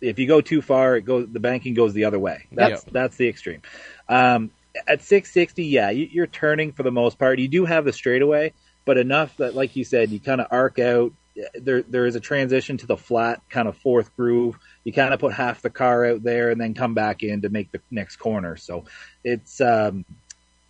if 0.01 0.19
you 0.19 0.27
go 0.27 0.41
too 0.41 0.63
far, 0.63 0.97
it 0.97 1.03
goes 1.03 1.29
the 1.33 1.41
banking 1.41 1.75
goes 1.75 1.95
the 1.95 2.05
other 2.05 2.19
way. 2.19 2.47
That's 2.51 2.83
that's 2.85 3.17
the 3.17 3.29
extreme. 3.29 3.63
Um, 4.09 4.51
at 4.89 5.03
660, 5.03 5.65
yeah, 5.65 5.91
you, 5.91 6.23
are 6.23 6.27
turning 6.27 6.73
for 6.73 6.83
the 6.83 6.91
most 6.91 7.19
part. 7.19 7.39
You 7.39 7.49
do 7.49 7.65
have 7.65 7.85
the 7.85 7.93
straightaway, 7.93 8.53
but 8.85 8.99
enough 8.99 9.37
that, 9.39 9.55
like 9.55 9.77
you 9.77 9.85
said, 9.85 10.11
you 10.11 10.21
kind 10.21 10.41
of 10.41 10.49
arc 10.51 10.79
out. 10.79 11.13
There, 11.55 11.83
there 11.83 12.07
is 12.07 12.15
a 12.15 12.21
transition 12.21 12.77
to 12.79 12.87
the 12.87 12.97
flat 12.97 13.41
kind 13.51 13.67
of 13.67 13.77
fourth 13.79 14.15
groove. 14.17 14.57
You 14.85 14.93
kind 14.93 15.13
of 15.13 15.19
put 15.19 15.33
half 15.33 15.63
the 15.63 15.71
car 15.71 16.05
out 16.05 16.23
there 16.23 16.51
and 16.51 16.61
then 16.61 16.75
come 16.75 16.95
back 16.95 17.23
in 17.23 17.43
to 17.43 17.49
make 17.49 17.73
the 17.73 17.81
next 17.91 18.17
corner. 18.17 18.57
So 18.57 18.85
it's, 19.25 19.61
um, 19.61 20.05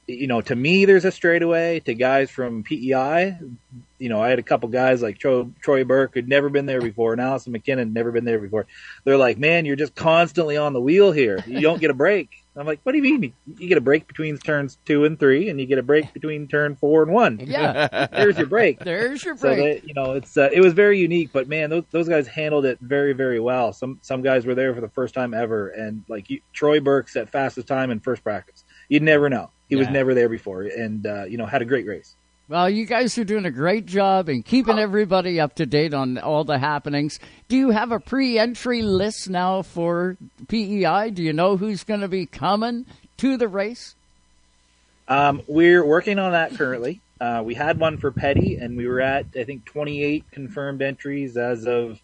you 0.06 0.26
know, 0.26 0.40
to 0.40 0.54
me, 0.54 0.84
there's 0.84 1.04
a 1.04 1.10
straightaway. 1.10 1.80
To 1.80 1.94
guys 1.94 2.30
from 2.30 2.62
PEI, 2.62 3.38
you 3.98 4.08
know, 4.08 4.22
I 4.22 4.28
had 4.28 4.38
a 4.38 4.42
couple 4.42 4.68
guys 4.68 5.02
like 5.02 5.18
Troy, 5.18 5.46
Troy 5.60 5.84
Burke 5.84 6.14
who'd 6.14 6.28
never 6.28 6.48
been 6.48 6.66
there 6.66 6.80
before, 6.80 7.12
and 7.12 7.20
Allison 7.20 7.52
McKinnon 7.52 7.92
never 7.92 8.12
been 8.12 8.24
there 8.24 8.38
before. 8.38 8.66
They're 9.04 9.16
like, 9.16 9.38
"Man, 9.38 9.64
you're 9.64 9.76
just 9.76 9.94
constantly 9.94 10.56
on 10.56 10.72
the 10.72 10.80
wheel 10.80 11.12
here. 11.12 11.42
You 11.46 11.60
don't 11.60 11.80
get 11.80 11.90
a 11.90 11.94
break." 11.94 12.43
I'm 12.56 12.66
like, 12.66 12.80
what 12.84 12.92
do 12.92 12.98
you 12.98 13.02
mean? 13.18 13.32
You 13.58 13.68
get 13.68 13.78
a 13.78 13.80
break 13.80 14.06
between 14.06 14.38
turns 14.38 14.78
two 14.84 15.04
and 15.04 15.18
three, 15.18 15.48
and 15.48 15.58
you 15.58 15.66
get 15.66 15.78
a 15.78 15.82
break 15.82 16.12
between 16.12 16.46
turn 16.46 16.76
four 16.76 17.02
and 17.02 17.12
one. 17.12 17.40
Yeah, 17.40 18.06
there's 18.12 18.38
your 18.38 18.46
break. 18.46 18.78
There's 18.78 19.24
your 19.24 19.34
break. 19.34 19.58
So 19.58 19.62
they, 19.62 19.82
you 19.84 19.94
know, 19.94 20.12
it's 20.12 20.36
uh, 20.36 20.50
it 20.52 20.60
was 20.60 20.72
very 20.72 20.98
unique, 20.98 21.30
but 21.32 21.48
man, 21.48 21.70
those 21.70 21.84
those 21.90 22.08
guys 22.08 22.28
handled 22.28 22.64
it 22.64 22.78
very 22.80 23.12
very 23.12 23.40
well. 23.40 23.72
Some 23.72 23.98
some 24.02 24.22
guys 24.22 24.46
were 24.46 24.54
there 24.54 24.72
for 24.72 24.80
the 24.80 24.88
first 24.88 25.14
time 25.14 25.34
ever, 25.34 25.70
and 25.70 26.04
like 26.08 26.30
you, 26.30 26.40
Troy 26.52 26.78
Burke 26.78 27.08
set 27.08 27.28
fastest 27.28 27.66
time 27.66 27.90
in 27.90 27.98
first 27.98 28.22
practice. 28.22 28.64
You'd 28.88 29.02
never 29.02 29.28
know. 29.28 29.50
He 29.68 29.74
yeah. 29.74 29.80
was 29.80 29.90
never 29.90 30.14
there 30.14 30.28
before, 30.28 30.62
and 30.62 31.06
uh, 31.06 31.24
you 31.24 31.36
know 31.36 31.46
had 31.46 31.62
a 31.62 31.66
great 31.66 31.86
race. 31.86 32.14
Well, 32.46 32.68
you 32.68 32.84
guys 32.84 33.16
are 33.16 33.24
doing 33.24 33.46
a 33.46 33.50
great 33.50 33.86
job 33.86 34.28
in 34.28 34.42
keeping 34.42 34.78
everybody 34.78 35.40
up 35.40 35.54
to 35.54 35.64
date 35.64 35.94
on 35.94 36.18
all 36.18 36.44
the 36.44 36.58
happenings. 36.58 37.18
Do 37.48 37.56
you 37.56 37.70
have 37.70 37.90
a 37.90 37.98
pre 37.98 38.38
entry 38.38 38.82
list 38.82 39.30
now 39.30 39.62
for 39.62 40.18
PEI? 40.48 41.10
Do 41.10 41.22
you 41.22 41.32
know 41.32 41.56
who's 41.56 41.84
going 41.84 42.00
to 42.00 42.08
be 42.08 42.26
coming 42.26 42.84
to 43.16 43.38
the 43.38 43.48
race? 43.48 43.94
Um, 45.08 45.40
we're 45.46 45.86
working 45.86 46.18
on 46.18 46.32
that 46.32 46.54
currently. 46.54 47.00
Uh, 47.18 47.42
we 47.42 47.54
had 47.54 47.78
one 47.78 47.96
for 47.96 48.10
Petty, 48.10 48.56
and 48.56 48.76
we 48.76 48.86
were 48.86 49.00
at, 49.00 49.24
I 49.38 49.44
think, 49.44 49.64
28 49.64 50.30
confirmed 50.30 50.82
entries 50.82 51.38
as 51.38 51.66
of, 51.66 51.98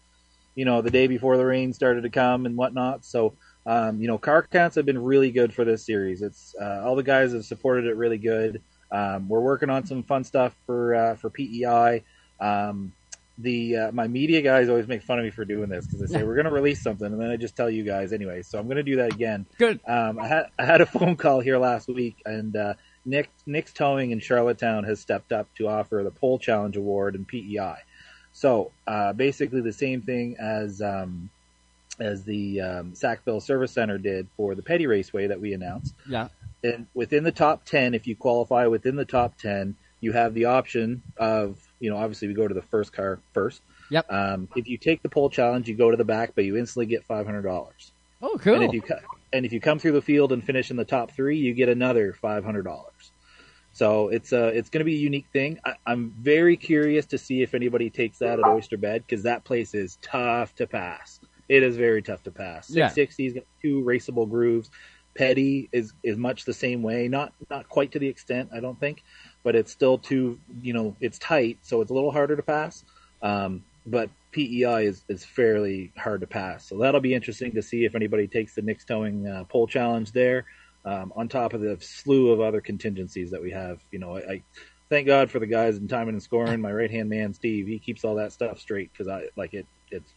you 0.55 0.65
know, 0.65 0.81
the 0.81 0.89
day 0.89 1.05
before 1.05 1.37
the 1.37 1.45
rain 1.45 1.71
started 1.71 2.01
to 2.01 2.09
come 2.09 2.47
and 2.47 2.57
whatnot. 2.57 3.05
So, 3.05 3.33
um, 3.67 4.01
you 4.01 4.07
know, 4.07 4.17
car 4.17 4.41
counts 4.41 4.75
have 4.75 4.87
been 4.87 5.03
really 5.03 5.29
good 5.29 5.53
for 5.53 5.65
this 5.65 5.85
series. 5.85 6.23
It's 6.23 6.55
uh, 6.59 6.81
all 6.83 6.95
the 6.95 7.03
guys 7.03 7.33
have 7.33 7.45
supported 7.45 7.85
it 7.85 7.95
really 7.95 8.17
good. 8.17 8.63
Um, 8.91 9.29
we're 9.29 9.39
working 9.39 9.69
on 9.69 9.85
some 9.85 10.03
fun 10.03 10.23
stuff 10.23 10.55
for 10.65 10.95
uh, 10.95 11.15
for 11.15 11.29
PEI. 11.29 12.03
Um, 12.39 12.93
the 13.37 13.77
uh, 13.77 13.91
my 13.91 14.07
media 14.07 14.41
guys 14.41 14.69
always 14.69 14.87
make 14.87 15.01
fun 15.01 15.17
of 15.17 15.25
me 15.25 15.31
for 15.31 15.45
doing 15.45 15.69
this 15.69 15.85
because 15.85 16.01
they 16.01 16.07
say 16.07 16.23
we're 16.23 16.35
going 16.35 16.45
to 16.49 16.51
release 16.51 16.81
something 16.81 17.07
and 17.07 17.19
then 17.19 17.29
I 17.29 17.37
just 17.37 17.55
tell 17.55 17.69
you 17.69 17.83
guys 17.83 18.13
anyway. 18.13 18.41
So 18.41 18.59
I'm 18.59 18.65
going 18.65 18.77
to 18.77 18.83
do 18.83 18.97
that 18.97 19.13
again. 19.13 19.45
Good. 19.57 19.79
Um, 19.87 20.19
I 20.19 20.27
had 20.27 20.45
I 20.59 20.65
had 20.65 20.81
a 20.81 20.85
phone 20.97 21.15
call 21.15 21.39
here 21.39 21.57
last 21.57 21.87
week 21.87 22.21
and 22.25 22.55
uh, 22.55 22.73
Nick 23.05 23.29
Nick's 23.45 23.73
Towing 23.73 24.11
in 24.11 24.19
Charlottetown 24.19 24.83
has 24.83 24.99
stepped 24.99 25.31
up 25.31 25.47
to 25.55 25.67
offer 25.67 26.01
the 26.03 26.11
Pole 26.11 26.39
Challenge 26.39 26.77
Award 26.77 27.15
in 27.15 27.25
PEI. 27.25 27.77
So 28.33 28.71
uh, 28.87 29.13
basically, 29.13 29.61
the 29.61 29.73
same 29.73 30.01
thing 30.01 30.37
as 30.39 30.81
um, 30.81 31.29
as 31.99 32.23
the 32.23 32.61
um, 32.61 32.95
Sackville 32.95 33.41
Service 33.41 33.71
Center 33.71 33.97
did 33.97 34.27
for 34.37 34.55
the 34.55 34.61
Petty 34.61 34.87
Raceway 34.87 35.27
that 35.27 35.41
we 35.41 35.53
announced. 35.53 35.93
Yeah. 36.07 36.29
And 36.63 36.87
within 36.93 37.23
the 37.23 37.31
top 37.31 37.65
ten, 37.65 37.93
if 37.93 38.07
you 38.07 38.15
qualify 38.15 38.67
within 38.67 38.95
the 38.95 39.05
top 39.05 39.37
ten, 39.37 39.75
you 39.99 40.11
have 40.11 40.33
the 40.33 40.45
option 40.45 41.01
of 41.17 41.59
you 41.79 41.89
know 41.89 41.97
obviously 41.97 42.27
we 42.27 42.33
go 42.33 42.47
to 42.47 42.53
the 42.53 42.61
first 42.61 42.93
car 42.93 43.19
first. 43.33 43.61
Yep. 43.89 44.11
Um, 44.11 44.47
if 44.55 44.67
you 44.67 44.77
take 44.77 45.01
the 45.01 45.09
pole 45.09 45.29
challenge, 45.29 45.67
you 45.67 45.75
go 45.75 45.91
to 45.91 45.97
the 45.97 46.05
back, 46.05 46.33
but 46.35 46.45
you 46.45 46.57
instantly 46.57 46.85
get 46.85 47.03
five 47.03 47.25
hundred 47.25 47.43
dollars. 47.43 47.91
Oh, 48.21 48.37
cool. 48.39 48.55
And 48.55 48.63
if 48.63 48.73
you 48.73 48.83
and 49.33 49.45
if 49.45 49.53
you 49.53 49.59
come 49.59 49.79
through 49.79 49.93
the 49.93 50.01
field 50.01 50.31
and 50.31 50.43
finish 50.43 50.71
in 50.71 50.77
the 50.77 50.85
top 50.85 51.11
three, 51.11 51.37
you 51.37 51.53
get 51.53 51.69
another 51.69 52.13
five 52.13 52.43
hundred 52.43 52.63
dollars. 52.63 53.11
So 53.73 54.09
it's 54.09 54.33
a 54.33 54.47
it's 54.47 54.69
going 54.69 54.79
to 54.79 54.85
be 54.85 54.95
a 54.95 54.99
unique 54.99 55.27
thing. 55.31 55.59
I, 55.65 55.75
I'm 55.85 56.13
very 56.19 56.57
curious 56.57 57.05
to 57.07 57.17
see 57.17 57.41
if 57.41 57.53
anybody 57.53 57.89
takes 57.89 58.19
that 58.19 58.39
at 58.39 58.45
Oyster 58.45 58.77
Bed 58.77 59.03
because 59.07 59.23
that 59.23 59.43
place 59.43 59.73
is 59.73 59.97
tough 60.01 60.53
to 60.55 60.67
pass. 60.67 61.19
It 61.47 61.63
is 61.63 61.75
very 61.77 62.01
tough 62.01 62.23
to 62.23 62.31
pass. 62.31 62.69
Yeah. 62.69 62.89
660's 62.89 63.33
got 63.33 63.43
two 63.61 63.81
raceable 63.83 64.29
grooves. 64.29 64.69
Petty 65.15 65.69
is 65.71 65.93
is 66.03 66.17
much 66.17 66.45
the 66.45 66.53
same 66.53 66.81
way. 66.81 67.07
Not 67.07 67.33
not 67.49 67.69
quite 67.69 67.91
to 67.93 67.99
the 67.99 68.07
extent 68.07 68.49
I 68.53 68.59
don't 68.59 68.79
think, 68.79 69.03
but 69.43 69.55
it's 69.55 69.71
still 69.71 69.97
too 69.97 70.39
you 70.61 70.73
know 70.73 70.95
it's 70.99 71.19
tight, 71.19 71.59
so 71.61 71.81
it's 71.81 71.91
a 71.91 71.93
little 71.93 72.11
harder 72.11 72.35
to 72.35 72.43
pass. 72.43 72.83
Um, 73.21 73.63
but 73.85 74.09
PEI 74.31 74.85
is, 74.85 75.03
is 75.09 75.25
fairly 75.25 75.91
hard 75.97 76.21
to 76.21 76.27
pass. 76.27 76.65
So 76.67 76.77
that'll 76.77 77.01
be 77.01 77.13
interesting 77.13 77.51
to 77.53 77.61
see 77.61 77.85
if 77.85 77.95
anybody 77.95 78.27
takes 78.27 78.55
the 78.55 78.61
Nick's 78.61 78.85
Towing 78.85 79.27
uh, 79.27 79.43
pole 79.45 79.67
challenge 79.67 80.11
there, 80.11 80.45
um, 80.85 81.11
on 81.15 81.27
top 81.27 81.53
of 81.53 81.61
the 81.61 81.77
slew 81.81 82.31
of 82.31 82.39
other 82.39 82.61
contingencies 82.61 83.31
that 83.31 83.41
we 83.41 83.51
have. 83.51 83.79
You 83.91 83.99
know, 83.99 84.17
I, 84.17 84.19
I 84.19 84.43
thank 84.89 85.07
God 85.07 85.29
for 85.29 85.39
the 85.39 85.47
guys 85.47 85.77
in 85.77 85.87
timing 85.87 86.15
and 86.15 86.23
scoring. 86.23 86.61
My 86.61 86.71
right 86.71 86.91
hand 86.91 87.09
man, 87.09 87.33
Steve, 87.33 87.67
he 87.67 87.79
keeps 87.79 88.03
all 88.05 88.15
that 88.15 88.31
stuff 88.31 88.59
straight 88.59 88.91
because 88.91 89.07
I 89.07 89.27
like 89.35 89.53
it. 89.53 89.65
It's 89.89 90.13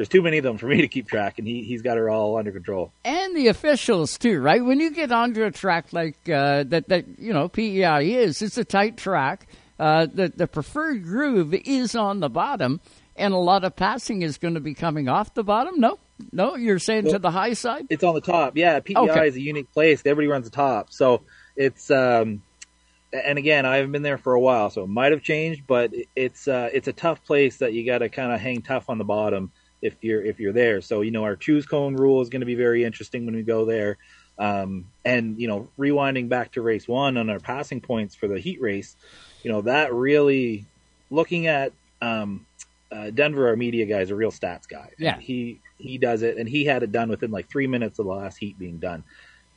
there's 0.00 0.08
too 0.08 0.22
many 0.22 0.38
of 0.38 0.44
them 0.44 0.56
for 0.56 0.66
me 0.66 0.80
to 0.80 0.88
keep 0.88 1.06
track, 1.06 1.38
and 1.38 1.46
he 1.46 1.62
he's 1.62 1.82
got 1.82 1.98
it 1.98 2.08
all 2.08 2.38
under 2.38 2.50
control. 2.50 2.90
and 3.04 3.36
the 3.36 3.48
officials 3.48 4.16
too, 4.16 4.40
right? 4.40 4.64
When 4.64 4.80
you 4.80 4.90
get 4.92 5.12
onto 5.12 5.44
a 5.44 5.50
track 5.50 5.92
like 5.92 6.16
uh, 6.26 6.62
that, 6.68 6.88
that 6.88 7.04
you 7.18 7.34
know 7.34 7.50
PEI 7.50 8.14
is, 8.14 8.40
it's 8.40 8.56
a 8.56 8.64
tight 8.64 8.96
track. 8.96 9.46
Uh, 9.78 10.06
the 10.06 10.32
the 10.34 10.46
preferred 10.46 11.04
groove 11.04 11.52
is 11.52 11.94
on 11.94 12.20
the 12.20 12.30
bottom, 12.30 12.80
and 13.14 13.34
a 13.34 13.36
lot 13.36 13.62
of 13.62 13.76
passing 13.76 14.22
is 14.22 14.38
going 14.38 14.54
to 14.54 14.60
be 14.60 14.72
coming 14.72 15.06
off 15.06 15.34
the 15.34 15.44
bottom. 15.44 15.78
No, 15.78 15.98
no, 16.32 16.56
you're 16.56 16.78
saying 16.78 17.04
to 17.10 17.18
the 17.18 17.30
high 17.30 17.52
side. 17.52 17.84
It's 17.90 18.02
on 18.02 18.14
the 18.14 18.22
top. 18.22 18.56
Yeah, 18.56 18.80
PEI 18.80 18.96
Okay. 18.96 19.28
is 19.28 19.36
a 19.36 19.40
unique 19.42 19.70
place. 19.74 20.00
Everybody 20.06 20.28
runs 20.28 20.46
the 20.46 20.56
top, 20.56 20.90
so 20.94 21.20
it's. 21.56 21.90
um 21.90 22.40
and 23.12 23.38
again, 23.38 23.66
I 23.66 23.76
haven't 23.76 23.90
been 23.90 24.02
there 24.02 24.18
for 24.18 24.34
a 24.34 24.40
while, 24.40 24.70
so 24.70 24.84
it 24.84 24.88
might 24.88 25.10
have 25.10 25.20
changed, 25.20 25.64
but 25.66 25.92
it's 26.16 26.46
uh, 26.48 26.70
it's 26.72 26.88
a 26.88 26.92
tough 26.94 27.22
place 27.24 27.58
that 27.58 27.74
you 27.74 27.84
got 27.84 27.98
to 27.98 28.08
kind 28.08 28.32
of 28.32 28.40
hang 28.40 28.62
tough 28.62 28.88
on 28.88 28.96
the 28.98 29.04
bottom 29.04 29.50
if 29.82 29.94
you're 30.00 30.24
if 30.24 30.40
you're 30.40 30.52
there. 30.52 30.80
So 30.80 31.00
you 31.00 31.10
know, 31.10 31.24
our 31.24 31.36
choose 31.36 31.66
cone 31.66 31.96
rule 31.96 32.20
is 32.20 32.28
going 32.28 32.40
to 32.40 32.46
be 32.46 32.54
very 32.54 32.84
interesting 32.84 33.26
when 33.26 33.34
we 33.34 33.42
go 33.42 33.64
there. 33.64 33.98
Um, 34.38 34.86
and 35.04 35.38
you 35.38 35.48
know, 35.48 35.68
rewinding 35.78 36.28
back 36.28 36.52
to 36.52 36.62
race 36.62 36.88
one 36.88 37.16
on 37.16 37.28
our 37.28 37.40
passing 37.40 37.80
points 37.80 38.14
for 38.14 38.26
the 38.26 38.38
heat 38.38 38.60
race, 38.60 38.96
you 39.42 39.52
know, 39.52 39.62
that 39.62 39.92
really 39.92 40.64
looking 41.10 41.46
at 41.46 41.72
um, 42.00 42.46
uh, 42.90 43.10
Denver, 43.10 43.48
our 43.48 43.56
media 43.56 43.86
guy, 43.86 44.00
is 44.00 44.10
a 44.10 44.14
real 44.14 44.32
stats 44.32 44.66
guy. 44.68 44.90
Yeah. 44.98 45.18
he 45.18 45.60
he 45.78 45.98
does 45.98 46.22
it, 46.22 46.36
and 46.36 46.48
he 46.48 46.64
had 46.64 46.82
it 46.82 46.92
done 46.92 47.08
within 47.08 47.30
like 47.30 47.48
three 47.48 47.66
minutes 47.66 47.98
of 47.98 48.06
the 48.06 48.12
last 48.12 48.36
heat 48.38 48.58
being 48.58 48.78
done. 48.78 49.04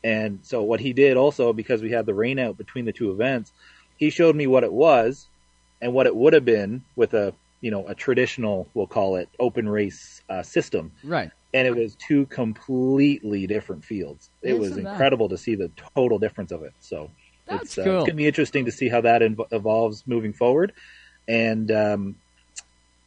And 0.03 0.39
so 0.43 0.63
what 0.63 0.81
he 0.81 0.91
did 0.93 1.15
also, 1.15 1.53
because 1.53 1.81
we 1.81 1.91
had 1.91 2.05
the 2.05 2.13
rain 2.13 2.37
out 2.37 2.57
between 2.57 2.85
the 2.85 2.91
two 2.91 3.11
events, 3.11 3.53
he 3.97 4.09
showed 4.09 4.35
me 4.35 4.47
what 4.47 4.63
it 4.63 4.73
was 4.73 5.27
and 5.81 5.93
what 5.93 6.07
it 6.07 6.15
would 6.15 6.33
have 6.33 6.45
been 6.45 6.83
with 6.95 7.13
a 7.13 7.33
you 7.63 7.71
know 7.71 7.87
a 7.87 7.95
traditional, 7.95 8.67
we'll 8.73 8.87
call 8.97 9.15
it 9.15 9.29
open 9.39 9.67
race 9.69 10.21
uh, 10.29 10.43
system. 10.43 10.91
Right. 11.03 11.31
And 11.55 11.65
it 11.67 11.75
was 11.75 11.95
two 11.95 12.25
completely 12.25 13.47
different 13.47 13.85
fields. 13.85 14.29
It 14.41 14.59
was 14.59 14.71
Isn't 14.71 14.83
that- 14.83 14.91
incredible 14.91 15.29
to 15.29 15.37
see 15.37 15.55
the 15.55 15.71
total 15.95 16.19
difference 16.19 16.51
of 16.51 16.63
it. 16.63 16.73
So 16.81 17.09
That's 17.45 17.63
it's, 17.63 17.77
uh, 17.77 17.83
cool. 17.83 17.93
it's 17.93 17.99
going 18.01 18.09
to 18.11 18.15
be 18.15 18.27
interesting 18.27 18.65
to 18.65 18.71
see 18.71 18.89
how 18.89 19.01
that 19.01 19.21
inv- 19.21 19.47
evolves 19.51 20.03
moving 20.07 20.33
forward. 20.33 20.73
And 21.27 21.71
um, 21.71 22.15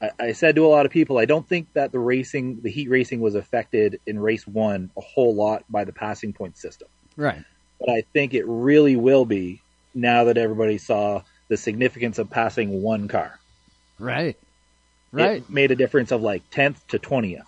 I, 0.00 0.10
I 0.20 0.32
said 0.32 0.54
to 0.56 0.64
a 0.64 0.68
lot 0.68 0.86
of 0.86 0.92
people, 0.92 1.18
I 1.18 1.24
don't 1.26 1.46
think 1.46 1.66
that 1.74 1.90
the 1.92 1.98
racing, 1.98 2.60
the 2.62 2.70
heat 2.70 2.88
racing, 2.88 3.20
was 3.20 3.34
affected 3.34 4.00
in 4.06 4.18
race 4.18 4.46
one 4.46 4.90
a 4.96 5.00
whole 5.00 5.34
lot 5.34 5.64
by 5.68 5.84
the 5.84 5.92
passing 5.92 6.32
point 6.32 6.56
system. 6.56 6.88
Right. 7.16 7.42
But 7.80 7.90
I 7.90 8.04
think 8.12 8.32
it 8.32 8.46
really 8.46 8.96
will 8.96 9.24
be 9.26 9.60
now 9.92 10.24
that 10.24 10.38
everybody 10.38 10.78
saw 10.78 11.22
the 11.48 11.56
significance 11.56 12.18
of 12.18 12.30
passing 12.30 12.80
one 12.80 13.08
car. 13.08 13.38
Right. 13.98 14.36
Right. 15.24 15.38
It 15.38 15.50
made 15.50 15.70
a 15.70 15.76
difference 15.76 16.12
of 16.12 16.22
like 16.22 16.48
tenth 16.50 16.86
to 16.88 16.98
twentieth. 16.98 17.46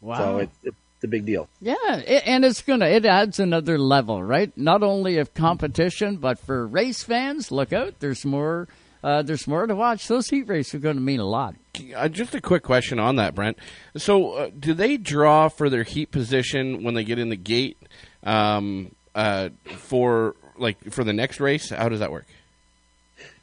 Wow. 0.00 0.18
So 0.18 0.38
it's, 0.38 0.56
it's 0.64 1.04
a 1.04 1.08
big 1.08 1.26
deal. 1.26 1.48
Yeah, 1.60 1.74
it, 1.96 2.22
and 2.26 2.44
it's 2.44 2.62
gonna 2.62 2.86
it 2.86 3.04
adds 3.04 3.38
another 3.38 3.78
level, 3.78 4.22
right? 4.22 4.56
Not 4.56 4.82
only 4.82 5.18
of 5.18 5.34
competition, 5.34 6.16
but 6.16 6.38
for 6.38 6.66
race 6.66 7.02
fans, 7.02 7.50
look 7.50 7.72
out. 7.72 8.00
There's 8.00 8.24
more. 8.24 8.68
Uh, 9.02 9.22
there's 9.22 9.46
more 9.46 9.66
to 9.66 9.74
watch. 9.74 10.08
Those 10.08 10.28
heat 10.28 10.46
races 10.46 10.74
are 10.74 10.78
going 10.78 10.96
to 10.96 11.00
mean 11.00 11.20
a 11.20 11.24
lot. 11.24 11.54
Uh, 11.96 12.08
just 12.08 12.34
a 12.34 12.40
quick 12.40 12.62
question 12.62 12.98
on 12.98 13.16
that, 13.16 13.34
Brent. 13.34 13.56
So, 13.96 14.32
uh, 14.32 14.50
do 14.58 14.74
they 14.74 14.98
draw 14.98 15.48
for 15.48 15.70
their 15.70 15.84
heat 15.84 16.10
position 16.10 16.84
when 16.84 16.92
they 16.92 17.02
get 17.02 17.18
in 17.18 17.30
the 17.30 17.36
gate 17.36 17.78
um, 18.22 18.94
uh, 19.14 19.48
for 19.64 20.36
like 20.58 20.92
for 20.92 21.02
the 21.02 21.14
next 21.14 21.40
race? 21.40 21.70
How 21.70 21.88
does 21.88 22.00
that 22.00 22.12
work? 22.12 22.26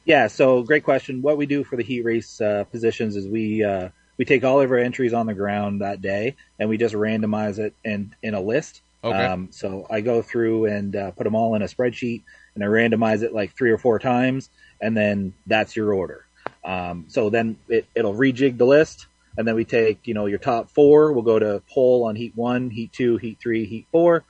Yeah, 0.08 0.28
so 0.28 0.62
great 0.62 0.84
question. 0.84 1.20
What 1.20 1.36
we 1.36 1.44
do 1.44 1.62
for 1.64 1.76
the 1.76 1.82
heat 1.82 2.00
race 2.00 2.40
uh, 2.40 2.64
positions 2.64 3.14
is 3.14 3.28
we 3.28 3.62
uh, 3.62 3.90
we 4.16 4.24
take 4.24 4.42
all 4.42 4.62
of 4.62 4.70
our 4.70 4.78
entries 4.78 5.12
on 5.12 5.26
the 5.26 5.34
ground 5.34 5.82
that 5.82 6.00
day 6.00 6.34
and 6.58 6.70
we 6.70 6.78
just 6.78 6.94
randomize 6.94 7.58
it 7.58 7.74
in 7.84 8.14
in 8.22 8.32
a 8.32 8.40
list. 8.40 8.80
Okay. 9.04 9.26
Um, 9.26 9.48
so 9.50 9.86
I 9.90 10.00
go 10.00 10.22
through 10.22 10.64
and 10.64 10.96
uh, 10.96 11.10
put 11.10 11.24
them 11.24 11.34
all 11.34 11.54
in 11.56 11.60
a 11.60 11.66
spreadsheet 11.66 12.22
and 12.54 12.64
I 12.64 12.68
randomize 12.68 13.22
it 13.22 13.34
like 13.34 13.54
three 13.54 13.70
or 13.70 13.76
four 13.76 13.98
times, 13.98 14.48
and 14.80 14.96
then 14.96 15.34
that's 15.46 15.76
your 15.76 15.92
order. 15.92 16.24
Um, 16.64 17.04
so 17.08 17.28
then 17.28 17.58
it, 17.68 17.84
it'll 17.94 18.14
rejig 18.14 18.56
the 18.56 18.64
list, 18.64 19.08
and 19.36 19.46
then 19.46 19.56
we 19.56 19.66
take 19.66 20.06
you 20.06 20.14
know 20.14 20.24
your 20.24 20.38
top 20.38 20.70
four. 20.70 21.12
We'll 21.12 21.22
go 21.22 21.38
to 21.38 21.62
pole 21.70 22.04
on 22.04 22.16
heat 22.16 22.32
one, 22.34 22.70
heat 22.70 22.94
two, 22.94 23.18
heat 23.18 23.40
three, 23.42 23.66
heat 23.66 23.86
four, 23.92 24.24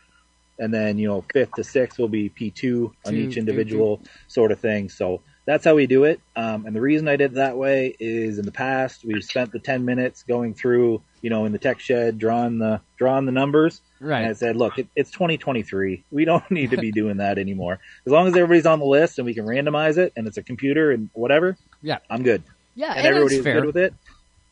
and 0.59 0.75
then 0.75 0.99
you 0.99 1.07
know 1.07 1.25
fifth 1.33 1.53
to 1.53 1.63
sixth 1.63 2.01
will 2.01 2.09
be 2.09 2.31
P 2.31 2.51
two 2.51 2.97
on 3.07 3.15
each 3.15 3.37
individual 3.37 4.03
sort 4.27 4.51
of 4.51 4.59
thing. 4.59 4.89
So 4.89 5.23
that's 5.49 5.65
how 5.65 5.75
we 5.75 5.87
do 5.87 6.05
it. 6.05 6.21
Um, 6.37 6.67
and 6.67 6.77
the 6.77 6.81
reason 6.81 7.09
I 7.09 7.17
did 7.17 7.33
it 7.33 7.35
that 7.37 7.57
way 7.57 7.97
is 7.99 8.39
in 8.39 8.45
the 8.45 8.53
past 8.53 9.03
we've 9.03 9.25
spent 9.25 9.51
the 9.51 9.59
ten 9.59 9.87
minutes 9.87 10.23
going 10.23 10.53
through, 10.53 11.01
you 11.23 11.31
know, 11.31 11.47
in 11.47 11.53
the 11.53 11.59
tech 11.59 11.81
shed, 11.81 12.19
drawing 12.19 12.59
the 12.59 12.83
drawing 12.99 13.25
the 13.25 13.33
numbers. 13.33 13.81
Right. 13.99 14.19
And 14.21 14.27
I 14.29 14.35
said, 14.35 14.57
look, 14.57 14.79
it, 14.79 14.89
it's 14.95 15.11
2023. 15.11 16.05
We 16.11 16.25
don't 16.27 16.49
need 16.51 16.73
to 16.73 16.77
be 16.77 16.93
doing 16.93 17.17
that 17.17 17.39
anymore. 17.39 17.81
As 18.05 18.13
long 18.13 18.27
as 18.27 18.37
everybody's 18.37 18.67
on 18.67 18.79
the 18.79 18.85
list 18.85 19.19
and 19.19 19.25
we 19.25 19.33
can 19.33 19.47
randomize 19.47 19.97
it 19.97 20.13
and 20.17 20.27
it's 20.27 20.37
a 20.37 20.43
computer 20.43 20.93
and 20.93 21.09
whatever, 21.15 21.57
Yeah. 21.81 21.99
I'm 22.11 22.23
good. 22.23 22.43
Yeah, 22.75 22.91
and, 22.91 22.99
and 22.99 23.07
everybody 23.09 23.37
was 23.39 23.45
good 23.45 23.65
with 23.65 23.77
it. 23.79 23.95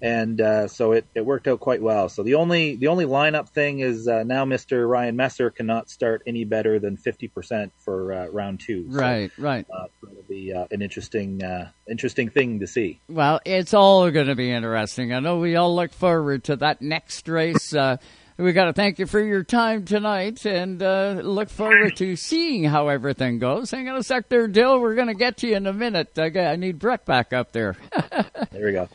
And 0.03 0.41
uh, 0.43 0.69
so 0.69 0.93
it, 0.93 1.07
it 1.15 1.25
worked 1.25 1.49
out 1.49 1.61
quite 1.61 1.81
well. 1.81 2.09
So 2.11 2.23
the 2.23 2.35
only 2.35 2.77
the 2.77 2.89
only 2.89 3.07
lineup 3.07 3.49
thing 3.49 3.81
is 3.81 4.07
uh, 4.07 4.25
now 4.25 4.45
Mr. 4.45 4.87
Ryan 4.87 5.17
Messer 5.17 5.51
cannot 5.51 5.89
start 5.89 6.23
any 6.27 6.45
better 6.45 6.79
than 6.79 6.99
50% 6.99 7.71
for 7.79 8.13
uh, 8.13 8.27
round 8.27 8.61
two. 8.61 8.93
So, 8.93 8.99
Right. 8.99 9.31
Right. 9.39 9.67
uh, 9.75 9.87
that'll 10.03 10.23
be 10.29 10.53
uh, 10.53 10.67
an 10.71 10.83
interesting 10.83 11.43
uh, 11.43 11.71
interesting 11.89 12.29
thing 12.29 12.61
to 12.61 12.67
see. 12.67 13.01
Well, 13.09 13.41
it's 13.47 13.73
all 13.73 14.11
going 14.11 14.27
to 14.27 14.35
be 14.35 14.51
interesting. 14.51 15.15
I 15.15 15.21
know 15.21 15.39
we 15.39 15.57
all 15.57 15.75
look 15.75 15.93
forward 15.95 16.45
to 16.45 16.57
that 16.57 16.83
next 16.83 17.27
race. 17.29 17.75
Uh, 17.75 17.97
we 18.39 18.53
got 18.53 18.67
to 18.67 18.75
thank 18.75 18.99
you 18.99 19.07
for 19.07 19.19
your 19.19 19.45
time 19.45 19.87
tonight 19.87 20.45
and 20.45 20.83
uh, 20.83 21.21
look 21.25 21.49
forward 21.49 21.97
to 21.97 22.17
seeing 22.17 22.65
how 22.65 22.89
everything 22.89 23.39
goes. 23.39 23.71
Hang 23.71 23.89
on 23.89 23.97
a 23.97 24.03
sec 24.03 24.29
there, 24.29 24.47
Dill. 24.47 24.79
We're 24.79 24.95
going 24.95 25.07
to 25.09 25.15
get 25.15 25.39
to 25.39 25.47
you 25.49 25.57
in 25.57 25.67
a 25.67 25.73
minute. 25.73 26.19
I, 26.19 26.27
I 26.39 26.57
need 26.57 26.79
Brett 26.79 27.07
back 27.07 27.33
up 27.33 27.53
there. 27.53 27.77
There 28.53 28.67
we 28.67 28.73
go. 28.73 28.89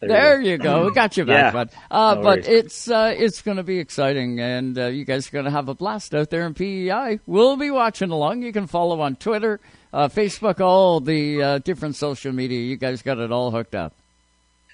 We 0.00 0.08
There, 0.08 0.40
you 0.40 0.58
go. 0.58 0.86
We 0.86 0.92
got 0.92 1.16
you 1.16 1.24
back, 1.24 1.52
Yeah. 1.54 1.64
bud. 1.64 1.70
Uh, 1.90 2.14
No 2.16 2.22
but 2.22 2.24
worries. 2.44 2.48
it's 2.48 2.90
uh, 2.90 3.14
it's 3.16 3.42
going 3.42 3.56
to 3.58 3.62
be 3.62 3.78
exciting, 3.78 4.40
and 4.40 4.78
uh, 4.78 4.86
you 4.86 5.04
guys 5.04 5.28
are 5.28 5.32
going 5.32 5.44
to 5.44 5.50
have 5.50 5.68
a 5.68 5.74
blast 5.74 6.14
out 6.14 6.30
there 6.30 6.46
in 6.46 6.54
PEI. 6.54 7.20
We'll 7.26 7.56
be 7.56 7.70
watching 7.70 8.10
along. 8.10 8.42
You 8.42 8.52
can 8.52 8.66
follow 8.66 9.00
on 9.00 9.16
Twitter, 9.16 9.60
uh, 9.92 10.08
Facebook, 10.08 10.60
all 10.60 11.00
the 11.00 11.42
uh, 11.42 11.58
different 11.58 11.96
social 11.96 12.32
media. 12.32 12.60
You 12.60 12.76
guys 12.76 13.02
got 13.02 13.18
it 13.18 13.30
all 13.32 13.50
hooked 13.50 13.74
up. 13.74 13.94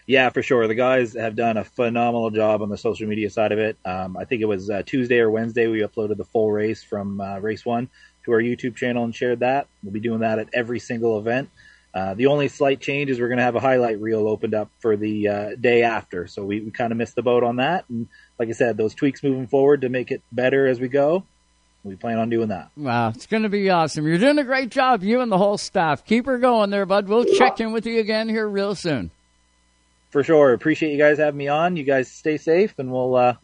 Yeah, 0.08 0.30
for 0.30 0.40
sure. 0.40 0.68
The 0.68 0.76
guys 0.76 1.14
have 1.14 1.34
done 1.34 1.56
a 1.56 1.64
phenomenal 1.64 2.30
job 2.30 2.62
on 2.62 2.68
the 2.68 2.78
social 2.78 3.08
media 3.08 3.28
side 3.28 3.50
of 3.50 3.58
it. 3.58 3.76
Um, 3.84 4.16
I 4.16 4.24
think 4.24 4.40
it 4.40 4.44
was 4.44 4.70
uh, 4.70 4.82
Tuesday 4.86 5.18
or 5.18 5.28
Wednesday 5.30 5.66
we 5.66 5.80
uploaded 5.80 6.16
the 6.16 6.24
full 6.24 6.52
race 6.52 6.84
from 6.84 7.20
uh, 7.20 7.38
race 7.40 7.66
one 7.66 7.88
to 8.24 8.30
our 8.32 8.40
YouTube 8.40 8.76
channel 8.76 9.02
and 9.02 9.12
shared 9.12 9.40
that. 9.40 9.66
We'll 9.82 9.92
be 9.92 9.98
doing 9.98 10.20
that 10.20 10.38
at 10.38 10.48
every 10.54 10.78
single 10.78 11.18
event. 11.18 11.50
Uh, 11.96 12.12
the 12.12 12.26
only 12.26 12.46
slight 12.48 12.78
change 12.78 13.08
is 13.08 13.18
we're 13.18 13.28
going 13.28 13.38
to 13.38 13.42
have 13.44 13.56
a 13.56 13.60
highlight 13.60 13.98
reel 14.02 14.28
opened 14.28 14.52
up 14.52 14.68
for 14.80 14.98
the 14.98 15.28
uh, 15.28 15.50
day 15.58 15.82
after. 15.82 16.26
So 16.26 16.44
we, 16.44 16.60
we 16.60 16.70
kind 16.70 16.92
of 16.92 16.98
missed 16.98 17.14
the 17.14 17.22
boat 17.22 17.42
on 17.42 17.56
that. 17.56 17.86
And 17.88 18.06
like 18.38 18.50
I 18.50 18.52
said, 18.52 18.76
those 18.76 18.94
tweaks 18.94 19.22
moving 19.22 19.46
forward 19.46 19.80
to 19.80 19.88
make 19.88 20.10
it 20.10 20.20
better 20.30 20.66
as 20.66 20.78
we 20.78 20.88
go. 20.88 21.24
We 21.84 21.96
plan 21.96 22.18
on 22.18 22.28
doing 22.28 22.48
that. 22.48 22.68
Wow, 22.76 23.08
it's 23.14 23.26
going 23.26 23.44
to 23.44 23.48
be 23.48 23.70
awesome. 23.70 24.06
You're 24.06 24.18
doing 24.18 24.38
a 24.38 24.44
great 24.44 24.68
job, 24.70 25.02
you 25.02 25.22
and 25.22 25.32
the 25.32 25.38
whole 25.38 25.56
staff. 25.56 26.04
Keep 26.04 26.26
her 26.26 26.36
going 26.36 26.68
there, 26.68 26.84
bud. 26.84 27.08
We'll 27.08 27.24
check 27.24 27.60
in 27.60 27.72
with 27.72 27.86
you 27.86 27.98
again 27.98 28.28
here 28.28 28.46
real 28.46 28.74
soon. 28.74 29.10
for 30.10 30.22
sure. 30.22 30.52
Appreciate 30.52 30.92
you 30.92 30.98
guys 30.98 31.16
having 31.16 31.38
me 31.38 31.48
on. 31.48 31.76
You 31.76 31.84
guys 31.84 32.10
stay 32.10 32.36
safe, 32.36 32.74
and 32.78 32.92
we'll 32.92 33.14
uh, 33.14 33.34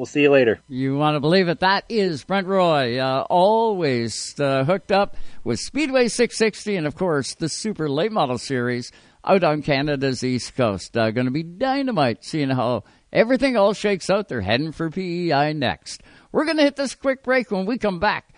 we'll 0.00 0.06
see 0.06 0.22
you 0.22 0.30
later. 0.30 0.58
You 0.66 0.96
want 0.96 1.16
to 1.16 1.20
believe 1.20 1.48
it? 1.48 1.60
That 1.60 1.84
is 1.90 2.24
Brent 2.24 2.46
Roy, 2.46 2.98
uh, 2.98 3.26
always 3.28 4.34
uh, 4.40 4.64
hooked 4.64 4.90
up 4.90 5.14
with 5.44 5.60
Speedway 5.60 6.08
660 6.08 6.76
and, 6.76 6.86
of 6.86 6.94
course, 6.94 7.34
the 7.34 7.50
Super 7.50 7.86
Late 7.86 8.10
Model 8.10 8.38
Series 8.38 8.92
out 9.22 9.44
on 9.44 9.60
Canada's 9.60 10.24
East 10.24 10.56
Coast. 10.56 10.96
Uh, 10.96 11.10
Going 11.10 11.26
to 11.26 11.30
be 11.30 11.42
dynamite 11.42 12.24
seeing 12.24 12.48
how 12.48 12.84
everything 13.12 13.58
all 13.58 13.74
shakes 13.74 14.08
out. 14.08 14.28
They're 14.28 14.40
heading 14.40 14.72
for 14.72 14.88
PEI 14.88 15.52
next. 15.52 16.02
We're 16.32 16.46
going 16.46 16.56
to 16.56 16.62
hit 16.62 16.76
this 16.76 16.94
quick 16.94 17.22
break 17.22 17.50
when 17.50 17.66
we 17.66 17.76
come 17.76 18.00
back. 18.00 18.32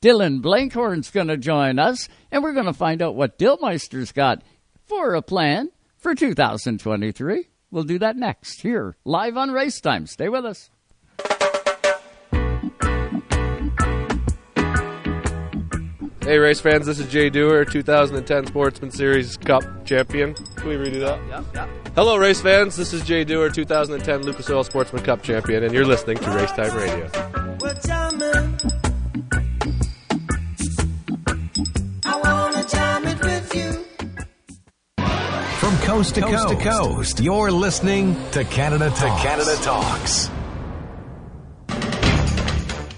Dylan 0.00 0.40
Blenkhorn's 0.40 1.10
going 1.10 1.26
to 1.26 1.36
join 1.36 1.80
us, 1.80 2.08
and 2.30 2.44
we're 2.44 2.52
going 2.52 2.66
to 2.66 2.72
find 2.72 3.02
out 3.02 3.16
what 3.16 3.40
Dillmeister's 3.40 4.12
got 4.12 4.44
for 4.86 5.16
a 5.16 5.22
plan 5.22 5.70
for 5.96 6.14
2023. 6.14 7.48
We'll 7.72 7.82
do 7.82 7.98
that 7.98 8.16
next 8.16 8.62
here, 8.62 8.96
live 9.04 9.36
on 9.36 9.50
Race 9.50 9.80
Time. 9.80 10.06
Stay 10.06 10.28
with 10.28 10.44
us. 10.44 10.70
Hey, 16.28 16.36
race 16.36 16.60
fans, 16.60 16.84
this 16.84 16.98
is 16.98 17.10
Jay 17.10 17.30
Dewar, 17.30 17.64
2010 17.64 18.48
Sportsman 18.48 18.90
Series 18.90 19.38
Cup 19.38 19.62
champion. 19.86 20.34
Can 20.56 20.68
we 20.68 20.74
redo 20.74 21.00
that? 21.00 21.18
Yep, 21.26 21.44
yep. 21.54 21.68
Hello, 21.94 22.18
race 22.18 22.42
fans. 22.42 22.76
This 22.76 22.92
is 22.92 23.02
Jay 23.02 23.24
Dewar, 23.24 23.48
2010 23.48 24.24
Lucas 24.24 24.50
Oil 24.50 24.62
Sportsman 24.62 25.02
Cup 25.02 25.22
champion, 25.22 25.64
and 25.64 25.72
you're 25.72 25.86
listening 25.86 26.18
to 26.18 26.30
Race 26.32 26.52
Time 26.52 26.76
Radio. 26.76 27.08
From 35.56 35.76
coast 35.78 36.14
to 36.16 36.20
coast, 36.20 36.48
to 36.50 36.56
coast, 36.56 37.20
you're 37.20 37.50
listening 37.50 38.14
to 38.32 38.44
Canada 38.44 38.90
to 38.90 39.16
Canada 39.22 39.56
Talks. 39.62 40.28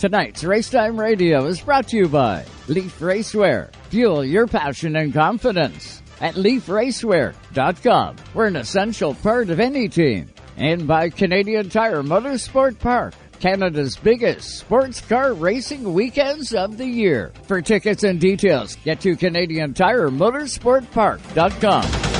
Tonight's 0.00 0.42
Racetime 0.44 0.98
Radio 0.98 1.44
is 1.44 1.60
brought 1.60 1.88
to 1.88 1.98
you 1.98 2.08
by 2.08 2.46
Leaf 2.68 3.00
Racewear. 3.00 3.70
Fuel 3.90 4.24
your 4.24 4.46
passion 4.46 4.96
and 4.96 5.12
confidence 5.12 6.00
at 6.22 6.36
leafracewear.com. 6.36 8.16
We're 8.32 8.46
an 8.46 8.56
essential 8.56 9.14
part 9.16 9.50
of 9.50 9.60
any 9.60 9.90
team. 9.90 10.30
And 10.56 10.88
by 10.88 11.10
Canadian 11.10 11.68
Tire 11.68 12.02
Motorsport 12.02 12.78
Park. 12.78 13.12
Canada's 13.40 13.98
biggest 13.98 14.60
sports 14.60 15.02
car 15.02 15.34
racing 15.34 15.92
weekends 15.92 16.54
of 16.54 16.78
the 16.78 16.86
year. 16.86 17.30
For 17.42 17.60
tickets 17.60 18.02
and 18.02 18.18
details, 18.18 18.76
get 18.76 19.02
to 19.02 19.14
Canadian 19.16 19.74
Tire 19.74 20.08
Motorsportpark.com. 20.08 22.19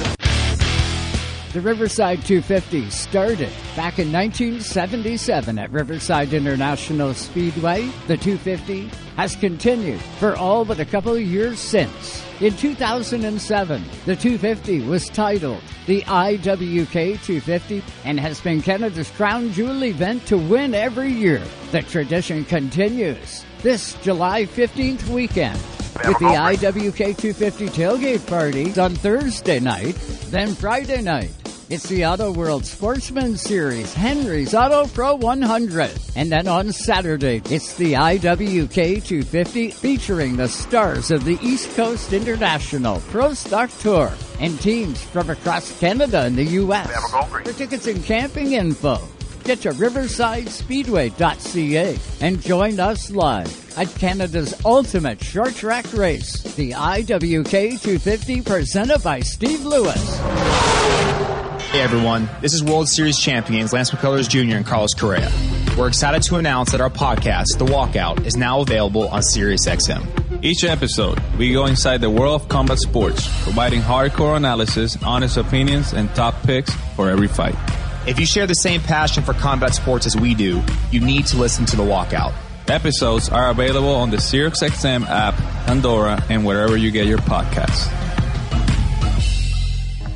The 1.53 1.61
Riverside 1.61 2.24
250 2.24 2.90
started 2.90 3.51
back 3.74 3.98
in 3.98 4.12
1977 4.12 5.59
at 5.59 5.72
Riverside 5.72 6.32
International 6.32 7.12
Speedway. 7.12 7.90
The 8.07 8.16
250 8.16 8.88
has 9.16 9.34
continued 9.34 10.01
for 10.20 10.36
all 10.36 10.64
but 10.64 10.78
a 10.78 10.84
couple 10.84 11.12
of 11.12 11.20
years 11.20 11.59
since. 11.59 12.24
In 12.40 12.57
2007, 12.57 13.82
the 14.07 14.14
250 14.14 14.86
was 14.86 15.09
titled 15.09 15.61
the 15.86 16.03
IWK 16.03 17.20
250 17.20 17.82
and 18.05 18.20
has 18.20 18.40
been 18.40 18.62
Canada's 18.62 19.11
crown 19.11 19.51
jewel 19.53 19.82
event 19.82 20.24
to 20.26 20.38
win 20.38 20.72
every 20.72 21.11
year. 21.11 21.42
The 21.72 21.82
tradition 21.82 22.44
continues 22.44 23.44
this 23.62 23.94
July 24.03 24.44
15th 24.44 25.09
weekend 25.09 25.59
with 26.07 26.18
the 26.20 26.26
IWK 26.26 27.18
250 27.18 27.66
tailgate 27.70 28.24
party 28.28 28.80
on 28.80 28.94
Thursday 28.94 29.59
night, 29.59 29.96
then 30.30 30.55
Friday 30.55 31.03
night. 31.03 31.39
It's 31.71 31.89
the 31.89 32.05
Auto 32.05 32.33
World 32.33 32.66
Sportsman 32.66 33.37
Series, 33.37 33.95
Henry's 33.95 34.57
Auto 34.57 34.89
Pro 34.89 35.14
100. 35.14 35.93
And 36.16 36.33
then 36.33 36.49
on 36.49 36.73
Saturday, 36.73 37.41
it's 37.49 37.77
the 37.77 37.93
IWK 37.93 39.05
250 39.05 39.71
featuring 39.71 40.37
the 40.37 40.49
stars 40.49 41.12
of 41.12 41.23
the 41.23 41.39
East 41.41 41.77
Coast 41.77 42.12
International 42.12 42.99
Pro 43.11 43.35
Stock 43.35 43.71
Tour 43.79 44.12
and 44.41 44.61
teams 44.61 45.01
from 45.01 45.31
across 45.31 45.79
Canada 45.79 46.23
and 46.23 46.35
the 46.35 46.43
U.S. 46.43 46.91
For 47.29 47.53
tickets 47.53 47.87
and 47.87 48.05
camping 48.05 48.55
info, 48.55 48.99
get 49.45 49.61
to 49.61 49.71
riversidespeedway.ca 49.71 51.99
and 52.21 52.43
join 52.43 52.81
us 52.81 53.12
live 53.12 53.79
at 53.79 53.95
Canada's 53.95 54.61
ultimate 54.64 55.23
short 55.23 55.55
track 55.55 55.93
race, 55.93 56.43
the 56.57 56.73
IWK 56.73 57.81
250 57.81 58.43
presented 58.43 59.05
by 59.05 59.21
Steve 59.21 59.64
Lewis. 59.64 61.39
Hey 61.71 61.83
everyone, 61.83 62.29
this 62.41 62.53
is 62.53 62.64
World 62.64 62.89
Series 62.89 63.16
champions 63.16 63.73
Lance 63.73 63.93
McCullers 63.93 64.29
Jr. 64.29 64.57
and 64.57 64.66
Carlos 64.66 64.93
Correa. 64.93 65.31
We're 65.79 65.87
excited 65.87 66.21
to 66.25 66.35
announce 66.35 66.73
that 66.73 66.81
our 66.81 66.91
podcast, 66.91 67.59
The 67.59 67.64
Walkout, 67.64 68.27
is 68.27 68.37
now 68.37 68.61
available 68.62 69.07
on 69.07 69.23
SiriusXM. 69.23 70.43
Each 70.45 70.64
episode, 70.64 71.21
we 71.39 71.53
go 71.53 71.66
inside 71.66 72.01
the 72.01 72.11
world 72.11 72.43
of 72.43 72.49
combat 72.49 72.79
sports, 72.81 73.29
providing 73.45 73.83
hardcore 73.83 74.37
analysis, 74.37 75.01
honest 75.05 75.37
opinions, 75.37 75.93
and 75.93 76.12
top 76.16 76.43
picks 76.43 76.75
for 76.97 77.09
every 77.09 77.29
fight. 77.29 77.55
If 78.05 78.18
you 78.18 78.27
share 78.27 78.49
the 78.49 78.55
same 78.55 78.81
passion 78.81 79.23
for 79.23 79.33
combat 79.33 79.73
sports 79.73 80.07
as 80.07 80.16
we 80.16 80.35
do, 80.35 80.61
you 80.91 81.01
need 81.01 81.27
to 81.27 81.37
listen 81.37 81.66
to 81.66 81.77
The 81.77 81.85
Walkout. 81.85 82.33
Episodes 82.66 83.29
are 83.29 83.49
available 83.49 83.95
on 83.95 84.11
the 84.11 84.16
SiriusXM 84.16 85.07
app, 85.09 85.37
Pandora, 85.66 86.21
and 86.29 86.45
wherever 86.45 86.77
you 86.77 86.91
get 86.91 87.07
your 87.07 87.18
podcasts. 87.18 88.10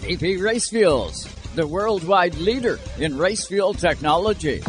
VP 0.00 0.36
Race 0.36 0.68
Fuels, 0.70 1.26
the 1.54 1.66
worldwide 1.66 2.36
leader 2.36 2.78
in 2.98 3.18
race 3.18 3.46
fuel 3.46 3.74
technology. 3.74 4.62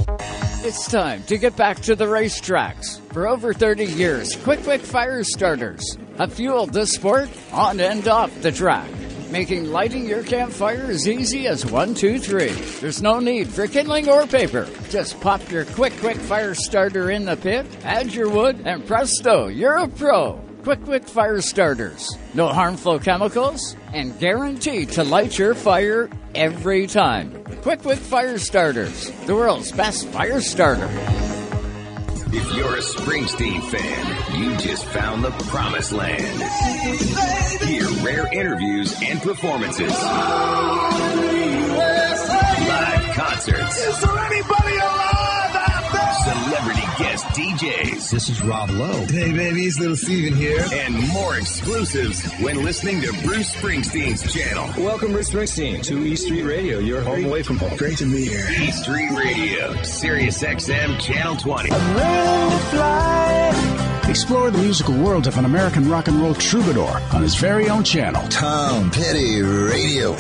It's 0.62 0.90
time 0.92 1.24
to 1.24 1.38
get 1.38 1.56
back 1.56 1.80
to 1.82 1.96
the 1.96 2.06
racetracks. 2.06 3.00
For 3.14 3.28
over 3.28 3.54
30 3.54 3.86
years, 3.86 4.36
Qwick 4.36 4.66
Wick 4.68 4.82
Fire 4.82 5.24
Starters 5.24 5.98
have 6.18 6.34
fueled 6.34 6.74
the 6.74 6.86
sport 6.86 7.30
on 7.54 7.80
and 7.80 8.06
off 8.08 8.42
the 8.42 8.52
track, 8.52 8.90
making 9.30 9.72
lighting 9.72 10.06
your 10.06 10.24
campfire 10.24 10.88
as 10.90 11.08
easy 11.08 11.48
as 11.48 11.66
one, 11.66 11.94
two, 11.94 12.20
three. 12.20 12.52
There's 12.82 13.02
no 13.02 13.20
need 13.20 13.48
for 13.50 13.68
kindling 13.68 14.10
or 14.10 14.26
paper. 14.26 14.68
Just 14.90 15.22
pop 15.22 15.50
your 15.52 15.66
Qwick 15.66 16.04
Wick 16.04 16.18
Fire 16.18 16.56
Starter 16.56 17.12
in 17.12 17.26
the 17.26 17.38
pit, 17.38 17.66
add 17.84 18.14
your 18.14 18.30
wood, 18.30 18.62
and 18.66 18.86
presto, 18.86 19.48
you're 19.48 19.78
a 19.78 19.88
pro. 19.88 20.49
Qwick 20.64 20.86
Wick 20.88 21.08
Fire 21.08 21.42
Starters. 21.42 22.18
No 22.34 22.48
harmful 22.50 23.00
chemicals 23.00 23.76
and 23.94 24.18
guaranteed 24.20 24.90
to 24.92 25.04
light 25.04 25.38
your 25.38 25.56
fire 25.56 26.10
every 26.36 26.86
time. 26.86 27.32
Qwick 27.64 27.86
Wick 27.86 27.98
Fire 28.00 28.38
Starters, 28.38 29.10
the 29.26 29.36
world's 29.36 29.72
best 29.72 30.08
fire 30.10 30.42
starter. 30.42 30.90
If 32.32 32.54
you're 32.56 32.76
a 32.76 32.82
Springsteen 32.82 33.62
fan, 33.72 34.40
you 34.40 34.56
just 34.58 34.86
found 34.86 35.24
the 35.24 35.32
promised 35.50 35.94
land. 35.94 36.42
Hear 37.64 37.88
rare 38.04 38.32
interviews 38.32 38.96
and 39.02 39.22
performances. 39.22 39.92
Live 42.70 43.16
concerts. 43.16 43.78
Is 43.78 44.00
there 44.02 44.18
anybody 44.18 44.76
alive 44.78 45.00
out 45.00 45.14
there? 45.14 45.19
Celebrity 46.24 46.82
guest 46.98 47.26
DJs. 47.28 48.10
This 48.12 48.30
is 48.30 48.44
Rob 48.44 48.70
Lowe. 48.72 49.06
Hey, 49.06 49.32
baby, 49.32 49.66
it's 49.66 49.80
Little 49.80 49.96
Steven 49.96 50.36
here. 50.36 50.66
And 50.74 51.08
more 51.10 51.38
exclusives 51.38 52.22
when 52.42 52.64
listening 52.64 53.00
to 53.02 53.14
Bruce 53.24 53.56
Springsteen's 53.56 54.32
channel. 54.34 54.70
Welcome, 54.84 55.14
Bruce 55.14 55.30
Springsteen, 55.30 55.82
to 55.84 55.98
E 56.06 56.18
Street 56.18 56.44
Radio, 56.44 56.80
your 56.80 57.02
home 57.02 57.24
away 57.24 57.42
from 57.42 57.58
home. 57.58 57.78
Great 57.78 57.98
to 58.00 58.06
be 58.12 58.26
here. 58.26 58.46
E 58.50 58.70
Street 58.72 59.12
Radio, 59.12 59.82
Sirius 59.84 60.44
XM 60.44 61.00
Channel 61.00 61.38
20. 61.38 61.70
Explore 64.10 64.52
the 64.52 64.58
musical 64.58 64.96
world 64.98 65.26
of 65.28 65.38
an 65.38 65.46
American 65.46 65.90
rock 65.90 66.10
and 66.10 66.20
roll 66.20 66.34
troubadour 66.34 67.00
on 67.14 67.22
his 67.22 67.36
very 67.36 67.70
own 67.70 67.84
channel. 67.84 68.28
Tom 68.28 68.92
Petty 68.92 69.42
Radio. 69.42 70.18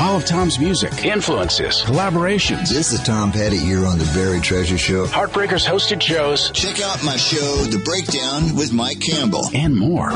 All 0.00 0.16
of 0.16 0.24
Tom's 0.26 0.58
music, 0.58 1.04
influences, 1.04 1.82
collaborations. 1.82 2.68
This 2.68 2.92
is 2.92 3.00
Tom 3.02 3.30
Petty 3.30 3.56
here 3.56 3.86
on 3.86 3.96
The 3.96 4.10
Buried 4.12 4.42
Treasure 4.42 4.76
Show. 4.76 5.06
Heartbreakers 5.06 5.64
hosted 5.66 6.02
shows. 6.02 6.50
Check 6.50 6.80
out 6.82 7.02
my 7.04 7.16
show, 7.16 7.56
The 7.64 7.78
Breakdown 7.78 8.56
with 8.56 8.72
Mike 8.72 9.00
Campbell. 9.00 9.48
And 9.54 9.76
more. 9.76 10.10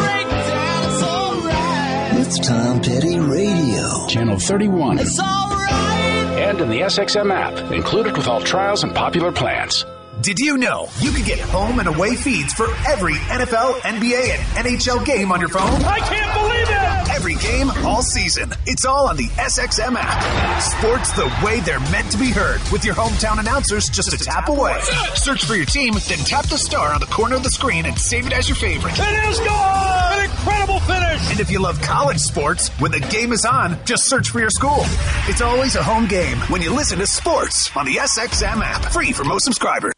It's 2.20 2.46
Tom 2.46 2.80
Petty 2.80 3.20
Radio. 3.20 4.06
Channel 4.08 4.38
31. 4.38 4.98
It's 4.98 5.18
alright. 5.18 5.70
And 5.70 6.60
in 6.60 6.68
the 6.70 6.80
SXM 6.80 7.32
app, 7.32 7.70
included 7.72 8.16
with 8.16 8.26
all 8.26 8.40
trials 8.40 8.82
and 8.82 8.94
popular 8.94 9.30
plans. 9.32 9.84
Did 10.20 10.40
you 10.40 10.58
know 10.58 10.88
you 10.98 11.12
can 11.12 11.24
get 11.24 11.38
home 11.38 11.78
and 11.78 11.86
away 11.86 12.16
feeds 12.16 12.52
for 12.52 12.66
every 12.88 13.14
NFL, 13.14 13.74
NBA, 13.82 14.30
and 14.56 14.66
NHL 14.66 15.04
game 15.06 15.30
on 15.30 15.38
your 15.38 15.48
phone? 15.48 15.80
I 15.84 16.00
can't 16.00 16.34
believe 16.34 16.68
it! 16.68 17.14
Every 17.14 17.36
game, 17.36 17.70
all 17.86 18.02
season. 18.02 18.52
It's 18.66 18.84
all 18.84 19.08
on 19.08 19.16
the 19.16 19.28
SXM 19.28 19.94
app. 19.96 20.62
Sports 20.62 21.12
the 21.12 21.32
way 21.44 21.60
they're 21.60 21.80
meant 21.92 22.10
to 22.10 22.18
be 22.18 22.30
heard 22.30 22.60
with 22.72 22.84
your 22.84 22.96
hometown 22.96 23.38
announcers 23.38 23.88
just 23.88 24.12
a 24.12 24.18
tap 24.18 24.48
away. 24.48 24.80
Search 25.14 25.44
for 25.44 25.54
your 25.54 25.66
team, 25.66 25.94
then 26.08 26.18
tap 26.18 26.46
the 26.46 26.58
star 26.58 26.92
on 26.92 27.00
the 27.00 27.06
corner 27.06 27.36
of 27.36 27.44
the 27.44 27.50
screen 27.50 27.86
and 27.86 27.96
save 27.96 28.26
it 28.26 28.32
as 28.32 28.48
your 28.48 28.56
favorite. 28.56 28.94
It 28.98 29.28
is 29.28 29.38
gone! 29.38 30.18
An 30.18 30.24
incredible 30.24 30.80
finish! 30.80 31.30
And 31.30 31.38
if 31.38 31.48
you 31.50 31.60
love 31.60 31.80
college 31.80 32.18
sports, 32.18 32.70
when 32.80 32.90
the 32.90 33.00
game 33.00 33.32
is 33.32 33.44
on, 33.44 33.76
just 33.84 34.06
search 34.06 34.30
for 34.30 34.40
your 34.40 34.50
school. 34.50 34.82
It's 35.28 35.42
always 35.42 35.76
a 35.76 35.82
home 35.82 36.06
game 36.06 36.38
when 36.48 36.60
you 36.60 36.74
listen 36.74 36.98
to 36.98 37.06
sports 37.06 37.74
on 37.76 37.86
the 37.86 37.96
SXM 37.96 38.60
app. 38.62 38.92
Free 38.92 39.12
for 39.12 39.24
most 39.24 39.44
subscribers 39.44 39.92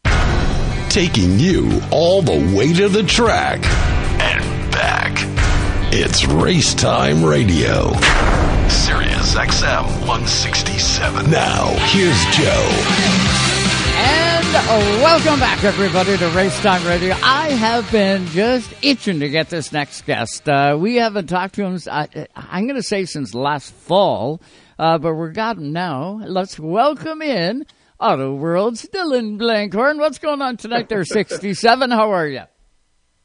taking 0.91 1.39
you 1.39 1.81
all 1.89 2.21
the 2.21 2.53
way 2.53 2.73
to 2.73 2.89
the 2.89 3.01
track 3.01 3.63
and 4.19 4.71
back. 4.73 5.13
It's 5.93 6.25
Race 6.25 6.73
Time 6.73 7.23
Radio. 7.23 7.93
Sirius 8.67 9.35
XM 9.35 9.85
167. 10.01 11.31
Now, 11.31 11.67
here's 11.87 12.25
Joe. 12.35 12.69
And 13.95 15.01
welcome 15.01 15.39
back, 15.39 15.63
everybody, 15.63 16.17
to 16.17 16.27
Race 16.31 16.61
Time 16.61 16.85
Radio. 16.85 17.15
I 17.23 17.51
have 17.51 17.89
been 17.89 18.25
just 18.25 18.73
itching 18.81 19.21
to 19.21 19.29
get 19.29 19.47
this 19.47 19.71
next 19.71 20.05
guest. 20.05 20.49
Uh, 20.49 20.75
we 20.77 20.97
haven't 20.97 21.27
talked 21.27 21.55
to 21.55 21.63
him, 21.63 21.79
uh, 21.89 22.07
I'm 22.35 22.65
going 22.65 22.75
to 22.75 22.83
say, 22.83 23.05
since 23.05 23.33
last 23.33 23.71
fall, 23.73 24.41
uh, 24.77 24.97
but 24.97 25.13
we've 25.13 25.33
got 25.33 25.55
him 25.55 25.71
now. 25.71 26.19
Let's 26.25 26.59
welcome 26.59 27.21
in 27.21 27.65
Auto 28.01 28.33
World's 28.33 28.87
Dylan 28.87 29.37
Blenkhorn. 29.37 29.99
What's 29.99 30.17
going 30.17 30.41
on 30.41 30.57
tonight 30.57 30.89
there, 30.89 31.05
67? 31.05 31.91
How 31.91 32.11
are 32.11 32.27
you? 32.27 32.41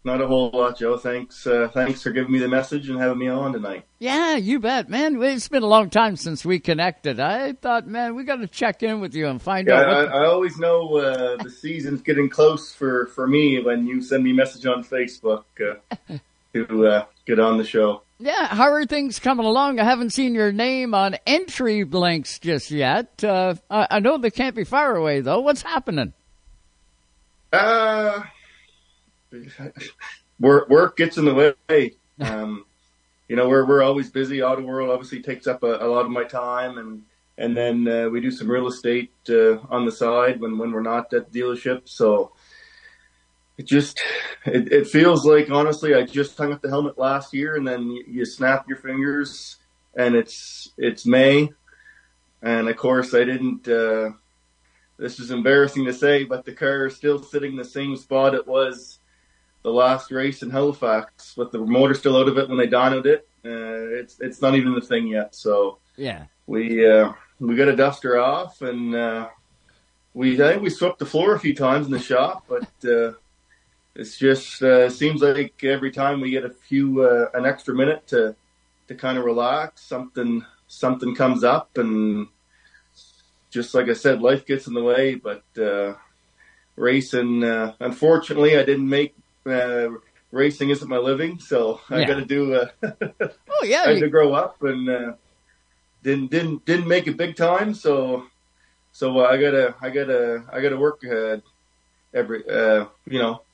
Not 0.05 0.21
a 0.21 0.27
whole 0.27 0.51
lot, 0.53 0.79
Joe. 0.79 0.99
Thanks, 0.99 1.47
uh, 1.47 1.69
thanks 1.73 2.03
for 2.03 2.11
giving 2.11 2.31
me 2.31 2.39
the 2.39 2.47
message 2.47 2.91
and 2.91 3.01
having 3.01 3.19
me 3.19 3.29
on 3.29 3.55
tonight. 3.55 3.85
Yeah, 3.99 4.37
you 4.37 4.61
bet, 4.61 4.91
man. 4.91 5.21
It's 5.23 5.49
been 5.49 5.63
a 5.63 5.67
long 5.67 5.89
time 5.89 6.15
since 6.17 6.45
we 6.45 6.61
connected. 6.61 7.19
I 7.19 7.55
thought, 7.55 7.87
man, 7.87 8.15
we 8.15 8.25
got 8.25 8.37
to 8.37 8.47
check 8.47 8.83
in 8.83 9.01
with 9.01 9.15
you 9.15 9.29
and 9.29 9.41
find 9.41 9.67
yeah, 9.67 9.81
out. 9.81 10.09
I, 10.13 10.19
I 10.19 10.27
always 10.27 10.59
know 10.59 10.99
uh, 10.99 11.43
the 11.43 11.51
season's 11.51 12.03
getting 12.03 12.29
close 12.29 12.73
for 12.73 13.07
for 13.07 13.27
me 13.27 13.61
when 13.61 13.87
you 13.87 14.03
send 14.03 14.23
me 14.25 14.33
a 14.33 14.35
message 14.35 14.67
on 14.67 14.85
Facebook 14.85 15.45
uh, 15.59 16.19
to 16.53 16.87
uh, 16.87 17.05
get 17.25 17.41
on 17.41 17.57
the 17.57 17.65
show. 17.65 18.03
Yeah, 18.19 18.47
how 18.47 18.71
are 18.73 18.87
things 18.87 19.19
coming 19.19 19.45
along? 19.45 19.79
I 19.79 19.85
haven't 19.85 20.11
seen 20.11 20.35
your 20.35 20.51
name 20.51 20.95
on 20.95 21.17
entry 21.27 21.85
blanks 21.85 22.39
just 22.39 22.71
yet. 22.71 23.23
Uh, 23.23 23.57
I, 23.71 23.87
I 23.91 24.01
know 24.01 24.17
they 24.17 24.31
can't 24.31 24.57
be 24.57 24.65
far 24.65 24.97
away 24.97 25.21
though. 25.21 25.41
What's 25.41 25.61
happening? 25.63 26.15
Uh, 27.53 28.23
work 30.41 30.69
work 30.71 30.97
gets 30.97 31.19
in 31.19 31.27
the 31.27 31.55
way. 31.69 31.93
Um, 32.21 32.65
you 33.29 33.37
know, 33.37 33.49
we're 33.49 33.67
we're 33.67 33.83
always 33.83 34.09
busy. 34.09 34.43
Auto 34.43 34.63
World 34.63 34.91
obviously 34.91 35.21
takes 35.21 35.47
up 35.47 35.63
a, 35.63 35.85
a 35.85 35.87
lot 35.87 36.07
of 36.07 36.11
my 36.11 36.25
time, 36.25 36.79
and 36.79 37.03
and 37.37 37.55
then 37.55 37.87
uh, 37.87 38.09
we 38.09 38.23
do 38.23 38.31
some 38.31 38.51
real 38.51 38.67
estate 38.67 39.13
uh, 39.29 39.59
on 39.69 39.85
the 39.85 39.93
side 39.93 40.41
when 40.41 40.57
when 40.57 40.73
we're 40.73 40.81
not 40.81 41.13
at 41.13 41.31
the 41.31 41.41
dealership. 41.41 41.83
So 41.85 42.33
it 43.59 43.67
just 43.67 44.01
it, 44.45 44.73
it 44.73 44.87
feels 44.87 45.25
like 45.25 45.51
honestly 45.51 45.95
I 45.95 46.05
just 46.05 46.37
hung 46.37 46.53
up 46.53 46.63
the 46.63 46.69
helmet 46.69 46.99
last 46.99 47.33
year 47.33 47.57
and 47.57 47.67
then 47.67 47.91
you, 47.91 48.05
you 48.07 48.25
snap 48.25 48.69
your 48.69 48.79
fingers 48.79 49.57
and 49.97 50.15
it's 50.15 50.71
it's 50.77 51.07
May. 51.07 51.53
And 52.43 52.69
of 52.69 52.77
course 52.77 53.15
I 53.15 53.25
didn't 53.25 53.67
uh, 53.69 54.11
this 54.99 55.19
is 55.21 55.31
embarrassing 55.31 55.87
to 55.87 55.93
say 55.93 56.25
but 56.25 56.45
the 56.45 56.53
car 56.53 56.87
is 56.87 56.97
still 56.97 57.23
sitting 57.23 57.53
in 57.53 57.57
the 57.57 57.65
same 57.65 57.97
spot 57.97 58.35
it 58.35 58.47
was 58.47 58.99
the 59.63 59.73
last 59.73 60.13
race 60.13 60.43
in 60.43 60.51
Halifax 60.51 61.37
with 61.37 61.51
the 61.51 61.59
motor 61.59 61.95
still 61.95 62.17
out 62.17 62.29
of 62.29 62.39
it 62.39 62.49
when 62.49 62.57
they 62.57 62.69
dynoed 62.69 63.07
it. 63.07 63.27
Uh, 63.45 63.99
it's 64.01 64.21
it's 64.21 64.41
not 64.41 64.55
even 64.55 64.75
the 64.75 64.81
thing 64.81 65.09
yet. 65.09 65.35
So 65.35 65.79
yeah. 65.97 66.27
we 66.47 66.89
uh, 66.89 67.13
we 67.41 67.57
got 67.57 67.69
a 67.69 67.75
duster 67.75 68.19
off 68.19 68.63
and 68.63 68.95
uh, 68.95 69.29
we 70.15 70.35
I 70.35 70.53
think 70.53 70.63
we 70.63 70.71
swept 70.71 70.99
the 70.99 71.07
floor 71.07 71.35
a 71.35 71.41
few 71.41 71.55
times 71.55 71.87
in 71.87 71.93
the 71.93 71.99
shop 71.99 72.45
but 72.49 72.69
uh, 72.89 73.15
it's 73.99 74.19
just 74.19 74.63
uh, 74.63 74.91
seems 74.91 75.23
like 75.23 75.63
every 75.65 75.91
time 75.91 76.21
we 76.21 76.31
get 76.31 76.45
a 76.45 76.51
few 76.51 77.03
uh, 77.03 77.27
an 77.35 77.47
extra 77.47 77.75
minute 77.75 78.07
to 78.09 78.37
to 78.89 78.95
kind 78.95 79.19
of 79.19 79.25
relax, 79.25 79.83
something 79.83 80.45
something 80.69 81.15
comes 81.15 81.45
up, 81.45 81.77
and 81.77 82.29
just 83.51 83.75
like 83.75 83.89
I 83.89 83.95
said, 83.95 84.21
life 84.23 84.47
gets 84.47 84.67
in 84.67 84.75
the 84.75 84.83
way. 84.83 85.15
But 85.15 85.45
uh, 85.59 85.95
racing, 86.77 87.45
uh, 87.45 87.75
unfortunately, 87.81 88.59
I 88.59 88.65
didn't 88.65 88.89
make. 88.89 89.15
Uh, 89.45 89.89
racing 90.33 90.71
isn't 90.71 90.89
my 90.89 90.99
living, 90.99 91.39
so 91.39 91.81
I 91.91 92.01
Yeah. 92.01 92.07
got 92.09 92.19
to 92.21 92.25
do. 92.25 92.55
Uh, 92.55 92.69
Oh 93.49 93.65
yeah, 93.65 93.83
I 93.87 93.91
had 93.93 94.01
to 94.01 94.09
grow 94.09 94.35
up 94.35 94.63
and 94.63 94.89
uh, 94.89 95.13
didn't 96.03 96.31
didn't 96.31 96.67
didn't 96.67 96.89
make 96.89 97.07
it 97.07 97.17
big 97.17 97.37
time. 97.37 97.73
So 97.75 98.27
so 98.93 99.21
uh, 99.21 99.25
I 99.29 99.41
gotta 99.41 99.75
I 99.81 99.91
gotta 99.91 100.45
I 100.53 100.61
gotta 100.61 100.77
work 100.77 101.01
uh, 101.05 101.39
every 102.13 102.45
uh, 102.49 102.87
you 103.07 103.19
know 103.19 103.46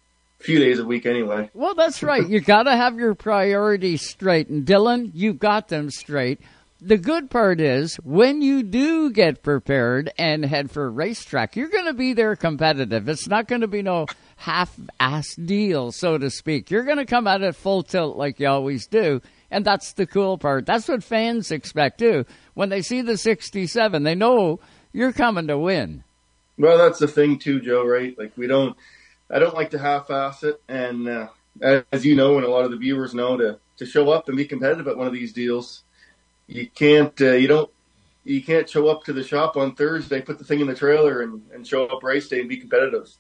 few 0.43 0.59
days 0.59 0.79
a 0.79 0.85
week 0.85 1.07
anyway. 1.07 1.51
Well, 1.55 1.75
that's 1.75 2.03
right. 2.03 2.29
You 2.29 2.41
got 2.41 2.65
to 2.65 2.77
have 2.77 2.99
your 2.99 3.15
priorities 3.15 4.03
straight. 4.09 4.49
And 4.49 4.67
Dylan, 4.67 5.11
you 5.15 5.33
got 5.33 5.69
them 5.69 5.91
straight. 5.91 6.41
The 6.81 6.99
good 6.99 7.31
part 7.31 7.61
is 7.61 7.95
when 8.03 8.43
you 8.43 8.65
do 8.65 9.13
get 9.13 9.45
prepared 9.45 10.13
and 10.19 10.45
head 10.45 10.71
for 10.71 10.87
a 10.87 10.91
racetrack, 10.91 11.55
you're 11.55 11.69
going 11.69 11.87
to 11.87 11.95
be 11.95 12.13
there 12.13 12.35
competitive. 12.35 13.09
It's 13.09 13.29
not 13.29 13.47
going 13.47 13.61
to 13.61 13.69
be 13.69 13.83
no 13.83 14.07
half-ass 14.37 15.37
deal, 15.37 15.93
so 15.93 16.19
to 16.19 16.29
speak. 16.29 16.73
You're 16.73 16.83
going 16.83 16.99
to 16.99 17.07
come 17.07 17.29
out 17.29 17.43
at 17.43 17.51
it 17.51 17.55
full 17.55 17.85
tilt 17.85 18.17
like 18.17 18.41
you 18.41 18.49
always 18.49 18.89
do. 18.89 19.23
And 19.49 19.65
that's 19.65 19.93
the 19.93 20.07
cool 20.07 20.39
part. 20.39 20.67
That's 20.67 20.89
what 20.89 21.05
fans 21.05 21.53
expect 21.53 21.99
too. 21.99 22.27
When 22.55 22.69
they 22.69 22.83
see 22.83 23.01
the 23.01 23.17
67, 23.17 24.03
they 24.03 24.17
know 24.17 24.59
you're 24.93 25.13
coming 25.13 25.47
to 25.47 25.59
win. 25.59 26.03
Well, 26.59 26.79
that's 26.79 26.99
the 26.99 27.07
thing 27.07 27.39
too, 27.39 27.61
Joe. 27.61 27.87
Right? 27.87 28.19
Like 28.19 28.33
we 28.37 28.49
don't. 28.49 28.77
I 29.33 29.39
don't 29.39 29.55
like 29.55 29.71
to 29.71 29.79
half-ass 29.79 30.43
it, 30.43 30.61
and 30.69 31.09
uh, 31.09 31.29
as 31.91 32.05
you 32.05 32.15
know, 32.15 32.37
and 32.37 32.45
a 32.45 32.51
lot 32.51 32.65
of 32.65 32.71
the 32.71 32.77
viewers 32.77 33.15
know, 33.15 33.37
to 33.37 33.59
to 33.79 33.87
show 33.87 34.11
up 34.11 34.29
and 34.29 34.37
be 34.37 34.45
competitive 34.45 34.87
at 34.87 34.97
one 34.97 35.07
of 35.07 35.13
these 35.13 35.33
deals, 35.33 35.83
you 36.47 36.69
can't. 36.69 37.19
Uh, 37.21 37.33
you 37.33 37.49
don't. 37.49 37.71
You 38.25 38.43
can't 38.43 38.69
show 38.69 38.87
up 38.87 39.05
to 39.05 39.13
the 39.13 39.25
shop 39.25 39.57
on 39.57 39.75
Thursday, 39.75 40.21
put 40.21 40.39
the 40.39 40.45
thing 40.45 40.61
in 40.61 40.69
the 40.69 40.77
trailer, 40.77 41.23
and, 41.23 41.43
and 41.53 41.67
show 41.67 41.87
up 41.87 42.05
race 42.05 42.29
day 42.29 42.39
and 42.39 42.49
be 42.49 42.57
competitive. 42.57 43.11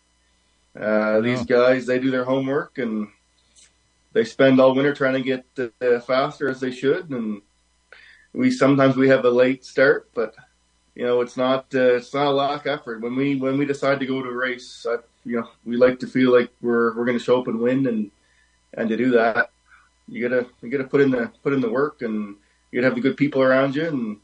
Uh, 0.78 1.20
These 1.20 1.44
guys, 1.44 1.86
they 1.86 1.98
do 1.98 2.12
their 2.12 2.24
homework 2.24 2.78
and 2.78 3.08
they 4.12 4.24
spend 4.24 4.60
all 4.60 4.74
winter 4.74 4.94
trying 4.94 5.14
to 5.14 5.22
get 5.22 5.44
uh, 5.80 6.00
faster 6.00 6.48
as 6.48 6.60
they 6.60 6.70
should. 6.70 7.10
And 7.10 7.42
we 8.32 8.50
sometimes 8.50 8.96
we 8.96 9.08
have 9.08 9.24
a 9.24 9.30
late 9.30 9.64
start, 9.64 10.08
but 10.14 10.34
you 10.94 11.04
know 11.04 11.20
it's 11.20 11.36
not 11.36 11.66
uh, 11.74 11.96
it's 11.96 12.14
not 12.14 12.26
a 12.26 12.30
lack 12.30 12.66
of 12.66 12.80
effort. 12.80 13.00
When 13.00 13.16
we 13.16 13.36
when 13.36 13.58
we 13.58 13.66
decide 13.66 14.00
to 14.00 14.06
go 14.06 14.22
to 14.22 14.28
a 14.28 14.34
race, 14.34 14.86
I, 14.88 14.96
you 15.24 15.40
know 15.40 15.48
we 15.64 15.76
like 15.76 16.00
to 16.00 16.06
feel 16.06 16.32
like 16.32 16.50
we're 16.60 16.96
we're 16.96 17.04
going 17.04 17.18
to 17.18 17.24
show 17.24 17.40
up 17.40 17.48
and 17.48 17.60
win, 17.60 17.86
and 17.86 18.10
and 18.74 18.88
to 18.88 18.96
do 18.96 19.10
that, 19.12 19.50
you 20.08 20.28
gotta 20.28 20.46
you 20.62 20.70
gotta 20.70 20.88
put 20.88 21.00
in 21.00 21.10
the 21.10 21.30
put 21.42 21.52
in 21.52 21.60
the 21.60 21.70
work, 21.70 22.02
and 22.02 22.36
you 22.70 22.80
gotta 22.80 22.86
have 22.86 22.94
the 22.94 23.00
good 23.00 23.16
people 23.16 23.42
around 23.42 23.74
you, 23.74 23.86
and 23.86 24.16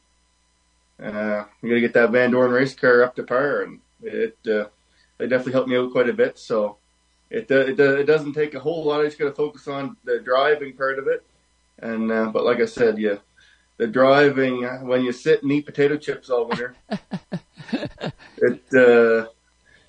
uh, 1.02 1.44
you 1.62 1.68
gotta 1.68 1.80
get 1.80 1.94
that 1.94 2.10
Van 2.10 2.30
Dorn 2.30 2.50
race 2.50 2.74
car 2.74 3.02
up 3.02 3.14
to 3.16 3.22
par, 3.22 3.62
and 3.62 3.80
it 4.02 4.36
uh, 4.46 4.66
they 5.18 5.26
definitely 5.26 5.52
helped 5.52 5.68
me 5.68 5.76
out 5.76 5.92
quite 5.92 6.08
a 6.08 6.14
bit. 6.14 6.38
So 6.38 6.76
it 7.30 7.50
uh, 7.50 7.66
it, 7.66 7.78
it 7.78 8.06
doesn't 8.06 8.34
take 8.34 8.54
a 8.54 8.60
whole 8.60 8.84
lot. 8.84 9.00
I 9.00 9.04
just 9.04 9.18
got 9.18 9.26
to 9.26 9.32
focus 9.32 9.68
on 9.68 9.96
the 10.04 10.20
driving 10.20 10.74
part 10.74 10.98
of 10.98 11.06
it, 11.06 11.24
and 11.78 12.10
uh, 12.10 12.26
but 12.26 12.44
like 12.44 12.60
I 12.60 12.66
said, 12.66 12.98
yeah, 12.98 13.16
the 13.76 13.86
driving 13.86 14.64
uh, 14.64 14.78
when 14.78 15.04
you 15.04 15.12
sit 15.12 15.42
and 15.42 15.52
eat 15.52 15.66
potato 15.66 15.96
chips 15.96 16.30
all 16.30 16.48
winter, 16.48 16.74
it 18.38 18.74
uh, 18.74 19.28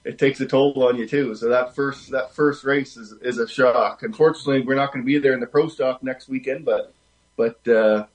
it 0.09 0.17
takes 0.17 0.39
a 0.41 0.45
toll 0.45 0.83
on 0.83 0.97
you 0.97 1.07
too. 1.07 1.35
So 1.35 1.49
that 1.49 1.75
first 1.75 2.11
that 2.11 2.33
first 2.35 2.63
race 2.63 2.97
is 2.97 3.13
is 3.21 3.37
a 3.37 3.47
shock. 3.47 4.03
Unfortunately, 4.03 4.61
we're 4.61 4.75
not 4.75 4.91
going 4.91 5.03
to 5.03 5.07
be 5.07 5.19
there 5.19 5.33
in 5.33 5.39
the 5.39 5.47
pro 5.47 5.67
stock 5.67 6.01
next 6.03 6.27
weekend, 6.27 6.65
but 6.65 6.93
but 7.37 7.65
uh, 7.67 8.05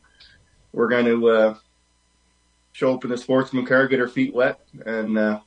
we're 0.73 0.89
going 0.89 1.07
to 1.07 1.29
uh, 1.29 1.55
show 2.73 2.95
up 2.95 3.05
in 3.05 3.11
the 3.11 3.17
sportsman 3.19 3.65
car, 3.67 3.87
get 3.89 4.01
our 4.01 4.09
feet 4.09 4.35
wet, 4.35 4.61
and 4.85 5.17
uh, 5.17 5.41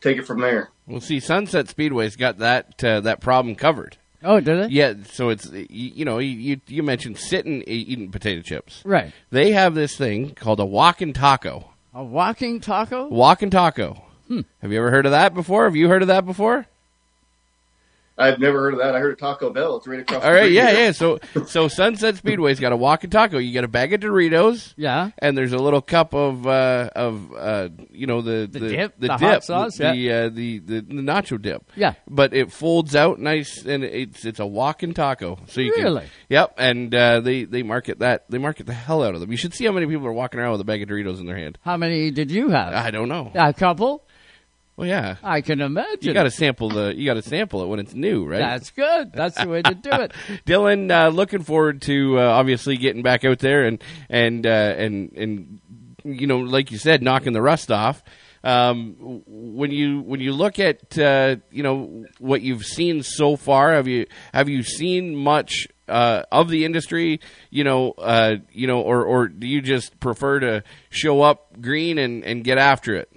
take 0.00 0.16
it 0.18 0.26
from 0.26 0.40
there. 0.40 0.70
Well, 0.86 1.00
see, 1.00 1.20
Sunset 1.20 1.68
Speedway's 1.68 2.16
got 2.16 2.38
that 2.38 2.82
uh, 2.82 3.00
that 3.00 3.20
problem 3.20 3.54
covered. 3.54 3.96
Oh, 4.24 4.38
did 4.40 4.56
it? 4.58 4.70
Yeah, 4.70 4.94
so 5.10 5.30
it's 5.30 5.50
you, 5.50 5.66
you 5.68 6.04
know 6.04 6.18
you 6.18 6.30
you- 6.30 6.60
you 6.68 6.82
mentioned 6.82 7.18
sitting 7.18 7.62
eating 7.66 8.10
potato 8.10 8.40
chips. 8.40 8.82
Right. 8.84 9.12
They 9.30 9.50
have 9.52 9.74
this 9.74 9.96
thing 9.96 10.34
called 10.34 10.60
a 10.60 10.64
walking 10.66 11.12
taco. 11.12 11.70
A 11.94 12.02
walking 12.02 12.60
taco? 12.60 13.08
Walking 13.08 13.50
taco. 13.50 14.02
Hmm. 14.32 14.40
Have 14.62 14.72
you 14.72 14.78
ever 14.78 14.90
heard 14.90 15.04
of 15.04 15.12
that 15.12 15.34
before? 15.34 15.64
Have 15.64 15.76
you 15.76 15.88
heard 15.88 16.00
of 16.00 16.08
that 16.08 16.24
before? 16.24 16.66
I've 18.16 18.38
never 18.38 18.60
heard 18.60 18.74
of 18.74 18.80
that. 18.80 18.94
I 18.94 18.98
heard 18.98 19.12
of 19.12 19.18
Taco 19.18 19.50
Bell. 19.50 19.76
It's 19.78 19.86
right 19.86 20.00
across. 20.00 20.22
All 20.22 20.32
the 20.32 20.50
yeah, 20.50 20.70
here. 20.70 20.84
yeah. 20.84 20.92
So, 20.92 21.18
so 21.46 21.66
Sunset 21.68 22.16
Speedway's 22.16 22.60
got 22.60 22.72
a 22.72 22.76
walk 22.76 23.04
and 23.04 23.12
taco. 23.12 23.38
You 23.38 23.52
get 23.52 23.64
a 23.64 23.68
bag 23.68 23.94
of 23.94 24.00
Doritos, 24.00 24.74
yeah, 24.76 25.10
and 25.18 25.36
there's 25.36 25.52
a 25.54 25.58
little 25.58 25.80
cup 25.80 26.14
of 26.14 26.46
uh, 26.46 26.90
of 26.94 27.32
uh, 27.34 27.70
you 27.90 28.06
know 28.06 28.20
the 28.20 28.46
the, 28.50 28.60
dip, 28.60 28.94
the, 28.98 29.08
the 29.08 29.16
dip, 29.16 29.20
hot 29.20 29.44
sauce, 29.44 29.76
the 29.78 29.96
yeah. 29.96 30.14
uh, 30.14 30.28
the, 30.28 30.58
the 30.58 30.80
the 30.80 30.94
nacho 30.94 31.40
dip. 31.40 31.64
Yeah. 31.74 31.94
but 32.06 32.34
it 32.34 32.52
folds 32.52 32.94
out 32.94 33.18
nice, 33.18 33.64
and 33.64 33.82
it's 33.82 34.24
it's 34.26 34.40
a 34.40 34.46
walking 34.46 34.92
taco. 34.92 35.38
So 35.48 35.62
you 35.62 35.72
Really? 35.74 36.02
can, 36.02 36.10
yep. 36.28 36.54
And 36.58 36.94
uh, 36.94 37.20
they 37.20 37.44
they 37.44 37.62
market 37.62 38.00
that 38.00 38.30
they 38.30 38.38
market 38.38 38.66
the 38.66 38.74
hell 38.74 39.02
out 39.02 39.14
of 39.14 39.20
them. 39.20 39.30
You 39.30 39.38
should 39.38 39.54
see 39.54 39.64
how 39.64 39.72
many 39.72 39.86
people 39.86 40.06
are 40.06 40.12
walking 40.12 40.38
around 40.38 40.52
with 40.52 40.60
a 40.60 40.64
bag 40.64 40.82
of 40.82 40.88
Doritos 40.90 41.18
in 41.18 41.26
their 41.26 41.38
hand. 41.38 41.56
How 41.62 41.78
many 41.78 42.10
did 42.10 42.30
you 42.30 42.50
have? 42.50 42.74
I 42.74 42.90
don't 42.90 43.08
know. 43.08 43.32
A 43.34 43.54
couple. 43.54 44.04
Well, 44.76 44.88
yeah, 44.88 45.16
I 45.22 45.42
can 45.42 45.60
imagine. 45.60 45.98
you 46.00 46.14
got 46.14 46.22
to 46.22 46.30
sample 46.30 46.70
the 46.70 46.94
you 46.96 47.04
got 47.04 47.14
to 47.14 47.22
sample 47.22 47.62
it 47.62 47.66
when 47.66 47.78
it's 47.78 47.94
new, 47.94 48.24
right? 48.24 48.38
That's 48.38 48.70
good. 48.70 49.12
That's 49.12 49.36
the 49.38 49.48
way 49.48 49.60
to 49.62 49.74
do 49.74 49.90
it. 49.92 50.12
Dylan, 50.46 50.90
uh, 50.90 51.08
looking 51.08 51.42
forward 51.42 51.82
to 51.82 52.18
uh, 52.18 52.22
obviously 52.22 52.76
getting 52.78 53.02
back 53.02 53.24
out 53.24 53.38
there 53.38 53.64
and 53.64 53.82
and 54.08 54.46
uh, 54.46 54.50
and 54.50 55.12
and 55.12 55.60
you 56.04 56.26
know, 56.26 56.38
like 56.38 56.70
you 56.70 56.78
said, 56.78 57.02
knocking 57.02 57.32
the 57.32 57.42
rust 57.42 57.70
off. 57.70 58.02
Um, 58.44 58.96
when 59.26 59.70
you 59.70 60.00
when 60.00 60.20
you 60.20 60.32
look 60.32 60.58
at 60.58 60.98
uh, 60.98 61.36
you 61.50 61.62
know 61.62 62.04
what 62.18 62.42
you've 62.42 62.64
seen 62.64 63.02
so 63.02 63.36
far, 63.36 63.74
have 63.74 63.86
you 63.86 64.06
have 64.32 64.48
you 64.48 64.62
seen 64.62 65.14
much 65.14 65.68
uh, 65.86 66.22
of 66.32 66.48
the 66.48 66.64
industry? 66.64 67.20
You 67.50 67.64
know, 67.64 67.92
uh, 67.92 68.36
you 68.50 68.66
know, 68.66 68.80
or 68.80 69.04
or 69.04 69.28
do 69.28 69.46
you 69.46 69.60
just 69.60 70.00
prefer 70.00 70.40
to 70.40 70.64
show 70.90 71.22
up 71.22 71.60
green 71.60 71.98
and, 71.98 72.24
and 72.24 72.42
get 72.42 72.58
after 72.58 72.96
it? 72.96 73.12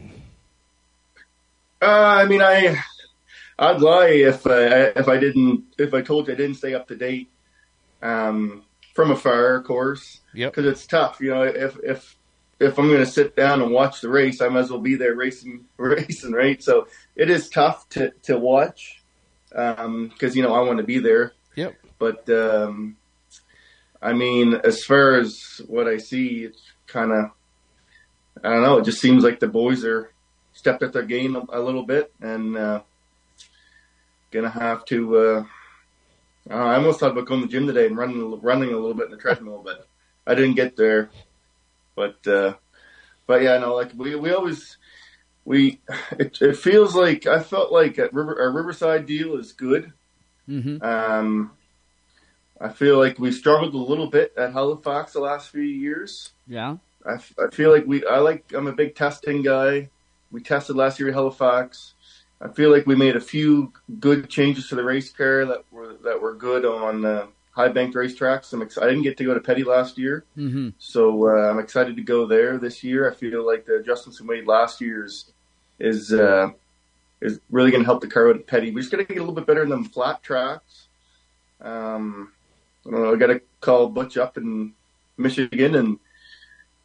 Uh, 1.85 2.21
I 2.21 2.25
mean, 2.25 2.41
I 2.41 2.83
I'd 3.59 3.79
lie 3.79 4.07
if 4.07 4.45
uh, 4.47 4.91
if 4.95 5.07
I 5.07 5.17
didn't 5.17 5.65
if 5.77 5.93
I 5.93 6.01
told 6.01 6.27
you 6.27 6.33
I 6.33 6.37
didn't 6.37 6.55
stay 6.55 6.73
up 6.73 6.87
to 6.87 6.95
date 6.95 7.29
um, 8.01 8.63
from 8.95 9.11
afar, 9.11 9.55
of 9.55 9.65
course. 9.65 10.21
Yep. 10.33 10.51
Because 10.51 10.71
it's 10.71 10.87
tough, 10.87 11.19
you 11.21 11.29
know. 11.29 11.43
If 11.43 11.77
if 11.83 12.17
if 12.59 12.79
I'm 12.79 12.87
going 12.87 13.01
to 13.01 13.05
sit 13.05 13.35
down 13.35 13.61
and 13.61 13.71
watch 13.71 14.01
the 14.01 14.09
race, 14.09 14.41
I 14.41 14.47
might 14.47 14.61
as 14.61 14.71
well 14.71 14.79
be 14.79 14.95
there 14.95 15.15
racing 15.15 15.65
racing, 15.77 16.31
right? 16.31 16.61
So 16.61 16.87
it 17.15 17.29
is 17.29 17.49
tough 17.49 17.87
to 17.89 18.11
to 18.23 18.37
watch 18.37 19.03
because 19.49 20.35
you 20.35 20.41
know 20.41 20.53
I 20.53 20.61
want 20.61 20.79
to 20.79 20.83
be 20.83 20.97
there. 20.97 21.33
Yep. 21.55 21.75
But 21.99 22.27
um, 22.29 22.97
I 24.01 24.13
mean, 24.13 24.55
as 24.55 24.83
far 24.83 25.19
as 25.19 25.61
what 25.67 25.87
I 25.87 25.97
see, 25.97 26.45
it's 26.45 26.61
kind 26.87 27.11
of 27.11 27.25
I 28.43 28.49
don't 28.49 28.63
know. 28.63 28.79
It 28.79 28.85
just 28.85 29.01
seems 29.01 29.23
like 29.23 29.39
the 29.39 29.47
boys 29.47 29.85
are 29.85 30.09
stepped 30.55 30.81
up 30.81 30.91
their 30.91 31.03
game 31.03 31.35
a, 31.35 31.45
a 31.49 31.61
little 31.61 31.83
bit 31.83 32.11
and 32.19 32.57
uh, 32.57 32.81
gonna 34.31 34.49
have 34.49 34.83
to. 34.85 35.17
Uh, 35.17 35.45
I, 36.47 36.53
don't 36.53 36.59
know, 36.59 36.65
I 36.65 36.75
almost 36.75 36.99
thought 36.99 37.11
about 37.11 37.27
going 37.27 37.41
to 37.41 37.47
the 37.47 37.51
gym 37.51 37.67
today 37.67 37.85
and 37.85 37.97
running 37.97 38.41
running 38.41 38.69
a 38.69 38.77
little 38.77 38.95
bit 38.95 39.05
in 39.05 39.11
the 39.11 39.17
treadmill, 39.17 39.61
but 39.63 39.87
I 40.25 40.33
didn't 40.33 40.55
get 40.55 40.75
there. 40.75 41.09
But 41.95 42.25
uh, 42.27 42.55
but 43.27 43.43
yeah, 43.43 43.57
no, 43.59 43.75
like 43.75 43.91
we 43.95 44.15
we 44.15 44.31
always 44.31 44.77
we 45.43 45.81
it, 46.11 46.41
it 46.41 46.57
feels 46.57 46.95
like 46.95 47.27
I 47.27 47.41
felt 47.43 47.71
like 47.71 47.99
at 47.99 48.13
River, 48.13 48.41
our 48.41 48.51
Riverside 48.51 49.05
deal 49.05 49.37
is 49.37 49.51
good. 49.51 49.93
Mm-hmm. 50.49 50.83
Um, 50.83 51.51
I 52.59 52.69
feel 52.69 52.97
like 52.97 53.19
we 53.19 53.31
struggled 53.31 53.73
a 53.73 53.77
little 53.77 54.07
bit 54.07 54.33
at 54.37 54.53
Halifax 54.53 55.13
the 55.13 55.19
last 55.19 55.49
few 55.49 55.61
years. 55.61 56.31
Yeah. 56.47 56.77
I, 57.05 57.15
f- 57.15 57.33
I 57.37 57.53
feel 57.53 57.71
like 57.71 57.85
we, 57.85 58.05
I 58.05 58.19
like, 58.19 58.53
I'm 58.53 58.67
a 58.67 58.73
big 58.73 58.95
testing 58.95 59.41
guy. 59.41 59.89
We 60.35 60.41
tested 60.41 60.75
last 60.75 60.99
year 60.99 61.07
at 61.07 61.15
Halifax. 61.15 61.93
I 62.41 62.49
feel 62.49 62.69
like 62.69 62.85
we 62.85 62.93
made 62.93 63.15
a 63.15 63.21
few 63.21 63.71
good 64.01 64.29
changes 64.29 64.67
to 64.67 64.75
the 64.75 64.83
race 64.83 65.09
car 65.09 65.45
that 65.45 65.63
were, 65.71 65.93
that 66.03 66.21
were 66.21 66.33
good 66.33 66.65
on, 66.65 67.05
uh, 67.05 67.27
high 67.51 67.69
banked 67.69 67.95
racetracks. 67.95 68.51
I'm 68.51 68.61
ex- 68.61 68.77
I 68.77 68.85
didn't 68.85 69.03
get 69.03 69.15
to 69.19 69.23
go 69.23 69.33
to 69.33 69.39
Petty 69.39 69.63
last 69.63 69.97
year. 69.97 70.25
Mm-hmm. 70.37 70.71
So, 70.77 71.29
uh, 71.29 71.49
I'm 71.49 71.59
excited 71.59 71.95
to 71.95 72.01
go 72.01 72.25
there 72.25 72.57
this 72.57 72.83
year. 72.83 73.09
I 73.09 73.13
feel 73.15 73.45
like 73.47 73.65
the 73.65 73.77
adjustments 73.77 74.19
we 74.19 74.27
made 74.27 74.45
last 74.45 74.81
year's 74.81 75.31
is, 75.79 76.11
uh, 76.11 76.49
is 77.21 77.39
really 77.49 77.71
going 77.71 77.83
to 77.83 77.87
help 77.87 78.01
the 78.01 78.07
car 78.07 78.29
out 78.29 78.35
at 78.35 78.45
Petty. 78.45 78.71
We 78.71 78.81
just 78.81 78.91
got 78.91 78.97
to 78.97 79.05
get 79.05 79.15
a 79.15 79.21
little 79.21 79.33
bit 79.33 79.47
better 79.47 79.63
in 79.63 79.69
them 79.69 79.85
flat 79.85 80.21
tracks. 80.21 80.89
Um, 81.61 82.33
I 82.85 82.91
don't 82.91 83.03
know. 83.03 83.13
I 83.13 83.15
got 83.15 83.27
to 83.27 83.41
call 83.61 83.87
Butch 83.87 84.17
up 84.17 84.35
in 84.35 84.73
Michigan 85.17 85.75
and, 85.75 85.97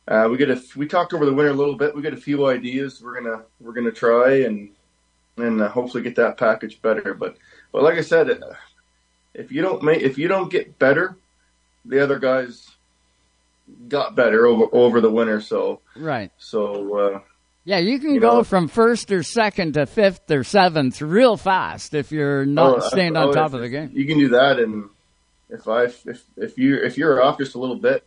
uh, 0.09 0.29
we 0.31 0.37
get 0.37 0.51
a 0.51 0.61
we 0.77 0.87
talked 0.87 1.13
over 1.15 1.25
the 1.27 1.33
winter 1.35 1.51
a 1.51 1.55
little 1.55 1.77
bit. 1.77 1.95
We 1.95 2.03
got 2.03 2.13
a 2.13 2.17
few 2.19 2.47
ideas 2.47 3.01
we're 3.03 3.21
gonna 3.21 3.43
we're 3.61 3.73
gonna 3.73 3.93
try 3.93 4.41
and 4.43 4.71
and 5.37 5.61
uh, 5.61 5.69
hopefully 5.69 6.03
get 6.03 6.17
that 6.17 6.37
package 6.37 6.81
better. 6.83 7.15
But 7.15 7.37
but 7.73 7.83
like 7.83 7.97
I 7.99 8.03
said, 8.03 8.31
uh, 8.31 8.55
if 9.35 9.53
you 9.53 9.63
don't 9.63 9.83
make 9.83 10.03
if 10.03 10.19
you 10.19 10.29
don't 10.29 10.51
get 10.51 10.79
better, 10.79 11.17
the 11.85 12.03
other 12.03 12.19
guys 12.19 12.71
got 13.89 14.17
better 14.17 14.47
over 14.47 14.67
over 14.73 15.01
the 15.01 15.11
winter. 15.11 15.41
So 15.41 15.81
Right. 15.97 16.33
so 16.39 16.99
uh, 16.99 17.21
Yeah, 17.65 17.79
you 17.79 18.01
can 18.01 18.15
You 18.15 18.21
go 18.21 18.37
know- 18.39 18.43
from 18.45 18.67
first 18.69 19.13
or 19.13 19.23
second 19.23 19.75
to 19.75 19.87
fifth 19.87 20.29
or 20.31 20.43
seventh 20.45 21.01
real 21.01 21.37
fast 21.37 21.95
if 21.95 22.11
you're 22.11 22.45
not 22.47 22.77
oh, 22.79 22.89
staying 22.89 23.17
oh, 23.17 23.29
on 23.29 23.35
top 23.35 23.49
if- 23.51 23.55
of 23.55 23.61
the 23.61 23.69
game. 23.69 23.91
You 23.93 24.07
can 24.07 24.19
do 24.19 24.29
that, 24.31 24.59
and 24.59 24.89
if 25.49 25.69
I 25.69 25.85
if 25.85 26.25
if 26.37 26.59
you 26.59 26.77
if 26.83 26.99
you're 26.99 27.23
off 27.23 27.39
just 27.39 27.55
a 27.55 27.59
little 27.59 27.77
bit, 27.77 28.03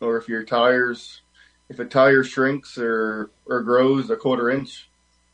or 0.00 0.18
if 0.18 0.28
your 0.28 0.42
tires 0.44 1.22
if 1.68 1.78
a 1.78 1.84
tire 1.84 2.22
shrinks 2.24 2.78
or 2.78 3.30
or 3.46 3.62
grows 3.62 4.10
a 4.10 4.16
quarter 4.16 4.50
inch, 4.50 4.88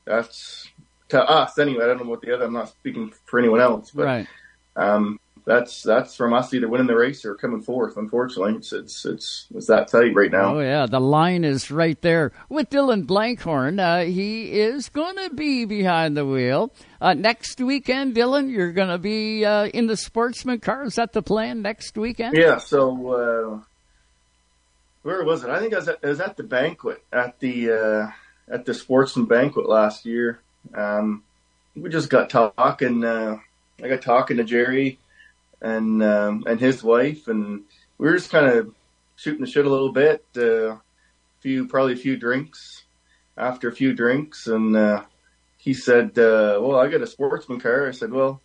that's 0.04 0.68
to 1.10 1.22
us 1.22 1.58
anyway. 1.58 1.84
I 1.84 1.88
don't 1.88 2.02
know 2.04 2.10
what 2.10 2.22
the 2.22 2.34
other. 2.34 2.44
I'm 2.46 2.52
not 2.52 2.68
speaking 2.70 3.12
for 3.26 3.38
anyone 3.38 3.60
else, 3.60 3.90
but 3.90 4.04
Right. 4.04 4.26
um, 4.76 5.18
that's 5.44 5.82
that's 5.82 6.14
from 6.14 6.32
us 6.32 6.54
either 6.54 6.68
winning 6.68 6.86
the 6.86 6.94
race 6.96 7.24
or 7.24 7.34
coming 7.34 7.60
fourth. 7.62 7.96
Unfortunately, 7.96 8.54
it's 8.54 8.72
it's 8.72 9.04
it's, 9.04 9.46
it's 9.52 9.66
that 9.66 9.88
tight 9.88 10.14
right 10.14 10.30
now. 10.30 10.56
Oh 10.56 10.60
yeah, 10.60 10.86
the 10.86 11.00
line 11.00 11.42
is 11.44 11.68
right 11.70 12.00
there 12.00 12.30
with 12.48 12.70
Dylan 12.70 13.06
Blenkhorn. 13.06 13.80
Uh, 13.80 14.04
he 14.06 14.52
is 14.52 14.88
going 14.88 15.16
to 15.16 15.34
be 15.34 15.64
behind 15.64 16.16
the 16.16 16.24
wheel 16.24 16.72
uh, 17.00 17.14
next 17.14 17.60
weekend. 17.60 18.14
Dylan, 18.14 18.50
you're 18.52 18.72
going 18.72 18.90
to 18.90 18.98
be 18.98 19.44
uh, 19.44 19.66
in 19.66 19.88
the 19.88 19.96
sportsman 19.96 20.60
car. 20.60 20.84
Is 20.84 20.94
that 20.94 21.12
the 21.12 21.22
plan 21.22 21.60
next 21.60 21.98
weekend? 21.98 22.36
Yeah. 22.36 22.58
So 22.58 23.10
uh, 23.58 23.64
where 25.02 25.24
was 25.24 25.44
it? 25.44 25.50
I 25.50 25.58
think 25.60 25.74
I 25.74 25.78
was 25.78 25.88
at, 25.88 26.02
was 26.02 26.20
at 26.20 26.36
the 26.36 26.42
banquet 26.42 27.04
at 27.12 27.38
the 27.40 27.70
uh, 27.70 28.10
at 28.52 28.64
the 28.64 28.74
sportsman 28.74 29.26
banquet 29.26 29.68
last 29.68 30.06
year. 30.06 30.40
Um, 30.74 31.24
we 31.76 31.90
just 31.90 32.10
got 32.10 32.30
talking. 32.30 33.04
Uh, 33.04 33.38
I 33.82 33.88
got 33.88 34.02
talking 34.02 34.36
to 34.36 34.44
Jerry 34.44 34.98
and 35.60 36.02
um, 36.02 36.44
and 36.46 36.60
his 36.60 36.82
wife, 36.82 37.28
and 37.28 37.62
we 37.98 38.06
were 38.06 38.16
just 38.16 38.30
kind 38.30 38.46
of 38.46 38.74
shooting 39.16 39.44
the 39.44 39.50
shit 39.50 39.66
a 39.66 39.70
little 39.70 39.92
bit. 39.92 40.24
Uh, 40.36 40.76
few 41.40 41.66
probably 41.66 41.94
a 41.94 41.96
few 41.96 42.16
drinks. 42.16 42.84
After 43.36 43.68
a 43.68 43.74
few 43.74 43.94
drinks, 43.94 44.46
and 44.46 44.76
uh, 44.76 45.04
he 45.56 45.72
said, 45.72 46.18
uh, 46.18 46.60
"Well, 46.60 46.78
I 46.78 46.88
got 46.88 47.00
a 47.00 47.06
sportsman 47.06 47.60
car." 47.60 47.88
I 47.88 47.92
said, 47.92 48.12
"Well." 48.12 48.40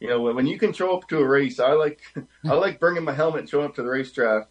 You 0.00 0.08
know, 0.08 0.20
when 0.20 0.34
when 0.34 0.46
you 0.48 0.58
can 0.58 0.72
show 0.72 0.96
up 0.96 1.06
to 1.10 1.20
a 1.20 1.24
race, 1.24 1.60
I 1.60 1.74
like 1.74 2.00
I 2.44 2.54
like 2.54 2.80
bringing 2.80 3.04
my 3.04 3.12
helmet 3.12 3.42
and 3.42 3.48
showing 3.48 3.66
up 3.66 3.76
to 3.76 3.82
the 3.82 3.88
racetrack. 3.88 4.48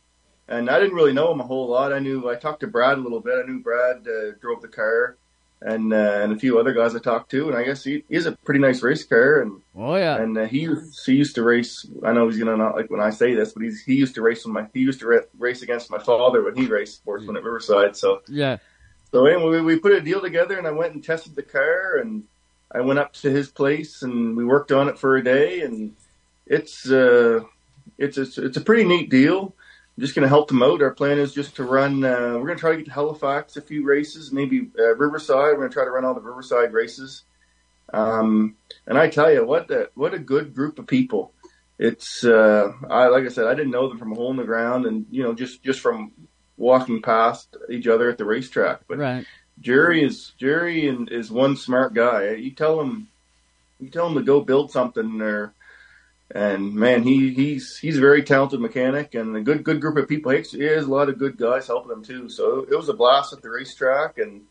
And 0.47 0.69
I 0.69 0.79
didn't 0.79 0.95
really 0.95 1.13
know 1.13 1.31
him 1.31 1.39
a 1.39 1.45
whole 1.45 1.67
lot. 1.69 1.93
I 1.93 1.99
knew 1.99 2.29
I 2.29 2.35
talked 2.35 2.59
to 2.61 2.67
Brad 2.67 2.97
a 2.97 3.01
little 3.01 3.21
bit. 3.21 3.39
I 3.43 3.47
knew 3.47 3.59
Brad 3.59 4.05
uh, 4.07 4.31
drove 4.41 4.61
the 4.61 4.67
car, 4.67 5.15
and 5.61 5.93
uh, 5.93 5.95
and 6.23 6.33
a 6.33 6.35
few 6.37 6.59
other 6.59 6.73
guys 6.73 6.93
I 6.95 6.99
talked 6.99 7.31
to. 7.31 7.47
And 7.47 7.57
I 7.57 7.63
guess 7.63 7.83
he, 7.83 8.03
he's 8.09 8.25
a 8.25 8.33
pretty 8.33 8.59
nice 8.59 8.81
race 8.83 9.05
car. 9.05 9.41
And 9.41 9.61
Oh 9.75 9.95
yeah. 9.95 10.17
and 10.21 10.37
uh, 10.37 10.45
he 10.47 10.61
used- 10.61 11.05
he 11.05 11.13
used 11.13 11.35
to 11.35 11.43
race. 11.43 11.85
I 12.03 12.11
know 12.11 12.27
he's 12.27 12.37
gonna 12.37 12.57
not 12.57 12.75
like 12.75 12.89
when 12.89 12.99
I 12.99 13.11
say 13.11 13.33
this, 13.33 13.53
but 13.53 13.63
he's 13.63 13.81
he 13.81 13.93
used 13.95 14.15
to 14.15 14.21
race 14.21 14.43
with 14.43 14.53
my 14.53 14.67
he 14.73 14.81
used 14.81 14.99
to 14.99 15.07
ra- 15.07 15.19
race 15.39 15.61
against 15.61 15.89
my 15.89 15.99
father 15.99 16.43
when 16.43 16.55
he 16.55 16.65
raced 16.65 16.95
sportsman 16.95 17.37
at 17.37 17.43
Riverside. 17.43 17.95
So 17.95 18.21
Yeah. 18.27 18.57
so 19.11 19.25
anyway, 19.25 19.51
we, 19.51 19.61
we 19.61 19.79
put 19.79 19.93
a 19.93 20.01
deal 20.01 20.19
together, 20.21 20.57
and 20.57 20.67
I 20.67 20.71
went 20.71 20.93
and 20.93 21.03
tested 21.03 21.35
the 21.35 21.43
car, 21.43 21.97
and 21.97 22.23
I 22.73 22.81
went 22.81 22.99
up 22.99 23.13
to 23.21 23.29
his 23.29 23.47
place, 23.49 24.01
and 24.01 24.35
we 24.35 24.43
worked 24.43 24.71
on 24.73 24.89
it 24.89 24.97
for 24.99 25.15
a 25.15 25.23
day, 25.23 25.61
and 25.61 25.95
it's 26.45 26.89
uh, 26.91 27.41
it's 27.97 28.17
a, 28.17 28.23
it's 28.45 28.57
a 28.57 28.61
pretty 28.61 28.83
neat 28.83 29.09
deal. 29.09 29.53
Just 30.01 30.15
going 30.15 30.23
to 30.23 30.29
help 30.29 30.47
them 30.47 30.63
out. 30.63 30.81
Our 30.81 30.91
plan 30.91 31.19
is 31.19 31.31
just 31.31 31.55
to 31.57 31.63
run. 31.63 32.03
Uh, 32.03 32.33
we're 32.33 32.47
going 32.47 32.57
to 32.57 32.59
try 32.59 32.71
to 32.71 32.77
get 32.77 32.87
to 32.87 32.91
Halifax 32.91 33.55
a 33.55 33.61
few 33.61 33.85
races, 33.85 34.31
maybe 34.31 34.67
uh, 34.79 34.95
Riverside. 34.95 35.53
We're 35.53 35.57
going 35.57 35.69
to 35.69 35.73
try 35.73 35.85
to 35.85 35.91
run 35.91 36.05
all 36.05 36.15
the 36.15 36.21
Riverside 36.21 36.73
races. 36.73 37.21
Um, 37.93 38.55
and 38.87 38.97
I 38.97 39.09
tell 39.09 39.31
you 39.31 39.45
what, 39.45 39.69
a, 39.69 39.89
what 39.93 40.15
a 40.15 40.19
good 40.19 40.55
group 40.55 40.79
of 40.79 40.87
people. 40.87 41.33
It's 41.77 42.23
uh, 42.23 42.71
I 42.89 43.07
like 43.07 43.25
I 43.25 43.29
said, 43.29 43.45
I 43.45 43.53
didn't 43.53 43.71
know 43.71 43.89
them 43.89 43.97
from 43.97 44.11
a 44.11 44.15
hole 44.15 44.31
in 44.31 44.37
the 44.37 44.43
ground, 44.43 44.85
and 44.85 45.05
you 45.09 45.23
know, 45.23 45.33
just 45.33 45.63
just 45.63 45.79
from 45.79 46.11
walking 46.57 47.01
past 47.01 47.55
each 47.69 47.87
other 47.87 48.09
at 48.09 48.17
the 48.17 48.25
racetrack. 48.25 48.81
But 48.87 48.99
Right. 48.99 49.25
Jerry 49.59 50.03
is 50.03 50.31
Jerry 50.37 50.87
and 50.87 51.11
is 51.11 51.31
one 51.31 51.55
smart 51.57 51.93
guy. 51.93 52.33
You 52.33 52.51
tell 52.51 52.79
him, 52.79 53.07
you 53.79 53.89
tell 53.89 54.07
him 54.07 54.15
to 54.15 54.21
go 54.21 54.41
build 54.41 54.71
something 54.71 55.17
there, 55.17 55.53
and 56.34 56.73
man, 56.73 57.03
he 57.03 57.34
he's 57.34 57.77
he's 57.77 57.97
a 57.97 58.01
very 58.01 58.23
talented 58.23 58.59
mechanic 58.59 59.15
and 59.15 59.36
a 59.36 59.41
good 59.41 59.63
good 59.63 59.82
group 59.82 59.97
of 59.97 60.07
people. 60.07 60.32
He 60.32 60.63
has 60.63 60.86
a 60.86 60.91
lot 60.91 61.09
of 61.09 61.17
good 61.17 61.38
guys 61.38 61.67
helping 61.67 61.91
him 61.91 62.03
too. 62.03 62.29
So 62.29 62.65
it 62.69 62.75
was 62.75 62.89
a 62.89 62.93
blast 62.93 63.34
at 63.34 63.41
the 63.41 63.49
racetrack, 63.49 64.17
and 64.17 64.43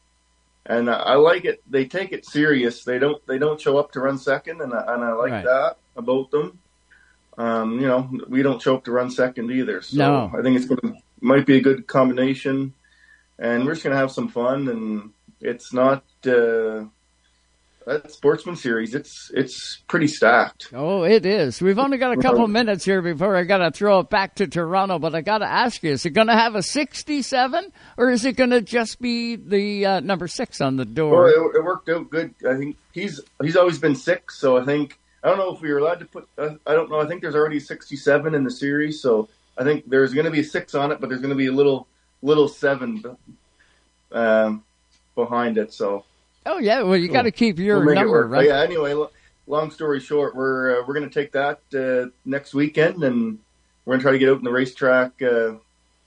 and 0.66 0.91
I, 0.91 0.95
I 0.95 1.14
like 1.14 1.45
it. 1.45 1.62
They 1.70 1.87
take 1.87 2.12
it 2.12 2.26
serious. 2.26 2.85
They 2.85 2.99
don't 2.99 3.24
they 3.26 3.39
don't 3.39 3.61
show 3.61 3.78
up 3.78 3.93
to 3.93 4.01
run 4.01 4.18
second, 4.18 4.61
and 4.61 4.72
I, 4.74 4.95
and 4.95 5.05
I 5.05 5.12
like 5.12 5.33
Right. 5.33 5.45
that 5.45 5.76
about 5.97 6.31
them. 6.31 6.59
Um, 7.39 7.81
you 7.81 7.87
know, 7.87 8.11
we 8.28 8.43
don't 8.43 8.61
show 8.61 8.76
up 8.76 8.85
to 8.85 8.93
run 8.93 9.11
second 9.11 9.51
either. 9.51 9.81
So 9.81 9.97
No. 9.97 10.31
I 10.39 10.43
think 10.43 10.57
it's 10.57 10.66
going 10.66 10.81
to 10.83 10.95
might 11.22 11.47
be 11.47 11.57
a 11.57 11.62
good 11.62 11.87
combination, 11.87 12.74
and 13.39 13.64
we're 13.64 13.72
just 13.72 13.85
going 13.85 13.93
to 13.95 13.99
have 14.01 14.11
some 14.12 14.28
fun. 14.28 14.68
And 14.68 15.11
it's 15.41 15.72
not 15.72 16.05
uh, 16.26 16.85
that 17.87 18.12
Sportsman 18.12 18.57
Series. 18.57 18.95
It's 18.95 19.31
it's 19.35 19.78
pretty 19.89 20.07
stacked. 20.07 20.68
Oh, 20.74 21.03
it 21.03 21.24
is. 21.26 21.61
We've 21.62 21.78
only 21.78 21.99
got 21.99 22.12
a 22.16 22.20
couple 22.20 22.47
minutes 22.47 22.85
here 22.85 23.03
before 23.03 23.37
I 23.37 23.45
got 23.45 23.59
to 23.59 23.70
throw 23.70 24.01
it 24.01 24.11
back 24.11 24.35
to 24.37 24.47
Toronto, 24.47 24.99
but 24.99 25.14
I 25.14 25.22
got 25.22 25.39
to 25.39 25.47
ask 25.47 25.83
you: 25.83 25.91
Is 25.93 26.05
it 26.07 26.11
going 26.11 26.26
to 26.28 26.35
have 26.37 26.55
a 26.55 26.62
sixty-seven, 26.62 27.72
or 27.97 28.11
is 28.11 28.24
it 28.24 28.37
going 28.37 28.51
to 28.51 28.61
just 28.61 29.01
be 29.01 29.37
the 29.37 29.87
uh, 29.87 30.01
number 30.01 30.28
six 30.28 30.61
on 30.61 30.76
the 30.76 30.85
Well, 30.85 30.95
door? 30.95 31.28
it, 31.28 31.57
it 31.57 31.64
worked 31.64 31.89
out 31.89 32.11
good. 32.11 32.35
I 32.49 32.57
think 32.57 32.76
he's 32.93 33.20
he's 33.43 33.57
always 33.57 33.78
been 33.78 33.97
six, 33.97 34.39
so 34.39 34.57
I 34.59 34.64
think 34.64 34.99
I 35.24 35.28
don't 35.28 35.39
know 35.39 35.55
if 35.55 35.61
we 35.61 35.72
were 35.72 35.78
allowed 35.78 36.01
to 36.01 36.07
put. 36.07 36.28
Uh, 36.39 36.55
I 36.66 36.74
don't 36.74 36.91
know. 36.91 37.01
I 37.01 37.07
think 37.07 37.22
there's 37.22 37.35
already 37.35 37.61
67 37.61 38.35
in 38.35 38.45
the 38.45 38.51
series, 38.51 39.01
so 39.01 39.28
I 39.59 39.64
think 39.64 39.89
there's 39.89 40.12
going 40.14 40.26
to 40.26 40.31
be 40.31 40.41
a 40.41 40.45
six 40.45 40.74
on 40.74 40.93
it, 40.93 41.01
but 41.01 41.09
there's 41.09 41.20
going 41.20 41.31
to 41.31 41.37
be 41.37 41.47
a 41.47 41.53
little 41.53 41.87
little 42.22 42.49
seven 42.49 43.03
um, 44.12 44.62
behind 45.14 45.59
it. 45.59 45.72
So 45.72 46.05
Oh 46.47 46.59
yeah, 46.59 46.82
well 46.82 46.97
you 46.97 47.09
got 47.09 47.22
to 47.22 47.30
keep 47.30 47.59
your 47.59 47.84
we'll 47.84 47.95
number. 47.95 48.26
But 48.26 48.36
right. 48.36 48.47
yeah. 48.47 48.62
Anyway, 48.62 48.95
lo- 48.95 49.11
long 49.47 49.70
story 49.70 50.01
short, 50.01 50.34
we're 50.34 50.80
uh, 50.80 50.84
we're 50.86 50.95
going 50.95 51.09
to 51.09 51.14
take 51.14 51.32
that 51.32 51.61
uh, 51.74 52.11
next 52.24 52.55
weekend, 52.55 53.05
and 53.05 53.38
we're 53.84 53.93
going 53.93 54.01
to 54.01 54.03
try 54.03 54.12
to 54.12 54.18
get 54.18 54.30
out 54.30 54.38
in 54.38 54.45
the 54.45 54.51
racetrack 54.51 55.20
uh, 55.22 55.53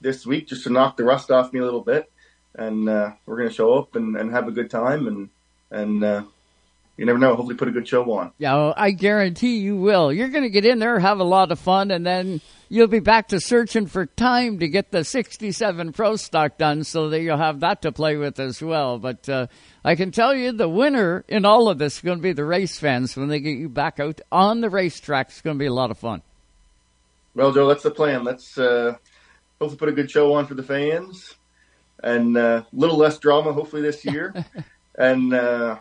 this 0.01 0.25
week 0.25 0.47
just 0.47 0.63
to 0.63 0.69
knock 0.69 0.97
the 0.97 1.03
rust 1.03 1.29
off 1.29 1.53
me 1.53 1.59
a 1.59 1.63
little 1.63 1.81
bit, 1.81 2.11
and 2.55 2.89
uh, 2.89 3.11
we're 3.25 3.37
going 3.37 3.49
to 3.49 3.55
show 3.55 3.77
up 3.77 3.95
and, 3.95 4.15
and 4.15 4.31
have 4.31 4.47
a 4.47 4.51
good 4.51 4.69
time, 4.69 5.07
and 5.07 5.29
and 5.69 6.03
uh, 6.03 6.23
you 6.97 7.05
never 7.05 7.17
know, 7.17 7.35
hopefully 7.35 7.55
put 7.55 7.67
a 7.67 7.71
good 7.71 7.87
show 7.87 8.03
on. 8.13 8.31
Yeah, 8.37 8.55
well, 8.55 8.73
I 8.77 8.91
guarantee 8.91 9.57
you 9.57 9.75
will. 9.75 10.13
You're 10.13 10.29
going 10.29 10.43
to 10.43 10.49
get 10.49 10.65
in 10.65 10.79
there, 10.79 10.99
have 10.99 11.19
a 11.19 11.23
lot 11.23 11.51
of 11.51 11.59
fun, 11.59 11.89
and 11.89 12.05
then 12.05 12.39
you'll 12.69 12.87
be 12.87 12.99
back 12.99 13.29
to 13.29 13.39
searching 13.39 13.87
for 13.87 14.05
time 14.05 14.59
to 14.59 14.67
get 14.67 14.91
the 14.91 15.03
67 15.03 15.93
Pro 15.93 16.15
Stock 16.15 16.57
done 16.57 16.83
so 16.83 17.09
that 17.09 17.21
you'll 17.21 17.37
have 17.37 17.61
that 17.61 17.81
to 17.81 17.91
play 17.91 18.15
with 18.15 18.39
as 18.39 18.61
well. 18.61 18.99
But 18.99 19.27
uh, 19.27 19.47
I 19.83 19.95
can 19.95 20.11
tell 20.11 20.35
you 20.35 20.51
the 20.51 20.69
winner 20.69 21.25
in 21.27 21.45
all 21.45 21.67
of 21.67 21.79
this 21.79 21.95
is 21.95 22.01
going 22.01 22.19
to 22.19 22.23
be 22.23 22.33
the 22.33 22.45
race 22.45 22.77
fans 22.77 23.17
when 23.17 23.27
they 23.27 23.39
get 23.39 23.57
you 23.57 23.69
back 23.69 23.99
out 23.99 24.21
on 24.31 24.61
the 24.61 24.69
racetrack. 24.69 25.29
It's 25.29 25.41
going 25.41 25.57
to 25.57 25.59
be 25.59 25.67
a 25.67 25.73
lot 25.73 25.89
of 25.89 25.97
fun. 25.97 26.21
Well, 27.33 27.51
Joe, 27.51 27.67
that's 27.67 27.83
the 27.83 27.89
plan. 27.89 28.23
Let's 28.23 28.55
uh, 28.55 28.97
hopefully 29.59 29.79
put 29.79 29.89
a 29.89 29.93
good 29.93 30.11
show 30.11 30.33
on 30.33 30.45
for 30.45 30.53
the 30.53 30.61
fans, 30.61 31.33
and 32.03 32.37
uh, 32.37 32.61
a 32.61 32.75
little 32.75 32.97
less 32.97 33.17
drama 33.17 33.51
hopefully 33.51 33.81
this 33.81 34.05
year, 34.05 34.35
and 34.95 35.33
uh, 35.33 35.79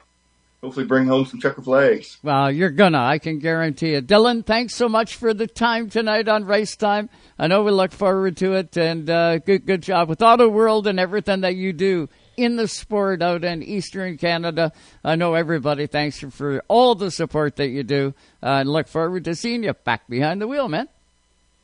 hopefully 0.63 0.87
bring 0.87 1.07
home 1.07 1.27
some 1.27 1.41
checker 1.41 1.61
flags. 1.61 2.19
Well, 2.23 2.51
you're 2.51 2.71
gonna. 2.71 3.01
I 3.01 3.19
can 3.19 3.41
guarantee 3.41 3.95
it. 3.95 4.07
Dylan, 4.07 4.47
thanks 4.47 4.75
so 4.75 4.89
much 4.89 5.17
for 5.17 5.35
the 5.35 5.49
time 5.49 5.91
tonight 5.91 6.29
on 6.29 6.45
Race 6.45 6.77
Time. 6.77 7.11
I 7.39 7.49
know 7.49 7.65
we 7.65 7.73
look 7.73 7.91
forward 7.91 8.37
to 8.39 8.53
it, 8.55 8.77
and 8.77 9.11
uh, 9.11 9.39
good 9.39 9.67
good 9.67 9.83
job 9.83 10.09
with 10.09 10.23
Auto 10.23 10.49
World 10.49 10.87
and 10.87 11.01
everything 11.01 11.41
that 11.41 11.57
you 11.57 11.73
do 11.73 12.09
in 12.37 12.57
the 12.57 12.69
sport 12.69 13.23
out 13.23 13.43
in 13.43 13.63
Eastern 13.63 14.17
Canada. 14.17 14.73
I 15.03 15.17
know 15.17 15.35
everybody 15.35 15.87
thanks 15.89 16.23
you 16.23 16.31
for 16.31 16.63
all 16.69 16.95
the 16.95 17.11
support 17.11 17.57
that 17.57 17.69
you 17.69 17.83
do, 17.83 18.15
uh, 18.43 18.61
and 18.61 18.71
look 18.71 18.87
forward 18.87 19.25
to 19.25 19.35
seeing 19.35 19.65
you 19.65 19.73
back 19.73 20.09
behind 20.09 20.41
the 20.41 20.47
wheel, 20.47 20.69
man. 20.69 20.89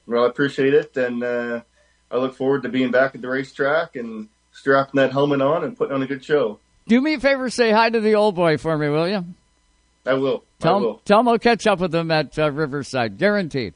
Well, 0.08 0.24
I 0.24 0.28
appreciate 0.28 0.74
it, 0.74 0.96
and 0.96 1.22
uh, 1.22 1.60
I 2.10 2.16
look 2.16 2.34
forward 2.34 2.64
to 2.64 2.68
being 2.68 2.90
back 2.90 3.14
at 3.14 3.20
the 3.20 3.28
racetrack 3.28 3.94
and 3.94 4.28
strapping 4.50 4.98
that 4.98 5.12
helmet 5.12 5.40
on 5.40 5.62
and 5.62 5.76
putting 5.76 5.94
on 5.94 6.02
a 6.02 6.06
good 6.06 6.24
show. 6.24 6.58
Do 6.88 7.00
me 7.00 7.14
a 7.14 7.20
favor, 7.20 7.50
say 7.50 7.70
hi 7.70 7.90
to 7.90 8.00
the 8.00 8.14
old 8.14 8.34
boy 8.34 8.56
for 8.56 8.76
me, 8.76 8.88
will 8.88 9.08
you? 9.08 9.24
I 10.06 10.14
will. 10.14 10.42
Tell 10.58 10.74
I 10.74 10.76
him, 10.78 10.82
will. 10.84 11.00
tell 11.04 11.20
him 11.20 11.28
I'll 11.28 11.38
catch 11.38 11.66
up 11.66 11.80
with 11.80 11.94
him 11.94 12.10
at 12.10 12.38
uh, 12.38 12.50
Riverside, 12.50 13.18
guaranteed. 13.18 13.74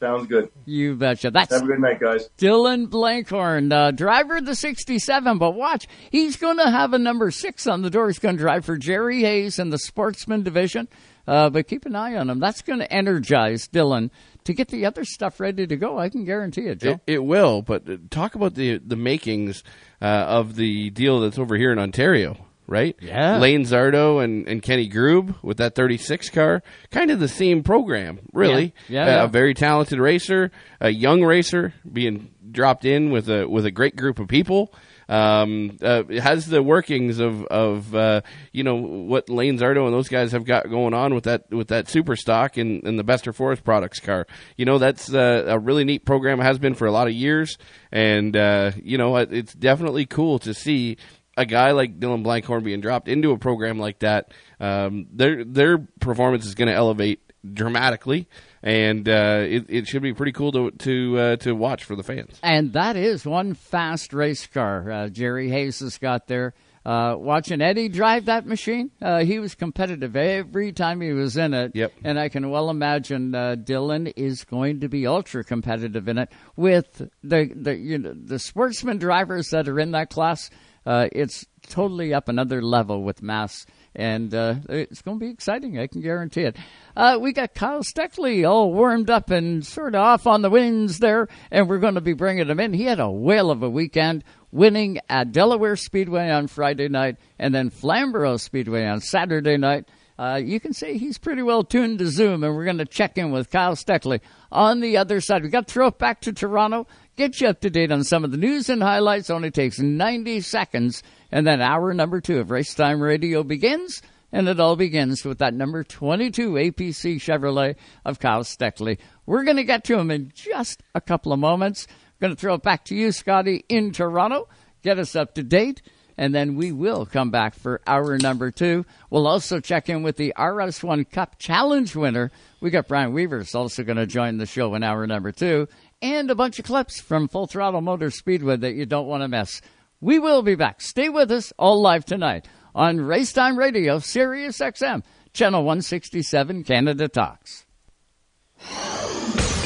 Sounds 0.00 0.26
good. 0.26 0.50
You 0.66 0.96
betcha. 0.96 1.30
That's 1.30 1.52
Have 1.52 1.62
a 1.62 1.66
good 1.66 1.78
night, 1.78 2.00
guys. 2.00 2.28
Dylan 2.36 2.88
Blenkhorn, 2.88 3.72
uh, 3.72 3.92
driver 3.92 4.38
of 4.38 4.46
the 4.46 4.56
67. 4.56 5.38
But 5.38 5.52
watch, 5.52 5.86
he's 6.10 6.34
going 6.36 6.56
to 6.56 6.68
have 6.68 6.92
a 6.92 6.98
number 6.98 7.30
six 7.30 7.68
on 7.68 7.82
the 7.82 7.90
door. 7.90 8.08
He's 8.08 8.18
going 8.18 8.36
to 8.36 8.42
drive 8.42 8.64
for 8.64 8.76
Jerry 8.76 9.20
Hayes 9.20 9.60
in 9.60 9.70
the 9.70 9.78
sportsman 9.78 10.42
division. 10.42 10.88
Uh, 11.28 11.50
but 11.50 11.68
keep 11.68 11.86
an 11.86 11.94
eye 11.94 12.16
on 12.16 12.28
him. 12.30 12.40
That's 12.40 12.62
going 12.62 12.80
to 12.80 12.92
energize 12.92 13.68
Dylan 13.68 14.10
to 14.44 14.54
get 14.54 14.68
the 14.68 14.86
other 14.86 15.04
stuff 15.04 15.40
ready 15.40 15.66
to 15.66 15.76
go. 15.76 15.98
I 15.98 16.08
can 16.08 16.24
guarantee 16.24 16.66
it, 16.66 16.80
Joe. 16.80 17.00
It, 17.06 17.14
it 17.14 17.24
will, 17.24 17.62
but 17.62 17.88
uh, 17.88 17.96
talk 18.10 18.34
about 18.34 18.54
the 18.54 18.78
the 18.78 18.96
makings 18.96 19.62
uh, 20.00 20.04
of 20.04 20.56
the 20.56 20.90
deal 20.90 21.20
that's 21.20 21.38
over 21.38 21.56
here 21.56 21.72
in 21.72 21.78
Ontario, 21.78 22.36
right? 22.66 22.96
Yeah. 23.00 23.38
Lane 23.38 23.62
Zardo 23.64 24.22
and, 24.22 24.46
and 24.48 24.62
Kenny 24.62 24.88
Grube 24.88 25.34
with 25.42 25.58
that 25.58 25.74
36 25.74 26.30
car, 26.30 26.62
kind 26.90 27.10
of 27.10 27.20
the 27.20 27.28
same 27.28 27.62
program, 27.62 28.20
really. 28.32 28.74
Yeah. 28.88 29.04
Yeah, 29.06 29.12
Uh, 29.12 29.16
yeah. 29.18 29.24
A 29.24 29.28
very 29.28 29.54
talented 29.54 29.98
racer, 29.98 30.50
a 30.80 30.90
young 30.90 31.22
racer 31.22 31.74
being 31.90 32.30
dropped 32.50 32.84
in 32.84 33.10
with 33.10 33.28
a 33.30 33.48
with 33.48 33.64
a 33.64 33.70
great 33.70 33.96
group 33.96 34.18
of 34.18 34.28
people. 34.28 34.72
Um, 35.08 35.78
uh, 35.82 36.04
has 36.20 36.46
the 36.46 36.62
workings 36.62 37.18
of 37.18 37.44
of 37.46 37.94
uh, 37.94 38.22
you 38.52 38.62
know 38.62 38.76
what 38.76 39.28
Lane 39.28 39.58
Zardo 39.58 39.84
and 39.84 39.94
those 39.94 40.08
guys 40.08 40.32
have 40.32 40.44
got 40.44 40.70
going 40.70 40.94
on 40.94 41.14
with 41.14 41.24
that 41.24 41.50
with 41.50 41.68
that 41.68 41.88
super 41.88 42.16
stock 42.16 42.56
and, 42.56 42.84
and 42.84 42.98
the 42.98 43.04
Bester 43.04 43.32
Forest 43.32 43.64
Products 43.64 44.00
car. 44.00 44.26
You 44.56 44.64
know 44.64 44.78
that's 44.78 45.12
uh, 45.12 45.44
a 45.46 45.58
really 45.58 45.84
neat 45.84 46.04
program. 46.04 46.40
It 46.40 46.44
has 46.44 46.58
been 46.58 46.74
for 46.74 46.86
a 46.86 46.92
lot 46.92 47.06
of 47.06 47.12
years, 47.12 47.58
and 47.90 48.36
uh, 48.36 48.72
you 48.82 48.98
know 48.98 49.16
it's 49.16 49.54
definitely 49.54 50.06
cool 50.06 50.38
to 50.40 50.54
see 50.54 50.96
a 51.36 51.46
guy 51.46 51.70
like 51.72 51.98
Dylan 51.98 52.24
Blenkhorn 52.24 52.62
being 52.62 52.80
dropped 52.80 53.08
into 53.08 53.30
a 53.32 53.38
program 53.38 53.78
like 53.78 54.00
that. 54.00 54.32
Um, 54.60 55.06
their 55.12 55.44
their 55.44 55.78
performance 55.78 56.46
is 56.46 56.54
going 56.54 56.68
to 56.68 56.74
elevate 56.74 57.20
dramatically, 57.52 58.28
and 58.62 59.08
uh, 59.08 59.44
it, 59.46 59.66
it 59.68 59.88
should 59.88 60.02
be 60.02 60.14
pretty 60.14 60.32
cool 60.32 60.52
to 60.52 60.70
to 60.70 61.18
uh, 61.18 61.36
to 61.36 61.54
watch 61.54 61.84
for 61.84 61.96
the 61.96 62.02
fans. 62.02 62.38
And 62.42 62.72
that 62.74 62.96
is 62.96 63.26
one 63.26 63.54
fast 63.54 64.12
race 64.12 64.46
car 64.46 64.90
uh, 64.90 65.08
Jerry 65.08 65.48
Hayes 65.50 65.80
has 65.80 65.98
got 65.98 66.26
there. 66.26 66.54
Uh, 66.84 67.14
watching 67.16 67.60
Eddie 67.60 67.88
drive 67.88 68.24
that 68.24 68.44
machine, 68.44 68.90
uh, 69.00 69.20
he 69.20 69.38
was 69.38 69.54
competitive 69.54 70.16
every 70.16 70.72
time 70.72 71.00
he 71.00 71.12
was 71.12 71.36
in 71.36 71.54
it. 71.54 71.70
Yep. 71.76 71.92
And 72.02 72.18
I 72.18 72.28
can 72.28 72.50
well 72.50 72.70
imagine 72.70 73.34
uh, 73.34 73.54
Dylan 73.56 74.12
is 74.16 74.42
going 74.42 74.80
to 74.80 74.88
be 74.88 75.06
ultra 75.06 75.44
competitive 75.44 76.08
in 76.08 76.18
it 76.18 76.32
with 76.56 77.08
the 77.22 77.50
the 77.54 77.76
you 77.76 77.98
know 77.98 78.14
the 78.14 78.38
sportsman 78.38 78.98
drivers 78.98 79.50
that 79.50 79.68
are 79.68 79.78
in 79.78 79.92
that 79.92 80.10
class. 80.10 80.50
Uh, 80.84 81.08
it's 81.12 81.46
totally 81.68 82.12
up 82.12 82.28
another 82.28 82.60
level 82.60 83.04
with 83.04 83.22
mass, 83.22 83.64
and 83.94 84.34
uh, 84.34 84.54
it's 84.68 85.02
going 85.02 85.18
to 85.18 85.24
be 85.24 85.30
exciting. 85.30 85.78
I 85.78 85.86
can 85.86 86.00
guarantee 86.00 86.42
it. 86.42 86.56
Uh, 86.96 87.18
we 87.20 87.32
got 87.32 87.54
Kyle 87.54 87.82
Steckly 87.82 88.48
all 88.48 88.72
warmed 88.72 89.10
up 89.10 89.30
and 89.30 89.64
sort 89.64 89.94
of 89.94 90.00
off 90.02 90.26
on 90.26 90.42
the 90.42 90.50
wings 90.50 90.98
there, 90.98 91.28
and 91.50 91.68
we're 91.68 91.78
going 91.78 91.94
to 91.94 92.00
be 92.00 92.14
bringing 92.14 92.48
him 92.48 92.60
in. 92.60 92.72
He 92.72 92.84
had 92.84 93.00
a 93.00 93.10
whale 93.10 93.50
of 93.50 93.62
a 93.62 93.70
weekend, 93.70 94.24
winning 94.50 94.98
at 95.08 95.32
Delaware 95.32 95.76
Speedway 95.76 96.30
on 96.30 96.46
Friday 96.46 96.88
night, 96.88 97.16
and 97.38 97.54
then 97.54 97.70
Flamborough 97.70 98.36
Speedway 98.36 98.86
on 98.86 99.00
Saturday 99.00 99.56
night. 99.56 99.88
Uh, 100.18 100.36
you 100.36 100.60
can 100.60 100.72
say 100.72 100.98
he's 100.98 101.18
pretty 101.18 101.42
well 101.42 101.64
tuned 101.64 101.98
to 101.98 102.06
Zoom, 102.06 102.44
and 102.44 102.54
we're 102.54 102.64
going 102.64 102.78
to 102.78 102.84
check 102.84 103.18
in 103.18 103.32
with 103.32 103.50
Kyle 103.50 103.74
Steckly 103.74 104.20
on 104.50 104.80
the 104.80 104.98
other 104.98 105.20
side. 105.20 105.42
we 105.42 105.48
got 105.48 105.66
to 105.66 105.72
throw 105.72 105.88
it 105.88 105.98
back 105.98 106.20
to 106.20 106.32
Toronto, 106.32 106.86
get 107.16 107.40
you 107.40 107.48
up 107.48 107.60
to 107.60 107.70
date 107.70 107.92
on 107.92 108.04
some 108.04 108.24
of 108.24 108.30
the 108.30 108.36
news 108.36 108.68
and 108.68 108.82
highlights. 108.82 109.30
Only 109.30 109.50
takes 109.50 109.78
90 109.78 110.40
seconds, 110.40 111.02
and 111.30 111.46
then 111.46 111.60
hour 111.60 111.94
number 111.94 112.20
two 112.20 112.38
of 112.38 112.50
Race 112.50 112.74
Time 112.74 113.00
Radio 113.00 113.42
begins. 113.42 114.02
And 114.34 114.48
it 114.48 114.60
all 114.60 114.76
begins 114.76 115.24
with 115.24 115.38
that 115.38 115.52
number 115.52 115.84
22 115.84 116.52
APC 116.52 117.16
Chevrolet 117.16 117.76
of 118.04 118.18
Kyle 118.18 118.44
Steckly. 118.44 118.98
We're 119.26 119.44
going 119.44 119.58
to 119.58 119.64
get 119.64 119.84
to 119.84 119.98
him 119.98 120.10
in 120.10 120.32
just 120.34 120.82
a 120.94 121.02
couple 121.02 121.34
of 121.34 121.38
moments. 121.38 121.86
Going 122.18 122.34
to 122.34 122.40
throw 122.40 122.54
it 122.54 122.62
back 122.62 122.86
to 122.86 122.94
you, 122.94 123.12
Scotty, 123.12 123.64
in 123.68 123.92
Toronto. 123.92 124.48
Get 124.82 124.98
us 124.98 125.14
up 125.14 125.34
to 125.34 125.42
date 125.42 125.82
and 126.16 126.34
then 126.34 126.56
we 126.56 126.72
will 126.72 127.06
come 127.06 127.30
back 127.30 127.54
for 127.54 127.80
hour 127.86 128.18
number 128.18 128.50
two. 128.50 128.84
We'll 129.10 129.26
also 129.26 129.60
check 129.60 129.88
in 129.88 130.02
with 130.02 130.16
the 130.16 130.32
RS1 130.36 131.10
Cup 131.10 131.38
Challenge 131.38 131.94
winner. 131.96 132.30
We 132.60 132.70
got 132.70 132.88
Bryan 132.88 133.12
Wevers 133.12 133.54
also 133.54 133.82
going 133.82 133.96
to 133.96 134.06
join 134.06 134.38
the 134.38 134.46
show 134.46 134.74
in 134.74 134.82
hour 134.82 135.06
number 135.06 135.32
two, 135.32 135.68
and 136.02 136.30
a 136.30 136.34
bunch 136.34 136.58
of 136.58 136.64
clips 136.64 137.00
from 137.00 137.28
Full 137.28 137.46
Throttle 137.46 137.80
Motor 137.80 138.10
Speedway 138.10 138.56
that 138.56 138.74
you 138.74 138.84
don't 138.84 139.06
want 139.06 139.22
to 139.22 139.28
miss. 139.28 139.62
We 140.00 140.18
will 140.18 140.42
be 140.42 140.56
back. 140.56 140.80
Stay 140.80 141.08
with 141.08 141.30
us 141.30 141.52
all 141.56 141.80
live 141.80 142.04
tonight 142.04 142.48
on 142.74 142.98
Racetime 142.98 143.56
Radio, 143.56 144.00
Sirius 144.00 144.58
XM, 144.58 145.04
Channel 145.32 145.60
167, 145.60 146.64
Canada 146.64 147.08
Talks. 147.08 147.64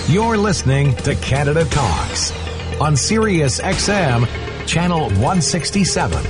You're 0.09 0.37
listening 0.37 0.95
to 0.99 1.15
Canada 1.17 1.65
Talks 1.65 2.33
on 2.81 2.97
Sirius 2.97 3.61
XM, 3.61 4.27
Channel 4.67 5.09
167. 5.09 6.23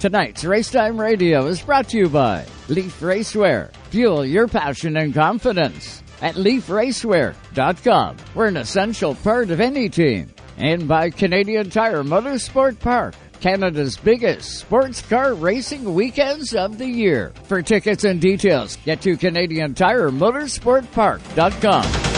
Tonight's 0.00 0.42
Racetime 0.42 0.98
Radio 0.98 1.46
is 1.46 1.62
brought 1.62 1.88
to 1.90 1.98
you 1.98 2.08
by 2.08 2.44
Leaf 2.68 2.98
Racewear. 3.00 3.72
Fuel 3.90 4.24
your 4.24 4.48
passion 4.48 4.96
and 4.96 5.14
confidence 5.14 6.01
at 6.22 6.36
leafracewear.com. 6.36 8.16
We're 8.34 8.46
an 8.46 8.56
essential 8.56 9.14
part 9.16 9.50
of 9.50 9.60
any 9.60 9.90
team. 9.90 10.30
And 10.56 10.88
by 10.88 11.10
Canadian 11.10 11.68
Tire 11.68 12.02
Motorsport 12.02 12.78
Park. 12.78 13.14
Canada's 13.40 13.96
biggest 13.96 14.60
sports 14.60 15.02
car 15.02 15.34
racing 15.34 15.94
weekends 15.94 16.54
of 16.54 16.78
the 16.78 16.86
year. 16.86 17.32
For 17.48 17.60
tickets 17.60 18.04
and 18.04 18.20
details, 18.20 18.76
get 18.84 19.00
to 19.02 19.16
Canadian 19.16 19.74
Tire 19.74 20.10
Motorsportpark.com. 20.10 22.11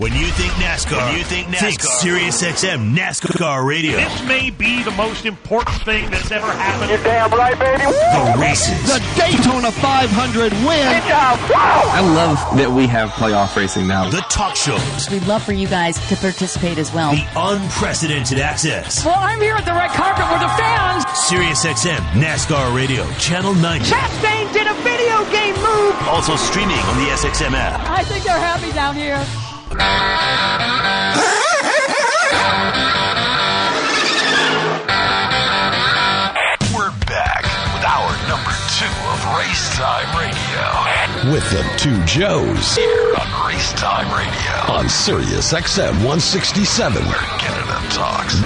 When 0.00 0.14
you 0.14 0.28
think 0.28 0.50
NASCAR, 0.54 0.96
When 0.96 1.18
you 1.18 1.24
think 1.24 1.48
think 1.48 1.78
NASCAR. 1.78 2.00
Sirius 2.00 2.42
XM 2.42 2.96
NASCAR 2.96 3.66
Radio. 3.66 3.98
This 3.98 4.22
may 4.24 4.48
be 4.48 4.82
the 4.82 4.92
most 4.92 5.26
important 5.26 5.76
thing 5.82 6.08
that's 6.08 6.30
ever 6.30 6.50
happened. 6.50 6.88
You're 6.88 7.02
damn 7.04 7.30
right, 7.32 7.52
baby. 7.58 7.84
The 7.84 8.34
races. 8.40 8.80
The 8.88 8.96
Daytona 9.20 9.70
500 9.70 10.52
win. 10.64 10.88
I 11.12 12.00
love 12.16 12.38
that 12.56 12.70
we 12.70 12.86
have 12.86 13.10
playoff 13.10 13.54
racing 13.54 13.86
now. 13.88 14.08
The 14.08 14.24
talk 14.30 14.56
shows. 14.56 15.10
We'd 15.10 15.26
love 15.26 15.42
for 15.42 15.52
you 15.52 15.68
guys 15.68 15.98
to 16.08 16.16
participate 16.16 16.78
as 16.78 16.94
well. 16.94 17.12
The 17.12 17.26
unprecedented 17.36 18.38
access. 18.38 19.04
Well, 19.04 19.18
I'm 19.18 19.38
here 19.42 19.54
at 19.54 19.66
the 19.66 19.74
red 19.74 19.90
carpet 19.90 20.24
with 20.32 20.40
the 20.40 20.48
fans. 20.56 21.04
Sirius 21.28 21.66
XM 21.66 22.00
NASCAR 22.16 22.74
Radio, 22.74 23.04
Channel 23.18 23.52
90. 23.52 23.84
Chastain 23.84 24.50
did 24.54 24.66
a 24.66 24.72
video 24.80 25.30
game 25.30 25.56
move. 25.56 25.92
Also 26.08 26.36
streaming 26.36 26.80
on 26.88 26.96
the 27.04 27.10
SXM 27.12 27.52
app. 27.52 27.86
I 27.90 28.02
think 28.02 28.24
they're 28.24 28.40
happy 28.40 28.72
down 28.72 28.96
here. 28.96 29.22
We're 29.70 29.78
back 37.06 37.44
with 37.70 37.84
our 37.86 38.10
number 38.26 38.50
two 38.74 38.90
of 39.06 39.22
Race 39.38 39.70
Time 39.76 40.10
Radio. 40.18 40.66
With 41.32 41.46
the 41.50 41.62
two 41.78 42.04
Joes 42.04 42.74
here 42.74 43.14
on 43.14 43.46
Race 43.46 43.72
Time 43.74 44.10
Radio 44.12 44.74
on 44.74 44.88
Sirius 44.88 45.52
XM 45.52 45.92
167, 45.98 47.04
where 47.04 47.14
Canada 47.38 47.78
talks. 47.94 48.42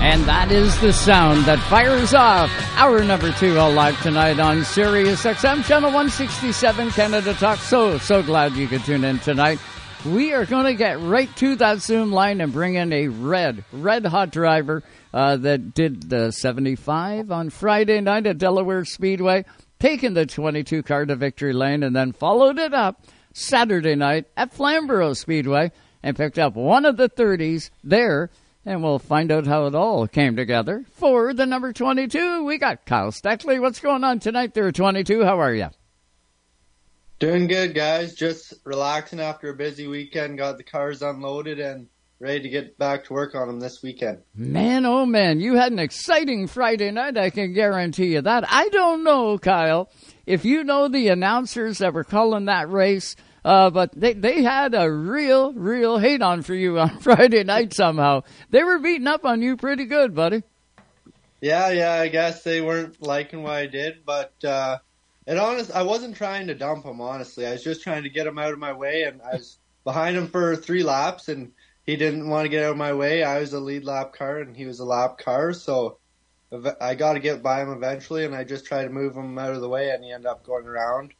And 0.00 0.24
that 0.24 0.50
is 0.50 0.80
the 0.80 0.94
sound 0.94 1.44
that 1.44 1.58
fires 1.68 2.14
off 2.14 2.50
our 2.76 3.04
number 3.04 3.32
two 3.32 3.58
all 3.58 3.70
live 3.70 4.00
tonight 4.02 4.40
on 4.40 4.64
Sirius 4.64 5.24
XM 5.24 5.62
channel 5.64 5.90
167 5.90 6.90
Canada 6.92 7.34
Talk. 7.34 7.58
So, 7.58 7.98
so 7.98 8.22
glad 8.22 8.54
you 8.54 8.66
could 8.66 8.82
tune 8.82 9.04
in 9.04 9.18
tonight. 9.18 9.58
We 10.04 10.32
are 10.32 10.46
going 10.46 10.64
to 10.64 10.74
get 10.74 11.00
right 11.00 11.28
to 11.36 11.54
that 11.56 11.78
Zoom 11.78 12.10
line 12.10 12.40
and 12.40 12.52
bring 12.52 12.74
in 12.74 12.92
a 12.92 13.06
red, 13.06 13.64
red 13.72 14.04
hot 14.04 14.32
driver 14.32 14.82
uh, 15.14 15.36
that 15.36 15.74
did 15.74 16.10
the 16.10 16.32
75 16.32 17.30
on 17.30 17.50
Friday 17.50 18.00
night 18.00 18.26
at 18.26 18.36
Delaware 18.36 18.84
Speedway, 18.84 19.44
taking 19.78 20.14
the 20.14 20.26
22 20.26 20.82
car 20.82 21.06
to 21.06 21.14
victory 21.14 21.52
lane, 21.52 21.84
and 21.84 21.94
then 21.94 22.10
followed 22.10 22.58
it 22.58 22.74
up 22.74 23.04
Saturday 23.32 23.94
night 23.94 24.26
at 24.36 24.52
Flamborough 24.52 25.12
Speedway 25.12 25.70
and 26.02 26.16
picked 26.16 26.38
up 26.38 26.56
one 26.56 26.84
of 26.84 26.96
the 26.96 27.08
30s 27.08 27.70
there. 27.84 28.28
And 28.66 28.82
we'll 28.82 28.98
find 28.98 29.30
out 29.30 29.46
how 29.46 29.66
it 29.66 29.74
all 29.76 30.08
came 30.08 30.34
together. 30.34 30.84
For 30.94 31.32
the 31.32 31.46
number 31.46 31.72
22, 31.72 32.44
we 32.44 32.58
got 32.58 32.86
Kyle 32.86 33.12
Steckly. 33.12 33.60
What's 33.60 33.78
going 33.78 34.02
on 34.02 34.18
tonight 34.18 34.52
there, 34.52 34.72
22? 34.72 35.24
How 35.24 35.38
are 35.38 35.54
you? 35.54 35.68
Doing 37.22 37.46
good, 37.46 37.72
guys. 37.72 38.16
Just 38.16 38.52
relaxing 38.64 39.20
after 39.20 39.50
a 39.50 39.54
busy 39.54 39.86
weekend. 39.86 40.38
Got 40.38 40.56
the 40.56 40.64
cars 40.64 41.02
unloaded 41.02 41.60
and 41.60 41.86
ready 42.18 42.40
to 42.40 42.48
get 42.48 42.76
back 42.78 43.04
to 43.04 43.12
work 43.12 43.36
on 43.36 43.46
them 43.46 43.60
this 43.60 43.80
weekend. 43.80 44.22
Man, 44.34 44.84
oh 44.84 45.06
man, 45.06 45.38
you 45.38 45.54
had 45.54 45.70
an 45.70 45.78
exciting 45.78 46.48
Friday 46.48 46.90
night, 46.90 47.16
I 47.16 47.30
can 47.30 47.52
guarantee 47.52 48.14
you 48.14 48.22
that. 48.22 48.42
I 48.48 48.68
don't 48.70 49.04
know, 49.04 49.38
Kyle, 49.38 49.88
if 50.26 50.44
you 50.44 50.64
know 50.64 50.88
the 50.88 51.10
announcers 51.10 51.78
that 51.78 51.94
were 51.94 52.02
calling 52.02 52.46
that 52.46 52.68
race, 52.68 53.14
uh, 53.44 53.70
but 53.70 53.92
they, 53.94 54.14
they 54.14 54.42
had 54.42 54.74
a 54.74 54.90
real, 54.90 55.52
real 55.52 55.98
hate 55.98 56.22
on 56.22 56.42
for 56.42 56.56
you 56.56 56.76
on 56.80 56.98
Friday 56.98 57.44
night 57.44 57.72
somehow. 57.72 58.22
They 58.50 58.64
were 58.64 58.80
beating 58.80 59.06
up 59.06 59.24
on 59.24 59.42
you 59.42 59.56
pretty 59.56 59.84
good, 59.84 60.12
buddy. 60.12 60.42
Yeah, 61.40 61.70
yeah. 61.70 61.92
I 61.92 62.08
guess 62.08 62.42
they 62.42 62.60
weren't 62.60 63.00
liking 63.00 63.44
what 63.44 63.52
I 63.52 63.66
did, 63.66 64.04
but 64.04 64.34
uh, 64.42 64.78
and 65.26 65.38
honest, 65.38 65.70
I 65.70 65.82
wasn't 65.82 66.16
trying 66.16 66.48
to 66.48 66.54
dump 66.54 66.84
him. 66.84 67.00
Honestly, 67.00 67.46
I 67.46 67.52
was 67.52 67.64
just 67.64 67.82
trying 67.82 68.02
to 68.02 68.10
get 68.10 68.26
him 68.26 68.38
out 68.38 68.52
of 68.52 68.58
my 68.58 68.72
way, 68.72 69.02
and 69.02 69.20
I 69.22 69.36
was 69.36 69.58
behind 69.84 70.16
him 70.16 70.28
for 70.28 70.56
three 70.56 70.82
laps, 70.82 71.28
and 71.28 71.52
he 71.84 71.96
didn't 71.96 72.28
want 72.28 72.44
to 72.44 72.48
get 72.48 72.64
out 72.64 72.72
of 72.72 72.76
my 72.76 72.92
way. 72.92 73.22
I 73.22 73.40
was 73.40 73.52
a 73.52 73.60
lead 73.60 73.84
lap 73.84 74.12
car, 74.12 74.38
and 74.38 74.56
he 74.56 74.66
was 74.66 74.80
a 74.80 74.84
lap 74.84 75.18
car, 75.18 75.52
so 75.52 75.98
I 76.80 76.94
got 76.94 77.14
to 77.14 77.20
get 77.20 77.42
by 77.42 77.62
him 77.62 77.70
eventually, 77.70 78.24
and 78.24 78.34
I 78.34 78.44
just 78.44 78.66
tried 78.66 78.84
to 78.84 78.90
move 78.90 79.16
him 79.16 79.38
out 79.38 79.54
of 79.54 79.60
the 79.60 79.68
way, 79.68 79.90
and 79.90 80.04
he 80.04 80.12
ended 80.12 80.26
up 80.26 80.44
going 80.44 80.66
around, 80.66 81.14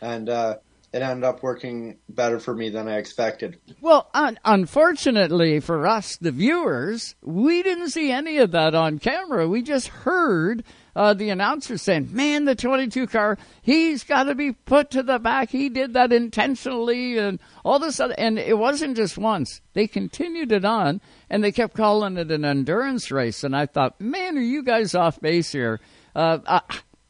and 0.00 0.28
uh, 0.28 0.56
it 0.92 1.02
ended 1.02 1.24
up 1.24 1.42
working 1.42 1.98
better 2.08 2.38
for 2.38 2.54
me 2.54 2.68
than 2.68 2.86
I 2.86 2.98
expected. 2.98 3.58
Well, 3.80 4.10
un- 4.14 4.38
unfortunately 4.44 5.58
for 5.60 5.86
us, 5.86 6.16
the 6.18 6.30
viewers, 6.30 7.14
we 7.22 7.62
didn't 7.62 7.90
see 7.90 8.12
any 8.12 8.38
of 8.38 8.50
that 8.52 8.74
on 8.74 8.98
camera. 8.98 9.48
We 9.48 9.62
just 9.62 9.88
heard 9.88 10.64
uh, 10.96 11.14
the 11.14 11.30
announcer 11.30 11.76
saying, 11.78 12.10
"Man, 12.12 12.44
the 12.44 12.54
22 12.54 13.06
car, 13.06 13.38
he's 13.62 14.04
got 14.04 14.24
to 14.24 14.34
be 14.34 14.52
put 14.52 14.90
to 14.92 15.02
the 15.02 15.18
back. 15.18 15.50
He 15.50 15.68
did 15.68 15.94
that 15.94 16.12
intentionally, 16.12 17.18
and 17.18 17.40
all 17.64 17.78
this 17.78 18.00
other." 18.00 18.14
And 18.16 18.38
it 18.38 18.58
wasn't 18.58 18.96
just 18.96 19.18
once; 19.18 19.60
they 19.72 19.86
continued 19.86 20.52
it 20.52 20.64
on, 20.64 21.00
and 21.28 21.42
they 21.42 21.52
kept 21.52 21.74
calling 21.74 22.16
it 22.16 22.30
an 22.30 22.44
endurance 22.44 23.10
race. 23.10 23.44
And 23.44 23.56
I 23.56 23.66
thought, 23.66 24.00
"Man, 24.00 24.38
are 24.38 24.42
you 24.42 24.62
guys 24.62 24.94
off 24.94 25.20
base 25.20 25.52
here?" 25.52 25.80
Uh, 26.14 26.38
I, 26.46 26.60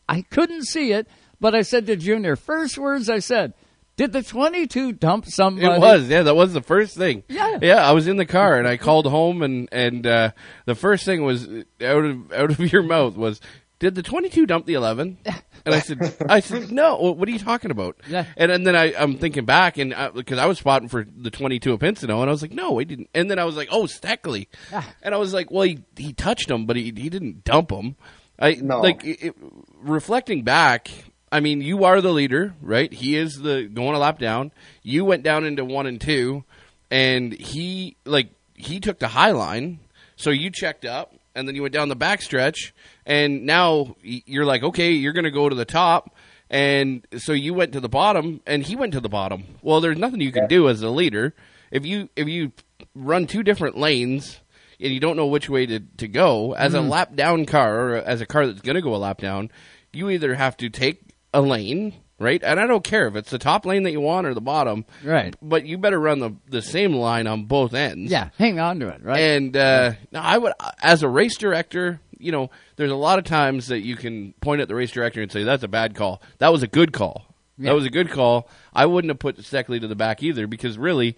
I 0.08 0.22
couldn't 0.22 0.64
see 0.64 0.92
it, 0.92 1.06
but 1.40 1.54
I 1.54 1.62
said 1.62 1.86
to 1.86 1.96
Junior, 1.96 2.36
first 2.36 2.78
words 2.78 3.08
I 3.10 3.18
said. 3.18 3.54
Did 3.96 4.12
the 4.12 4.24
22 4.24 4.92
dump 4.92 5.24
somebody? 5.26 5.66
It 5.66 5.78
was, 5.78 6.08
yeah. 6.08 6.24
That 6.24 6.34
was 6.34 6.52
the 6.52 6.60
first 6.60 6.96
thing. 6.96 7.22
Yeah. 7.28 7.58
yeah. 7.62 7.88
I 7.88 7.92
was 7.92 8.08
in 8.08 8.16
the 8.16 8.26
car 8.26 8.58
and 8.58 8.66
I 8.66 8.76
called 8.76 9.06
home 9.06 9.40
and 9.42 9.68
and 9.70 10.04
uh, 10.04 10.30
the 10.64 10.74
first 10.74 11.04
thing 11.04 11.22
was 11.22 11.46
out 11.46 12.04
of 12.04 12.32
out 12.32 12.50
of 12.50 12.58
your 12.72 12.82
mouth 12.82 13.16
was, 13.16 13.40
"Did 13.78 13.94
the 13.94 14.02
22 14.02 14.46
dump 14.46 14.66
the 14.66 14.74
11?" 14.74 15.18
And 15.66 15.74
I 15.74 15.80
said, 15.80 16.16
"I 16.28 16.40
said 16.40 16.70
no. 16.72 16.96
What 16.96 17.16
what 17.18 17.28
are 17.28 17.32
you 17.32 17.38
talking 17.38 17.70
about?" 17.70 17.96
Yeah. 18.08 18.26
And, 18.36 18.50
and 18.52 18.66
then 18.66 18.76
I 18.76 18.94
I'm 18.94 19.16
thinking 19.18 19.44
back 19.44 19.78
and 19.78 19.92
uh, 19.94 20.10
because 20.14 20.38
I, 20.38 20.46
was 20.46 20.58
spotting 20.58 20.88
for 20.88 21.04
the 21.04 21.30
22 21.30 21.72
of 21.72 21.80
Pinsino 21.80 22.20
and 22.20 22.28
I 22.28 22.32
was 22.32 22.42
like, 22.42 22.52
"No, 22.52 22.78
he 22.78 22.84
didn't." 22.84 23.08
And 23.14 23.30
then 23.30 23.38
I 23.38 23.44
was 23.44 23.56
like, 23.56 23.68
"Oh, 23.70 23.84
Steckly," 23.86 24.48
ah. 24.72 24.88
and 25.02 25.14
I 25.14 25.18
was 25.18 25.32
like, 25.34 25.50
"Well, 25.50 25.62
he 25.64 25.80
he 25.96 26.12
touched 26.12 26.50
him, 26.50 26.66
but 26.66 26.76
he 26.76 26.84
he 26.84 27.08
didn't 27.08 27.44
dump 27.44 27.70
him." 27.70 27.96
I 28.38 28.54
No. 28.54 28.80
like 28.80 29.04
it, 29.04 29.22
it- 29.26 29.36
reflecting 29.82 30.42
back. 30.42 30.90
I 31.32 31.40
mean, 31.40 31.60
you 31.62 31.84
are 31.84 32.00
the 32.00 32.12
leader, 32.12 32.54
right? 32.60 32.92
He 32.92 33.16
is 33.16 33.40
the 33.40 33.64
going 33.72 33.96
a 33.96 33.98
lap 33.98 34.18
down. 34.20 34.52
You 34.82 35.04
went 35.04 35.22
down 35.24 35.44
into 35.44 35.64
one 35.64 35.86
and 35.86 36.00
two, 36.00 36.44
and 36.90 37.32
he 37.32 37.96
like 38.04 38.28
he 38.54 38.78
took 38.80 38.98
the 38.98 39.08
high 39.08 39.32
line. 39.32 39.80
So 40.16 40.30
you 40.30 40.50
checked 40.50 40.84
up, 40.84 41.12
and 41.34 41.46
then 41.48 41.54
you 41.54 41.62
went 41.62 41.74
down 41.74 41.88
the 41.88 41.96
backstretch, 41.96 42.72
and 43.06 43.44
now 43.44 43.96
you're 44.02 44.44
like, 44.44 44.62
okay, 44.62 44.92
you're 44.92 45.12
going 45.12 45.24
to 45.24 45.30
go 45.30 45.48
to 45.48 45.54
the 45.54 45.64
top, 45.64 46.14
and 46.50 47.06
so 47.18 47.32
you 47.32 47.54
went 47.54 47.72
to 47.72 47.80
the 47.80 47.88
bottom, 47.88 48.40
and 48.46 48.62
he 48.62 48.76
went 48.76 48.92
to 48.92 49.00
the 49.00 49.08
bottom. 49.08 49.44
Well, 49.62 49.80
there's 49.80 49.98
nothing 49.98 50.20
you 50.20 50.32
can 50.32 50.46
do 50.48 50.68
as 50.68 50.82
a 50.82 50.90
leader 50.90 51.34
if 51.70 51.84
you 51.86 52.08
if 52.16 52.28
you 52.28 52.52
run 52.94 53.26
two 53.26 53.42
different 53.42 53.76
lanes 53.76 54.40
and 54.80 54.92
you 54.92 55.00
don't 55.00 55.16
know 55.16 55.26
which 55.26 55.48
way 55.48 55.66
to, 55.66 55.80
to 55.96 56.06
go 56.06 56.52
as 56.54 56.74
a 56.74 56.78
Mhm. 56.78 56.88
lap 56.90 57.14
down 57.16 57.46
car 57.46 57.90
or 57.90 57.96
as 57.96 58.20
a 58.20 58.26
car 58.26 58.46
that's 58.46 58.60
going 58.60 58.74
to 58.76 58.82
go 58.82 58.94
a 58.94 58.98
lap 58.98 59.18
down 59.18 59.50
you 59.92 60.10
either 60.10 60.34
have 60.34 60.56
to 60.58 60.68
take 60.68 61.00
a 61.32 61.40
lane 61.40 61.94
right 62.18 62.42
and 62.44 62.60
i 62.60 62.66
don't 62.66 62.84
care 62.84 63.06
if 63.08 63.16
it's 63.16 63.30
the 63.30 63.38
top 63.38 63.66
lane 63.66 63.82
that 63.82 63.90
you 63.90 64.00
want 64.00 64.26
or 64.26 64.34
the 64.34 64.40
bottom 64.40 64.84
Right. 65.02 65.34
but 65.42 65.66
you 65.66 65.78
better 65.78 65.98
run 65.98 66.20
the, 66.20 66.32
the 66.48 66.62
same 66.62 66.92
line 66.94 67.26
on 67.26 67.44
both 67.46 67.74
ends 67.74 68.10
Yeah, 68.12 68.30
hang 68.38 68.58
on 68.60 68.78
to 68.80 68.88
it, 68.88 69.02
right? 69.02 69.18
and 69.20 69.56
uh, 69.56 69.92
now 70.12 70.22
I 70.22 70.38
would, 70.38 70.52
as 70.82 71.02
a 71.02 71.08
race 71.08 71.36
director, 71.36 72.00
you 72.18 72.30
know, 72.32 72.50
there's 72.76 72.90
a 72.92 72.96
lot 72.96 73.18
of 73.18 73.24
times 73.24 73.66
that 73.68 73.80
you 73.80 73.96
can 73.96 74.32
point 74.40 74.60
at 74.60 74.68
the 74.68 74.74
race 74.74 74.92
director 74.92 75.20
and 75.20 75.30
say 75.30 75.42
that's 75.42 75.62
a 75.64 75.68
bad 75.68 75.94
call. 75.94 76.22
That 76.38 76.52
was 76.52 76.62
a 76.62 76.66
good 76.68 76.92
call. 76.92 77.26
Yeah. 77.58 77.70
That 77.70 77.74
was 77.74 77.84
a 77.84 77.90
good 77.90 78.10
call. 78.10 78.48
I 78.72 78.86
wouldn't 78.86 79.10
have 79.10 79.18
put 79.18 79.44
Steckly 79.44 79.78
to 79.80 79.86
the 79.88 79.94
back 79.96 80.22
either 80.22 80.46
because 80.46 80.78
really, 80.78 81.16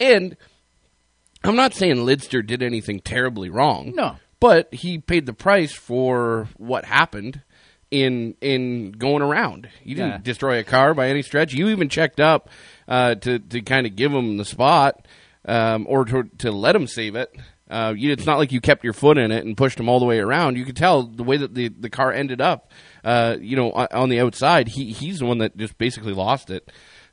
and 0.00 0.36
I'm 1.44 1.56
not 1.56 1.74
saying 1.74 1.96
Lidster 1.96 2.44
did 2.44 2.62
anything 2.62 3.00
terribly 3.00 3.48
wrong. 3.50 3.92
No. 3.94 4.16
but 4.40 4.72
he 4.74 4.98
paid 4.98 5.26
the 5.26 5.32
price 5.34 5.72
for 5.72 6.48
what 6.56 6.84
happened 6.84 7.42
in 7.90 8.34
in 8.40 8.92
going 8.92 9.22
around. 9.22 9.68
You 9.84 9.94
didn't 9.96 10.10
Yeah. 10.10 10.18
destroy 10.22 10.58
a 10.58 10.64
car 10.64 10.94
by 10.94 11.08
any 11.08 11.22
stretch. 11.22 11.52
You 11.52 11.68
even 11.70 11.88
checked 11.88 12.20
up 12.20 12.48
uh, 12.88 13.14
to 13.16 13.38
to 13.38 13.60
kind 13.62 13.86
of 13.86 13.96
give 13.96 14.12
him 14.12 14.36
the 14.36 14.44
spot 14.44 15.06
um, 15.44 15.86
or 15.88 16.04
to 16.04 16.24
to 16.38 16.52
let 16.52 16.76
him 16.76 16.86
save 16.86 17.14
it. 17.16 17.34
Uh, 17.68 17.94
you, 17.96 18.10
it's 18.10 18.26
not 18.26 18.36
like 18.38 18.50
you 18.50 18.60
kept 18.60 18.82
your 18.82 18.92
foot 18.92 19.16
in 19.16 19.30
it 19.30 19.44
and 19.44 19.56
pushed 19.56 19.78
him 19.78 19.88
all 19.88 20.00
the 20.00 20.04
way 20.06 20.18
around. 20.18 20.56
You 20.56 20.64
could 20.64 20.76
tell 20.76 21.04
the 21.04 21.22
way 21.22 21.36
that 21.36 21.54
the, 21.54 21.68
the 21.68 21.88
car 21.88 22.12
ended 22.12 22.40
up. 22.40 22.72
Uh, 23.04 23.36
you 23.40 23.54
know, 23.54 23.70
on, 23.70 23.86
on 23.92 24.08
the 24.08 24.18
outside, 24.18 24.66
he 24.68 24.90
he's 24.92 25.20
the 25.20 25.26
one 25.26 25.38
that 25.38 25.56
just 25.56 25.78
basically 25.78 26.12
lost 26.12 26.50
it. 26.50 26.68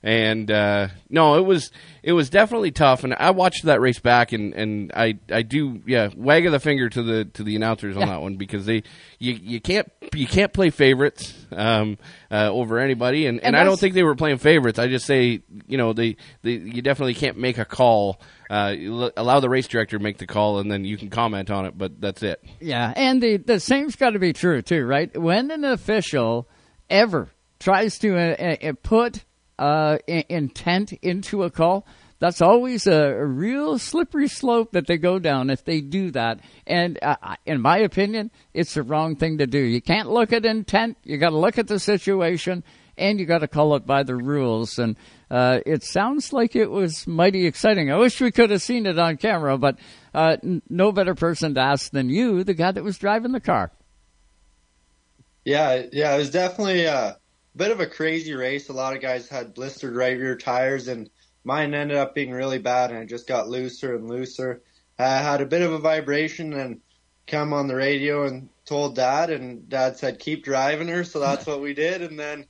And 0.08 0.50
uh, 0.50 0.88
no, 1.10 1.36
it 1.36 1.42
was 1.46 1.70
it 2.02 2.14
was 2.14 2.30
definitely 2.30 2.72
tough. 2.72 3.04
And 3.04 3.14
I 3.14 3.32
watched 3.32 3.66
that 3.66 3.82
race 3.82 4.00
back, 4.00 4.32
and, 4.32 4.54
and 4.54 4.90
I 4.96 5.20
I 5.30 5.42
do 5.42 5.82
yeah 5.86 6.12
wag 6.16 6.46
of 6.46 6.54
the 6.54 6.62
finger 6.62 6.88
to 6.88 7.04
the 7.04 7.26
to 7.26 7.44
the 7.44 7.58
announcers 7.58 7.98
on 7.98 8.04
Yeah. 8.04 8.08
that 8.14 8.22
one 8.22 8.38
because 8.38 8.66
they 8.66 8.84
you 9.20 9.34
you 9.34 9.60
can't 9.60 9.92
you 10.16 10.26
can't 10.26 10.54
play 10.54 10.70
favorites 10.70 11.34
um, 11.52 11.98
uh, 12.32 12.50
over 12.50 12.80
anybody, 12.80 13.26
and, 13.26 13.40
and, 13.40 13.48
And 13.48 13.58
I 13.58 13.66
don't 13.66 13.78
think 13.78 13.96
they 13.96 14.04
were 14.04 14.16
playing 14.16 14.38
favorites. 14.38 14.80
I 14.80 14.88
just 14.88 15.06
say 15.06 15.42
you 15.68 15.78
know 15.78 15.92
they, 15.92 16.16
they 16.42 16.52
you 16.52 16.82
definitely 16.82 17.16
can't 17.16 17.38
make 17.38 17.58
a 17.58 17.66
call. 17.66 18.22
Uh, 18.50 18.76
allow 19.18 19.42
the 19.42 19.50
race 19.50 19.68
director 19.68 19.98
to 19.98 20.04
make 20.04 20.20
the 20.20 20.26
call, 20.26 20.60
and 20.60 20.72
then 20.72 20.86
you 20.86 20.96
can 20.96 21.10
comment 21.10 21.52
on 21.52 21.66
it. 21.66 21.78
But 21.78 22.00
that's 22.00 22.24
it. 22.24 22.42
Yeah, 22.62 22.94
and 22.96 23.22
the 23.22 23.36
the 23.36 23.60
same's 23.60 23.98
got 23.98 24.12
to 24.12 24.20
be 24.20 24.32
true 24.32 24.62
too, 24.62 24.86
right? 24.86 25.12
When 25.22 25.52
an 25.52 25.66
official 25.66 26.48
ever 26.90 27.30
tries 27.60 28.00
to 28.00 28.16
uh, 28.18 28.56
uh, 28.70 28.74
put 28.84 29.26
uh, 29.60 29.98
i- 30.08 30.26
intent 30.30 30.94
into 31.02 31.44
a 31.44 31.50
call, 31.50 31.86
that's 32.20 32.42
always 32.42 32.88
a, 32.88 33.14
real 33.26 33.78
slippery 33.78 34.28
slope 34.28 34.72
that 34.72 34.88
they 34.88 34.98
go 34.98 35.20
down 35.20 35.50
if 35.52 35.64
they 35.66 35.82
do 35.82 36.10
that. 36.12 36.40
And 36.66 36.98
uh, 37.02 37.16
in 37.46 37.62
my 37.62 37.78
opinion, 37.78 38.32
it's 38.54 38.74
the 38.74 38.82
wrong 38.84 39.16
thing 39.16 39.38
to 39.38 39.46
do. 39.48 39.60
You 39.60 39.82
can't 39.82 40.10
look 40.10 40.34
at 40.34 40.46
intent. 40.46 40.98
You 41.04 41.18
got 41.18 41.30
to 41.30 41.38
look 41.38 41.60
at 41.60 41.68
the 41.68 41.80
situation, 41.80 42.64
and 42.98 43.20
you 43.20 43.28
got 43.28 43.40
to 43.40 43.48
call 43.48 43.76
it 43.76 43.86
by 43.86 44.02
the 44.02 44.16
rules. 44.16 44.80
And 44.80 44.96
uh, 45.30 45.60
it 45.66 45.84
sounds 45.84 46.34
like 46.34 46.56
it 46.56 46.72
was 46.72 47.06
mighty 47.06 47.46
exciting. 47.46 47.92
I 47.92 47.98
wish 47.98 48.20
we 48.20 48.32
could 48.32 48.50
have 48.50 48.64
seen 48.64 48.88
it 48.88 48.98
on 48.98 49.18
camera, 49.18 49.56
but 49.60 49.78
uh, 50.16 50.38
n- 50.44 50.64
no 50.70 50.92
better 50.92 51.14
person 51.14 51.54
to 51.54 51.62
ask 51.62 51.92
than 51.92 52.10
you, 52.10 52.44
the 52.44 52.56
guy 52.56 52.72
that 52.72 52.84
was 52.84 52.98
driving 52.98 53.32
the 53.32 53.40
car. 53.40 53.72
Yeah, 55.46 55.84
yeah, 55.94 56.16
it 56.16 56.18
was 56.18 56.32
definitely 56.32 56.86
a 56.86 57.18
bit 57.58 57.72
of 57.72 57.80
a 57.80 57.88
crazy 57.88 58.34
race. 58.34 58.70
A 58.70 58.74
lot 58.74 58.96
of 58.96 59.02
guys 59.02 59.28
had 59.28 59.54
blistered 59.54 59.96
right 59.96 60.18
rear 60.18 60.38
tires, 60.38 60.88
and 60.88 61.10
mine 61.44 61.74
ended 61.74 61.98
up 61.98 62.14
being 62.14 62.32
really 62.32 62.60
bad, 62.60 62.92
and 62.92 63.00
it 63.00 63.10
just 63.10 63.28
got 63.28 63.50
looser 63.50 63.96
and 63.96 64.08
looser. 64.08 64.62
I 65.00 65.18
had 65.18 65.42
a 65.42 65.46
bit 65.46 65.64
of 65.64 65.74
a 65.74 65.80
vibration 65.80 66.54
and 66.54 66.82
come 67.26 67.54
on 67.54 67.68
the 67.68 67.76
radio 67.76 68.26
and 68.26 68.50
told 68.66 68.96
dad, 68.96 69.30
and 69.30 69.68
dad 69.68 69.98
said, 69.98 70.20
keep 70.20 70.44
driving 70.44 70.88
her, 70.88 71.04
so 71.04 71.20
that's 71.20 71.46
what 71.46 71.62
we 71.62 71.74
did. 71.74 72.02
And 72.02 72.20
then 72.20 72.46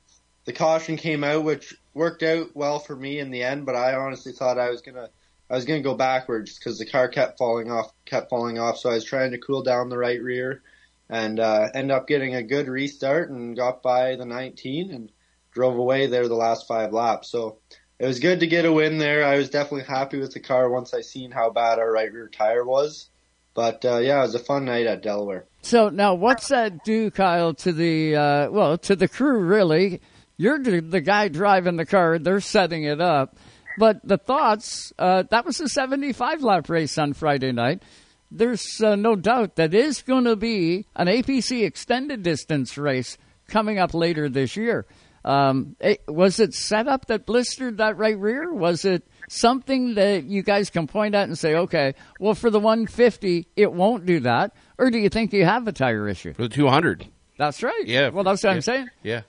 the 0.45 0.53
caution 0.53 0.97
came 0.97 1.23
out, 1.23 1.43
which 1.43 1.75
worked 1.93 2.23
out 2.23 2.55
well 2.55 2.79
for 2.79 2.95
me 2.95 3.19
in 3.19 3.31
the 3.31 3.43
end, 3.43 3.65
but 3.65 3.75
I 3.75 3.95
honestly 3.95 4.33
thought 4.33 4.59
I 4.59 4.69
was 4.69 4.81
gonna, 4.81 5.09
I 5.49 5.55
was 5.55 5.65
gonna 5.65 5.81
go 5.81 5.95
backwards 5.95 6.57
because 6.57 6.77
the 6.77 6.85
car 6.85 7.07
kept 7.07 7.37
falling 7.37 7.71
off, 7.71 7.91
kept 8.05 8.29
falling 8.29 8.59
off. 8.59 8.77
So 8.77 8.89
I 8.89 8.95
was 8.95 9.03
trying 9.03 9.31
to 9.31 9.37
cool 9.37 9.63
down 9.63 9.89
the 9.89 9.97
right 9.97 10.21
rear 10.21 10.61
and 11.09 11.39
uh, 11.39 11.69
end 11.73 11.91
up 11.91 12.07
getting 12.07 12.35
a 12.35 12.43
good 12.43 12.67
restart 12.67 13.29
and 13.29 13.55
got 13.55 13.81
by 13.81 14.15
the 14.15 14.25
19 14.25 14.91
and 14.91 15.11
drove 15.51 15.77
away 15.77 16.07
there 16.07 16.27
the 16.27 16.35
last 16.35 16.67
five 16.67 16.93
laps. 16.93 17.29
So 17.29 17.59
it 17.99 18.05
was 18.05 18.19
good 18.19 18.41
to 18.41 18.47
get 18.47 18.65
a 18.65 18.71
win 18.71 18.97
there. 18.97 19.25
I 19.25 19.37
was 19.37 19.49
definitely 19.49 19.85
happy 19.85 20.19
with 20.19 20.33
the 20.33 20.39
car 20.39 20.69
once 20.69 20.93
I 20.93 21.01
seen 21.01 21.31
how 21.31 21.49
bad 21.49 21.79
our 21.79 21.91
right 21.91 22.11
rear 22.11 22.27
tire 22.27 22.65
was. 22.65 23.09
But 23.53 23.83
uh, 23.85 23.97
yeah, 23.97 24.19
it 24.19 24.21
was 24.21 24.35
a 24.35 24.39
fun 24.39 24.65
night 24.65 24.85
at 24.85 25.01
Delaware. 25.01 25.45
So 25.63 25.89
now, 25.89 26.13
what's 26.13 26.49
that 26.49 26.83
do, 26.83 27.09
Kyle, 27.09 27.55
to 27.55 27.73
the 27.73 28.15
uh, 28.15 28.51
well, 28.51 28.77
to 28.77 28.95
the 28.95 29.07
crew? 29.07 29.39
Really, 29.39 29.99
you're 30.37 30.59
the, 30.59 31.01
guy 31.01 31.27
driving 31.27 31.75
the 31.75 31.85
car. 31.87 32.19
They're 32.19 32.39
setting 32.39 32.83
it 32.83 33.01
up, 33.01 33.35
but 33.79 33.99
the 34.03 34.19
thoughts. 34.19 34.93
Uh, 34.99 35.23
that 35.31 35.43
was 35.43 35.59
a 35.59 35.67
75 35.67 36.43
lap 36.43 36.69
race 36.69 36.99
on 36.99 37.13
Friday 37.13 37.51
night. 37.51 37.81
There's 38.29 38.81
uh, 38.81 38.95
no 38.95 39.15
doubt 39.15 39.55
that 39.55 39.73
is 39.73 40.01
going 40.01 40.25
to 40.25 40.35
be 40.35 40.85
an 40.95 41.07
APC 41.07 41.65
extended 41.65 42.23
distance 42.23 42.77
race 42.77 43.17
coming 43.47 43.79
up 43.79 43.93
later 43.93 44.27
this 44.29 44.55
year. 44.55 44.85
Um, 45.23 45.75
it, 45.79 46.03
was 46.07 46.39
it 46.39 46.53
set 46.53 46.87
up 46.87 47.07
that 47.07 47.25
blistered 47.25 47.77
that 47.77 47.97
right 47.97 48.17
rear? 48.17 48.53
Was 48.53 48.85
it 48.85 49.05
something 49.27 49.95
that 49.95 50.23
you 50.23 50.41
guys 50.41 50.69
can 50.69 50.87
point 50.87 51.15
at 51.15 51.27
and 51.27 51.37
say, 51.37 51.55
okay, 51.55 51.95
well, 52.19 52.33
for 52.33 52.49
the 52.49 52.59
150, 52.59 53.47
it 53.55 53.71
won't 53.71 54.05
do 54.05 54.21
that? 54.21 54.55
Or 54.77 54.89
do 54.89 54.97
you 54.97 55.09
think 55.09 55.33
you 55.33 55.43
have 55.43 55.67
a 55.67 55.73
tire 55.73 56.07
issue? 56.07 56.33
For 56.33 56.43
the 56.43 56.49
200. 56.49 57.07
That's 57.37 57.61
right. 57.61 57.83
Yeah. 57.85 58.09
Well, 58.09 58.23
that's 58.23 58.43
what 58.43 58.51
yeah, 58.51 58.55
I'm 58.55 58.61
saying. 58.61 58.87
Yeah. 59.03 59.21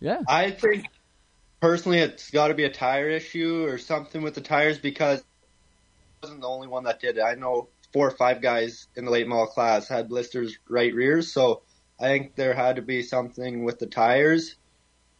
Yeah. 0.00 0.20
I 0.28 0.50
think 0.50 0.86
personally 1.60 1.98
it's 1.98 2.30
got 2.30 2.48
to 2.48 2.54
be 2.54 2.64
a 2.64 2.70
tire 2.70 3.08
issue 3.08 3.64
or 3.64 3.78
something 3.78 4.22
with 4.22 4.34
the 4.34 4.40
tires 4.40 4.78
because 4.78 5.20
I 5.20 6.26
wasn't 6.26 6.40
the 6.40 6.48
only 6.48 6.68
one 6.68 6.84
that 6.84 7.00
did 7.00 7.18
it. 7.18 7.22
I 7.22 7.34
know 7.34 7.68
four 7.92 8.06
or 8.08 8.16
five 8.16 8.42
guys 8.42 8.86
in 8.96 9.04
the 9.04 9.10
late 9.10 9.26
model 9.28 9.46
class 9.46 9.88
had 9.88 10.08
blisters 10.08 10.58
right 10.68 10.94
rears, 10.94 11.32
so 11.32 11.62
I 12.00 12.04
think 12.04 12.34
there 12.36 12.54
had 12.54 12.76
to 12.76 12.82
be 12.82 13.02
something 13.02 13.64
with 13.64 13.78
the 13.78 13.86
tires, 13.86 14.56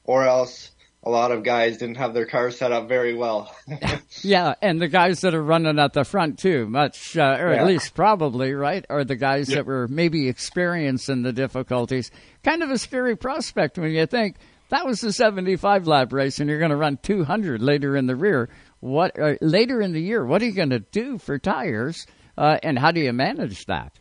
or 0.05 0.25
else 0.25 0.71
a 1.05 1.11
lot 1.11 1.31
of 1.33 1.45
guys 1.45 1.79
didn't 1.79 1.97
have 1.97 2.13
their 2.13 2.27
cars 2.27 2.59
set 2.59 2.73
up 2.73 2.89
very 2.89 3.15
well. 3.15 3.55
Yeah, 4.23 4.55
and 4.61 4.81
the 4.81 4.89
guys 4.89 5.21
that 5.21 5.35
are 5.35 5.43
running 5.43 5.79
at 5.79 5.93
the 5.93 6.03
front 6.05 6.39
too, 6.41 6.67
much, 6.69 7.17
uh, 7.17 7.37
or 7.39 7.53
Yeah. 7.55 7.61
at 7.61 7.67
least 7.69 7.95
probably, 7.95 8.53
right, 8.53 8.85
are 8.91 9.05
the 9.05 9.15
guys 9.17 9.49
Yeah. 9.49 9.57
that 9.57 9.67
were 9.67 9.87
maybe 9.87 10.29
experiencing 10.29 11.23
the 11.23 11.33
difficulties. 11.33 12.11
Kind 12.43 12.63
of 12.65 12.71
a 12.71 12.79
scary 12.79 13.17
prospect 13.17 13.79
when 13.79 13.93
you 13.93 14.07
think 14.07 14.37
that 14.71 14.85
was 14.87 15.01
the 15.01 15.13
75 15.13 15.87
lap 15.87 16.13
race 16.13 16.41
and 16.41 16.51
you're 16.51 16.59
going 16.59 16.71
to 16.73 16.77
run 16.77 16.99
200 17.01 17.63
later 17.63 17.97
in 17.97 18.07
the 18.07 18.17
rear. 18.17 18.49
What 18.81 19.17
uh, 19.19 19.35
later 19.41 19.81
in 19.81 19.93
the 19.93 20.01
year? 20.03 20.25
What 20.25 20.43
are 20.43 20.47
you 20.47 20.53
going 20.53 20.71
to 20.71 20.81
do 20.81 21.19
for 21.19 21.39
tires, 21.39 22.07
uh, 22.39 22.59
and 22.63 22.79
how 22.79 22.93
do 22.93 23.01
you 23.01 23.13
manage 23.13 23.67
that? 23.67 23.99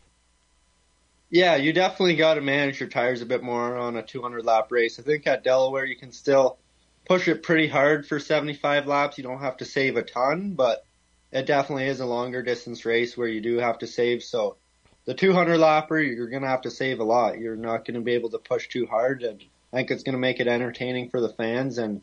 Yeah, 1.28 1.56
you 1.56 1.72
definitely 1.72 2.14
got 2.14 2.34
to 2.34 2.40
manage 2.40 2.78
your 2.78 2.88
tires 2.88 3.20
a 3.20 3.26
bit 3.26 3.42
more 3.42 3.76
on 3.76 3.96
a 3.96 4.02
200 4.02 4.44
lap 4.44 4.68
race. 4.70 4.98
I 4.98 5.02
think 5.02 5.26
at 5.26 5.42
Delaware 5.42 5.84
you 5.84 5.96
can 5.96 6.12
still 6.12 6.56
push 7.04 7.26
it 7.26 7.42
pretty 7.42 7.66
hard 7.66 8.06
for 8.06 8.20
75 8.20 8.86
laps. 8.86 9.18
You 9.18 9.24
don't 9.24 9.40
have 9.40 9.56
to 9.58 9.64
save 9.64 9.96
a 9.96 10.02
ton, 10.02 10.52
but 10.52 10.84
it 11.32 11.46
definitely 11.46 11.86
is 11.86 11.98
a 11.98 12.06
longer 12.06 12.42
distance 12.42 12.84
race 12.84 13.16
where 13.16 13.28
you 13.28 13.40
do 13.40 13.58
have 13.58 13.78
to 13.80 13.88
save. 13.88 14.22
So 14.22 14.56
the 15.04 15.14
200 15.14 15.58
lapper, 15.58 16.00
you're 16.00 16.28
going 16.28 16.42
to 16.42 16.48
have 16.48 16.62
to 16.62 16.70
save 16.70 17.00
a 17.00 17.04
lot. 17.04 17.40
You're 17.40 17.56
not 17.56 17.84
going 17.84 17.96
to 17.96 18.00
be 18.00 18.14
able 18.14 18.30
to 18.30 18.38
push 18.38 18.68
too 18.68 18.86
hard. 18.86 19.24
And 19.24 19.42
I 19.72 19.78
think 19.78 19.90
it's 19.90 20.04
going 20.04 20.14
to 20.14 20.20
make 20.20 20.38
it 20.38 20.46
entertaining 20.46 21.10
for 21.10 21.20
the 21.20 21.28
fans 21.28 21.78
and 21.78 22.02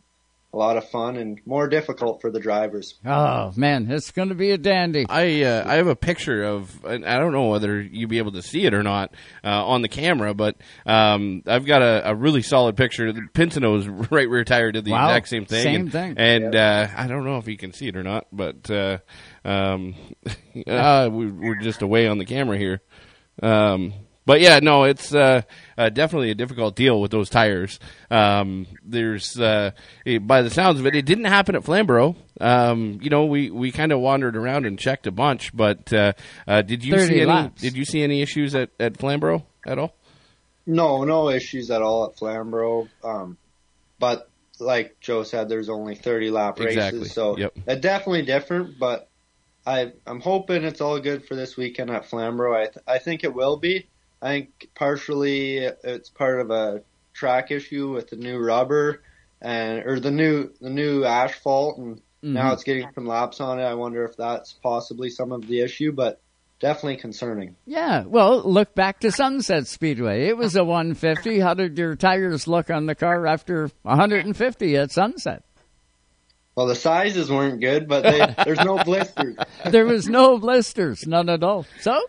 a 0.55 0.57
lot 0.57 0.77
of 0.77 0.89
fun 0.89 1.17
and 1.17 1.39
more 1.45 1.67
difficult 1.67 2.21
for 2.21 2.31
the 2.31 2.39
drivers. 2.39 2.95
Oh 3.05 3.51
man, 3.57 3.91
it's 3.91 4.11
going 4.11 4.29
to 4.29 4.35
be 4.35 4.51
a 4.51 4.57
dandy. 4.57 5.05
I 5.09 5.43
uh, 5.43 5.63
I 5.67 5.75
have 5.75 5.87
a 5.87 5.95
picture 5.97 6.43
of, 6.43 6.83
and 6.85 7.05
I 7.05 7.19
don't 7.19 7.33
know 7.33 7.49
whether 7.49 7.81
you'll 7.81 8.09
be 8.09 8.19
able 8.19 8.31
to 8.31 8.41
see 8.41 8.65
it 8.65 8.73
or 8.73 8.81
not 8.81 9.13
uh, 9.43 9.65
on 9.65 9.81
the 9.81 9.89
camera, 9.89 10.33
but 10.33 10.55
um, 10.85 11.43
I've 11.45 11.65
got 11.65 11.81
a, 11.81 12.11
a 12.11 12.15
really 12.15 12.41
solid 12.41 12.77
picture. 12.77 13.11
The 13.11 13.27
Pinsino's 13.33 13.87
right 14.11 14.29
rear 14.29 14.45
tire 14.45 14.71
did 14.71 14.85
the 14.85 14.91
Wow. 14.91 15.09
exact 15.09 15.27
same 15.27 15.45
thing. 15.45 15.63
Same 15.63 15.81
and, 15.81 15.91
thing. 15.91 16.13
And 16.17 16.55
uh, 16.55 16.87
I 16.95 17.07
don't 17.07 17.25
know 17.25 17.37
if 17.37 17.47
you 17.49 17.57
can 17.57 17.73
see 17.73 17.87
it 17.89 17.97
or 17.97 18.03
not, 18.03 18.27
but 18.31 18.71
uh, 18.71 18.99
um, 19.43 19.93
uh, 20.67 21.09
we, 21.11 21.27
we're 21.27 21.59
just 21.59 21.81
away 21.81 22.07
on 22.07 22.17
the 22.17 22.25
camera 22.25 22.57
here. 22.57 22.81
Um, 23.43 23.93
but 24.25 24.41
yeah, 24.41 24.59
no, 24.61 24.83
it's 24.83 25.13
uh, 25.13 25.41
uh, 25.77 25.89
definitely 25.89 26.31
a 26.31 26.35
difficult 26.35 26.75
deal 26.75 26.99
with 27.01 27.11
those 27.11 27.29
tires. 27.29 27.79
Um, 28.09 28.65
there's, 28.83 29.39
uh, 29.39 29.71
it- 30.05 30.25
by 30.25 30.41
the 30.41 30.49
sounds 30.49 30.79
of 30.79 30.85
it, 30.85 30.95
it 30.95 31.05
didn't 31.05 31.25
happen 31.25 31.55
at 31.55 31.63
Flamborough. 31.63 32.15
Um, 32.41 32.99
you 33.01 33.09
know, 33.09 33.25
we, 33.25 33.49
we 33.51 33.71
kind 33.71 33.91
of 33.91 33.99
wandered 33.99 34.35
around 34.35 34.65
and 34.65 34.77
checked 34.79 35.07
a 35.07 35.11
bunch, 35.11 35.55
but 35.55 35.91
uh, 35.93 36.13
uh, 36.47 36.61
did 36.61 36.83
you 36.83 36.97
see 36.99 37.15
any? 37.21 37.25
laps. 37.25 37.61
Did 37.61 37.77
you 37.77 37.85
see 37.85 38.01
any 38.03 38.21
issues 38.21 38.55
at, 38.55 38.69
at 38.79 38.97
Flamborough 38.97 39.45
at 39.65 39.77
all? 39.79 39.95
No, 40.65 41.03
no 41.03 41.29
issues 41.29 41.69
at 41.71 41.81
all 41.81 42.07
at 42.07 42.17
Flamborough. 42.17 42.87
Um, 43.03 43.37
but 43.99 44.29
like 44.59 44.99
Joe 44.99 45.23
said, 45.23 45.47
there's 45.49 45.69
only 45.69 45.95
30 45.95 46.31
lap 46.31 46.59
races, 46.59 46.75
Exactly. 46.77 47.07
so 47.09 47.37
Yep. 47.37 47.53
it's 47.67 47.81
definitely 47.81 48.23
different. 48.23 48.79
But 48.79 49.07
I, 49.65 49.93
I'm 50.07 50.19
hoping 50.21 50.63
it's 50.63 50.81
all 50.81 50.99
good 50.99 51.25
for 51.27 51.35
this 51.35 51.55
weekend 51.55 51.91
at 51.91 52.05
Flamborough. 52.07 52.55
I, 52.55 52.65
th- 52.65 52.77
I 52.87 52.97
think 52.97 53.23
it 53.23 53.33
will 53.33 53.57
be. 53.57 53.87
I 54.25 54.29
think 54.29 54.69
partially 54.73 55.57
it's 55.57 56.09
part 56.09 56.41
of 56.41 56.49
a 56.49 56.81
track 57.13 57.51
issue 57.51 57.93
with 57.93 58.09
the 58.09 58.15
new 58.15 58.39
rubber 58.39 59.03
and 59.39 59.85
or 59.85 59.99
the 59.99 60.09
new 60.09 60.49
the 60.59 60.71
new 60.71 61.03
asphalt, 61.05 61.77
and 61.77 62.01
now 62.23 62.49
Mhm. 62.49 62.53
it's 62.53 62.63
getting 62.63 62.87
some 62.95 63.05
laps 63.05 63.39
on 63.39 63.59
it. 63.59 63.63
I 63.63 63.75
wonder 63.75 64.03
if 64.03 64.17
that's 64.17 64.53
possibly 64.53 65.11
some 65.11 65.31
of 65.31 65.45
the 65.45 65.61
issue, 65.61 65.91
but 65.91 66.19
definitely 66.59 66.97
concerning. 66.97 67.55
Yeah, 67.67 68.03
well, 68.07 68.41
look 68.41 68.73
back 68.73 69.01
to 69.01 69.11
Sunset 69.11 69.67
Speedway. 69.67 70.25
It 70.27 70.37
was 70.37 70.55
a 70.55 70.63
150. 70.63 71.39
How 71.39 71.53
did 71.53 71.77
your 71.77 71.95
tires 71.95 72.47
look 72.47 72.71
on 72.71 72.87
the 72.87 72.95
car 72.95 73.27
after 73.27 73.69
150 73.83 74.75
at 74.75 74.91
Sunset? 74.91 75.43
Well, 76.55 76.65
the 76.65 76.75
sizes 76.75 77.29
weren't 77.29 77.59
good, 77.61 77.87
but 77.87 78.01
they, 78.03 78.33
there's 78.43 78.63
no 78.63 78.81
blisters. 78.83 79.35
there 79.69 79.85
was 79.85 80.07
no 80.09 80.39
blisters, 80.39 81.05
none 81.05 81.29
at 81.29 81.43
all. 81.43 81.67
So, 81.81 82.01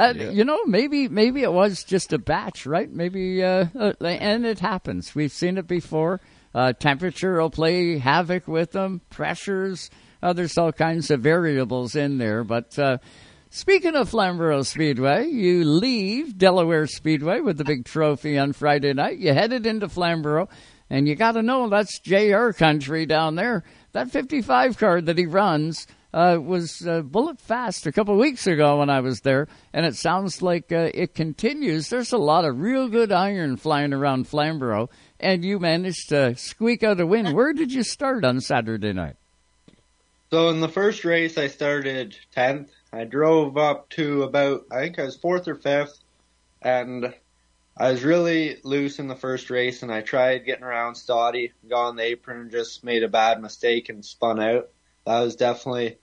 uh, 0.00 0.14
Yeah. 0.16 0.30
you 0.30 0.44
know, 0.44 0.58
maybe 0.66 1.08
maybe 1.08 1.42
it 1.42 1.52
was 1.52 1.84
just 1.84 2.12
a 2.12 2.18
batch, 2.18 2.66
right? 2.66 2.90
Maybe, 2.90 3.42
uh, 3.44 3.66
uh, 3.78 3.92
and 4.04 4.44
it 4.46 4.58
happens. 4.60 5.14
We've 5.14 5.32
seen 5.32 5.58
it 5.58 5.66
before. 5.66 6.20
Uh, 6.54 6.72
temperature 6.72 7.40
will 7.40 7.50
play 7.50 7.98
havoc 7.98 8.48
with 8.48 8.72
them. 8.72 9.00
Pressures. 9.10 9.90
Uh, 10.22 10.32
there's 10.32 10.58
all 10.58 10.72
kinds 10.72 11.10
of 11.10 11.20
variables 11.20 11.94
in 11.94 12.18
there. 12.18 12.42
But 12.44 12.78
uh, 12.78 12.98
speaking 13.50 13.94
of 13.94 14.08
Flamborough 14.08 14.62
Speedway, 14.62 15.28
you 15.28 15.64
leave 15.64 16.36
Delaware 16.36 16.86
Speedway 16.86 17.40
with 17.40 17.56
the 17.56 17.64
big 17.64 17.84
trophy 17.84 18.36
on 18.38 18.52
Friday 18.52 18.92
night. 18.92 19.18
You 19.18 19.32
headed 19.32 19.64
into 19.66 19.88
Flamborough. 19.88 20.48
And 20.92 21.06
you 21.06 21.14
got 21.14 21.32
to 21.32 21.42
know 21.42 21.68
that's 21.68 22.00
JR 22.00 22.50
country 22.50 23.06
down 23.06 23.36
there. 23.36 23.62
that 23.92 24.10
55 24.10 24.76
car 24.76 25.00
that 25.00 25.16
he 25.16 25.24
runs 25.26 25.86
uh, 26.12 26.38
was 26.40 26.86
uh, 26.86 27.02
bullet 27.02 27.40
fast 27.40 27.86
a 27.86 27.92
couple 27.92 28.14
of 28.14 28.20
weeks 28.20 28.46
ago 28.46 28.78
when 28.78 28.90
I 28.90 29.00
was 29.00 29.20
there, 29.20 29.48
and 29.72 29.86
it 29.86 29.96
sounds 29.96 30.42
like 30.42 30.72
uh, 30.72 30.90
it 30.92 31.14
continues. 31.14 31.88
There's 31.88 32.12
a 32.12 32.18
lot 32.18 32.44
of 32.44 32.60
real 32.60 32.88
good 32.88 33.12
iron 33.12 33.56
flying 33.56 33.92
around 33.92 34.28
Flamborough, 34.28 34.90
and 35.18 35.44
you 35.44 35.58
managed 35.58 36.08
to 36.08 36.34
squeak 36.36 36.82
out 36.82 37.00
a 37.00 37.06
win. 37.06 37.32
Where 37.34 37.52
did 37.52 37.72
you 37.72 37.82
start 37.82 38.24
on 38.24 38.40
Saturday 38.40 38.92
night? 38.92 39.16
So 40.30 40.48
in 40.48 40.60
the 40.60 40.68
first 40.68 41.04
race, 41.04 41.36
I 41.38 41.48
started 41.48 42.16
10th. 42.36 42.68
I 42.92 43.04
drove 43.04 43.56
up 43.56 43.88
to 43.90 44.22
about, 44.22 44.66
I 44.70 44.80
think 44.80 44.98
I 44.98 45.04
was 45.04 45.16
fourth 45.16 45.48
or 45.48 45.56
fifth, 45.56 45.98
and 46.62 47.14
I 47.76 47.90
was 47.92 48.04
really 48.04 48.58
loose 48.62 48.98
in 48.98 49.08
the 49.08 49.16
first 49.16 49.48
race, 49.48 49.82
and 49.82 49.92
I 49.92 50.02
tried 50.02 50.44
getting 50.44 50.64
around 50.64 50.94
Stoddy, 50.94 51.52
got 51.68 51.88
on 51.88 51.96
the 51.96 52.02
apron, 52.02 52.42
and 52.42 52.50
just 52.50 52.84
made 52.84 53.02
a 53.02 53.08
bad 53.08 53.40
mistake 53.40 53.88
and 53.88 54.04
spun 54.04 54.40
out. 54.40 54.68
That 55.06 55.20
was 55.20 55.34
definitely 55.34 55.98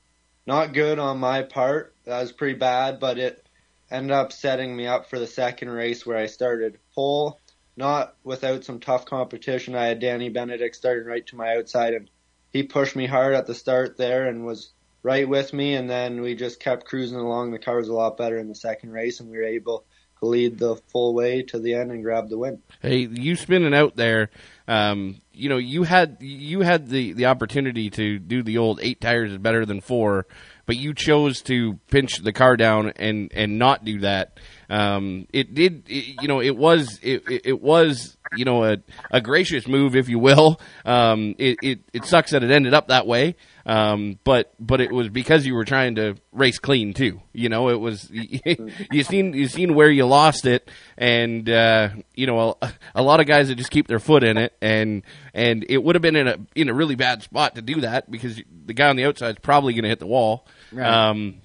not 0.48 0.74
good 0.74 0.98
on 0.98 1.20
my 1.20 1.44
part. 1.44 1.94
That 2.06 2.22
was 2.22 2.32
pretty 2.32 2.58
bad, 2.58 3.00
but 3.00 3.20
it 3.20 3.46
ended 3.92 4.12
up 4.12 4.32
setting 4.32 4.76
me 4.76 4.88
up 4.88 5.10
for 5.10 5.20
the 5.20 5.28
second 5.28 5.70
race 5.70 6.06
where 6.06 6.18
I 6.18 6.28
started 6.28 6.80
pole. 6.96 7.40
Not 7.76 8.16
without 8.24 8.64
some 8.64 8.80
tough 8.80 9.06
competition. 9.06 9.76
I 9.76 9.86
had 9.86 10.00
Danny 10.00 10.30
Benedict 10.30 10.76
starting 10.76 11.06
right 11.06 11.28
to 11.28 11.36
my 11.36 11.58
outside, 11.58 11.94
and 11.94 12.10
he 12.52 12.64
pushed 12.64 12.96
me 12.96 13.06
hard 13.06 13.36
at 13.36 13.46
the 13.46 13.54
start 13.54 13.98
there 13.98 14.28
and 14.28 14.46
was 14.46 14.72
right 15.04 15.30
with 15.30 15.54
me. 15.54 15.76
And 15.76 15.88
then 15.88 16.22
we 16.22 16.34
just 16.34 16.60
kept 16.60 16.86
cruising 16.86 17.20
along. 17.20 17.52
The 17.52 17.60
car 17.60 17.78
was 17.78 17.90
a 17.90 17.94
lot 17.94 18.18
better 18.18 18.38
in 18.40 18.48
the 18.48 18.56
second 18.56 18.94
race, 18.94 19.20
and 19.20 19.30
we 19.30 19.38
were 19.38 19.44
able 19.44 19.86
to 20.20 20.26
lead 20.26 20.58
the 20.58 20.78
full 20.88 21.14
way 21.14 21.44
to 21.44 21.60
the 21.60 21.76
end 21.76 21.92
and 21.92 22.04
grab 22.04 22.30
the 22.30 22.38
win. 22.40 22.64
Hey, 22.82 23.00
you 23.00 23.36
spinning 23.36 23.76
out 23.76 23.96
there. 23.96 24.32
Um, 24.68 25.22
you 25.38 25.50
know, 25.50 25.58
you 25.58 25.84
had 25.84 26.18
you 26.20 26.62
had 26.62 26.90
the 26.90 27.14
the 27.14 27.28
opportunity 27.28 27.90
to 27.92 28.20
do 28.20 28.44
the 28.44 28.58
old 28.58 28.80
eight 28.82 29.00
tires 29.00 29.32
is 29.32 29.38
better 29.38 29.66
than 29.66 29.82
four, 29.82 30.26
but 30.66 30.78
you 30.78 30.94
chose 30.94 31.42
to 31.44 31.80
pinch 31.90 32.18
the 32.18 32.34
car 32.34 32.58
down 32.58 32.92
and 32.96 33.32
and 33.34 33.60
not 33.60 33.86
do 33.86 34.00
that. 34.00 34.40
Um, 34.70 35.28
it 35.32 35.54
did, 35.54 35.84
it, 35.88 36.22
you 36.22 36.28
know, 36.28 36.42
it 36.42 36.58
was 36.58 37.00
it, 37.02 37.24
it 37.28 37.62
was 37.62 38.17
you 38.36 38.46
know 38.46 38.64
a, 38.64 38.78
a 39.12 39.22
gracious 39.22 39.68
move, 39.68 39.96
if 39.96 40.10
you 40.10 40.20
will. 40.20 40.60
Um, 40.86 41.36
it, 41.38 41.58
it 41.62 41.80
it 41.94 42.06
sucks 42.06 42.32
that 42.32 42.44
it 42.44 42.52
ended 42.52 42.74
up 42.74 42.88
that 42.88 43.08
way. 43.08 43.36
Um, 43.66 44.18
but 44.24 44.54
but 44.60 44.80
it 44.80 44.94
was 44.94 45.10
because 45.10 45.46
you 45.46 45.54
were 45.54 45.66
trying 45.66 45.96
to 45.96 46.16
race 46.32 46.58
clean 46.58 46.94
too. 46.94 47.20
You 47.34 47.50
know, 47.50 47.70
it 47.70 47.80
was 47.80 48.10
you 48.12 49.04
seen 49.04 49.34
you 49.34 49.48
seen 49.50 49.76
where 49.76 49.90
you 49.90 50.06
lost 50.06 50.46
it, 50.46 50.70
and 50.98 51.50
uh, 51.50 51.90
you 52.16 52.28
know 52.28 52.58
a, 52.62 52.72
a 52.96 53.04
lot 53.04 53.20
of 53.20 53.26
guys 53.26 53.50
that 53.50 53.56
just 53.56 53.70
keep 53.70 53.88
their 53.88 54.00
foot 54.00 54.24
in 54.24 54.38
it, 54.38 54.54
and 54.62 55.04
and 55.34 55.66
it 55.68 55.84
would 55.84 55.96
have 55.96 56.02
been 56.02 56.16
in 56.16 56.28
a 56.28 56.38
in 56.56 56.70
a 56.70 56.74
really 56.74 56.96
bad 56.96 57.24
spot 57.24 57.56
to 57.56 57.62
do 57.62 57.82
that 57.82 58.10
because 58.10 58.42
the 58.66 58.74
guy 58.74 58.88
on 58.88 58.96
the 58.96 59.04
outside 59.04 59.32
is 59.32 59.40
probably 59.42 59.74
going 59.74 59.84
to 59.84 59.90
hit 59.90 60.00
the 60.00 60.08
wall. 60.08 60.48
Right. 60.72 60.88
Um, 60.88 61.42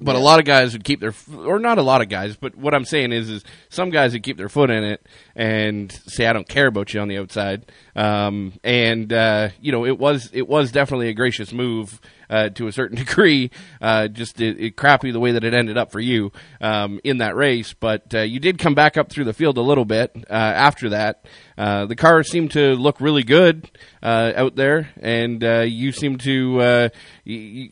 but 0.00 0.12
Yeah. 0.14 0.18
a 0.18 0.22
lot 0.22 0.38
of 0.38 0.44
guys 0.46 0.72
would 0.72 0.84
keep 0.84 1.00
their, 1.00 1.12
or 1.36 1.58
not 1.58 1.78
a 1.78 1.82
lot 1.82 2.00
of 2.00 2.08
guys, 2.08 2.36
but 2.36 2.54
what 2.56 2.74
I'm 2.74 2.84
saying 2.84 3.12
is, 3.12 3.28
is 3.28 3.44
some 3.68 3.90
guys 3.90 4.12
would 4.12 4.22
keep 4.22 4.36
their 4.36 4.48
foot 4.48 4.70
in 4.70 4.82
it 4.84 5.04
and 5.36 5.92
say, 6.06 6.26
"I 6.26 6.32
don't 6.32 6.48
care 6.48 6.66
about 6.66 6.92
you 6.94 7.00
on 7.00 7.08
the 7.08 7.18
outside." 7.18 7.66
Um, 7.94 8.54
and 8.64 9.12
uh, 9.12 9.50
you 9.60 9.72
know, 9.72 9.84
it 9.84 9.98
was 9.98 10.30
it 10.32 10.48
was 10.48 10.72
definitely 10.72 11.08
a 11.08 11.14
gracious 11.14 11.52
move 11.52 12.00
uh, 12.30 12.48
to 12.50 12.68
a 12.68 12.72
certain 12.72 12.96
degree. 13.04 13.50
Uh, 13.80 14.08
just 14.08 14.40
it, 14.40 14.58
it 14.58 14.76
crappy 14.76 15.10
the 15.10 15.20
way 15.20 15.32
that 15.32 15.44
it 15.44 15.52
ended 15.52 15.76
up 15.76 15.92
for 15.92 16.00
you 16.00 16.32
um, 16.60 17.00
in 17.04 17.18
that 17.18 17.36
race, 17.36 17.74
but 17.74 18.14
uh, 18.14 18.20
you 18.20 18.40
did 18.40 18.58
come 18.58 18.74
back 18.74 18.96
up 18.96 19.10
through 19.10 19.24
the 19.24 19.34
field 19.34 19.58
a 19.58 19.62
little 19.62 19.84
bit 19.84 20.16
uh, 20.30 20.32
after 20.32 20.88
that. 20.90 21.26
Uh, 21.58 21.84
the 21.86 21.96
car 21.96 22.22
seemed 22.22 22.52
to 22.52 22.74
look 22.74 23.00
really 23.00 23.24
good 23.24 23.70
uh, 24.02 24.32
out 24.36 24.56
there, 24.56 24.88
and 25.00 25.42
you 25.70 25.92
seemed 25.92 26.20
to 26.20 26.90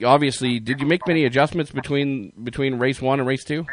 obviously. 0.05 0.60
Did 0.60 0.80
you 0.80 0.86
make 0.86 1.06
many 1.06 1.24
adjustments 1.24 1.70
between 1.70 2.32
between 2.43 2.78
race 2.78 3.01
one 3.01 3.20
and 3.20 3.28
race 3.28 3.44
two? 3.44 3.64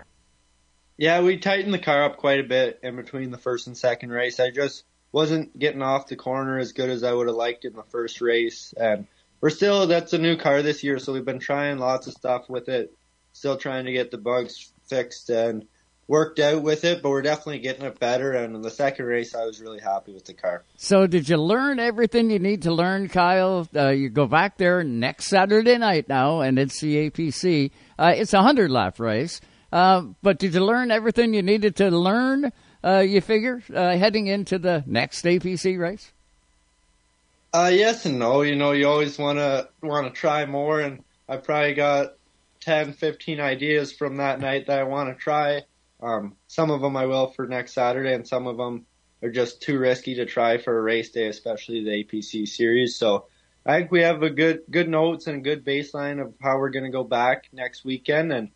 Yeah, 0.98 1.22
we 1.22 1.38
tightened 1.38 1.74
the 1.74 1.80
car 1.80 2.06
up 2.06 2.18
quite 2.18 2.40
a 2.40 2.44
bit 2.44 2.80
in 2.82 2.96
between 2.96 3.32
the 3.32 3.38
first 3.38 3.68
and 3.68 3.78
second 3.78 4.12
race. 4.12 4.40
I 4.40 4.50
just 4.52 4.86
wasn't 5.12 5.58
getting 5.58 5.82
off 5.82 6.08
the 6.08 6.16
corner 6.16 6.58
as 6.58 6.72
good 6.72 6.90
as 6.90 7.04
I 7.04 7.12
would 7.12 7.28
have 7.28 7.36
liked 7.36 7.66
in 7.66 7.74
the 7.74 7.84
first 7.84 8.22
race. 8.22 8.74
And 8.78 9.08
we're 9.46 9.52
still, 9.52 9.86
that's 9.86 10.12
a 10.14 10.18
new 10.18 10.36
car 10.36 10.64
this 10.64 10.84
year, 10.84 10.98
so 10.98 11.14
we've 11.14 11.24
been 11.24 11.38
trying 11.38 11.78
lots 11.78 12.08
of 12.08 12.14
stuff 12.14 12.50
with 12.50 12.68
it. 12.68 12.92
Still 13.32 13.58
trying 13.58 13.86
to 13.86 13.92
get 13.92 14.10
the 14.10 14.18
bugs 14.18 14.72
fixed 14.88 15.30
and 15.30 15.68
worked 16.08 16.40
out 16.40 16.64
with 16.64 16.84
it, 16.84 17.04
but 17.04 17.12
we're 17.12 17.22
definitely 17.22 17.60
getting 17.60 17.86
it 17.86 18.00
better. 18.00 18.32
And 18.32 18.56
in 18.56 18.64
the 18.64 18.72
second 18.72 19.06
race, 19.06 19.36
I 19.36 19.46
was 19.46 19.62
really 19.62 19.80
happy 19.80 20.16
with 20.16 20.26
the 20.26 20.34
car. 20.34 20.64
So, 20.78 21.06
did 21.06 21.30
you 21.30 21.38
learn 21.38 21.78
everything 21.78 22.32
you 22.32 22.40
need 22.40 22.64
to 22.64 22.74
learn, 22.74 23.08
Kyle? 23.08 23.68
Uh, 23.76 23.90
you 23.90 24.10
go 24.10 24.26
back 24.26 24.58
there 24.58 24.84
next 24.84 25.26
Saturday 25.26 25.78
night 25.78 26.10
now, 26.10 26.42
and 26.42 26.58
it's 26.58 26.80
the 26.80 27.08
APC. 27.08 27.70
Uh, 28.00 28.14
it's 28.16 28.34
a 28.34 28.42
hundred 28.42 28.72
lap 28.72 29.00
race. 29.00 29.42
Uh, 29.72 30.06
but 30.24 30.40
did 30.40 30.56
you 30.56 30.66
learn 30.66 30.90
everything 30.90 31.36
you 31.36 31.44
needed 31.44 31.76
to 31.76 31.92
learn? 31.92 32.52
Uh, 32.84 33.04
you 33.06 33.22
figure 33.22 33.62
uh, 33.76 33.96
heading 33.96 34.26
into 34.26 34.58
the 34.58 34.84
next 34.88 35.24
APC 35.24 35.78
race. 35.78 36.12
Uh, 37.56 37.70
yes 37.70 38.06
and 38.06 38.20
no. 38.20 38.42
You 38.42 38.58
know, 38.58 38.74
you 38.74 38.86
always 38.86 39.18
want 39.18 39.40
to 39.40 39.70
want 39.82 40.14
to 40.14 40.20
try 40.20 40.46
more, 40.46 40.82
and 40.82 41.06
I 41.30 41.38
probably 41.38 41.74
got 41.74 42.16
10, 42.60 42.92
15 42.92 43.40
ideas 43.40 43.94
from 43.94 44.18
that 44.18 44.42
night 44.42 44.68
that 44.68 44.78
I 44.78 44.84
want 44.84 45.08
to 45.08 45.16
try. 45.16 45.62
Um, 46.04 46.36
some 46.48 46.70
of 46.70 46.82
them 46.82 46.98
I 46.98 47.06
will 47.06 47.28
for 47.28 47.48
next 47.48 47.72
Saturday, 47.72 48.14
and 48.14 48.28
some 48.28 48.46
of 48.46 48.58
them 48.58 48.86
are 49.24 49.30
just 49.30 49.62
too 49.62 49.80
risky 49.80 50.16
to 50.16 50.26
try 50.26 50.58
for 50.58 50.78
a 50.78 50.82
race 50.82 51.12
day, 51.12 51.30
especially 51.30 51.82
the 51.86 52.04
APC 52.04 52.46
series. 52.46 52.98
So 52.98 53.28
I 53.66 53.78
think 53.78 53.90
we 53.90 54.02
have 54.02 54.22
a 54.22 54.30
good 54.30 54.64
good 54.70 54.90
notes 54.90 55.28
and 55.28 55.38
a 55.38 55.42
good 55.42 55.64
baseline 55.64 56.22
of 56.22 56.34
how 56.42 56.58
we're 56.58 56.72
going 56.72 56.84
to 56.84 56.92
go 56.92 57.06
back 57.06 57.46
next 57.54 57.86
weekend, 57.86 58.34
and 58.34 58.50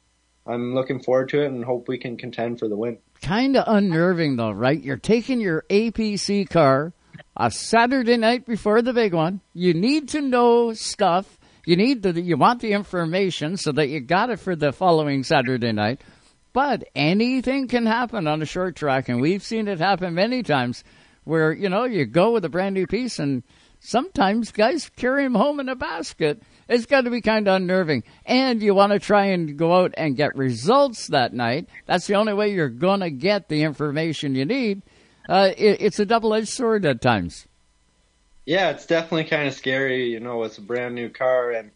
I'm 0.45 0.75
looking 0.75 1.01
forward 1.01 1.29
to 1.29 1.41
it 1.41 1.45
and 1.45 1.63
hope 1.63 1.87
we 1.87 1.99
can 1.99 2.17
contend 2.17 2.59
for 2.59 2.67
the 2.67 2.75
win. 2.75 2.97
Kind 3.21 3.55
of 3.55 3.63
unnerving, 3.65 4.35
though, 4.35 4.51
right? 4.51 4.83
You're 4.83 4.97
taking 4.97 5.39
your 5.39 5.63
APC 5.69 6.49
car 6.49 6.91
a 7.39 7.49
Saturday 7.49 8.17
night 8.17 8.45
before 8.45 8.81
the 8.81 8.91
big 8.91 9.13
one. 9.13 9.39
You 9.53 9.73
need 9.73 10.09
to 10.09 10.21
know 10.21 10.73
stuff. 10.73 11.39
You 11.65 11.77
need 11.77 12.03
the 12.03 12.19
you 12.19 12.35
want 12.35 12.59
the 12.59 12.73
information 12.73 13.55
so 13.55 13.71
that 13.71 13.87
you 13.87 14.01
got 14.01 14.29
it 14.29 14.41
for 14.41 14.57
the 14.57 14.73
following 14.73 15.23
Saturday 15.23 15.71
night. 15.71 16.01
But 16.51 16.83
anything 16.95 17.69
can 17.69 17.85
happen 17.85 18.27
on 18.27 18.41
a 18.41 18.45
short 18.45 18.75
track, 18.75 19.07
and 19.07 19.21
we've 19.21 19.43
seen 19.43 19.69
it 19.69 19.79
happen 19.79 20.13
many 20.13 20.43
times. 20.43 20.83
Where 21.23 21.53
you 21.53 21.69
know 21.69 21.85
you 21.85 22.05
go 22.05 22.31
with 22.31 22.43
a 22.43 22.49
brand 22.49 22.73
new 22.73 22.87
piece, 22.87 23.19
and 23.19 23.43
sometimes 23.79 24.51
guys 24.51 24.89
carry 24.89 25.23
them 25.23 25.35
home 25.35 25.61
in 25.61 25.69
a 25.69 25.75
basket. 25.75 26.41
It's 26.67 26.87
got 26.87 27.05
to 27.05 27.09
be 27.09 27.21
kind 27.21 27.47
of 27.47 27.55
unnerving, 27.55 28.03
and 28.25 28.61
you 28.61 28.73
want 28.73 28.91
to 28.91 28.99
try 28.99 29.25
and 29.27 29.57
go 29.57 29.73
out 29.73 29.93
and 29.95 30.17
get 30.17 30.35
results 30.35 31.07
that 31.07 31.33
night. 31.33 31.69
That's 31.85 32.07
the 32.07 32.15
only 32.15 32.33
way 32.33 32.51
you're 32.51 32.67
gonna 32.67 33.11
get 33.11 33.47
the 33.47 33.63
information 33.63 34.35
you 34.35 34.45
need. 34.45 34.81
Uh, 35.29 35.53
it, 35.57 35.79
it's 35.79 35.99
a 35.99 36.05
double-edged 36.07 36.47
sword 36.47 36.83
at 36.87 37.01
times. 37.01 37.47
Yeah, 38.47 38.71
it's 38.71 38.87
definitely 38.87 39.25
kind 39.25 39.47
of 39.47 39.53
scary. 39.53 40.09
You 40.09 40.19
know, 40.19 40.41
it's 40.41 40.57
a 40.57 40.61
brand 40.61 40.95
new 40.95 41.09
car, 41.09 41.51
and 41.51 41.69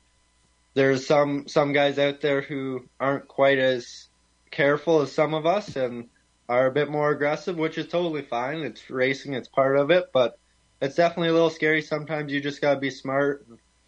there's 0.73 1.05
some 1.05 1.47
some 1.47 1.71
guys 1.71 1.99
out 1.99 2.19
there 2.19 2.41
who 2.41 2.89
aren't 2.99 3.27
quite 3.27 3.59
as 3.59 4.07
careful 4.49 5.01
as 5.01 5.11
some 5.11 5.35
of 5.35 5.45
us, 5.45 5.75
and 5.75 6.09
are 6.49 6.65
a 6.65 6.71
bit 6.71 6.89
more 6.89 7.11
aggressive, 7.11 7.55
which 7.55 7.77
is 7.77 7.85
totally 7.85 8.23
fine. 8.23 8.61
It's 8.61 8.89
racing; 8.89 9.35
it's 9.35 9.47
part 9.47 9.77
of 9.77 9.91
it, 9.91 10.05
but 10.11 10.39
it's 10.81 10.95
definitely 10.95 11.30
a 11.30 11.34
little 11.34 11.51
scary. 11.51 11.84
Sometimes 11.84 12.31
you 12.31 12.41
just 12.41 12.59
gotta 12.59 12.80
be 12.80 12.89
smart, 12.89 13.45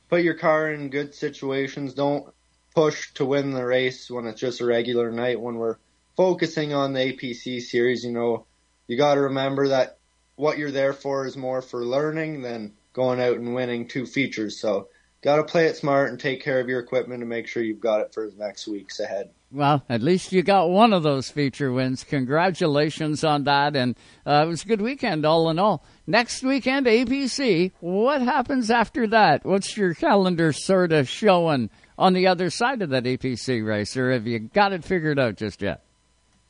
put 0.09 0.21
your 0.21 0.35
car 0.35 0.71
in 0.71 0.91
good 0.91 1.15
situations. 1.15 1.95
Don't 1.95 2.31
push 2.75 3.11
to 3.15 3.25
win 3.25 3.49
the 3.49 3.65
race 3.65 4.11
when 4.11 4.27
it's 4.27 4.39
just 4.39 4.61
a 4.61 4.65
regular 4.65 5.11
night. 5.11 5.41
When 5.41 5.55
we're 5.55 5.77
focusing 6.15 6.71
on 6.71 6.93
the 6.93 6.99
APC 6.99 7.63
series, 7.63 8.05
you 8.05 8.11
know, 8.11 8.45
you 8.87 8.97
got 8.97 9.15
to 9.15 9.21
remember 9.21 9.69
that 9.69 9.97
what 10.35 10.57
you're 10.57 10.71
there 10.71 10.93
for 10.93 11.25
is 11.25 11.37
more 11.37 11.61
for 11.61 11.85
learning 11.85 12.41
than 12.41 12.73
going 12.93 13.21
out 13.21 13.37
and 13.37 13.55
winning 13.55 13.87
two 13.87 14.05
features. 14.05 14.59
So, 14.59 14.89
got 15.21 15.37
to 15.37 15.43
play 15.43 15.65
it 15.65 15.75
smart 15.75 16.11
and 16.11 16.19
take 16.19 16.43
care 16.43 16.59
of 16.59 16.69
your 16.69 16.79
equipment 16.79 17.21
and 17.21 17.29
make 17.29 17.47
sure 17.47 17.63
you've 17.63 17.79
got 17.79 18.01
it 18.01 18.13
for 18.13 18.29
the 18.29 18.37
next 18.37 18.67
weeks 18.67 18.99
ahead. 18.99 19.31
Well, 19.51 19.83
at 19.87 20.01
least 20.01 20.33
you 20.33 20.43
got 20.43 20.69
one 20.69 20.91
of 20.91 21.01
those 21.01 21.29
feature 21.29 21.71
wins. 21.71 22.03
Congratulations 22.03 23.23
on 23.23 23.45
that. 23.45 23.75
And 23.75 23.95
uh, 24.25 24.43
it 24.45 24.49
was 24.49 24.63
a 24.63 24.67
good 24.67 24.81
weekend, 24.81 25.25
all 25.25 25.49
in 25.49 25.57
all. 25.57 25.85
Next 26.05 26.43
weekend, 26.43 26.87
APC. 26.87 27.71
What 27.79 28.21
happens 28.21 28.69
after 28.69 29.07
that? 29.07 29.45
What's 29.45 29.77
your 29.77 29.93
calendar 29.93 30.51
sort 30.51 30.91
of 30.91 31.07
showing 31.07 31.69
on 31.97 32.11
the 32.11 32.27
other 32.27 32.49
side 32.49 32.81
of 32.81 32.89
that 32.89 33.05
APC 33.05 33.65
race? 33.65 33.95
Or 33.95 34.11
have 34.11 34.27
you 34.27 34.39
got 34.39 34.73
it 34.73 34.83
figured 34.83 35.19
out 35.19 35.37
just 35.37 35.61
yet? 35.61 35.84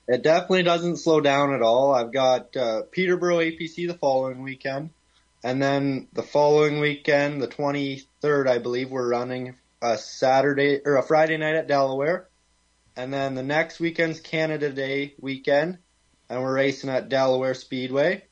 It 0.08 0.22
definitely 0.22 0.64
doesn't 0.64 0.98
slow 0.98 1.20
down 1.20 1.54
at 1.54 1.62
all. 1.62 1.94
I've 1.94 2.14
got 2.14 2.56
uh, 2.56 2.82
Peterborough 2.92 3.40
APC 3.40 3.88
the 3.88 3.98
following 3.98 4.44
weekend. 4.44 4.92
And 5.44 5.62
then 5.62 6.08
the 6.14 6.24
following 6.24 6.80
weekend, 6.80 7.42
the 7.42 7.48
23rd, 7.48 8.48
I 8.48 8.58
believe, 8.58 8.90
we're 8.92 9.08
running 9.08 9.56
a 9.82 9.98
Saturday 9.98 10.82
or 10.84 10.98
a 10.98 11.04
Friday 11.04 11.38
night 11.38 11.56
at 11.56 11.68
Delaware. 11.68 12.28
And 12.96 13.14
then 13.14 13.36
the 13.36 13.44
next 13.44 13.80
weekend's 13.80 14.20
Canada 14.20 14.72
Day 14.72 15.16
weekend, 15.20 15.80
and 16.30 16.42
we're 16.42 16.54
racing 16.56 16.90
at 16.90 17.10
Delaware 17.10 17.54
Speedway. 17.54 18.24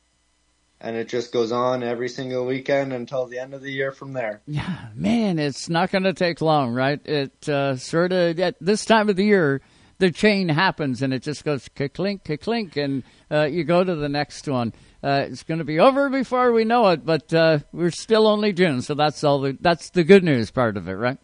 and 0.80 0.96
it 0.96 1.08
just 1.08 1.32
goes 1.32 1.52
on 1.52 1.82
every 1.82 2.08
single 2.08 2.44
weekend 2.46 2.92
until 2.92 3.26
the 3.26 3.38
end 3.38 3.54
of 3.54 3.62
the 3.62 3.70
year 3.70 3.92
from 3.92 4.12
there. 4.12 4.42
Yeah, 4.46 4.88
man, 4.94 5.38
it's 5.38 5.68
not 5.68 5.90
going 5.90 6.04
to 6.04 6.12
take 6.12 6.40
long, 6.40 6.74
right? 6.74 7.00
It 7.06 7.48
uh, 7.48 7.76
sort 7.76 8.12
of 8.12 8.38
at 8.38 8.56
this 8.60 8.84
time 8.84 9.08
of 9.08 9.16
the 9.16 9.24
year, 9.24 9.62
the 9.98 10.10
chain 10.10 10.48
happens 10.48 11.02
and 11.02 11.12
it 11.12 11.22
just 11.22 11.44
goes 11.44 11.68
clink, 11.94 12.28
clink, 12.40 12.76
and 12.76 13.02
uh, 13.30 13.42
you 13.42 13.64
go 13.64 13.84
to 13.84 13.94
the 13.94 14.08
next 14.08 14.48
one. 14.48 14.72
Uh, 15.02 15.26
it's 15.28 15.42
going 15.42 15.58
to 15.58 15.64
be 15.64 15.78
over 15.78 16.08
before 16.08 16.52
we 16.52 16.64
know 16.64 16.88
it, 16.88 17.04
but 17.04 17.32
uh, 17.34 17.58
we're 17.72 17.90
still 17.90 18.26
only 18.26 18.52
June, 18.52 18.80
so 18.80 18.94
that's 18.94 19.22
all. 19.22 19.40
The, 19.40 19.56
that's 19.60 19.90
the 19.90 20.02
good 20.02 20.24
news 20.24 20.50
part 20.50 20.76
of 20.76 20.88
it, 20.88 20.94
right? 20.94 21.18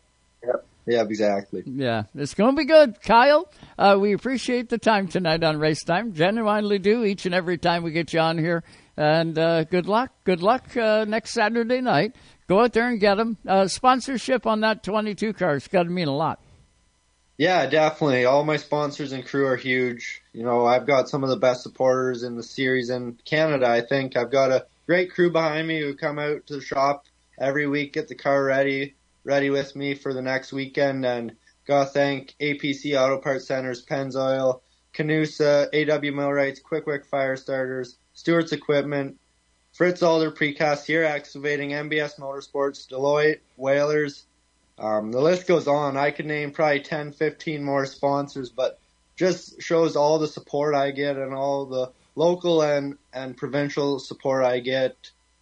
Yep. 0.45 0.67
Yeah, 0.87 1.03
exactly. 1.03 1.63
Yeah, 1.65 2.03
it's 2.15 2.35
going 2.35 2.55
to 2.55 2.61
be 2.61 2.67
good, 2.67 3.01
Kyle. 3.01 3.51
Uh, 3.79 3.97
we 3.99 4.13
appreciate 4.13 4.69
the 4.69 4.77
time 4.77 5.09
tonight 5.09 5.43
on 5.43 5.59
Race 5.59 5.83
Time. 5.83 6.13
Genuinely 6.13 6.79
do 6.79 7.05
each 7.05 7.25
and 7.25 7.35
every 7.35 7.57
time 7.57 7.83
we 7.83 7.91
get 7.93 8.13
you 8.13 8.21
on 8.21 8.37
here. 8.37 8.63
And 8.97 9.39
uh, 9.39 9.65
good 9.65 9.87
luck. 9.87 10.11
Good 10.25 10.43
luck 10.43 10.77
uh, 10.77 11.07
next 11.09 11.31
Saturday 11.31 11.81
night. 11.81 12.15
Go 12.49 12.61
out 12.61 12.75
there 12.75 12.89
and 12.89 13.01
get 13.01 13.15
them. 13.15 13.39
Uh, 13.47 13.67
sponsorship 13.67 14.47
on 14.47 14.61
that 14.61 14.83
22 14.83 15.33
car 15.33 15.55
has 15.55 15.69
got 15.69 15.85
to 15.85 15.89
mean 15.89 16.09
a 16.09 16.15
lot. 16.15 16.39
Yeah, 17.41 17.65
definitely. 17.65 18.27
All 18.27 18.45
my 18.45 18.59
sponsors 18.59 19.13
and 19.13 19.27
crew 19.27 19.47
are 19.47 19.57
huge. 19.57 20.21
You 20.35 20.43
know, 20.43 20.67
I've 20.67 20.87
got 20.87 21.09
some 21.09 21.25
of 21.25 21.31
the 21.31 21.39
best 21.39 21.63
supporters 21.63 22.23
in 22.23 22.37
the 22.37 22.43
series 22.43 22.91
in 22.91 23.17
Canada, 23.25 23.67
I 23.67 23.81
think. 23.81 24.15
I've 24.15 24.31
got 24.31 24.51
a 24.51 24.67
great 24.85 25.11
crew 25.11 25.31
behind 25.31 25.67
me 25.67 25.81
who 25.81 25.95
come 25.95 26.19
out 26.19 26.47
to 26.49 26.57
the 26.57 26.61
shop 26.61 27.07
every 27.39 27.67
week, 27.67 27.95
get 27.95 28.09
the 28.09 28.15
car 28.15 28.45
ready, 28.45 28.95
ready 29.25 29.49
with 29.49 29.75
me 29.75 29.95
for 29.95 30.13
the 30.13 30.21
next 30.21 30.53
weekend. 30.53 31.07
And 31.07 31.35
gotta 31.67 31.89
thank 31.89 32.35
APC 32.43 33.01
Auto 33.01 33.17
Parts 33.17 33.47
Centers, 33.47 33.87
Pennzoil, 33.87 34.61
Canusa, 34.93 35.69
AW 35.73 36.13
Millwrights, 36.13 36.61
Qwick 36.61 36.85
Wick 36.85 37.07
Fire 37.07 37.37
Starters, 37.37 37.97
Stewart's 38.13 38.53
Equipment, 38.53 39.19
Fritz 39.73 40.03
Alder 40.03 40.31
Precast 40.31 40.85
here, 40.85 41.05
excavating 41.05 41.71
MBS 41.71 42.19
Motorsports, 42.19 42.87
Deloitte, 42.87 43.39
Whalers, 43.57 44.27
um, 44.81 45.13
the 45.13 45.21
list 45.21 45.47
goes 45.47 45.69
on. 45.69 45.97
I 45.97 46.11
could 46.11 46.27
name 46.27 46.53
probably 46.53 46.81
10, 46.81 47.13
15 47.13 47.63
more 47.63 47.87
sponsors, 47.87 48.49
but 48.51 48.81
just 49.15 49.61
shows 49.61 49.97
all 49.97 50.19
the 50.19 50.27
support 50.27 50.75
I 50.75 50.91
get 50.91 51.17
and 51.17 51.35
all 51.35 51.67
the 51.67 51.93
local 52.17 52.63
and, 52.63 52.97
and 53.13 53.37
provincial 53.37 53.99
support 53.99 54.45
I 54.45 54.61
get 54.61 54.97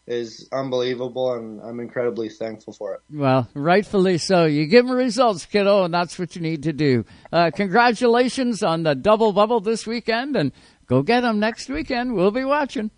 is 0.08 0.48
unbelievable, 0.50 1.34
and 1.34 1.60
I'm 1.60 1.80
incredibly 1.80 2.30
thankful 2.30 2.72
for 2.72 2.94
it. 2.94 3.00
Well, 3.12 3.46
rightfully 3.54 4.16
so. 4.18 4.46
You 4.46 4.66
give 4.66 4.86
them 4.86 4.96
results, 4.96 5.44
kiddo, 5.44 5.84
and 5.84 5.92
that's 5.92 6.18
what 6.18 6.34
you 6.34 6.40
need 6.40 6.62
to 6.62 6.72
do. 6.72 7.04
Uh, 7.30 7.50
congratulations 7.54 8.62
on 8.62 8.82
the 8.82 8.94
double 8.94 9.32
bubble 9.32 9.60
this 9.60 9.86
weekend, 9.86 10.34
and 10.34 10.50
go 10.86 11.02
get 11.02 11.20
them 11.20 11.38
next 11.38 11.68
weekend. 11.68 12.14
We'll 12.14 12.30
be 12.30 12.44
watching. 12.44 12.90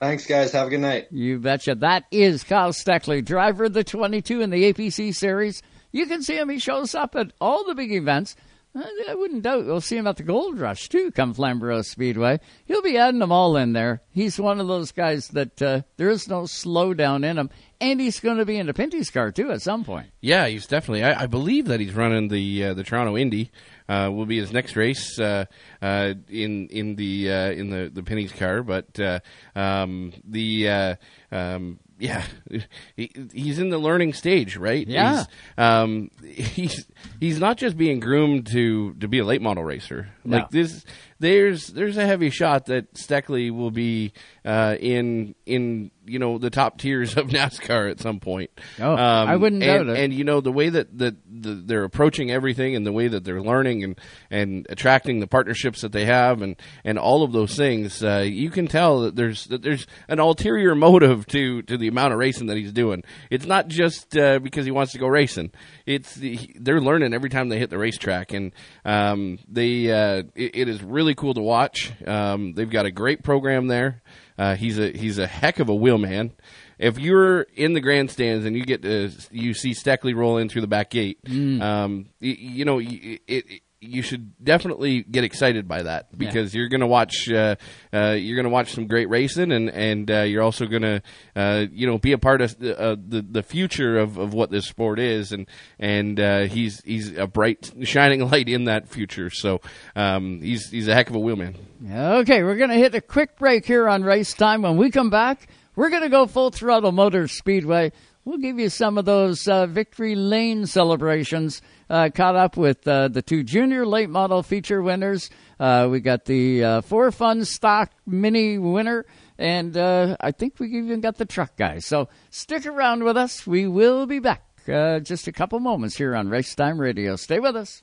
Thanks, 0.00 0.24
guys. 0.24 0.52
Have 0.52 0.68
a 0.68 0.70
good 0.70 0.80
night. 0.80 1.08
You 1.10 1.38
betcha. 1.38 1.74
That 1.74 2.04
is 2.10 2.42
Kyle 2.42 2.72
Steckly, 2.72 3.22
driver 3.22 3.64
of 3.64 3.74
the 3.74 3.84
22 3.84 4.40
in 4.40 4.48
the 4.48 4.72
APC 4.72 5.14
series. 5.14 5.62
You 5.92 6.06
can 6.06 6.22
see 6.22 6.38
him. 6.38 6.48
He 6.48 6.58
shows 6.58 6.94
up 6.94 7.14
at 7.16 7.32
all 7.38 7.66
the 7.66 7.74
big 7.74 7.92
events. 7.92 8.34
I 8.74 9.14
wouldn't 9.14 9.42
doubt 9.42 9.66
we'll 9.66 9.80
see 9.80 9.96
him 9.96 10.06
at 10.06 10.16
the 10.16 10.22
Gold 10.22 10.58
Rush 10.58 10.88
too, 10.88 11.10
come 11.10 11.34
Flamborough 11.34 11.82
Speedway. 11.82 12.38
He'll 12.66 12.82
be 12.82 12.96
adding 12.96 13.18
them 13.18 13.32
all 13.32 13.56
in 13.56 13.72
there. 13.72 14.00
He's 14.10 14.40
one 14.40 14.60
of 14.60 14.68
those 14.68 14.92
guys 14.92 15.28
that 15.28 15.60
uh, 15.60 15.82
there 15.96 16.08
is 16.08 16.28
no 16.28 16.42
slowdown 16.42 17.28
in 17.28 17.36
him, 17.36 17.50
and 17.80 18.00
he's 18.00 18.20
going 18.20 18.38
to 18.38 18.44
be 18.44 18.56
in 18.56 18.66
the 18.66 18.74
Pinty's 18.74 19.10
car 19.10 19.32
too 19.32 19.50
at 19.50 19.62
some 19.62 19.84
point. 19.84 20.08
Yeah, 20.20 20.46
he's 20.46 20.66
definitely. 20.66 21.04
I, 21.04 21.22
I 21.22 21.26
believe 21.26 21.66
that 21.66 21.80
he's 21.80 21.94
running 21.94 22.28
the 22.28 22.64
uh, 22.66 22.74
the 22.74 22.84
Toronto 22.84 23.16
Indy. 23.16 23.50
Uh, 23.88 24.08
will 24.08 24.26
be 24.26 24.38
his 24.38 24.52
next 24.52 24.76
race 24.76 25.18
uh, 25.18 25.46
uh, 25.82 26.14
in 26.28 26.68
in 26.68 26.94
the 26.94 27.30
uh, 27.30 27.50
in 27.50 27.70
the 27.70 27.90
the 27.92 28.02
Pinty's 28.02 28.32
car, 28.32 28.62
but 28.62 29.00
uh, 29.00 29.18
um, 29.56 30.12
the 30.24 30.68
uh, 30.68 30.94
um, 31.32 31.80
yeah, 32.00 32.24
he, 32.96 33.10
he's 33.32 33.58
in 33.58 33.68
the 33.68 33.78
learning 33.78 34.14
stage, 34.14 34.56
right? 34.56 34.86
Yeah. 34.86 35.18
He's, 35.18 35.26
um, 35.58 36.10
he's 36.24 36.86
he's 37.20 37.38
not 37.38 37.58
just 37.58 37.76
being 37.76 38.00
groomed 38.00 38.46
to 38.52 38.94
to 38.94 39.08
be 39.08 39.18
a 39.18 39.24
late 39.24 39.42
model 39.42 39.64
racer. 39.64 40.08
No. 40.24 40.38
Like 40.38 40.50
this, 40.50 40.84
there's 41.20 41.68
there's 41.68 41.96
a 41.96 42.06
heavy 42.06 42.30
shot 42.30 42.66
that 42.66 42.96
Steckly 42.96 43.50
will 43.50 43.70
be 43.70 44.12
uh, 44.44 44.76
in 44.80 45.34
in 45.46 45.90
you 46.10 46.18
know 46.18 46.38
the 46.38 46.50
top 46.50 46.78
tiers 46.78 47.16
of 47.16 47.26
NASCAR 47.28 47.90
at 47.90 48.00
some 48.00 48.18
point. 48.20 48.50
Oh, 48.80 48.94
I 48.94 49.36
wouldn't 49.36 49.62
and, 49.62 49.86
doubt 49.86 49.96
it. 49.96 50.02
And 50.02 50.12
you 50.12 50.24
know 50.24 50.40
the 50.40 50.50
way 50.50 50.68
that 50.68 50.98
that 50.98 51.16
the, 51.30 51.54
they're 51.54 51.84
approaching 51.84 52.30
everything, 52.30 52.74
and 52.74 52.84
the 52.84 52.92
way 52.92 53.08
that 53.08 53.24
they're 53.24 53.42
learning 53.42 53.84
and 53.84 54.00
and 54.30 54.66
attracting 54.68 55.20
the 55.20 55.26
partnerships 55.26 55.82
that 55.82 55.92
they 55.92 56.06
have, 56.06 56.42
and 56.42 56.56
and 56.84 56.98
all 56.98 57.22
of 57.22 57.32
those 57.32 57.54
things, 57.54 58.02
uh, 58.02 58.24
you 58.26 58.50
can 58.50 58.66
tell 58.66 59.02
that 59.02 59.14
there's 59.14 59.44
that 59.46 59.62
there's 59.62 59.86
an 60.08 60.18
ulterior 60.18 60.74
motive 60.80 61.26
to 61.28 61.62
to 61.62 61.76
the 61.76 61.88
amount 61.88 62.12
of 62.12 62.18
racing 62.18 62.48
that 62.48 62.56
he's 62.56 62.72
doing. 62.72 63.04
It's 63.30 63.46
not 63.46 63.68
just 63.68 64.16
uh, 64.16 64.40
because 64.40 64.64
he 64.64 64.72
wants 64.72 64.92
to 64.92 64.98
go 64.98 65.06
racing. 65.06 65.52
It's 65.86 66.14
the, 66.14 66.50
they're 66.56 66.80
learning 66.80 67.14
every 67.14 67.30
time 67.30 67.48
they 67.50 67.58
hit 67.58 67.70
the 67.70 67.78
racetrack, 67.78 68.32
and 68.32 68.52
um, 68.84 69.38
they 69.48 69.92
uh, 69.92 70.24
it, 70.34 70.56
it 70.56 70.68
is 70.68 70.82
really 70.82 71.09
cool 71.14 71.34
to 71.34 71.40
watch. 71.40 71.92
Um, 72.06 72.54
they've 72.54 72.68
got 72.70 72.86
a 72.86 72.90
great 72.90 73.22
program 73.22 73.66
there. 73.66 74.02
Uh, 74.38 74.54
he's 74.56 74.78
a 74.78 74.90
he's 74.90 75.18
a 75.18 75.26
heck 75.26 75.58
of 75.58 75.68
a 75.68 75.74
wheelman. 75.74 76.32
If 76.78 76.98
you're 76.98 77.42
in 77.42 77.74
the 77.74 77.80
grandstands 77.80 78.46
and 78.46 78.56
you 78.56 78.64
get 78.64 78.82
to 78.82 79.10
you 79.30 79.52
see 79.52 79.74
Steckly 79.74 80.14
roll 80.14 80.38
in 80.38 80.48
through 80.48 80.62
the 80.62 80.66
back 80.66 80.90
gate, 80.90 81.18
um, 81.60 82.06
you, 82.20 82.32
you 82.32 82.64
know 82.64 82.78
it, 82.78 83.20
it, 83.26 83.60
you 83.80 84.02
should 84.02 84.32
definitely 84.44 85.02
get 85.02 85.24
excited 85.24 85.66
by 85.66 85.82
that 85.82 86.16
because 86.16 86.54
you're 86.54 86.68
going 86.68 86.82
to 86.82 86.86
watch 86.86 87.30
uh, 87.30 87.56
uh, 87.94 88.10
you're 88.10 88.36
going 88.36 88.44
to 88.44 88.50
watch 88.50 88.72
some 88.72 88.86
great 88.86 89.08
racing 89.08 89.52
and 89.52 89.70
and 89.70 90.10
uh, 90.10 90.20
you're 90.20 90.42
also 90.42 90.66
going 90.66 90.82
to 90.82 91.02
uh, 91.34 91.64
you 91.72 91.86
know 91.86 91.96
be 91.96 92.12
a 92.12 92.18
part 92.18 92.42
of 92.42 92.58
the, 92.58 92.78
uh, 92.78 92.96
the 93.08 93.22
the 93.22 93.42
future 93.42 93.98
of, 93.98 94.18
of 94.18 94.34
what 94.34 94.50
this 94.50 94.66
sport 94.66 94.98
is 94.98 95.32
and 95.32 95.46
and 95.78 96.20
uh, 96.20 96.40
he's 96.40 96.82
he's 96.82 97.16
a 97.16 97.26
bright 97.26 97.72
shining 97.82 98.20
light 98.30 98.48
in 98.48 98.64
that 98.64 98.86
future 98.86 99.30
so 99.30 99.60
um, 99.96 100.42
he's 100.42 100.68
he's 100.70 100.88
a 100.88 100.94
heck 100.94 101.08
of 101.08 101.16
a 101.16 101.18
wheelman. 101.18 101.56
Okay, 101.90 102.42
we're 102.42 102.56
going 102.56 102.70
to 102.70 102.76
hit 102.76 102.94
a 102.94 103.00
quick 103.00 103.38
break 103.38 103.64
here 103.64 103.88
on 103.88 104.02
race 104.02 104.34
time. 104.34 104.62
When 104.62 104.76
we 104.76 104.90
come 104.90 105.08
back, 105.08 105.48
we're 105.74 105.88
going 105.88 106.02
to 106.02 106.10
go 106.10 106.26
full 106.26 106.50
throttle 106.50 106.92
Motor 106.92 107.26
Speedway. 107.26 107.92
We'll 108.24 108.38
give 108.38 108.58
you 108.58 108.68
some 108.68 108.98
of 108.98 109.06
those 109.06 109.48
uh, 109.48 109.66
victory 109.66 110.14
lane 110.14 110.66
celebrations. 110.66 111.62
Uh, 111.90 112.08
caught 112.08 112.36
up 112.36 112.56
with 112.56 112.86
uh, 112.86 113.08
the 113.08 113.20
two 113.20 113.42
junior 113.42 113.84
late 113.84 114.08
model 114.08 114.44
feature 114.44 114.80
winners. 114.80 115.28
Uh, 115.58 115.88
we 115.90 115.98
got 115.98 116.24
the 116.24 116.62
uh, 116.62 116.80
four 116.82 117.10
fun 117.10 117.44
stock 117.44 117.90
mini 118.06 118.58
winner, 118.58 119.04
and 119.36 119.76
uh, 119.76 120.16
I 120.20 120.30
think 120.30 120.60
we 120.60 120.68
even 120.68 121.00
got 121.00 121.16
the 121.16 121.24
truck 121.24 121.56
guy. 121.56 121.80
So 121.80 122.08
stick 122.30 122.64
around 122.64 123.02
with 123.02 123.16
us. 123.16 123.44
We 123.44 123.66
will 123.66 124.06
be 124.06 124.20
back 124.20 124.44
just 124.66 125.26
a 125.26 125.32
couple 125.32 125.58
moments 125.58 125.96
here 125.96 126.14
on 126.14 126.28
Race 126.28 126.54
Time 126.54 126.80
Radio. 126.80 127.16
Stay 127.16 127.40
with 127.40 127.56
us. 127.56 127.82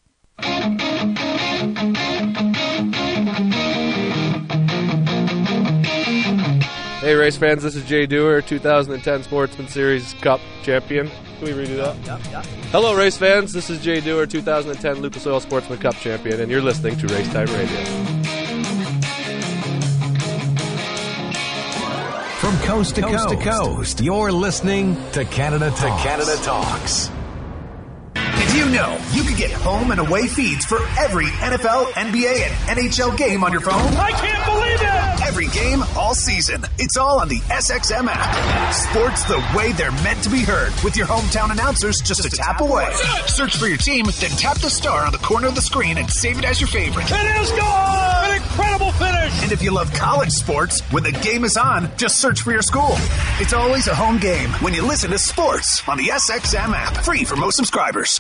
Hey, 7.07 7.15
race 7.15 7.37
fans, 7.37 7.63
this 7.63 7.77
is 7.77 7.85
Jay 7.85 8.05
Dewar, 8.05 8.41
2010 8.41 9.23
Sportsman 9.23 9.69
Series 9.69 10.11
Cup 10.15 10.41
champion. 10.61 11.07
Can 11.07 11.41
we 11.41 11.51
redo 11.51 11.77
that? 11.77 11.95
Hello, 12.73 12.97
race 12.97 13.15
fans. 13.15 13.53
This 13.53 13.69
is 13.69 13.81
Jay 13.81 14.01
Dewar, 14.01 14.25
2010 14.29 14.95
Lucas 14.95 15.25
Oil 15.25 15.39
Sportsman 15.39 15.79
Cup 15.79 15.95
champion, 15.95 16.41
and 16.41 16.51
you're 16.51 16.61
listening 16.61 16.97
to 16.97 17.07
Race 17.07 17.31
Time 17.31 17.47
Radio. 17.47 17.79
From 22.41 22.57
coast 22.67 22.95
to 22.95 23.01
coast, 23.03 23.29
to 23.29 23.37
coast, 23.37 24.01
you're 24.01 24.33
listening 24.33 24.97
to 25.13 25.23
Canada 25.23 25.69
Talks. 25.69 26.03
To 26.03 26.09
Canada 26.09 26.35
Talks. 26.43 27.16
Did 28.35 28.53
you 28.55 28.65
know 28.71 28.99
you 29.13 29.23
could 29.23 29.37
get 29.37 29.51
home 29.51 29.91
and 29.91 29.99
away 29.99 30.27
feeds 30.27 30.65
for 30.65 30.79
every 30.99 31.27
NFL, 31.27 31.85
NBA, 31.93 32.41
and 32.69 32.79
NHL 32.79 33.17
game 33.17 33.43
on 33.43 33.51
your 33.51 33.61
phone? 33.61 33.73
I 33.95 34.11
can't 34.11 34.45
believe 34.45 34.81
it! 34.81 35.27
Every 35.27 35.47
game, 35.47 35.83
all 35.95 36.13
season. 36.15 36.63
It's 36.79 36.97
all 36.97 37.19
on 37.19 37.27
the 37.27 37.39
SXM 37.39 38.07
app. 38.09 38.73
Sports 38.73 39.23
the 39.25 39.37
way 39.55 39.71
they're 39.73 39.91
meant 40.03 40.23
to 40.23 40.29
be 40.29 40.39
heard 40.39 40.73
with 40.83 40.95
your 40.97 41.07
hometown 41.07 41.51
announcers 41.51 41.97
just 42.03 42.25
a 42.25 42.29
tap 42.29 42.61
away. 42.61 42.89
Search 43.27 43.57
for 43.57 43.67
your 43.67 43.77
team, 43.77 44.05
then 44.19 44.31
tap 44.31 44.57
the 44.59 44.69
star 44.69 45.05
on 45.05 45.11
the 45.11 45.17
corner 45.19 45.47
of 45.47 45.55
the 45.55 45.61
screen 45.61 45.97
and 45.97 46.09
save 46.09 46.39
it 46.39 46.45
as 46.45 46.59
your 46.59 46.67
favorite. 46.69 47.05
It 47.09 47.41
is 47.41 47.51
gone! 47.51 48.25
An 48.31 48.35
incredible 48.37 48.91
finish! 48.93 49.43
And 49.43 49.51
if 49.51 49.61
you 49.61 49.71
love 49.71 49.91
college 49.93 50.31
sports, 50.31 50.81
when 50.91 51.03
the 51.03 51.11
game 51.11 51.43
is 51.43 51.57
on, 51.57 51.89
just 51.97 52.19
search 52.19 52.41
for 52.41 52.51
your 52.51 52.61
school. 52.61 52.95
It's 53.39 53.53
always 53.53 53.87
a 53.87 53.95
home 53.95 54.17
game 54.17 54.49
when 54.61 54.73
you 54.73 54.81
listen 54.85 55.11
to 55.11 55.19
sports 55.19 55.81
on 55.87 55.97
the 55.97 56.07
SXM 56.07 56.73
app. 56.73 56.97
Free 57.03 57.23
for 57.23 57.35
most 57.35 57.57
subscribers. 57.57 58.16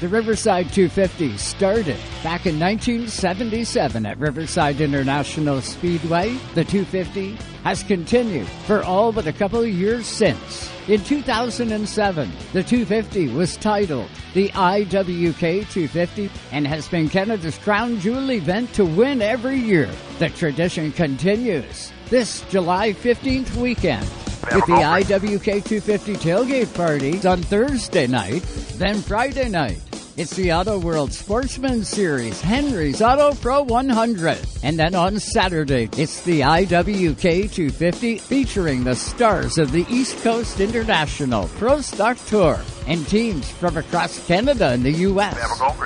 The 0.00 0.08
Riverside 0.10 0.70
250 0.70 1.38
started 1.38 1.96
back 2.22 2.44
in 2.44 2.60
1977 2.60 4.04
at 4.04 4.18
Riverside 4.18 4.80
International 4.82 5.62
Speedway. 5.62 6.34
The 6.54 6.64
250 6.64 7.38
has 7.62 7.82
continued 7.84 8.46
for 8.66 8.82
all 8.82 9.12
but 9.12 9.26
a 9.26 9.32
couple 9.32 9.60
of 9.60 9.68
years 9.68 10.04
since. 10.04 10.70
In 10.88 11.02
2007, 11.04 12.30
the 12.52 12.62
250 12.62 13.28
was 13.28 13.56
titled 13.56 14.10
the 14.34 14.50
IWK 14.50 15.38
250 15.70 16.30
and 16.52 16.66
has 16.66 16.86
been 16.88 17.08
Canada's 17.08 17.56
crown 17.56 17.98
jewel 18.00 18.30
event 18.32 18.74
to 18.74 18.84
win 18.84 19.22
every 19.22 19.56
year. 19.56 19.88
The 20.18 20.28
tradition 20.28 20.92
continues 20.92 21.92
this 22.10 22.42
July 22.50 22.92
15th 22.92 23.56
weekend 23.56 24.06
with 24.52 24.66
the 24.66 24.72
IWK 24.72 25.64
250 25.64 26.14
tailgate 26.16 26.74
party 26.74 27.26
on 27.26 27.42
Thursday 27.42 28.06
night, 28.06 28.42
then 28.76 28.96
Friday 28.96 29.48
night. 29.48 29.80
It's 30.16 30.36
the 30.36 30.52
Auto 30.52 30.78
World 30.78 31.12
Sportsman 31.12 31.82
Series, 31.84 32.40
Henry's 32.40 33.02
Auto 33.02 33.34
Pro 33.34 33.62
100. 33.62 34.38
And 34.62 34.78
then 34.78 34.94
on 34.94 35.18
Saturday, 35.18 35.88
it's 35.96 36.22
the 36.22 36.40
IWK 36.40 37.52
250 37.52 38.18
featuring 38.18 38.84
the 38.84 38.94
stars 38.94 39.58
of 39.58 39.72
the 39.72 39.84
East 39.88 40.22
Coast 40.22 40.60
International 40.60 41.48
Pro 41.56 41.80
Stock 41.80 42.16
Tour 42.26 42.60
and 42.86 43.06
teams 43.08 43.50
from 43.50 43.76
across 43.76 44.24
Canada 44.26 44.68
and 44.68 44.84
the 44.84 44.92
U.S. 44.92 45.36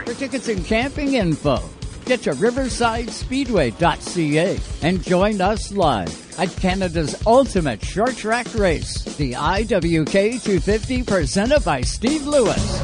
For 0.04 0.14
tickets 0.14 0.48
and 0.48 0.62
camping 0.64 1.14
info, 1.14 1.62
get 2.08 2.22
to 2.22 2.30
riversidespeedway.ca 2.30 4.58
and 4.80 5.02
join 5.02 5.42
us 5.42 5.70
live 5.72 6.40
at 6.40 6.48
Canada's 6.56 7.14
ultimate 7.26 7.84
short 7.84 8.16
track 8.16 8.54
race, 8.54 9.02
the 9.16 9.34
IWK 9.34 10.42
250 10.42 11.02
presented 11.02 11.62
by 11.64 11.82
Steve 11.82 12.26
Lewis. 12.26 12.80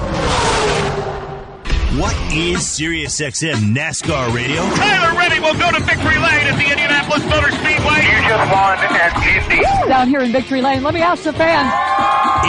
What 1.96 2.14
is 2.34 2.58
SiriusXM 2.58 3.74
NASCAR 3.74 4.34
Radio? 4.34 4.60
Tyler 4.74 5.18
Reddick 5.18 5.40
will 5.40 5.54
go 5.54 5.72
to 5.72 5.80
victory 5.80 6.18
lane 6.18 6.46
at 6.46 6.58
the 6.58 6.70
Indianapolis 6.70 7.24
Motor 7.24 7.50
Speedway. 7.52 8.02
You 8.04 8.28
just 8.28 8.52
won 8.52 8.76
at 8.76 9.16
Indy. 9.26 9.62
Down 9.88 10.08
here 10.08 10.20
in 10.20 10.32
Victory 10.32 10.60
Lane, 10.60 10.82
let 10.82 10.92
me 10.92 11.00
ask 11.00 11.22
the 11.22 11.32
fans. 11.32 11.72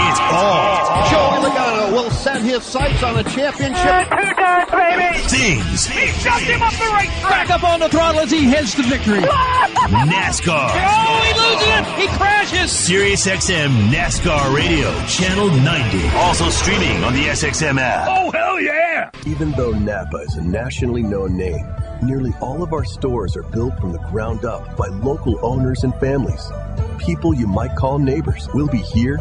It's 0.10 0.20
all 0.20 1.10
Joey 1.10 1.50
Logano 1.50 1.92
will 1.92 2.12
set 2.12 2.42
his 2.42 2.64
sights 2.64 3.04
on 3.04 3.18
a 3.18 3.24
championship. 3.24 4.10
Two 4.10 4.34
times, 4.36 4.72
baby. 4.72 5.18
things 5.28 5.86
He 5.88 6.08
shoved 6.08 6.44
him 6.44 6.62
up 6.62 6.74
the 6.74 6.92
racetrack. 6.94 7.22
Back 7.22 7.50
up 7.50 7.64
on 7.64 7.80
the 7.80 7.90
throttle 7.90 8.22
as 8.22 8.32
he 8.32 8.46
heads 8.46 8.76
to 8.76 8.84
victory. 8.84 9.22
NASCAR. 9.86 10.70
Oh, 10.74 11.22
he 11.22 11.34
loses 11.40 11.68
it. 11.68 11.86
He 12.00 12.08
crashes. 12.18 12.72
SiriusXM 12.72 13.90
NASCAR 13.92 14.56
Radio, 14.56 14.92
Channel 15.08 15.50
90. 15.50 16.08
Also 16.18 16.50
streaming 16.50 17.04
on 17.04 17.14
the 17.14 17.26
SXM 17.26 17.80
app. 17.80 18.08
Oh, 18.10 18.32
hell 18.32 18.60
yeah. 18.60 19.10
Even 19.26 19.52
though 19.52 19.72
Napa 19.72 20.18
is 20.18 20.36
a 20.36 20.44
nationally 20.44 21.04
known 21.04 21.36
name, 21.38 21.66
nearly 22.02 22.34
all 22.42 22.64
of 22.64 22.74
our 22.74 22.84
stores 22.84 23.36
are 23.36 23.44
built 23.44 23.78
from 23.80 23.92
the 23.92 24.00
ground 24.12 24.46
up 24.46 24.76
by 24.78 24.88
local 24.88 25.38
owners 25.46 25.84
and 25.84 25.94
families. 25.96 26.52
People 27.00 27.34
you 27.34 27.48
might 27.48 27.76
call 27.76 28.00
neighbors 28.00 28.48
will 28.54 28.68
be 28.68 28.80
here, 28.80 29.18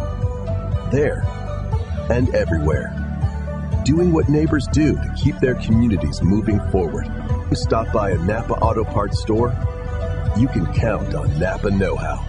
there, 0.95 1.25
and 2.09 2.33
everywhere. 2.35 2.93
Doing 3.85 4.13
what 4.13 4.29
neighbors 4.29 4.67
do 4.73 4.95
to 4.95 5.15
keep 5.23 5.37
their 5.41 5.57
communities 5.57 6.23
moving 6.23 6.61
forward. 6.71 7.07
You 7.51 7.57
stop 7.57 7.93
by 7.93 8.11
a 8.11 8.19
Napa 8.19 8.55
Auto 8.55 8.85
Parts 8.85 9.21
store, 9.21 9.55
you 10.39 10.49
can 10.49 10.73
count 10.73 11.15
on 11.15 11.39
Napa 11.39 11.71
Know 11.71 11.97
How. 11.97 12.25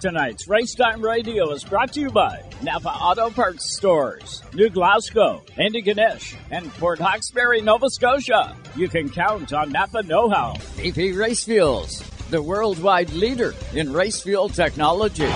Tonight's 0.00 0.46
Racetime 0.46 1.02
Radio 1.02 1.50
is 1.50 1.62
brought 1.62 1.92
to 1.92 2.00
you 2.00 2.10
by 2.10 2.42
Napa 2.62 2.88
Auto 2.88 3.28
Parts 3.28 3.76
Stores, 3.76 4.42
New 4.54 4.70
Glasgow, 4.70 5.42
Antigonish, 5.58 6.36
and 6.50 6.72
Port 6.74 6.98
Hawkesbury, 6.98 7.60
Nova 7.60 7.90
Scotia. 7.90 8.56
You 8.76 8.88
can 8.88 9.10
count 9.10 9.52
on 9.52 9.70
Napa 9.72 10.02
Know 10.04 10.30
How. 10.30 10.54
VP 10.76 11.12
Race 11.12 11.44
Fuels, 11.44 12.00
the 12.30 12.40
worldwide 12.40 13.10
leader 13.10 13.52
in 13.74 13.92
race 13.92 14.22
fuel 14.22 14.48
technology. 14.48 15.28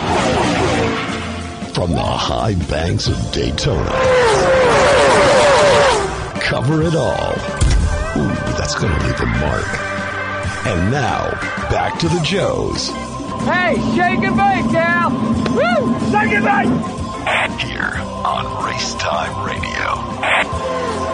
From 1.74 1.90
the 1.90 2.00
high 2.00 2.54
banks 2.70 3.08
of 3.08 3.32
Daytona. 3.32 3.90
Cover 6.40 6.82
it 6.82 6.94
all. 6.94 7.32
Ooh, 8.16 8.28
that's 8.56 8.76
going 8.76 8.92
to 8.92 9.06
leave 9.06 9.20
a 9.20 9.26
mark. 9.26 9.66
And 10.66 10.92
now, 10.92 11.30
back 11.70 11.98
to 11.98 12.08
the 12.08 12.20
Joes. 12.20 12.90
Hey, 13.44 13.74
shake 13.96 14.22
and 14.22 14.36
bake, 14.36 14.70
Cal. 14.70 15.10
Woo! 15.10 15.98
Shake 16.12 16.32
and 16.32 16.44
bake. 16.44 16.70
Here 17.60 17.98
on 18.24 18.64
Race 18.64 18.94
Time 18.94 19.44
Radio. 19.44 21.13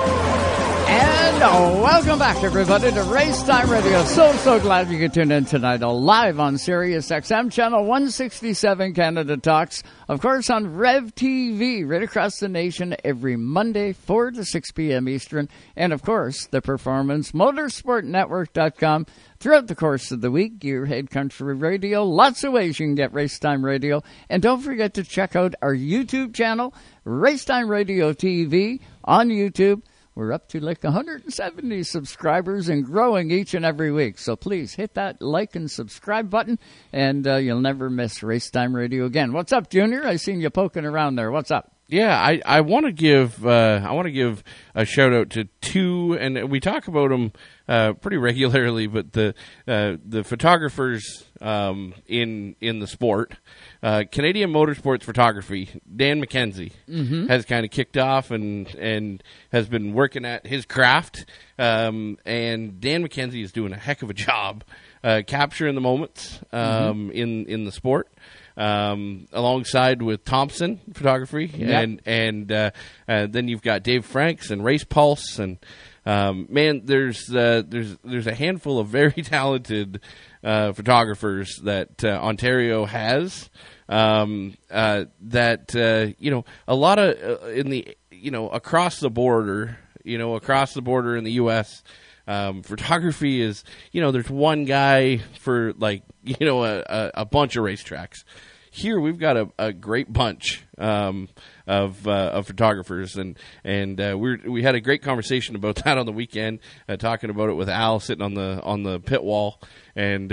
Welcome 1.41 2.19
back, 2.19 2.45
everybody, 2.45 2.93
to 2.93 3.03
Race 3.05 3.43
Time 3.45 3.71
Radio. 3.71 4.05
So, 4.05 4.31
so 4.37 4.61
glad 4.61 4.91
you 4.91 4.99
could 4.99 5.15
tune 5.15 5.33
in 5.33 5.47
tonight, 5.47 5.81
live 5.81 6.39
on 6.39 6.59
Sirius 6.59 7.09
XM 7.09 7.51
channel 7.51 7.81
167 7.81 8.93
Canada 8.93 9.39
Talks. 9.39 9.83
Of 10.07 10.21
course, 10.21 10.51
on 10.51 10.77
Rev 10.77 11.15
TV, 11.15 11.89
right 11.89 12.03
across 12.03 12.41
the 12.41 12.49
nation, 12.51 12.95
every 13.05 13.37
Monday, 13.37 13.95
4 13.95 14.33
to 14.33 14.45
6 14.45 14.71
p.m. 14.73 15.09
Eastern. 15.09 15.49
And 15.77 15.95
of 15.95 16.03
course, 16.03 16.45
the 16.45 16.61
Performance 16.61 17.33
Motorsportnetwork.com. 17.33 19.07
Throughout 19.39 19.67
the 19.67 19.75
course 19.75 20.13
of 20.13 20.21
the 20.21 20.31
week, 20.31 20.59
Gearhead 20.59 21.09
Country 21.09 21.55
Radio, 21.55 22.05
lots 22.05 22.45
of 22.45 22.53
ways 22.53 22.79
you 22.79 22.87
can 22.87 22.95
get 22.95 23.15
Racetime 23.15 23.65
Radio. 23.65 24.03
And 24.29 24.43
don't 24.43 24.61
forget 24.61 24.93
to 24.95 25.05
check 25.05 25.35
out 25.35 25.55
our 25.63 25.75
YouTube 25.75 26.35
channel, 26.35 26.75
Racetime 27.07 27.71
Radio 27.71 28.13
TV 28.13 28.81
on 29.03 29.31
YouTube. 29.31 29.81
We're 30.21 30.35
up 30.35 30.49
to 30.49 30.61
like 30.61 30.85
170 30.85 31.83
subscribers 31.83 32.69
and 32.69 32.85
growing 32.85 33.31
each 33.31 33.55
and 33.55 33.65
every 33.65 33.91
week. 33.91 34.19
So 34.19 34.37
please 34.37 34.75
hit 34.75 34.93
that 34.93 35.23
like 35.23 35.57
and 35.57 35.71
subscribe 35.71 36.29
button, 36.29 36.59
and 36.93 37.27
uh, 37.27 37.37
you'll 37.37 37.63
never 37.63 37.89
miss 37.89 38.19
Racetime 38.19 38.75
Radio 38.75 39.07
again. 39.07 39.33
What's 39.33 39.51
up, 39.51 39.71
Junior? 39.71 40.07
I 40.07 40.17
seen 40.17 40.43
you 40.43 40.51
poking 40.51 40.85
around 40.85 41.15
there. 41.15 41.31
What's 41.31 41.51
up? 41.51 41.75
Yeah, 41.89 42.21
I, 42.21 42.43
I 42.45 42.61
want 42.61 42.85
to 42.85 42.93
give 42.93 43.47
uh, 43.47 43.81
I 43.83 43.93
want 43.93 44.09
to 44.09 44.13
give 44.13 44.45
a 44.75 44.85
shout 44.85 45.15
out 45.15 45.31
to 45.31 45.45
two, 45.63 46.19
and 46.21 46.51
we 46.51 46.61
talk 46.61 46.87
about 46.87 47.09
them 47.09 47.33
uh, 47.67 47.95
pretty 47.95 48.17
regularly, 48.19 48.89
but 48.89 49.15
the 49.15 49.35
uh, 49.67 49.97
the 50.05 50.23
photographers 50.23 51.25
um, 51.41 51.95
in 52.07 52.57
in 52.61 52.79
the 52.79 52.87
sport, 52.87 53.37
uh, 53.83 54.05
Canadian 54.13 54.53
Motorsports 54.53 55.03
Photography, 55.03 55.69
Dan 55.95 56.21
McKenzie 56.25 56.73
Mhm. 56.89 57.29
has 57.29 57.45
kind 57.47 57.65
of 57.65 57.71
kicked 57.71 57.97
off 57.97 58.31
and 58.31 58.67
and 58.77 59.23
has 59.53 59.69
been 59.69 59.95
working 59.95 60.25
at 60.25 60.47
his 60.47 60.67
craft, 60.67 61.25
um, 61.59 62.19
and 62.27 62.81
Dan 62.81 63.03
McKenzie 63.07 63.43
is 63.43 63.53
doing 63.53 63.73
a 63.73 63.79
heck 63.79 64.03
of 64.03 64.11
a 64.11 64.15
job 64.15 64.65
uh, 65.03 65.23
capturing 65.27 65.75
the 65.75 65.81
moments 65.81 66.41
um, 66.53 67.11
in 67.11 67.47
in 67.47 67.65
the 67.65 67.73
sport 67.73 68.09
um, 68.57 69.27
alongside 69.33 70.03
with 70.03 70.25
Thompson 70.25 70.81
Photography, 70.93 71.47
Yep. 71.57 71.83
and 71.83 72.03
and 72.05 72.53
uh, 72.53 72.71
uh, 73.09 73.27
then 73.31 73.49
you've 73.49 73.63
got 73.63 73.83
Dave 73.83 74.05
Franks 74.05 74.51
and 74.51 74.63
Race 74.65 74.85
Pulse, 74.85 75.39
and 75.39 75.57
um, 76.05 76.47
man, 76.51 76.83
there's 76.85 77.35
uh, 77.35 77.63
there's 77.67 77.97
there's 78.05 78.27
a 78.27 78.35
handful 78.35 78.79
of 78.79 78.89
very 78.89 79.13
talented 79.23 80.01
uh, 80.45 80.73
photographers 80.73 81.57
that 81.65 82.05
uh, 82.05 82.09
Ontario 82.09 82.85
has. 82.85 83.49
Um, 83.91 84.57
uh, 84.71 85.07
that 85.23 85.75
uh, 85.75 86.15
you 86.19 86.31
know, 86.31 86.45
a 86.69 86.77
lot 86.77 87.01
of 87.01 87.43
uh, 87.43 87.47
in 87.49 87.71
the 87.71 87.97
you 88.11 88.31
know 88.31 88.49
across 88.49 89.01
the 89.01 89.11
border, 89.11 89.79
you 90.05 90.17
know, 90.17 90.37
across 90.37 90.75
the 90.75 90.81
border 90.81 91.17
in 91.17 91.25
the 91.25 91.33
U.S. 91.33 91.83
Um, 92.27 92.63
photography 92.63 93.43
is, 93.43 93.65
you 93.91 94.01
know, 94.01 94.13
there's 94.13 94.31
one 94.31 94.65
guy 94.65 95.19
for 95.41 95.73
like, 95.73 96.05
you 96.23 96.47
know, 96.47 96.65
a, 96.65 97.11
a, 97.15 97.25
bunch 97.25 97.57
of 97.57 97.65
racetracks. 97.65 98.23
Here 98.71 99.01
we've 99.01 99.19
got 99.19 99.37
a, 99.37 99.49
a 99.59 99.73
great 99.73 100.13
bunch 100.13 100.63
um, 100.79 101.29
of 101.67 102.07
uh, 102.07 102.31
of 102.35 102.47
photographers, 102.47 103.17
and 103.17 103.37
and 103.65 104.01
uh, 104.01 104.17
we 104.17 104.37
we 104.37 104.63
had 104.63 104.77
a 104.77 104.81
great 104.81 105.03
conversation 105.03 105.57
about 105.57 105.75
that 105.85 105.99
on 105.99 106.07
the 106.07 106.13
weekend, 106.13 106.61
uh, 106.89 106.97
talking 106.97 107.31
about 107.31 107.49
it 107.49 107.55
with 107.55 107.69
Al 107.69 107.99
sitting 107.99 108.23
on 108.23 108.35
the 108.35 108.63
on 108.63 108.85
the 108.85 109.01
pit 109.01 109.25
wall, 109.25 109.61
and 109.97 110.31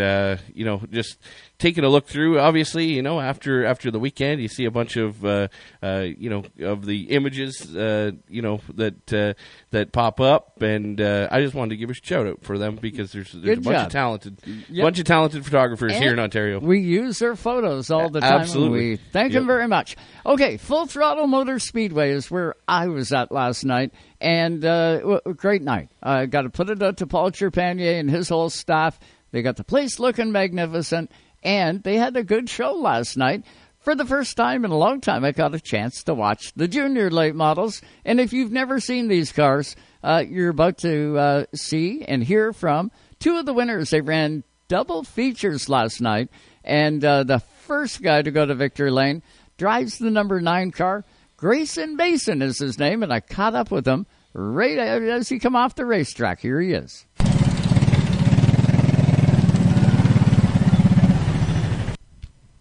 you 0.54 0.66
know 0.66 0.84
just 0.92 1.18
taking 1.60 1.84
a 1.84 1.90
look 1.90 2.08
through. 2.08 2.40
Obviously, 2.40 2.86
you 2.86 3.02
know 3.02 3.20
after 3.20 3.66
after 3.66 3.90
the 3.92 4.00
weekend, 4.00 4.42
you 4.42 4.48
see 4.48 4.66
a 4.66 4.72
bunch 4.72 4.96
of 4.98 5.24
uh, 5.26 5.48
uh, 5.82 6.06
you 6.18 6.30
know 6.30 6.44
of 6.62 6.86
the 6.86 7.10
images, 7.12 7.76
uh, 7.76 8.12
you 8.30 8.42
know 8.42 8.62
that 8.76 9.14
uh, 9.14 9.34
that 9.72 9.92
pop 9.92 10.20
up, 10.20 10.62
and 10.62 11.00
uh, 11.02 11.28
I 11.32 11.42
just 11.42 11.54
wanted 11.56 11.72
to 11.72 11.78
give 11.78 11.90
a 11.90 11.94
shout 11.94 12.28
out 12.28 12.44
for 12.44 12.58
them 12.58 12.76
because 12.76 13.12
there's 13.12 13.32
there's 13.32 13.44
Good 13.44 13.58
a 13.60 13.62
bunch 13.62 13.76
job. 13.78 13.86
of 13.88 13.92
talented 13.92 14.38
Yep. 14.70 14.84
bunch 14.84 15.00
of 15.00 15.06
talented 15.06 15.46
photographers 15.46 15.94
here 15.98 16.14
in 16.14 16.20
Ontario. 16.20 16.60
We 16.60 16.80
use 16.80 17.20
their 17.20 17.36
photos 17.36 17.90
all 17.90 18.10
the 18.10 18.20
time. 18.22 18.32
and 18.34 18.42
Absolutely. 18.42 18.90
We 18.92 18.96
thank 18.98 19.34
Yep. 19.34 19.42
them 19.42 19.48
very 19.48 19.68
much. 19.68 19.96
Okay, 20.26 20.58
Full 20.58 20.86
Throttle 20.86 21.28
Motor 21.28 21.60
Speedway 21.60 22.12
is 22.12 22.30
where 22.30 22.56
I 22.68 22.88
was 22.88 23.12
at 23.14 23.32
last 23.32 23.64
night, 23.66 23.94
and 24.22 24.64
uh, 24.64 25.00
w- 25.00 25.22
great 25.36 25.62
night. 25.62 25.90
I 26.04 26.26
got 26.26 26.42
to 26.44 26.50
put 26.50 26.70
it 26.70 26.82
out 26.84 26.98
to 26.98 27.08
Paul 27.08 27.32
Trepanier 27.32 28.00
and 28.00 28.10
his 28.10 28.30
whole 28.30 28.50
staff. 28.50 29.00
They 29.32 29.42
got 29.42 29.58
the 29.58 29.64
place 29.64 30.00
looking 30.00 30.32
magnificent, 30.32 31.12
and 31.44 31.84
they 31.84 31.98
had 31.98 32.16
a 32.18 32.24
good 32.24 32.50
show 32.50 32.74
last 32.74 33.18
night. 33.18 33.44
for 33.80 33.96
the 33.96 34.06
first 34.06 34.36
time 34.36 34.66
in 34.66 34.72
a 34.72 34.78
long 34.78 35.00
time, 35.00 35.24
I 35.24 35.32
got 35.32 35.56
a 35.56 35.62
chance 35.62 36.04
to 36.04 36.14
watch 36.14 36.52
the 36.56 36.68
junior 36.68 37.10
late 37.10 37.36
models. 37.36 37.82
And 38.04 38.20
if 38.20 38.34
you've 38.34 38.52
never 38.52 38.82
seen 38.82 39.08
these 39.08 39.32
cars, 39.32 39.78
uh, 40.04 40.24
you're 40.28 40.50
about 40.50 40.78
to 40.80 41.18
uh, 41.18 41.46
see 41.56 42.04
and 42.04 42.22
hear 42.22 42.52
from 42.52 42.92
two 43.20 43.38
of 43.38 43.46
the 43.46 43.54
winners. 43.54 43.90
They 43.90 44.02
ran 44.02 44.44
double 44.68 45.04
features 45.04 45.70
last 45.70 46.02
night, 46.02 46.30
and 46.64 47.04
uh, 47.04 47.24
the 47.24 47.40
first 47.40 48.02
guy 48.02 48.22
to 48.22 48.32
go 48.32 48.46
to 48.46 48.56
victory 48.56 48.92
lane 48.92 49.24
drives 49.58 49.98
the 49.98 50.12
number 50.12 50.42
nine 50.42 50.72
car. 50.72 51.06
Grayson 51.38 51.96
Mason 51.96 52.42
is 52.42 52.60
his 52.60 52.78
name, 52.78 53.04
and 53.04 53.14
I 53.14 53.22
caught 53.22 53.56
up 53.56 53.72
with 53.72 53.88
him 53.88 54.06
right 54.34 54.78
as 54.78 55.30
he 55.30 55.40
come 55.40 55.56
off 55.56 55.76
the 55.76 55.86
racetrack. 55.86 56.40
Here 56.42 56.60
he 56.60 56.74
is. 56.74 57.07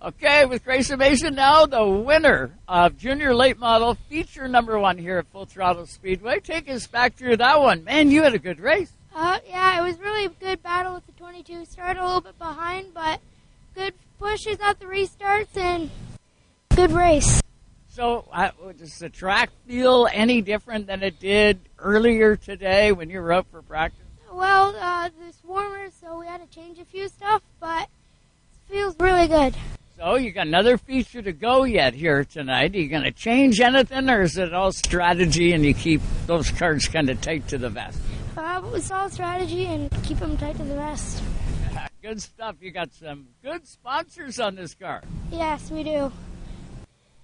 Okay, 0.06 0.44
with 0.44 0.64
Grayson 0.64 1.00
Mason 1.00 1.34
now, 1.34 1.66
the 1.66 1.84
winner 1.84 2.52
of 2.68 2.96
Junior 2.96 3.34
Late 3.34 3.58
Model 3.58 3.94
feature 4.08 4.46
number 4.46 4.78
one 4.78 4.98
here 4.98 5.18
at 5.18 5.26
Full 5.32 5.46
Throttle 5.46 5.84
Speedway. 5.84 6.38
Take 6.38 6.70
us 6.70 6.86
back 6.86 7.16
through 7.16 7.38
that 7.38 7.58
one. 7.58 7.82
Man, 7.82 8.12
you 8.12 8.22
had 8.22 8.32
a 8.32 8.38
good 8.38 8.60
race. 8.60 8.92
Uh, 9.12 9.40
yeah, 9.48 9.80
it 9.80 9.82
was 9.82 9.98
really 9.98 10.26
a 10.26 10.28
good 10.28 10.62
battle 10.62 10.94
with 10.94 11.04
the 11.06 11.12
22. 11.14 11.64
Started 11.64 12.00
a 12.00 12.06
little 12.06 12.20
bit 12.20 12.38
behind, 12.38 12.94
but 12.94 13.20
good 13.74 13.94
pushes 14.20 14.58
at 14.60 14.78
the 14.78 14.86
restarts 14.86 15.56
and 15.56 15.90
good 16.76 16.92
race. 16.92 17.42
So, 17.88 18.28
uh, 18.32 18.52
does 18.78 19.00
the 19.00 19.08
track 19.08 19.50
feel 19.66 20.06
any 20.12 20.40
different 20.40 20.86
than 20.86 21.02
it 21.02 21.18
did 21.18 21.58
earlier 21.80 22.36
today 22.36 22.92
when 22.92 23.10
you 23.10 23.20
were 23.20 23.32
up 23.32 23.50
for 23.50 23.60
practice? 23.60 24.06
Well, 24.32 24.76
uh, 24.76 25.10
it's 25.26 25.42
warmer, 25.42 25.88
so 26.00 26.20
we 26.20 26.26
had 26.26 26.48
to 26.48 26.54
change 26.54 26.78
a 26.78 26.84
few 26.84 27.08
stuff, 27.08 27.42
but 27.58 27.88
it 27.88 28.72
feels 28.72 28.94
really 29.00 29.26
good. 29.26 29.56
So 29.98 30.16
you 30.16 30.31
got 30.31 30.47
another 30.47 30.77
feature 30.77 31.23
to 31.23 31.32
go 31.32 31.64
yet 31.64 31.94
here 31.94 32.23
tonight. 32.23 32.74
Are 32.74 32.78
you 32.78 32.89
going 32.89 33.05
to 33.05 33.12
change 33.12 33.60
anything, 33.60 34.10
or 34.10 34.20
is 34.23 34.36
it 34.36 34.52
all 34.52 34.70
strategy 34.70 35.52
and 35.52 35.64
you 35.64 35.73
keep 35.73 36.02
those 36.27 36.51
cards 36.51 36.86
kind 36.86 37.09
of 37.09 37.18
tight 37.23 37.48
to 37.48 37.56
the 37.56 37.70
vest? 37.70 37.98
Uh, 38.36 38.60
it's 38.74 38.90
all 38.90 39.09
strategy 39.09 39.64
and 39.64 39.90
keep 40.02 40.18
them 40.18 40.36
tight 40.36 40.59
to 40.59 40.64
the 40.64 40.74
vest. 40.74 41.23
Good 42.02 42.20
stuff. 42.20 42.56
You 42.60 42.73
got 42.73 42.93
some 42.93 43.28
good 43.43 43.66
sponsors 43.66 44.39
on 44.39 44.55
this 44.55 44.74
car. 44.74 45.02
Yes, 45.32 45.70
we 45.70 45.82
do. 45.82 46.12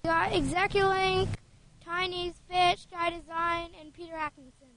We 0.02 0.08
got 0.08 0.32
ExecuLink, 0.32 1.28
Tiny's 1.84 2.34
Fish, 2.48 2.86
Dye 2.86 3.10
Design, 3.10 3.68
and 3.80 3.92
Peter 3.92 4.16
Atkinson. 4.16 4.68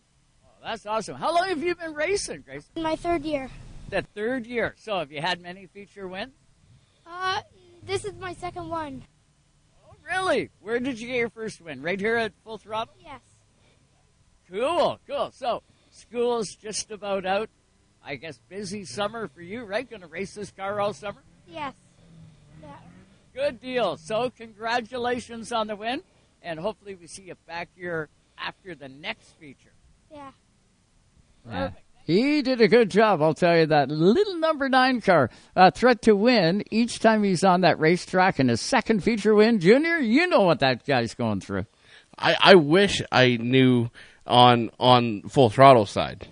Oh, 0.44 0.50
that's 0.62 0.86
awesome. 0.86 1.16
How 1.16 1.34
long 1.34 1.48
have 1.48 1.64
you 1.64 1.74
been 1.76 1.94
racing, 1.94 2.42
Grace? 2.42 2.70
My 2.76 2.98
third 2.98 3.24
year. 3.24 3.50
The 3.90 4.02
third 4.14 4.46
year. 4.46 4.76
So 4.78 5.00
have 5.00 5.14
you 5.14 5.22
had 5.22 5.40
many 5.40 5.66
feature 5.66 6.10
wins? 6.10 6.34
Uh, 7.08 7.42
this 7.86 8.06
is 8.06 8.14
my 8.16 8.34
second 8.34 8.70
one. 8.70 9.03
Oh, 9.88 9.95
really? 10.03 10.49
Where 10.62 10.80
did 10.80 10.99
you 10.99 11.07
get 11.07 11.18
your 11.18 11.30
first 11.30 11.62
win? 11.62 11.82
Right 11.82 11.99
here 11.99 12.18
at 12.18 12.34
Full 12.44 12.57
Throttle? 12.57 12.95
Yes. 13.03 13.22
Cool, 14.49 14.99
cool. 15.07 15.32
So, 15.32 15.64
school's 15.91 16.56
just 16.56 16.91
about 16.91 17.26
out. 17.26 17.49
I 18.03 18.16
guess 18.16 18.40
busy 18.49 18.86
summer 18.86 19.28
for 19.28 19.41
you, 19.41 19.64
right? 19.64 19.90
Going 19.90 20.02
to 20.02 20.07
race 20.07 20.36
this 20.36 20.52
car 20.52 20.80
all 20.80 20.94
summer? 20.94 21.24
Yes. 21.48 21.74
Yeah. 22.62 22.76
Good 23.34 23.60
deal. 23.60 23.98
So, 23.98 24.30
congratulations 24.30 25.52
on 25.52 25.68
the 25.68 25.76
win, 25.76 26.02
and 26.44 26.60
hopefully 26.60 26.95
we 26.95 27.07
see 27.07 27.24
you 27.24 27.36
back 27.48 27.70
here 27.76 28.10
after 28.38 28.76
the 28.76 28.90
next 28.90 29.30
feature. 29.40 29.74
Yeah. 30.12 30.32
Perfect. 31.44 31.85
He 32.06 32.44
did 32.44 32.61
a 32.61 32.68
good 32.68 32.91
job, 32.91 33.22
I'll 33.22 33.34
tell 33.34 33.57
you 33.57 33.65
that. 33.65 33.90
Little 33.90 34.38
number 34.38 34.69
nine 34.69 35.02
car, 35.02 35.32
a 35.56 35.72
threat 35.72 36.03
to 36.03 36.15
win 36.15 36.64
each 36.69 36.99
time 36.99 37.23
he's 37.23 37.44
on 37.44 37.61
that 37.61 37.80
racetrack. 37.80 38.38
And 38.38 38.49
his 38.49 38.61
second 38.61 39.03
feature 39.03 39.34
win, 39.34 39.60
Junior, 39.60 39.98
you 39.98 40.27
know 40.27 40.41
what 40.41 40.60
that 40.60 40.86
guy's 40.86 41.15
going 41.15 41.41
through. 41.41 41.65
I, 42.18 42.38
I 42.40 42.56
wish 42.56 43.02
I 43.11 43.38
knew 43.38 43.90
on 44.27 44.72
on 44.80 45.23
full 45.23 45.49
throttle 45.49 45.86
side 45.86 46.27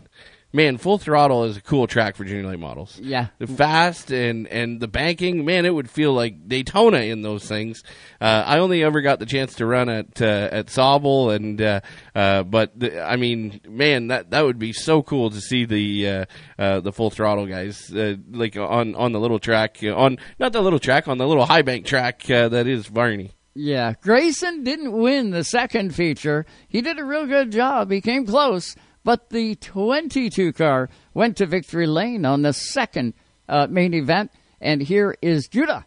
man, 0.54 0.78
full 0.78 0.98
throttle 0.98 1.44
is 1.44 1.58
a 1.58 1.62
cool 1.62 1.88
track 1.88 2.16
for 2.16 2.24
junior 2.24 2.48
late 2.48 2.60
models. 2.60 2.98
Yeah, 3.02 3.28
the 3.40 3.48
fast 3.48 4.12
and 4.12 4.48
and 4.48 4.80
the 4.80 4.88
banking, 4.88 5.44
man, 5.44 5.66
it 5.66 5.74
would 5.74 5.90
feel 5.90 6.14
like 6.14 6.48
Daytona 6.48 7.00
in 7.00 7.24
those 7.24 7.46
things. 7.46 7.84
Uh, 8.22 8.44
I 8.46 8.60
only 8.60 8.84
ever 8.84 9.02
got 9.02 9.20
the 9.20 9.26
chance 9.26 9.56
to 9.56 9.66
run 9.66 9.90
at 9.90 10.22
uh, 10.22 10.50
at 10.52 10.68
Sauble, 10.68 11.36
and 11.36 11.62
uh, 11.62 11.82
uh, 12.16 12.44
but 12.44 12.80
the, 12.80 13.04
I 13.04 13.18
mean, 13.18 13.60
man, 13.68 14.08
that 14.08 14.32
that 14.32 14.46
would 14.46 14.60
be 14.60 14.72
so 14.72 15.02
cool 15.02 15.32
to 15.32 15.42
see 15.42 15.66
the 15.66 16.08
uh, 16.08 16.26
uh, 16.58 16.80
the 16.80 16.94
full 16.94 17.10
throttle 17.10 17.48
guys 17.48 17.92
like 17.92 18.56
on 18.56 18.96
on 18.96 19.12
the 19.12 19.20
little 19.20 19.40
track 19.40 19.80
on 19.84 20.18
not 20.40 20.54
the 20.54 20.62
little 20.62 20.80
track 20.80 21.08
on 21.08 21.18
the 21.18 21.28
little 21.28 21.46
high 21.46 21.64
bank 21.64 21.86
track 21.86 22.24
that 22.24 22.68
is 22.68 22.88
Varney. 22.88 23.32
Yeah, 23.56 23.94
Grayson 24.02 24.64
didn't 24.64 24.94
win 24.94 25.30
the 25.30 25.44
second 25.44 25.94
feature. 25.94 26.46
He 26.68 26.82
did 26.82 26.98
a 26.98 27.06
real 27.06 27.28
good 27.28 27.52
job. 27.52 27.92
He 27.92 28.02
came 28.02 28.26
close, 28.26 28.76
but 29.04 29.30
the 29.30 29.56
22 29.56 30.54
car 30.54 30.90
went 31.14 31.38
to 31.38 31.46
victory 31.46 31.88
lane 31.88 32.26
on 32.26 32.42
the 32.42 32.54
second 32.54 33.14
uh, 33.50 33.68
main 33.70 33.94
event. 33.94 34.32
And 34.62 34.82
here 34.82 35.16
is 35.22 35.48
Judah. 35.48 35.86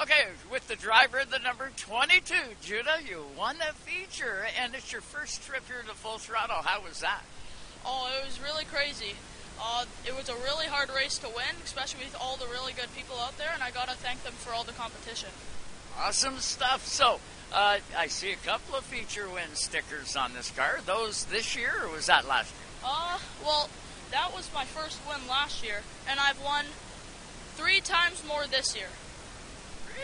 Okay, 0.00 0.28
with 0.50 0.66
the 0.68 0.76
driver, 0.76 1.20
the 1.30 1.38
number 1.38 1.70
22, 1.76 2.34
Judah, 2.62 2.98
you 3.06 3.22
won 3.36 3.56
the 3.58 3.74
feature, 3.74 4.46
and 4.60 4.74
it's 4.74 4.92
your 4.92 5.02
first 5.02 5.42
trip 5.46 5.66
here 5.66 5.82
to 5.86 5.94
Full 5.94 6.18
Throttle. 6.18 6.62
How 6.64 6.82
was 6.82 7.00
that? 7.00 7.22
Oh, 7.84 8.10
it 8.18 8.24
was 8.24 8.40
really 8.40 8.64
crazy. 8.64 9.14
Uh, 9.60 9.84
it 10.06 10.16
was 10.16 10.30
a 10.30 10.34
really 10.36 10.66
hard 10.66 10.88
race 10.96 11.18
to 11.18 11.28
win, 11.28 11.52
especially 11.64 12.04
with 12.04 12.16
all 12.18 12.36
the 12.36 12.46
really 12.46 12.72
good 12.72 12.88
people 12.96 13.16
out 13.20 13.36
there, 13.36 13.50
and 13.52 13.62
I 13.62 13.70
got 13.70 13.88
to 13.88 13.96
thank 13.96 14.22
them 14.22 14.32
for 14.32 14.54
all 14.54 14.64
the 14.64 14.72
competition. 14.72 15.28
Awesome 15.98 16.38
stuff. 16.38 16.86
So, 16.86 17.20
uh, 17.52 17.78
I 17.96 18.06
see 18.06 18.32
a 18.32 18.36
couple 18.36 18.76
of 18.76 18.84
feature 18.84 19.28
win 19.28 19.54
stickers 19.54 20.16
on 20.16 20.32
this 20.34 20.50
car. 20.50 20.78
Those 20.86 21.24
this 21.24 21.56
year, 21.56 21.72
or 21.84 21.90
was 21.90 22.06
that 22.06 22.26
last 22.26 22.52
year? 22.52 22.90
Uh, 22.92 23.18
well, 23.44 23.68
that 24.10 24.32
was 24.34 24.48
my 24.54 24.64
first 24.64 24.98
win 25.08 25.28
last 25.28 25.64
year, 25.64 25.82
and 26.08 26.18
I've 26.18 26.42
won 26.42 26.66
three 27.56 27.80
times 27.80 28.22
more 28.26 28.46
this 28.46 28.74
year. 28.74 28.88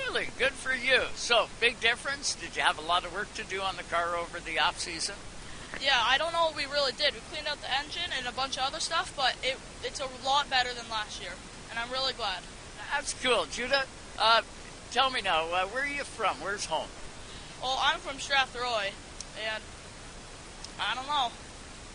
Really 0.08 0.28
good 0.38 0.52
for 0.52 0.74
you. 0.74 1.04
So, 1.14 1.48
big 1.60 1.80
difference. 1.80 2.34
Did 2.34 2.56
you 2.56 2.62
have 2.62 2.78
a 2.78 2.82
lot 2.82 3.04
of 3.04 3.14
work 3.14 3.32
to 3.34 3.44
do 3.44 3.60
on 3.62 3.76
the 3.76 3.82
car 3.84 4.16
over 4.16 4.40
the 4.40 4.58
off 4.58 4.78
season? 4.78 5.14
Yeah, 5.80 6.00
I 6.04 6.18
don't 6.18 6.32
know 6.32 6.46
what 6.46 6.56
we 6.56 6.64
really 6.64 6.92
did. 6.92 7.14
We 7.14 7.20
cleaned 7.30 7.48
out 7.48 7.60
the 7.60 7.72
engine 7.78 8.10
and 8.16 8.26
a 8.26 8.32
bunch 8.32 8.56
of 8.56 8.64
other 8.64 8.80
stuff, 8.80 9.12
but 9.16 9.34
it 9.42 9.58
it's 9.84 10.00
a 10.00 10.08
lot 10.24 10.48
better 10.48 10.72
than 10.74 10.88
last 10.90 11.20
year, 11.20 11.32
and 11.70 11.78
I'm 11.78 11.90
really 11.90 12.12
glad. 12.12 12.42
That's 12.92 13.14
cool, 13.22 13.46
Judah. 13.50 13.84
Uh, 14.18 14.42
tell 14.96 15.10
me 15.10 15.20
now, 15.20 15.44
uh, 15.52 15.66
where 15.66 15.84
are 15.84 15.86
you 15.86 16.04
from? 16.04 16.34
Where's 16.40 16.64
home? 16.64 16.88
Well, 17.60 17.78
I'm 17.82 17.98
from 17.98 18.16
Strathroy, 18.16 18.92
and 19.44 19.62
I 20.80 20.94
don't 20.94 21.06
know. 21.06 21.28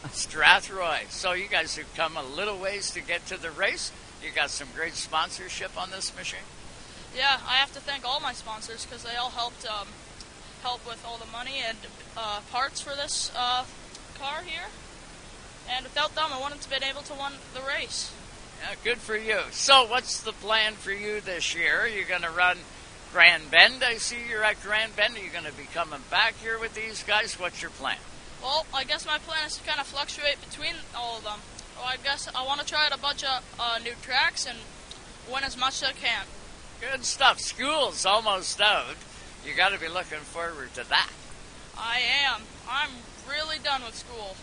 Strathroy. 0.10 1.10
So 1.10 1.34
you 1.34 1.48
guys 1.48 1.76
have 1.78 1.92
come 1.96 2.16
a 2.16 2.22
little 2.22 2.60
ways 2.60 2.92
to 2.92 3.02
get 3.02 3.26
to 3.26 3.42
the 3.42 3.50
race. 3.50 3.92
You 4.24 4.30
got 4.30 4.52
some 4.52 4.68
great 4.76 4.94
sponsorship 4.94 5.82
on 5.82 5.90
this 5.90 6.16
machine. 6.16 6.46
Yeah, 7.18 7.40
I 7.48 7.56
have 7.56 7.74
to 7.74 7.80
thank 7.80 8.08
all 8.08 8.20
my 8.20 8.34
sponsors 8.34 8.86
because 8.86 9.02
they 9.02 9.16
all 9.16 9.32
helped 9.32 9.66
um, 9.66 9.88
help 10.62 10.86
with 10.86 11.04
all 11.04 11.18
the 11.18 11.32
money 11.32 11.56
and 11.68 11.80
uh, 12.16 12.42
parts 12.52 12.82
for 12.82 12.96
this 12.96 13.32
uh, 13.36 13.66
car 14.20 14.44
here. 14.44 14.70
And 15.68 15.86
without 15.86 16.14
them, 16.14 16.28
I 16.32 16.40
wouldn't 16.40 16.64
have 16.64 16.70
been 16.70 16.88
able 16.88 17.02
to 17.02 17.14
win 17.14 17.34
the 17.56 17.62
race. 17.62 18.14
Yeah, 18.62 18.76
good 18.84 19.00
for 19.00 19.18
you. 19.18 19.40
So, 19.50 19.88
what's 19.88 20.22
the 20.22 20.34
plan 20.34 20.74
for 20.74 20.92
you 20.92 21.20
this 21.20 21.56
year? 21.56 21.88
You're 21.88 22.06
going 22.06 22.22
to 22.22 22.30
run 22.30 22.58
Grand 23.12 23.52
Bend. 23.52 23.84
I 23.84 23.96
see 23.96 24.18
you're 24.30 24.44
at 24.44 24.62
Grand 24.64 24.96
Bend. 24.96 25.16
Are 25.18 25.20
you 25.20 25.30
going 25.30 25.46
to 25.46 25.52
be 25.52 25.66
coming 25.74 26.00
back 26.10 26.34
here 26.42 26.58
with 26.58 26.74
these 26.74 27.04
guys? 27.04 27.38
What's 27.38 27.62
your 27.62 27.72
plan? 27.72 27.98
Well, 28.42 28.66
I 28.74 28.86
guess 28.86 29.06
my 29.06 29.18
plan 29.18 29.46
is 29.46 29.58
to 29.58 29.64
kind 29.64 29.80
of 29.80 29.88
fluctuate 29.88 30.38
between 30.50 30.76
all 30.96 31.18
of 31.18 31.24
them. 31.24 31.40
Well, 31.76 31.88
I 31.88 31.98
guess 31.98 32.30
I 32.34 32.46
want 32.46 32.62
to 32.62 32.66
try 32.66 32.86
out 32.86 32.96
a 32.96 33.00
bunch 33.00 33.24
of 33.24 33.44
uh, 33.60 33.80
new 33.84 33.94
tracks 34.02 34.46
and 34.46 34.58
win 35.32 35.44
as 35.44 35.58
much 35.58 35.84
as 35.84 35.90
I 35.90 35.92
can. 35.92 36.24
Good 36.80 37.04
stuff. 37.04 37.40
School's 37.40 38.06
almost 38.06 38.62
out. 38.62 38.96
You 39.46 39.56
got 39.56 39.74
to 39.74 39.80
be 39.80 39.90
looking 39.90 40.20
forward 40.20 40.74
to 40.76 40.88
that. 40.90 41.10
I 41.78 42.00
am. 42.26 42.42
I'm 42.70 42.92
really 43.30 43.58
done 43.62 43.82
with 43.84 43.96
school. 43.96 44.36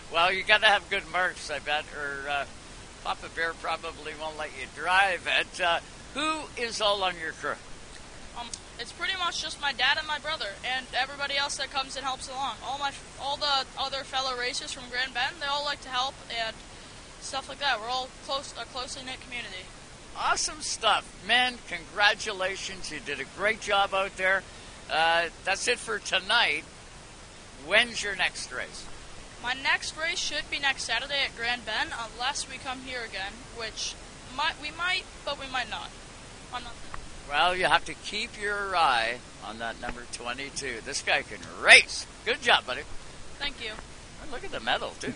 well, 0.12 0.32
you 0.32 0.42
got 0.42 0.62
to 0.62 0.68
have 0.68 0.88
good 0.88 1.04
marks, 1.12 1.50
I 1.50 1.58
bet, 1.58 1.84
or 1.96 2.28
uh, 2.30 2.44
Papa 3.04 3.28
Bear 3.36 3.52
probably 3.54 4.12
won't 4.20 4.38
let 4.38 4.50
you 4.58 4.66
drive 4.74 5.28
it. 5.38 5.60
Uh, 5.60 5.80
who 6.14 6.62
is 6.62 6.80
all 6.80 7.02
on 7.04 7.14
your 7.20 7.32
crew? 7.32 7.54
Um, 8.38 8.48
it's 8.78 8.92
pretty 8.92 9.16
much 9.16 9.42
just 9.42 9.60
my 9.60 9.72
dad 9.72 9.96
and 9.98 10.06
my 10.06 10.18
brother, 10.18 10.48
and 10.64 10.86
everybody 10.96 11.36
else 11.36 11.56
that 11.58 11.70
comes 11.70 11.96
and 11.96 12.04
helps 12.04 12.28
along. 12.28 12.56
All 12.64 12.78
my, 12.78 12.90
all 13.20 13.36
the 13.36 13.64
other 13.78 14.02
fellow 14.02 14.36
racers 14.36 14.72
from 14.72 14.84
Grand 14.90 15.14
Bend, 15.14 15.36
they 15.40 15.46
all 15.46 15.64
like 15.64 15.80
to 15.82 15.88
help 15.88 16.14
and 16.28 16.54
stuff 17.20 17.48
like 17.48 17.60
that. 17.60 17.80
We're 17.80 17.88
all 17.88 18.08
close, 18.26 18.52
a 18.60 18.64
closely 18.64 19.04
knit 19.04 19.20
community. 19.20 19.66
Awesome 20.16 20.60
stuff, 20.60 21.04
men! 21.26 21.58
Congratulations, 21.68 22.90
you 22.90 23.00
did 23.00 23.20
a 23.20 23.24
great 23.36 23.60
job 23.60 23.94
out 23.94 24.16
there. 24.16 24.42
Uh, 24.90 25.26
that's 25.44 25.66
it 25.66 25.78
for 25.78 25.98
tonight. 25.98 26.62
When's 27.66 28.02
your 28.02 28.14
next 28.14 28.52
race? 28.52 28.86
My 29.42 29.54
next 29.54 29.96
race 29.96 30.18
should 30.18 30.48
be 30.50 30.58
next 30.58 30.84
Saturday 30.84 31.22
at 31.24 31.36
Grand 31.36 31.64
Bend, 31.66 31.90
unless 31.92 32.48
we 32.48 32.58
come 32.58 32.80
here 32.80 33.02
again, 33.04 33.32
which 33.56 33.94
might 34.36 34.54
we 34.60 34.70
might, 34.70 35.04
but 35.24 35.38
we 35.38 35.46
might 35.46 35.70
not. 35.70 35.90
I'm 36.52 36.64
not. 36.64 36.72
Well, 37.28 37.56
you 37.56 37.64
have 37.64 37.84
to 37.86 37.94
keep 37.94 38.30
your 38.40 38.76
eye 38.76 39.16
on 39.46 39.58
that 39.58 39.80
number 39.80 40.02
22. 40.12 40.80
This 40.84 41.02
guy 41.02 41.22
can 41.22 41.38
race. 41.62 42.06
Good 42.24 42.42
job, 42.42 42.66
buddy. 42.66 42.82
Thank 43.38 43.62
you. 43.62 43.70
Look 44.30 44.44
at 44.44 44.50
the 44.50 44.60
medal, 44.60 44.92
too. 45.00 45.12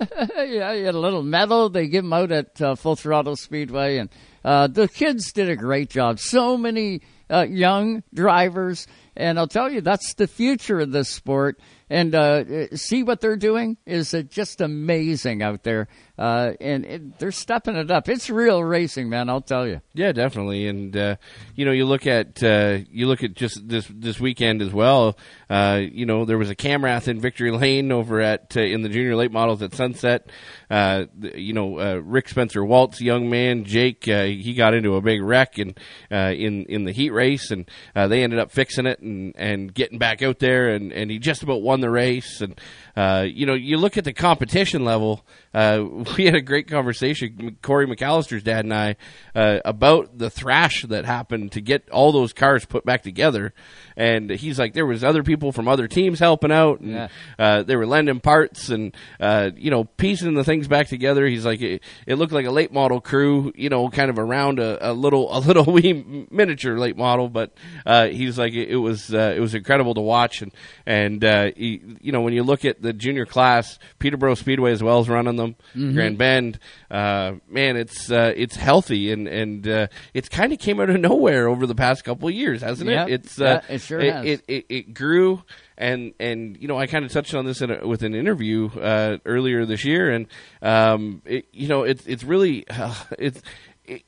yeah, 0.36 0.74
he 0.74 0.82
had 0.82 0.94
a 0.94 0.98
little 0.98 1.22
medal. 1.22 1.68
They 1.68 1.86
give 1.86 2.04
him 2.04 2.12
out 2.12 2.32
at 2.32 2.60
uh, 2.60 2.74
Full 2.74 2.96
Throttle 2.96 3.36
Speedway, 3.36 3.98
and 3.98 4.10
uh, 4.44 4.66
the 4.66 4.88
kids 4.88 5.32
did 5.32 5.48
a 5.48 5.56
great 5.56 5.90
job. 5.90 6.18
So 6.18 6.56
many 6.56 7.02
uh, 7.30 7.46
young 7.48 8.02
drivers, 8.12 8.86
and 9.16 9.38
I'll 9.38 9.48
tell 9.48 9.70
you, 9.70 9.80
that's 9.80 10.14
the 10.14 10.26
future 10.26 10.80
of 10.80 10.92
this 10.92 11.08
sport 11.08 11.60
and 11.90 12.14
uh, 12.14 12.76
see 12.76 13.02
what 13.02 13.20
they're 13.20 13.36
doing 13.36 13.76
is 13.86 14.12
uh, 14.12 14.22
just 14.22 14.60
amazing 14.60 15.42
out 15.42 15.62
there. 15.62 15.88
Uh, 16.18 16.54
and 16.60 16.84
it, 16.84 17.18
they're 17.20 17.30
stepping 17.30 17.76
it 17.76 17.90
up. 17.92 18.08
It's 18.08 18.28
real 18.28 18.64
racing, 18.64 19.08
man. 19.08 19.30
I'll 19.30 19.40
tell 19.40 19.68
you. 19.68 19.80
Yeah, 19.94 20.10
definitely. 20.10 20.66
And 20.66 20.96
uh, 20.96 21.16
you 21.54 21.64
know, 21.64 21.70
you 21.70 21.86
look 21.86 22.08
at 22.08 22.42
uh, 22.42 22.78
you 22.90 23.06
look 23.06 23.22
at 23.22 23.34
just 23.34 23.68
this 23.68 23.86
this 23.88 24.18
weekend 24.18 24.60
as 24.60 24.72
well. 24.72 25.16
Uh, 25.48 25.80
you 25.80 26.06
know, 26.06 26.24
there 26.24 26.36
was 26.36 26.50
a 26.50 26.56
Camrath 26.56 27.06
in 27.08 27.20
Victory 27.20 27.52
Lane 27.52 27.92
over 27.92 28.20
at 28.20 28.56
in 28.56 28.82
the 28.82 28.88
junior 28.88 29.14
late 29.14 29.30
models 29.30 29.62
at 29.62 29.74
Sunset. 29.74 30.28
you 30.70 31.52
know, 31.52 31.96
Rick 31.98 32.28
Spencer 32.28 32.64
Waltz, 32.64 33.00
young 33.00 33.30
man, 33.30 33.64
Jake, 33.64 34.04
he 34.04 34.54
got 34.54 34.74
into 34.74 34.96
a 34.96 35.00
big 35.00 35.22
wreck 35.22 35.58
and 35.58 35.78
in 36.10 36.64
in 36.64 36.82
the 36.82 36.92
heat 36.92 37.10
race, 37.10 37.52
and 37.52 37.70
they 37.94 38.24
ended 38.24 38.40
up 38.40 38.50
fixing 38.50 38.86
it 38.86 38.98
and 38.98 39.34
and 39.36 39.72
getting 39.72 39.98
back 39.98 40.20
out 40.22 40.40
there, 40.40 40.70
and 40.70 40.92
and 40.92 41.12
he 41.12 41.20
just 41.20 41.44
about 41.44 41.62
won 41.62 41.80
the 41.80 41.90
race. 41.90 42.40
And, 42.40 42.60
uh, 42.98 43.22
you 43.22 43.46
know, 43.46 43.54
you 43.54 43.76
look 43.76 43.96
at 43.96 44.02
the 44.02 44.12
competition 44.12 44.84
level. 44.84 45.24
Uh, 45.54 45.84
we 46.16 46.24
had 46.24 46.34
a 46.34 46.40
great 46.40 46.66
conversation, 46.66 47.56
Cory 47.62 47.86
McAllister's 47.86 48.42
dad 48.42 48.64
and 48.64 48.74
I, 48.74 48.96
uh, 49.36 49.60
about 49.64 50.18
the 50.18 50.28
thrash 50.28 50.82
that 50.82 51.04
happened 51.04 51.52
to 51.52 51.60
get 51.60 51.88
all 51.90 52.10
those 52.10 52.32
cars 52.32 52.64
put 52.64 52.84
back 52.84 53.04
together. 53.04 53.54
And 53.96 54.30
he's 54.30 54.58
like, 54.58 54.74
there 54.74 54.84
was 54.84 55.04
other 55.04 55.22
people 55.22 55.52
from 55.52 55.68
other 55.68 55.86
teams 55.86 56.18
helping 56.18 56.50
out, 56.50 56.80
and 56.80 56.90
yeah. 56.90 57.08
uh, 57.38 57.62
they 57.62 57.76
were 57.76 57.86
lending 57.86 58.18
parts 58.20 58.68
and 58.68 58.96
uh, 59.20 59.50
you 59.56 59.70
know 59.70 59.84
piecing 59.84 60.34
the 60.34 60.44
things 60.44 60.68
back 60.68 60.88
together. 60.88 61.26
He's 61.26 61.44
like, 61.44 61.60
it, 61.60 61.82
it, 62.06 62.14
looked 62.14 62.32
like 62.32 62.46
a 62.46 62.50
late 62.50 62.72
model 62.72 63.00
crew, 63.00 63.52
you 63.56 63.68
know, 63.68 63.88
kind 63.88 64.10
of 64.10 64.18
around 64.18 64.60
a, 64.60 64.90
a 64.90 64.92
little 64.92 65.36
a 65.36 65.40
little 65.40 65.64
wee 65.72 66.26
miniature 66.30 66.78
late 66.78 66.96
model, 66.96 67.28
but 67.28 67.52
uh, 67.86 68.06
he's 68.06 68.38
like, 68.38 68.52
it, 68.52 68.70
it 68.70 68.76
was 68.76 69.12
uh, 69.12 69.34
it 69.36 69.40
was 69.40 69.54
incredible 69.54 69.94
to 69.94 70.00
watch, 70.00 70.42
and 70.42 70.52
and 70.86 71.24
uh, 71.24 71.50
he, 71.56 71.82
you 72.00 72.12
know 72.12 72.20
when 72.20 72.32
you 72.32 72.44
look 72.44 72.64
at 72.64 72.80
the 72.80 72.87
junior 72.92 73.26
class, 73.26 73.78
Peterborough 73.98 74.34
Speedway 74.34 74.72
as 74.72 74.82
well 74.82 75.00
as 75.00 75.08
running 75.08 75.36
them, 75.36 75.56
mm-hmm. 75.74 75.94
Grand 75.94 76.18
Bend, 76.18 76.58
uh, 76.90 77.32
man, 77.48 77.76
it's 77.76 78.10
it's 78.10 78.56
healthy 78.56 79.12
and 79.12 79.28
and 79.28 79.88
it's 80.14 80.28
kind 80.28 80.52
of 80.52 80.58
came 80.58 80.80
out 80.80 80.90
of 80.90 81.00
nowhere 81.00 81.48
over 81.48 81.66
the 81.66 81.74
past 81.74 82.04
couple 82.04 82.28
of 82.28 82.34
years, 82.34 82.62
hasn't 82.62 82.90
yep. 82.90 83.08
it? 83.08 83.12
It's 83.12 83.38
yeah, 83.38 83.60
it 83.68 83.80
sure 83.80 84.00
it, 84.00 84.12
has. 84.12 84.24
It, 84.24 84.44
it, 84.48 84.66
it 84.68 84.94
grew 84.94 85.42
and 85.78 86.12
and 86.18 86.56
you 86.60 86.68
know 86.68 86.76
I 86.76 86.86
kind 86.86 87.04
of 87.04 87.12
touched 87.12 87.34
on 87.34 87.46
this 87.46 87.62
a, 87.62 87.86
with 87.86 88.02
an 88.02 88.14
interview 88.14 88.68
uh, 88.68 89.18
earlier 89.24 89.64
this 89.64 89.84
year, 89.84 90.10
and 90.10 90.26
um, 90.60 91.22
it, 91.24 91.46
you 91.52 91.68
know 91.68 91.84
it's 91.84 92.04
it's 92.06 92.24
really 92.24 92.68
uh, 92.68 92.94
it's 93.18 93.40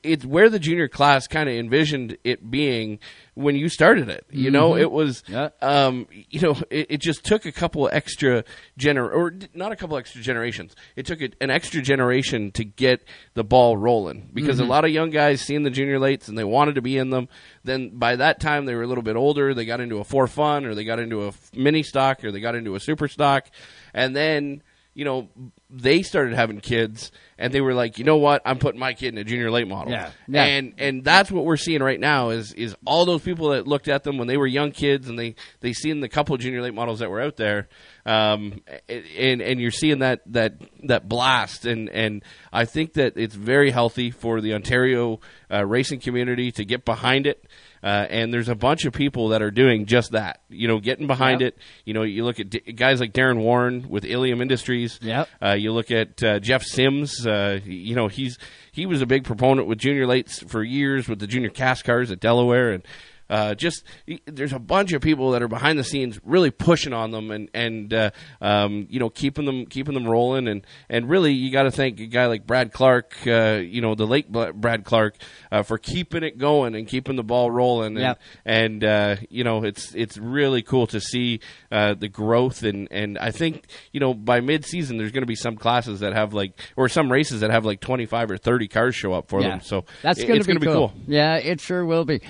it's 0.03 0.25
where 0.25 0.49
the 0.49 0.59
junior 0.59 0.87
class 0.87 1.27
kind 1.27 1.49
of 1.49 1.55
envisioned 1.55 2.17
it 2.23 2.49
being 2.51 2.99
when 3.33 3.55
you 3.55 3.69
started 3.69 4.09
it. 4.09 4.25
You 4.29 4.45
mm-hmm. 4.45 4.53
know, 4.53 4.75
it 4.75 4.91
was, 4.91 5.23
yeah. 5.27 5.49
um, 5.61 6.07
you 6.11 6.39
know, 6.39 6.57
it, 6.69 6.87
it, 6.89 6.97
just 6.97 7.25
took 7.25 7.45
a 7.45 7.51
couple 7.51 7.89
extra 7.91 8.43
gener 8.77 9.11
or 9.11 9.33
not 9.53 9.71
a 9.71 9.75
couple 9.75 9.97
extra 9.97 10.21
generations. 10.21 10.75
It 10.95 11.05
took 11.05 11.21
an 11.21 11.49
extra 11.49 11.81
generation 11.81 12.51
to 12.51 12.63
get 12.63 13.03
the 13.33 13.43
ball 13.43 13.77
rolling 13.77 14.29
because 14.33 14.57
mm-hmm. 14.57 14.67
a 14.67 14.69
lot 14.69 14.85
of 14.85 14.91
young 14.91 15.09
guys 15.09 15.41
seen 15.41 15.63
the 15.63 15.69
junior 15.69 15.99
lates 15.99 16.27
and 16.27 16.37
they 16.37 16.43
wanted 16.43 16.75
to 16.75 16.81
be 16.81 16.97
in 16.97 17.09
them. 17.09 17.27
Then 17.63 17.97
by 17.97 18.15
that 18.17 18.39
time 18.39 18.65
they 18.65 18.75
were 18.75 18.83
a 18.83 18.87
little 18.87 19.03
bit 19.03 19.15
older. 19.15 19.53
They 19.53 19.65
got 19.65 19.81
into 19.81 19.97
a 19.97 20.03
four 20.03 20.27
fun 20.27 20.65
or 20.65 20.75
they 20.75 20.83
got 20.83 20.99
into 20.99 21.27
a 21.27 21.33
mini 21.53 21.83
stock 21.83 22.23
or 22.23 22.31
they 22.31 22.39
got 22.39 22.55
into 22.55 22.75
a 22.75 22.79
super 22.79 23.07
stock, 23.07 23.47
and 23.93 24.15
then 24.15 24.61
you 24.93 25.05
know, 25.05 25.29
they 25.71 26.01
started 26.01 26.33
having 26.33 26.59
kids 26.59 27.11
and 27.37 27.53
they 27.53 27.61
were 27.61 27.73
like, 27.73 27.97
you 27.97 28.03
know 28.03 28.17
what, 28.17 28.41
I'm 28.45 28.59
putting 28.59 28.79
my 28.79 28.93
kid 28.93 29.13
in 29.13 29.17
a 29.17 29.23
junior 29.23 29.49
late 29.49 29.67
model. 29.67 29.91
Yeah. 29.91 30.11
yeah. 30.27 30.43
And 30.43 30.73
and 30.77 31.03
that's 31.03 31.31
what 31.31 31.45
we're 31.45 31.57
seeing 31.57 31.81
right 31.81 31.99
now 31.99 32.29
is 32.29 32.53
is 32.53 32.75
all 32.85 33.05
those 33.05 33.21
people 33.21 33.49
that 33.49 33.67
looked 33.67 33.87
at 33.87 34.03
them 34.03 34.17
when 34.17 34.27
they 34.27 34.37
were 34.37 34.47
young 34.47 34.71
kids 34.71 35.07
and 35.09 35.17
they 35.17 35.35
they 35.61 35.73
seen 35.73 36.01
the 36.01 36.09
couple 36.09 36.35
of 36.35 36.41
junior 36.41 36.61
late 36.61 36.73
models 36.73 36.99
that 36.99 37.09
were 37.09 37.21
out 37.21 37.37
there, 37.37 37.69
um, 38.05 38.61
and 38.89 39.41
and 39.41 39.59
you're 39.59 39.71
seeing 39.71 39.99
that 39.99 40.21
that 40.27 40.55
that 40.83 41.07
blast 41.07 41.65
and 41.65 41.89
and 41.89 42.23
I 42.51 42.65
think 42.65 42.93
that 42.93 43.13
it's 43.15 43.35
very 43.35 43.71
healthy 43.71 44.11
for 44.11 44.41
the 44.41 44.53
Ontario 44.53 45.19
uh, 45.51 45.65
racing 45.65 46.01
community 46.01 46.51
to 46.51 46.65
get 46.65 46.85
behind 46.85 47.25
it. 47.25 47.45
Uh, 47.83 48.05
and 48.09 48.33
there's 48.33 48.49
a 48.49 48.55
bunch 48.55 48.85
of 48.85 48.93
people 48.93 49.29
that 49.29 49.41
are 49.41 49.51
doing 49.51 49.85
just 49.85 50.11
that. 50.11 50.41
You 50.49 50.67
know, 50.67 50.79
getting 50.79 51.07
behind 51.07 51.41
yep. 51.41 51.53
it. 51.53 51.59
You 51.85 51.93
know, 51.93 52.03
you 52.03 52.23
look 52.23 52.39
at 52.39 52.49
d- 52.49 52.59
guys 52.73 52.99
like 52.99 53.13
Darren 53.13 53.39
Warren 53.39 53.87
with 53.89 54.05
Ilium 54.05 54.41
Industries. 54.41 54.99
Yep. 55.01 55.29
Uh, 55.41 55.53
you 55.53 55.71
look 55.71 55.91
at 55.91 56.23
uh, 56.23 56.39
Jeff 56.39 56.63
Sims. 56.63 57.25
Uh, 57.25 57.59
you 57.63 57.95
know, 57.95 58.07
he's 58.07 58.37
he 58.71 58.85
was 58.85 59.01
a 59.01 59.05
big 59.05 59.23
proponent 59.23 59.67
with 59.67 59.79
junior 59.79 60.05
lates 60.05 60.47
for 60.49 60.63
years 60.63 61.07
with 61.07 61.19
the 61.19 61.27
junior 61.27 61.49
cast 61.49 61.83
cars 61.83 62.11
at 62.11 62.19
Delaware, 62.19 62.71
and 62.71 62.83
uh, 63.31 63.55
just 63.55 63.85
there's 64.25 64.51
a 64.51 64.59
bunch 64.59 64.91
of 64.91 65.01
people 65.01 65.31
that 65.31 65.41
are 65.41 65.47
behind 65.47 65.79
the 65.79 65.85
scenes 65.85 66.19
really 66.25 66.51
pushing 66.51 66.91
on 66.91 67.11
them 67.11 67.31
and 67.31 67.49
and 67.53 67.93
uh, 67.93 68.11
um, 68.41 68.85
you 68.89 68.99
know 68.99 69.09
keeping 69.09 69.45
them 69.45 69.65
keeping 69.65 69.93
them 69.93 70.05
rolling 70.05 70.49
and 70.49 70.67
and 70.89 71.09
really 71.09 71.31
you 71.31 71.49
got 71.49 71.63
to 71.63 71.71
thank 71.71 71.99
a 72.01 72.07
guy 72.07 72.25
like 72.25 72.45
Brad 72.45 72.73
Clark, 72.73 73.15
uh, 73.25 73.53
you 73.53 73.79
know 73.79 73.95
the 73.95 74.05
late 74.05 74.29
Brad 74.29 74.83
Clark 74.83 75.15
uh, 75.51 75.63
for 75.63 75.77
keeping 75.77 76.23
it 76.23 76.37
going 76.37 76.75
and 76.75 76.87
keeping 76.87 77.15
the 77.15 77.23
ball 77.23 77.51
rolling 77.51 77.97
and 77.97 77.99
yep. 77.99 78.21
and 78.45 78.83
uh, 78.83 79.15
you 79.29 79.43
know 79.43 79.63
it's 79.63 79.93
it's 79.95 80.17
really 80.17 80.61
cool 80.61 80.87
to 80.87 80.99
see 80.99 81.39
uh, 81.71 81.93
the 81.93 82.07
growth 82.07 82.63
and 82.63 82.87
and 82.91 83.17
I 83.17 83.31
think 83.31 83.65
you 83.91 83.99
know 83.99 84.13
by 84.13 84.41
mid 84.41 84.65
season 84.65 84.97
there's 84.97 85.11
going 85.11 85.23
to 85.23 85.27
be 85.27 85.35
some 85.35 85.55
classes 85.55 85.99
that 86.01 86.13
have 86.13 86.33
like 86.33 86.59
or 86.75 86.89
some 86.89 87.11
races 87.11 87.41
that 87.41 87.51
have 87.51 87.65
like 87.65 87.81
25 87.81 88.31
or 88.31 88.37
30 88.37 88.67
cars 88.67 88.95
show 88.95 89.13
up 89.13 89.29
for 89.29 89.41
yeah. 89.41 89.49
them 89.49 89.61
so 89.61 89.85
that's 90.01 90.23
going 90.23 90.41
to 90.41 90.59
be, 90.59 90.65
cool. 90.65 90.89
cool. 90.89 90.93
Yeah, 91.07 91.35
it 91.35 91.59
sure 91.59 91.85
will 91.85 92.05
be. 92.05 92.21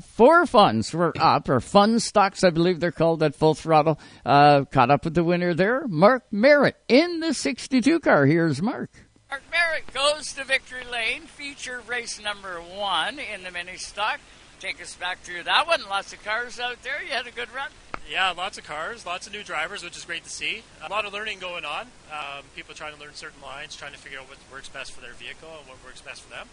four 0.00 0.46
funds 0.46 0.92
were 0.92 1.12
up, 1.18 1.48
or 1.48 1.60
fun 1.60 2.00
stocks, 2.00 2.44
I 2.44 2.50
believe 2.50 2.80
they're 2.80 2.92
called 2.92 3.22
at 3.22 3.34
full 3.34 3.54
throttle. 3.54 3.98
Uh, 4.24 4.64
caught 4.64 4.90
up 4.90 5.04
with 5.04 5.14
the 5.14 5.24
winner 5.24 5.54
there, 5.54 5.86
Mark 5.88 6.24
Merritt 6.30 6.76
in 6.88 7.20
the 7.20 7.34
62 7.34 8.00
car. 8.00 8.26
Here's 8.26 8.62
Mark. 8.62 8.90
Mark 9.28 9.42
Merritt 9.50 9.92
goes 9.92 10.32
to 10.34 10.44
victory 10.44 10.84
lane, 10.84 11.22
feature 11.22 11.80
race 11.80 12.20
number 12.22 12.60
one 12.60 13.18
in 13.18 13.42
the 13.42 13.50
mini 13.50 13.76
stock. 13.76 14.20
Take 14.60 14.80
us 14.80 14.94
back 14.94 15.20
through 15.20 15.42
that 15.42 15.66
one. 15.66 15.82
Lots 15.88 16.12
of 16.12 16.24
cars 16.24 16.60
out 16.60 16.82
there. 16.82 17.02
You 17.02 17.10
had 17.10 17.26
a 17.26 17.32
good 17.32 17.52
run. 17.52 17.70
Yeah, 18.08 18.30
lots 18.30 18.56
of 18.56 18.62
cars, 18.62 19.04
lots 19.04 19.26
of 19.26 19.32
new 19.32 19.42
drivers, 19.42 19.82
which 19.82 19.96
is 19.96 20.04
great 20.04 20.22
to 20.22 20.30
see. 20.30 20.62
A 20.80 20.88
lot 20.88 21.04
of 21.06 21.12
learning 21.12 21.40
going 21.40 21.64
on. 21.64 21.88
Um, 22.12 22.44
people 22.54 22.72
trying 22.72 22.94
to 22.94 23.00
learn 23.00 23.14
certain 23.14 23.42
lines, 23.42 23.74
trying 23.74 23.92
to 23.92 23.98
figure 23.98 24.20
out 24.20 24.28
what 24.28 24.38
works 24.50 24.68
best 24.68 24.92
for 24.92 25.00
their 25.00 25.12
vehicle 25.12 25.50
and 25.58 25.68
what 25.68 25.84
works 25.84 26.00
best 26.00 26.22
for 26.22 26.30
them. 26.30 26.46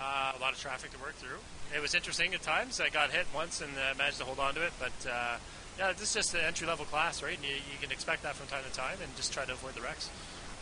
Uh, 0.00 0.32
a 0.36 0.40
lot 0.40 0.54
of 0.54 0.58
traffic 0.58 0.92
to 0.92 0.98
work 0.98 1.14
through. 1.16 1.38
It 1.76 1.82
was 1.82 1.94
interesting 1.94 2.32
at 2.32 2.42
times. 2.42 2.80
I 2.80 2.88
got 2.88 3.10
hit 3.10 3.26
once 3.34 3.60
and 3.60 3.72
uh, 3.76 3.94
managed 3.98 4.18
to 4.18 4.24
hold 4.24 4.38
on 4.38 4.54
to 4.54 4.64
it, 4.64 4.72
but 4.80 5.06
uh, 5.06 5.36
yeah, 5.78 5.92
this 5.92 6.08
is 6.08 6.14
just 6.14 6.34
an 6.34 6.40
entry 6.40 6.66
level 6.66 6.86
class, 6.86 7.22
right? 7.22 7.36
And 7.36 7.44
you, 7.44 7.54
you, 7.54 7.78
can 7.80 7.92
expect 7.92 8.22
that 8.22 8.34
from 8.34 8.46
time 8.46 8.64
to 8.68 8.74
time 8.74 8.96
and 9.02 9.14
just 9.16 9.32
try 9.32 9.44
to 9.44 9.52
avoid 9.52 9.74
the 9.74 9.82
wrecks. 9.82 10.08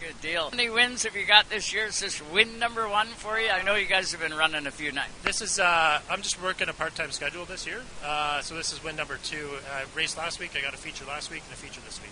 Good 0.03 0.21
deal. 0.21 0.51
How 0.51 0.57
many 0.57 0.69
wins 0.69 1.05
have 1.05 1.15
you 1.15 1.25
got 1.25 1.49
this 1.49 1.73
year? 1.73 1.87
Is 1.87 2.01
this 2.01 2.21
win 2.33 2.59
number 2.59 2.89
one 2.89 3.07
for 3.07 3.39
you? 3.39 3.51
I 3.51 3.63
know 3.63 3.77
you 3.77 3.87
guys 3.87 4.11
have 4.11 4.21
been 4.21 4.37
running 4.37 4.67
a 4.67 4.73
few 4.73 4.91
nights. 4.91 5.13
This 5.23 5.41
is, 5.41 5.61
uh, 5.61 6.01
I'm 6.11 6.23
just 6.23 6.43
working 6.43 6.69
a 6.69 6.73
part 6.73 6.97
time 6.97 7.13
schedule 7.13 7.45
this 7.45 7.69
year, 7.69 7.83
uh, 8.05 8.41
so 8.41 8.57
this 8.57 8.73
is 8.73 8.83
win 8.83 8.97
number 8.97 9.17
two. 9.23 9.51
I 9.73 9.85
raced 9.97 10.19
last 10.19 10.41
week, 10.41 10.57
I 10.59 10.61
got 10.61 10.75
a 10.75 10.77
feature 10.77 11.05
last 11.05 11.31
week, 11.31 11.43
and 11.45 11.53
a 11.53 11.57
feature 11.57 11.81
this 11.83 12.03
week. 12.03 12.11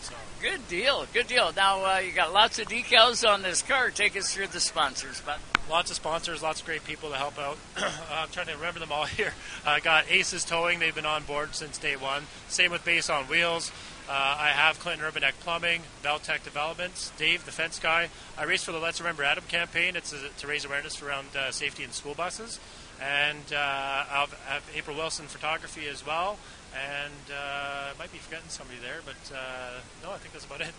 So. 0.00 0.14
Good 0.40 0.66
deal, 0.68 1.04
good 1.12 1.26
deal. 1.26 1.52
Now 1.54 1.84
uh, 1.84 1.98
you 1.98 2.12
got 2.12 2.32
lots 2.32 2.58
of 2.58 2.68
decals 2.68 3.28
on 3.28 3.42
this 3.42 3.60
car. 3.60 3.90
Take 3.90 4.16
us 4.16 4.32
through 4.32 4.46
the 4.46 4.60
sponsors, 4.60 5.20
but 5.26 5.38
lots 5.68 5.90
of 5.90 5.96
sponsors, 5.96 6.42
lots 6.42 6.60
of 6.60 6.66
great 6.66 6.84
people 6.84 7.10
to 7.10 7.16
help 7.16 7.38
out. 7.38 7.58
I'm 7.76 8.30
trying 8.30 8.46
to 8.46 8.54
remember 8.54 8.80
them 8.80 8.92
all 8.92 9.04
here. 9.04 9.34
I 9.66 9.76
uh, 9.76 9.80
got 9.80 10.10
Aces 10.10 10.42
Towing; 10.42 10.78
they've 10.78 10.94
been 10.94 11.04
on 11.04 11.24
board 11.24 11.54
since 11.54 11.76
day 11.76 11.96
one. 11.96 12.22
Same 12.48 12.70
with 12.70 12.82
Base 12.82 13.10
on 13.10 13.24
Wheels. 13.24 13.72
Uh, 14.08 14.12
I 14.38 14.48
have 14.48 14.78
Clinton 14.78 15.04
Urbanek 15.04 15.32
Plumbing, 15.40 15.82
Beltech 16.04 16.44
Developments, 16.44 17.10
Dave 17.18 17.44
the 17.44 17.50
Fence 17.50 17.80
Guy. 17.80 18.08
I 18.38 18.44
race 18.44 18.62
for 18.62 18.70
the 18.70 18.78
Let's 18.78 19.00
Remember 19.00 19.24
Adam 19.24 19.42
campaign. 19.48 19.96
It's 19.96 20.12
a, 20.12 20.28
to 20.38 20.46
raise 20.46 20.64
awareness 20.64 21.02
around 21.02 21.26
uh, 21.36 21.50
safety 21.50 21.82
in 21.82 21.90
school 21.90 22.14
buses. 22.14 22.60
And 23.02 23.52
uh, 23.52 23.56
I 23.56 24.26
have 24.46 24.62
April 24.76 24.96
Wilson 24.96 25.26
Photography 25.26 25.88
as 25.88 26.06
well. 26.06 26.38
And 26.72 27.32
uh, 27.32 27.94
I 27.94 27.98
might 27.98 28.12
be 28.12 28.18
forgetting 28.18 28.48
somebody 28.48 28.78
there, 28.80 29.00
but 29.04 29.34
uh, 29.34 29.80
no, 30.04 30.12
I 30.12 30.18
think 30.18 30.32
that's 30.32 30.44
about 30.44 30.60
it. 30.60 30.72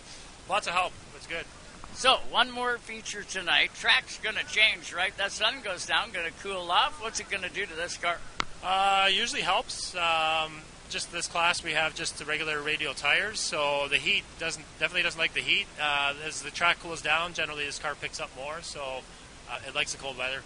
Lots 0.48 0.66
of 0.66 0.72
help. 0.72 0.92
It's 1.14 1.26
good. 1.26 1.44
So, 1.92 2.16
one 2.30 2.50
more 2.50 2.78
feature 2.78 3.24
tonight. 3.24 3.70
Track's 3.74 4.18
going 4.18 4.36
to 4.36 4.46
change, 4.46 4.94
right? 4.94 5.14
That 5.18 5.32
sun 5.32 5.56
goes 5.62 5.84
down, 5.84 6.12
going 6.12 6.26
to 6.26 6.32
cool 6.42 6.70
off. 6.70 7.02
What's 7.02 7.20
it 7.20 7.28
going 7.28 7.42
to 7.42 7.50
do 7.50 7.66
to 7.66 7.74
this 7.74 7.98
car? 7.98 8.16
Uh, 8.64 9.08
usually 9.12 9.42
helps. 9.42 9.94
Um, 9.96 10.62
just 10.88 11.12
this 11.12 11.26
class, 11.26 11.62
we 11.62 11.72
have 11.72 11.94
just 11.94 12.18
the 12.18 12.24
regular 12.24 12.60
radial 12.60 12.94
tires, 12.94 13.40
so 13.40 13.88
the 13.88 13.96
heat 13.96 14.24
doesn't 14.38 14.64
definitely 14.78 15.02
doesn't 15.02 15.18
like 15.18 15.34
the 15.34 15.40
heat. 15.40 15.66
Uh, 15.80 16.14
as 16.26 16.42
the 16.42 16.50
track 16.50 16.80
cools 16.80 17.02
down, 17.02 17.34
generally 17.34 17.64
this 17.64 17.78
car 17.78 17.94
picks 17.94 18.20
up 18.20 18.30
more, 18.36 18.60
so 18.62 19.02
uh, 19.50 19.58
it 19.66 19.74
likes 19.74 19.92
the 19.92 19.98
cold 19.98 20.16
weather. 20.16 20.42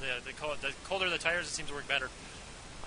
The, 0.00 0.24
the, 0.24 0.32
cold, 0.32 0.58
the 0.60 0.72
colder 0.84 1.10
the 1.10 1.18
tires, 1.18 1.46
it 1.46 1.50
seems 1.50 1.68
to 1.68 1.74
work 1.74 1.88
better. 1.88 2.08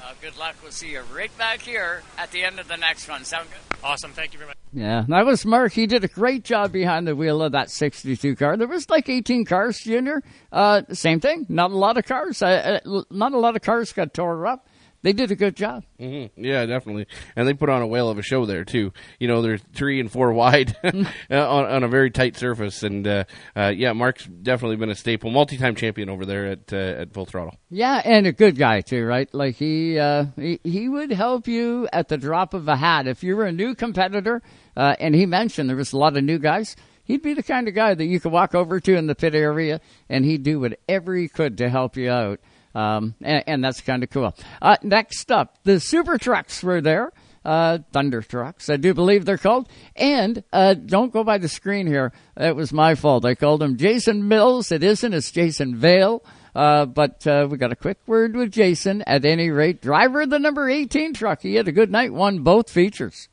Uh, 0.04 0.14
good 0.22 0.38
luck. 0.38 0.56
We'll 0.62 0.72
see 0.72 0.92
you 0.92 1.02
right 1.14 1.36
back 1.38 1.62
here 1.62 2.04
at 2.18 2.32
the 2.32 2.44
end 2.44 2.60
of 2.60 2.68
the 2.68 2.76
next 2.76 3.08
one. 3.08 3.24
Sound 3.24 3.48
good? 3.50 3.78
Awesome. 3.84 4.12
Thank 4.12 4.34
you 4.34 4.40
very 4.40 4.50
much. 4.50 4.58
Yeah, 4.74 5.06
that 5.08 5.26
was 5.26 5.46
Mark. 5.46 5.72
He 5.72 5.86
did 5.86 6.04
a 6.04 6.08
great 6.08 6.44
job 6.44 6.72
behind 6.72 7.08
the 7.08 7.16
wheel 7.16 7.42
of 7.42 7.52
that 7.54 7.70
62 7.70 8.36
car. 8.36 8.58
There 8.58 8.68
was 8.68 8.90
like 8.90 9.08
18 9.08 9.46
cars, 9.46 9.80
Junior. 9.80 10.22
Uh, 10.52 10.82
same 10.92 11.20
thing. 11.20 11.46
Not 11.48 11.72
a 11.72 11.78
lot 11.78 11.98
of 11.98 12.06
cars. 12.06 12.42
Uh, 12.42 12.80
uh 12.84 13.04
not 13.12 13.34
a 13.34 13.38
lot 13.38 13.56
of 13.56 13.62
cars 13.62 13.94
got 13.94 14.14
tore 14.14 14.46
up 14.48 14.68
they 15.04 15.14
did 15.14 15.32
a 15.32 15.36
good 15.36 15.56
job. 15.56 15.84
Mm-hmm. 16.00 16.44
Yeah, 16.44 16.66
definitely, 16.66 17.08
and 17.36 17.48
they 17.48 17.54
put 17.54 17.70
on 17.70 17.82
a 17.82 17.88
whale 17.88 18.10
of 18.10 18.18
a 18.18 18.22
show 18.22 18.46
there 18.46 18.66
too. 18.66 18.92
You 19.20 19.28
know, 19.28 19.42
they're 19.42 19.58
three 19.58 20.00
and 20.00 20.12
four 20.12 20.34
wide 20.34 20.76
on, 20.84 21.06
on, 21.30 21.84
a 21.84 21.88
very 21.88 22.10
tight 22.10 22.36
surface, 22.36 22.82
and 22.82 23.06
uh, 23.06 23.24
uh, 23.56 23.72
yeah, 23.76 23.94
Mark's 23.94 24.26
definitely 24.26 24.78
been 24.78 24.90
a 24.90 24.96
staple, 24.96 25.30
multi-time 25.30 25.76
champion 25.76 26.10
over 26.10 26.26
there 26.26 26.48
at 26.48 26.74
uh, 26.74 27.02
at 27.02 27.14
Full 27.14 27.26
Throttle. 27.26 27.56
Yeah, 27.70 28.02
and 28.04 28.26
a 28.26 28.32
good 28.32 28.58
guy 28.58 28.82
too, 28.82 29.06
right? 29.06 29.32
Like 29.34 29.56
he, 29.56 30.00
uh, 30.00 30.26
he 30.36 30.60
he 30.64 30.90
would 30.90 31.12
help 31.12 31.48
you 31.48 31.88
at 31.94 32.08
the 32.08 32.18
drop 32.18 32.54
of 32.54 32.68
a 32.68 32.76
hat 32.76 33.08
if 33.08 33.24
you 33.24 33.36
were 33.36 33.46
a 33.46 33.52
new 33.52 33.76
competitor. 33.76 34.42
Uh, 34.76 34.96
and 35.00 35.14
he 35.14 35.28
mentioned 35.28 35.70
there 35.70 35.78
was 35.78 35.94
a 35.94 35.98
lot 35.98 36.18
of 36.18 36.24
new 36.24 36.40
guys 36.40 36.76
he'd 37.04 37.22
be 37.22 37.34
the 37.34 37.44
kind 37.44 37.68
of 37.68 37.76
guy 37.76 37.94
that 37.94 38.06
you 38.06 38.20
could 38.20 38.32
walk 38.32 38.56
over 38.56 38.80
to 38.80 38.96
in 38.96 39.08
the 39.08 39.16
pit 39.16 39.36
area 39.36 39.82
and 40.10 40.26
he'd 40.26 40.44
do 40.44 40.60
whatever 40.60 41.16
he 41.16 41.28
could 41.28 41.58
to 41.58 41.70
help 41.70 41.98
you 41.98 42.10
out. 42.10 42.40
Um, 42.76 43.16
and, 43.22 43.44
and, 43.46 43.64
that's 43.64 43.82
kind 43.82 44.04
of 44.04 44.10
cool. 44.10 44.34
Uh, 44.62 44.78
next 44.82 45.32
up, 45.32 45.58
the 45.64 45.80
super 45.80 46.18
trucks 46.18 46.64
were 46.64 46.82
there. 46.82 47.12
Uh, 47.46 47.80
thunder 47.92 48.22
trucks, 48.22 48.70
I 48.70 48.78
do 48.78 48.94
believe 48.94 49.26
they're 49.26 49.38
called. 49.38 49.68
And 49.96 50.44
uh, 50.54 50.76
don't 50.76 51.12
go 51.12 51.24
by 51.24 51.38
the 51.38 51.50
screen 51.50 51.88
here. 51.88 52.14
It 52.38 52.56
was 52.56 52.72
my 52.72 52.96
fault. 52.96 53.26
I 53.26 53.36
called 53.36 53.62
him 53.62 53.78
Jason 53.78 54.28
Mills. 54.28 54.72
It 54.72 54.82
isn't. 54.82 55.14
It's 55.14 55.30
Jason 55.30 55.76
Vale. 55.76 56.24
Uh, 56.56 56.86
but 56.86 57.26
uh, 57.28 57.48
we 57.50 57.58
got 57.58 57.72
a 57.72 57.76
quick 57.76 57.98
word 58.08 58.36
with 58.36 58.52
Jason. 58.52 59.02
At 59.04 59.26
any 59.26 59.50
rate, 59.50 59.82
driver 59.82 60.22
of 60.22 60.30
the 60.30 60.40
number 60.40 60.70
18 60.70 61.14
truck. 61.14 61.42
He 61.42 61.56
had 61.56 61.68
a 61.68 61.72
good 61.72 61.92
night. 61.92 62.14
Won 62.14 62.40
both 62.40 62.70
features. 62.70 63.28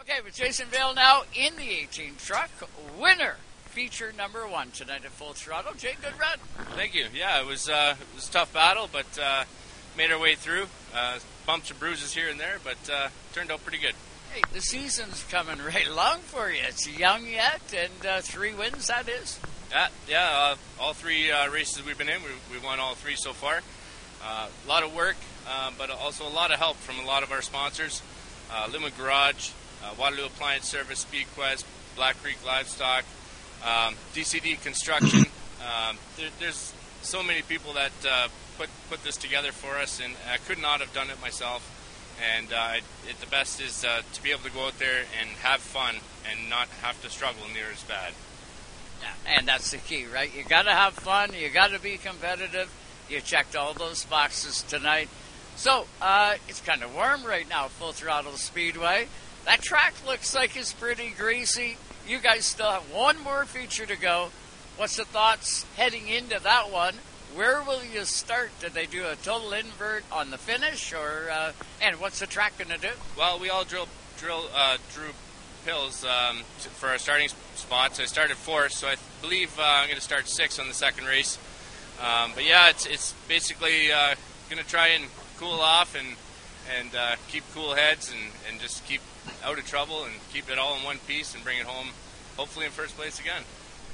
Okay, 0.00 0.20
but 0.22 0.32
Jason 0.34 0.68
Vale 0.68 0.94
now 0.94 1.22
in 1.34 1.56
the 1.56 1.68
18 1.68 2.14
truck, 2.16 2.50
winner 3.00 3.36
feature 3.76 4.10
number 4.16 4.48
one 4.48 4.70
tonight 4.70 5.04
at 5.04 5.10
Full 5.10 5.34
Throttle. 5.34 5.74
Jay, 5.76 5.94
good 6.00 6.18
run. 6.18 6.38
Thank 6.76 6.94
you. 6.94 7.04
Yeah, 7.14 7.42
it 7.42 7.46
was 7.46 7.68
uh, 7.68 7.94
it 8.00 8.14
was 8.14 8.26
a 8.26 8.32
tough 8.32 8.50
battle, 8.54 8.88
but 8.90 9.04
uh, 9.22 9.44
made 9.98 10.10
our 10.10 10.18
way 10.18 10.34
through. 10.34 10.68
Uh, 10.94 11.18
bumps 11.44 11.70
and 11.70 11.78
bruises 11.78 12.14
here 12.14 12.30
and 12.30 12.40
there, 12.40 12.56
but 12.64 12.78
uh, 12.90 13.08
turned 13.34 13.52
out 13.52 13.62
pretty 13.64 13.76
good. 13.76 13.92
Hey, 14.32 14.40
the 14.54 14.62
season's 14.62 15.22
coming 15.24 15.58
right 15.58 15.86
along 15.86 16.20
for 16.20 16.48
you. 16.50 16.62
It's 16.66 16.88
young 16.88 17.26
yet, 17.26 17.60
and 17.76 18.06
uh, 18.06 18.20
three 18.22 18.54
wins 18.54 18.86
that 18.86 19.10
is. 19.10 19.38
Yeah, 19.70 19.88
yeah. 20.08 20.30
Uh, 20.32 20.56
all 20.80 20.94
three 20.94 21.30
races 21.52 21.84
we've 21.84 21.98
been 21.98 22.08
in, 22.08 22.22
we, 22.22 22.56
we 22.58 22.64
won 22.64 22.80
all 22.80 22.94
three 22.94 23.16
so 23.16 23.34
far. 23.34 23.60
a 24.24 24.48
lot 24.66 24.84
of 24.84 24.94
work, 24.94 25.16
but 25.76 25.90
also 25.90 26.26
a 26.26 26.32
lot 26.32 26.50
of 26.50 26.58
help 26.58 26.78
from 26.78 26.98
a 26.98 27.06
lot 27.06 27.22
of 27.22 27.30
our 27.30 27.42
sponsors: 27.42 28.00
uh, 28.50 28.70
Garage, 28.96 29.50
Waterloo 29.98 30.24
Appliance 30.24 30.66
Service, 30.66 31.04
SpeedQuest, 31.04 31.66
Black 31.94 32.16
Creek 32.22 32.38
Livestock, 32.46 33.04
um, 33.64 33.94
DCD 34.14 34.60
Construction. 34.62 35.26
Um, 35.60 35.96
there, 36.16 36.28
there's 36.38 36.72
so 37.02 37.22
many 37.22 37.42
people 37.42 37.72
that 37.74 37.92
uh, 38.08 38.28
put 38.58 38.68
put 38.88 39.02
this 39.04 39.16
together 39.16 39.52
for 39.52 39.76
us, 39.76 40.00
and 40.02 40.14
I 40.30 40.38
could 40.38 40.58
not 40.58 40.80
have 40.80 40.92
done 40.92 41.10
it 41.10 41.20
myself. 41.20 41.72
And 42.34 42.52
uh, 42.52 42.74
it, 43.08 43.20
the 43.20 43.26
best 43.26 43.60
is 43.60 43.84
uh, 43.84 44.00
to 44.14 44.22
be 44.22 44.30
able 44.30 44.42
to 44.42 44.50
go 44.50 44.66
out 44.66 44.78
there 44.78 45.04
and 45.20 45.28
have 45.42 45.60
fun 45.60 45.96
and 46.30 46.48
not 46.48 46.68
have 46.82 47.00
to 47.02 47.10
struggle 47.10 47.42
near 47.52 47.66
as 47.72 47.82
bad. 47.82 48.12
Yeah, 49.02 49.36
and 49.36 49.46
that's 49.46 49.70
the 49.70 49.76
key, 49.78 50.06
right? 50.06 50.34
You 50.34 50.42
got 50.44 50.62
to 50.62 50.70
have 50.70 50.94
fun. 50.94 51.34
You 51.34 51.50
got 51.50 51.72
to 51.72 51.80
be 51.80 51.98
competitive. 51.98 52.72
You 53.10 53.20
checked 53.20 53.54
all 53.54 53.74
those 53.74 54.04
boxes 54.06 54.62
tonight. 54.62 55.08
So 55.56 55.86
uh, 56.00 56.34
it's 56.48 56.60
kind 56.60 56.82
of 56.82 56.94
warm 56.94 57.24
right 57.24 57.48
now, 57.48 57.68
Full 57.68 57.92
Throttle 57.92 58.32
Speedway. 58.32 59.08
That 59.44 59.62
track 59.62 59.94
looks 60.06 60.34
like 60.34 60.56
it's 60.56 60.72
pretty 60.72 61.10
greasy. 61.16 61.76
You 62.06 62.20
guys 62.20 62.44
still 62.44 62.70
have 62.70 62.92
one 62.92 63.20
more 63.24 63.44
feature 63.44 63.84
to 63.84 63.96
go. 63.96 64.28
What's 64.76 64.96
the 64.96 65.04
thoughts 65.04 65.66
heading 65.76 66.06
into 66.06 66.40
that 66.40 66.70
one? 66.70 66.94
Where 67.34 67.62
will 67.62 67.82
you 67.82 68.04
start? 68.04 68.50
Did 68.60 68.74
they 68.74 68.86
do 68.86 69.04
a 69.06 69.16
total 69.16 69.52
invert 69.52 70.04
on 70.12 70.30
the 70.30 70.38
finish, 70.38 70.92
or 70.92 71.28
uh, 71.30 71.52
and 71.82 71.98
what's 71.98 72.20
the 72.20 72.26
track 72.26 72.58
going 72.58 72.70
to 72.70 72.78
do? 72.78 72.94
Well, 73.18 73.40
we 73.40 73.50
all 73.50 73.64
drill 73.64 73.88
drill 74.18 74.44
uh, 74.54 74.76
drew 74.94 75.10
pills 75.64 76.04
um, 76.04 76.42
to, 76.60 76.68
for 76.68 76.90
our 76.90 76.98
starting 76.98 77.28
spots. 77.56 77.98
I 77.98 78.04
started 78.04 78.36
fourth, 78.36 78.72
so 78.72 78.86
I 78.86 78.94
believe 79.20 79.58
uh, 79.58 79.62
I'm 79.62 79.86
going 79.86 79.96
to 79.96 80.02
start 80.02 80.28
sixth 80.28 80.60
on 80.60 80.68
the 80.68 80.74
second 80.74 81.06
race. 81.06 81.38
Um, 82.00 82.30
but 82.34 82.46
yeah, 82.46 82.70
it's 82.70 82.86
it's 82.86 83.14
basically 83.26 83.90
uh, 83.90 84.14
going 84.48 84.62
to 84.62 84.68
try 84.68 84.88
and 84.88 85.06
cool 85.38 85.60
off 85.60 85.96
and 85.96 86.16
and 86.78 86.94
uh, 86.94 87.16
keep 87.28 87.44
cool 87.54 87.74
heads 87.74 88.10
and, 88.10 88.32
and 88.48 88.60
just 88.60 88.84
keep 88.86 89.00
out 89.44 89.58
of 89.58 89.66
trouble 89.66 90.04
and 90.04 90.14
keep 90.32 90.50
it 90.50 90.58
all 90.58 90.76
in 90.76 90.82
one 90.82 90.98
piece 91.06 91.34
and 91.34 91.42
bring 91.44 91.58
it 91.58 91.66
home, 91.66 91.88
hopefully 92.36 92.66
in 92.66 92.72
first 92.72 92.96
place 92.96 93.20
again. 93.20 93.42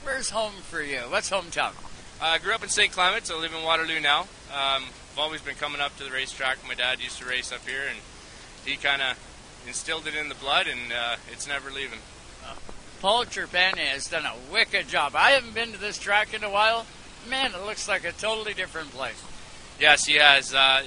Where's 0.02 0.30
home 0.30 0.54
for 0.62 0.82
you? 0.82 1.00
What's 1.08 1.30
hometown? 1.30 1.72
I 2.20 2.38
grew 2.38 2.54
up 2.54 2.62
in 2.62 2.68
St. 2.68 2.92
Clements. 2.92 3.30
I 3.30 3.36
live 3.36 3.54
in 3.54 3.64
Waterloo 3.64 4.00
now. 4.00 4.20
Um, 4.52 4.84
I've 5.12 5.18
always 5.18 5.40
been 5.40 5.56
coming 5.56 5.80
up 5.80 5.96
to 5.98 6.04
the 6.04 6.10
racetrack. 6.10 6.58
My 6.66 6.74
dad 6.74 7.00
used 7.00 7.18
to 7.18 7.24
race 7.24 7.52
up 7.52 7.66
here, 7.66 7.82
and 7.88 7.98
he 8.64 8.76
kind 8.76 9.02
of 9.02 9.18
instilled 9.66 10.06
it 10.06 10.14
in 10.14 10.28
the 10.28 10.34
blood, 10.34 10.66
and 10.66 10.92
uh, 10.92 11.16
it's 11.30 11.46
never 11.46 11.70
leaving. 11.70 11.98
Uh, 12.44 12.54
Paul 13.00 13.24
has 13.24 14.08
done 14.08 14.24
a 14.24 14.52
wicked 14.52 14.88
job. 14.88 15.14
I 15.16 15.30
haven't 15.30 15.54
been 15.54 15.72
to 15.72 15.78
this 15.78 15.98
track 15.98 16.34
in 16.34 16.44
a 16.44 16.50
while. 16.50 16.86
Man, 17.28 17.52
it 17.54 17.64
looks 17.64 17.88
like 17.88 18.04
a 18.04 18.12
totally 18.12 18.54
different 18.54 18.90
place. 18.90 19.20
Yes, 19.80 20.04
he 20.04 20.14
has. 20.14 20.54
Uh, 20.54 20.82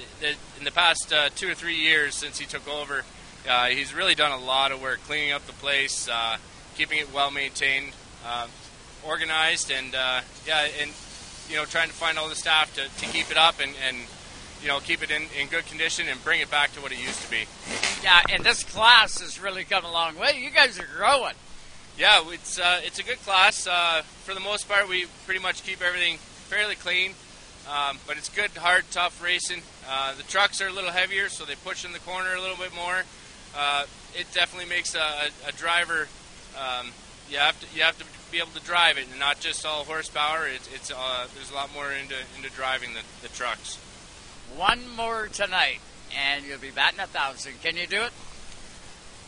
in 0.58 0.64
the 0.64 0.70
past 0.70 1.12
uh, 1.12 1.28
two 1.34 1.50
or 1.50 1.54
three 1.54 1.76
years 1.76 2.14
since 2.14 2.38
he 2.38 2.46
took 2.46 2.66
over, 2.68 3.04
uh, 3.48 3.66
he's 3.66 3.94
really 3.94 4.14
done 4.14 4.32
a 4.32 4.42
lot 4.42 4.72
of 4.72 4.80
work 4.80 5.00
cleaning 5.00 5.32
up 5.32 5.46
the 5.46 5.52
place, 5.52 6.08
uh, 6.08 6.36
keeping 6.76 6.98
it 6.98 7.12
well 7.12 7.30
maintained, 7.30 7.92
uh, 8.26 8.46
organized, 9.04 9.70
and 9.70 9.94
uh, 9.94 10.20
yeah, 10.46 10.66
and 10.80 10.90
you 11.48 11.56
know, 11.56 11.64
trying 11.64 11.88
to 11.88 11.94
find 11.94 12.18
all 12.18 12.28
the 12.28 12.34
staff 12.34 12.74
to, 12.74 12.82
to 12.82 13.12
keep 13.12 13.30
it 13.30 13.36
up 13.36 13.60
and, 13.60 13.72
and 13.86 13.96
you 14.62 14.68
know 14.68 14.80
keep 14.80 15.02
it 15.02 15.10
in, 15.10 15.22
in 15.38 15.48
good 15.48 15.66
condition 15.66 16.06
and 16.08 16.22
bring 16.24 16.40
it 16.40 16.50
back 16.50 16.72
to 16.72 16.80
what 16.80 16.92
it 16.92 16.98
used 17.00 17.22
to 17.22 17.30
be. 17.30 17.44
Yeah, 18.02 18.20
and 18.30 18.44
this 18.44 18.64
class 18.64 19.20
has 19.20 19.40
really 19.40 19.64
come 19.64 19.84
a 19.84 19.92
long 19.92 20.16
way. 20.16 20.40
You 20.42 20.50
guys 20.50 20.78
are 20.78 20.88
growing. 20.96 21.34
Yeah, 21.98 22.22
it's 22.26 22.58
uh, 22.58 22.80
it's 22.84 22.98
a 22.98 23.02
good 23.02 23.22
class. 23.22 23.66
Uh, 23.66 24.02
for 24.24 24.34
the 24.34 24.40
most 24.40 24.68
part, 24.68 24.88
we 24.88 25.06
pretty 25.24 25.40
much 25.40 25.62
keep 25.62 25.82
everything 25.82 26.18
fairly 26.18 26.74
clean. 26.74 27.12
Um, 27.68 27.98
but 28.06 28.16
it's 28.16 28.28
good, 28.28 28.50
hard, 28.52 28.84
tough 28.90 29.22
racing. 29.22 29.62
Uh, 29.88 30.14
the 30.14 30.22
trucks 30.22 30.60
are 30.60 30.68
a 30.68 30.72
little 30.72 30.92
heavier, 30.92 31.28
so 31.28 31.44
they 31.44 31.56
push 31.56 31.84
in 31.84 31.92
the 31.92 31.98
corner 31.98 32.34
a 32.34 32.40
little 32.40 32.56
bit 32.56 32.74
more 32.74 33.02
uh, 33.56 33.84
it 34.14 34.26
definitely 34.32 34.68
makes 34.68 34.94
a, 34.94 35.28
a 35.48 35.52
driver. 35.52 36.08
Um, 36.56 36.88
you 37.30 37.38
have 37.38 37.58
to 37.60 37.66
you 37.74 37.82
have 37.82 37.98
to 37.98 38.04
be 38.30 38.38
able 38.38 38.50
to 38.50 38.64
drive 38.64 38.98
it, 38.98 39.08
and 39.10 39.18
not 39.18 39.40
just 39.40 39.64
all 39.64 39.84
horsepower. 39.84 40.46
It's, 40.46 40.68
it's 40.74 40.92
uh, 40.92 41.26
there's 41.34 41.50
a 41.50 41.54
lot 41.54 41.72
more 41.74 41.90
into 41.90 42.14
into 42.36 42.50
driving 42.50 42.90
the, 42.94 43.00
the 43.22 43.28
trucks. 43.34 43.76
One 44.54 44.80
more 44.96 45.28
tonight, 45.28 45.80
and 46.16 46.44
you'll 46.44 46.58
be 46.58 46.70
batting 46.70 47.00
a 47.00 47.06
thousand. 47.06 47.60
Can 47.62 47.76
you 47.76 47.86
do 47.86 48.02
it? 48.02 48.12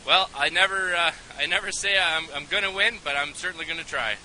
Well, 0.06 0.30
I 0.36 0.50
never 0.50 0.94
uh, 0.94 1.12
I 1.38 1.46
never 1.46 1.72
say 1.72 1.98
I'm, 1.98 2.26
I'm 2.34 2.46
going 2.46 2.64
to 2.64 2.70
win, 2.70 2.96
but 3.02 3.16
I'm 3.16 3.34
certainly 3.34 3.64
going 3.64 3.78
to 3.78 3.86
try. 3.86 4.16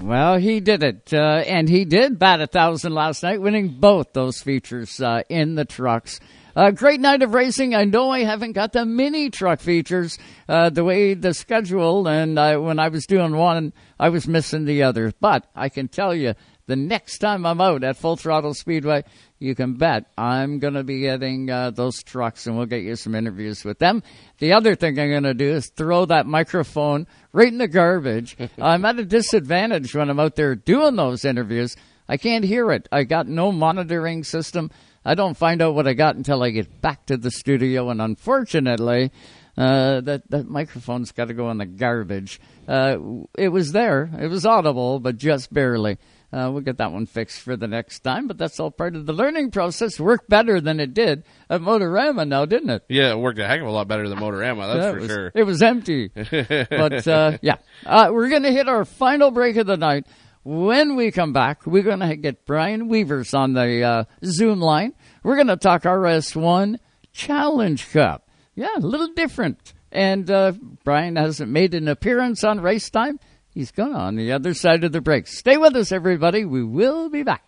Well, 0.00 0.38
he 0.38 0.60
did 0.60 0.82
it, 0.82 1.12
uh, 1.12 1.42
and 1.46 1.68
he 1.68 1.84
did 1.84 2.18
bat 2.18 2.40
a 2.40 2.46
thousand 2.46 2.94
last 2.94 3.22
night, 3.22 3.42
winning 3.42 3.68
both 3.80 4.14
those 4.14 4.40
features 4.40 4.98
uh, 5.00 5.22
in 5.28 5.56
the 5.56 5.66
trucks. 5.66 6.20
A 6.56 6.72
great 6.72 7.00
night 7.00 7.22
of 7.22 7.34
racing. 7.34 7.74
I 7.74 7.84
know 7.84 8.10
I 8.10 8.24
haven't 8.24 8.52
got 8.52 8.72
the 8.72 8.84
mini 8.84 9.30
truck 9.30 9.60
features 9.60 10.18
uh, 10.48 10.70
the 10.70 10.84
way 10.84 11.14
the 11.14 11.34
schedule, 11.34 12.08
and 12.08 12.40
I, 12.40 12.56
when 12.56 12.78
I 12.78 12.88
was 12.88 13.06
doing 13.06 13.36
one, 13.36 13.72
I 13.98 14.08
was 14.08 14.26
missing 14.26 14.64
the 14.64 14.82
other. 14.82 15.12
But 15.20 15.46
I 15.54 15.68
can 15.68 15.88
tell 15.88 16.14
you, 16.14 16.34
the 16.70 16.76
next 16.76 17.18
time 17.18 17.44
I'm 17.44 17.60
out 17.60 17.82
at 17.82 17.96
Full 17.96 18.16
Throttle 18.16 18.54
Speedway, 18.54 19.02
you 19.40 19.56
can 19.56 19.74
bet 19.74 20.04
I'm 20.16 20.60
going 20.60 20.74
to 20.74 20.84
be 20.84 21.00
getting 21.00 21.50
uh, 21.50 21.72
those 21.72 22.00
trucks, 22.04 22.46
and 22.46 22.56
we'll 22.56 22.66
get 22.66 22.84
you 22.84 22.94
some 22.94 23.16
interviews 23.16 23.64
with 23.64 23.80
them. 23.80 24.04
The 24.38 24.52
other 24.52 24.76
thing 24.76 24.96
I'm 24.96 25.10
going 25.10 25.24
to 25.24 25.34
do 25.34 25.50
is 25.50 25.66
throw 25.70 26.04
that 26.06 26.26
microphone 26.26 27.08
right 27.32 27.48
in 27.48 27.58
the 27.58 27.66
garbage. 27.66 28.36
I'm 28.62 28.84
at 28.84 29.00
a 29.00 29.04
disadvantage 29.04 29.96
when 29.96 30.10
I'm 30.10 30.20
out 30.20 30.36
there 30.36 30.54
doing 30.54 30.94
those 30.94 31.24
interviews. 31.24 31.74
I 32.08 32.18
can't 32.18 32.44
hear 32.44 32.70
it. 32.70 32.88
I 32.92 33.02
got 33.02 33.26
no 33.26 33.50
monitoring 33.50 34.22
system. 34.22 34.70
I 35.04 35.16
don't 35.16 35.36
find 35.36 35.60
out 35.60 35.74
what 35.74 35.88
I 35.88 35.94
got 35.94 36.14
until 36.14 36.40
I 36.40 36.50
get 36.50 36.80
back 36.80 37.06
to 37.06 37.16
the 37.16 37.32
studio, 37.32 37.90
and 37.90 38.00
unfortunately, 38.00 39.10
uh, 39.56 40.02
that 40.02 40.30
that 40.30 40.48
microphone's 40.48 41.10
got 41.10 41.28
to 41.28 41.34
go 41.34 41.50
in 41.50 41.58
the 41.58 41.66
garbage. 41.66 42.40
Uh, 42.68 42.96
it 43.36 43.48
was 43.48 43.72
there, 43.72 44.08
it 44.20 44.28
was 44.28 44.46
audible, 44.46 45.00
but 45.00 45.16
just 45.16 45.52
barely. 45.52 45.98
Uh, 46.32 46.48
we'll 46.52 46.62
get 46.62 46.78
that 46.78 46.92
one 46.92 47.06
fixed 47.06 47.40
for 47.40 47.56
the 47.56 47.66
next 47.66 48.00
time, 48.00 48.28
but 48.28 48.38
that's 48.38 48.60
all 48.60 48.70
part 48.70 48.94
of 48.94 49.04
the 49.06 49.12
learning 49.12 49.50
process. 49.50 49.98
Worked 49.98 50.28
better 50.28 50.60
than 50.60 50.78
it 50.78 50.94
did 50.94 51.24
at 51.48 51.60
Motorama 51.60 52.26
now, 52.26 52.44
didn't 52.44 52.70
it? 52.70 52.84
Yeah, 52.88 53.10
it 53.10 53.18
worked 53.18 53.40
a 53.40 53.46
heck 53.46 53.60
of 53.60 53.66
a 53.66 53.70
lot 53.70 53.88
better 53.88 54.08
than 54.08 54.18
Motorama, 54.20 54.74
that's 54.74 54.94
for 54.94 55.00
was, 55.00 55.10
sure. 55.10 55.32
It 55.34 55.42
was 55.42 55.60
empty. 55.60 56.08
but, 56.14 57.08
uh, 57.08 57.38
yeah. 57.42 57.56
Uh, 57.84 58.10
we're 58.12 58.28
going 58.28 58.44
to 58.44 58.52
hit 58.52 58.68
our 58.68 58.84
final 58.84 59.32
break 59.32 59.56
of 59.56 59.66
the 59.66 59.76
night. 59.76 60.06
When 60.42 60.96
we 60.96 61.10
come 61.10 61.32
back, 61.32 61.66
we're 61.66 61.82
going 61.82 62.00
to 62.00 62.16
get 62.16 62.46
Bryan 62.46 62.88
Wevers 62.88 63.34
on 63.34 63.52
the 63.52 63.82
uh, 63.82 64.04
Zoom 64.24 64.60
line. 64.60 64.94
We're 65.22 65.36
going 65.36 65.48
to 65.48 65.56
talk 65.56 65.82
RS1 65.82 66.78
Challenge 67.12 67.90
Cup. 67.90 68.28
Yeah, 68.54 68.68
a 68.76 68.80
little 68.80 69.12
different. 69.14 69.74
And 69.92 70.30
uh, 70.30 70.52
Bryan 70.84 71.16
hasn't 71.16 71.50
made 71.50 71.74
an 71.74 71.88
appearance 71.88 72.44
on 72.44 72.60
race 72.60 72.88
time. 72.88 73.18
He's 73.52 73.72
gone 73.72 73.94
on 73.94 74.16
the 74.16 74.32
other 74.32 74.54
side 74.54 74.84
of 74.84 74.92
the 74.92 75.00
break. 75.00 75.26
Stay 75.26 75.56
with 75.56 75.74
us, 75.74 75.90
everybody. 75.90 76.44
We 76.44 76.62
will 76.62 77.08
be 77.10 77.22
back. 77.24 77.44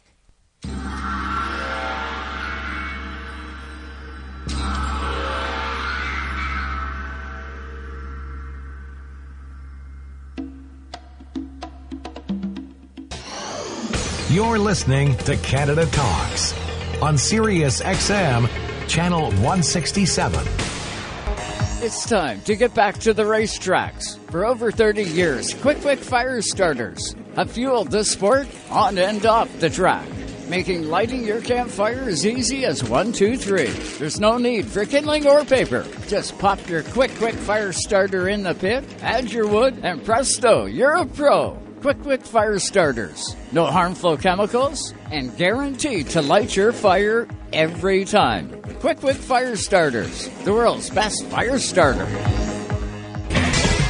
You're 14.32 14.58
listening 14.58 15.14
to 15.18 15.36
Canada 15.36 15.84
Talks 15.86 16.54
on 17.02 17.18
Sirius 17.18 17.82
XM, 17.82 18.48
Channel 18.88 19.24
167. 19.24 20.81
It's 21.84 22.08
time 22.08 22.40
to 22.42 22.54
get 22.54 22.74
back 22.74 22.98
to 22.98 23.12
the 23.12 23.24
racetracks. 23.24 24.16
For 24.30 24.46
over 24.46 24.70
30 24.70 25.02
years, 25.02 25.52
Qwick 25.52 25.84
Wick 25.84 25.98
Fire 25.98 26.40
Starters 26.40 27.16
have 27.34 27.50
fueled 27.50 27.90
the 27.90 28.04
sport 28.04 28.46
on 28.70 28.98
and 28.98 29.26
off 29.26 29.50
the 29.58 29.68
track, 29.68 30.06
making 30.48 30.84
lighting 30.84 31.24
your 31.24 31.40
campfire 31.40 32.04
as 32.08 32.24
easy 32.24 32.64
as 32.64 32.84
one, 32.84 33.10
two, 33.10 33.36
three. 33.36 33.66
There's 33.98 34.20
no 34.20 34.38
need 34.38 34.66
for 34.66 34.84
kindling 34.84 35.26
or 35.26 35.44
paper. 35.44 35.84
Just 36.06 36.38
pop 36.38 36.68
your 36.68 36.84
Qwick 36.84 37.20
Wick 37.20 37.34
Fire 37.34 37.72
Starter 37.72 38.28
in 38.28 38.44
the 38.44 38.54
pit, 38.54 38.84
add 39.02 39.32
your 39.32 39.48
wood, 39.48 39.80
and 39.82 40.04
presto, 40.04 40.66
you're 40.66 40.94
a 40.94 41.04
pro. 41.04 41.60
Qwick 41.82 42.04
Wick 42.04 42.24
Fire 42.24 42.60
Starters. 42.60 43.34
No 43.50 43.66
harmful 43.66 44.16
chemicals 44.16 44.94
and 45.10 45.36
guaranteed 45.36 46.08
to 46.10 46.22
light 46.22 46.54
your 46.54 46.72
fire 46.72 47.26
every 47.52 48.04
time. 48.04 48.48
Qwick 48.78 49.02
Wick 49.02 49.16
Fire 49.16 49.56
Starters, 49.56 50.28
the 50.44 50.52
world's 50.52 50.90
best 50.90 51.24
fire 51.26 51.58
starter. 51.58 52.06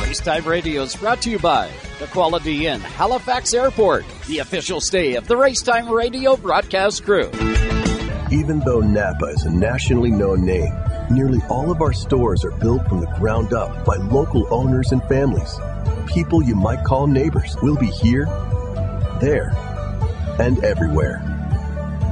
Racetime 0.06 0.46
Radio 0.46 0.84
is 0.84 0.96
brought 0.96 1.20
to 1.20 1.30
you 1.30 1.38
by 1.38 1.70
the 1.98 2.06
Quality 2.06 2.66
Inn, 2.66 2.80
Halifax 2.80 3.52
Airport, 3.52 4.06
the 4.26 4.38
official 4.38 4.80
stay 4.80 5.16
of 5.16 5.28
the 5.28 5.34
Racetime 5.34 5.90
Radio 5.90 6.34
broadcast 6.34 7.04
crew. 7.04 7.28
Even 8.32 8.60
though 8.60 8.80
Napa 8.80 9.26
is 9.26 9.42
a 9.44 9.50
nationally 9.50 10.10
known 10.10 10.46
name, 10.46 10.72
nearly 11.10 11.40
all 11.50 11.70
of 11.70 11.82
our 11.82 11.92
stores 11.92 12.42
are 12.42 12.52
built 12.52 12.88
from 12.88 13.00
the 13.00 13.14
ground 13.18 13.52
up 13.52 13.84
by 13.84 13.96
local 13.96 14.46
owners 14.50 14.92
and 14.92 15.02
families 15.10 15.54
people 16.06 16.42
you 16.42 16.54
might 16.54 16.84
call 16.84 17.06
neighbors 17.06 17.56
will 17.62 17.76
be 17.76 17.86
here, 17.86 18.26
there, 19.20 19.50
and 20.38 20.62
everywhere. 20.64 21.22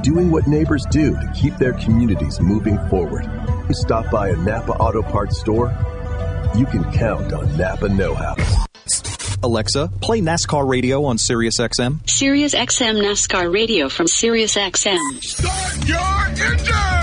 Doing 0.03 0.31
what 0.31 0.47
neighbors 0.47 0.85
do 0.89 1.11
to 1.13 1.31
keep 1.35 1.55
their 1.57 1.73
communities 1.73 2.39
moving 2.39 2.77
forward. 2.89 3.25
You 3.67 3.75
stop 3.75 4.09
by 4.09 4.29
a 4.29 4.35
Napa 4.35 4.73
Auto 4.73 5.01
Parts 5.01 5.39
store, 5.39 5.67
you 6.55 6.65
can 6.65 6.89
count 6.91 7.31
on 7.33 7.57
Napa 7.57 7.89
Know 7.89 8.13
How. 8.13 8.35
Alexa, 9.43 9.91
play 10.01 10.21
NASCAR 10.21 10.67
radio 10.67 11.05
on 11.05 11.17
Sirius 11.17 11.59
XM. 11.59 12.07
Sirius 12.09 12.53
XM 12.53 13.01
NASCAR 13.01 13.51
radio 13.51 13.89
from 13.89 14.07
Sirius 14.07 14.55
XM. 14.55 15.23
Start 15.23 15.87
your 15.87 16.49
engine! 16.49 17.00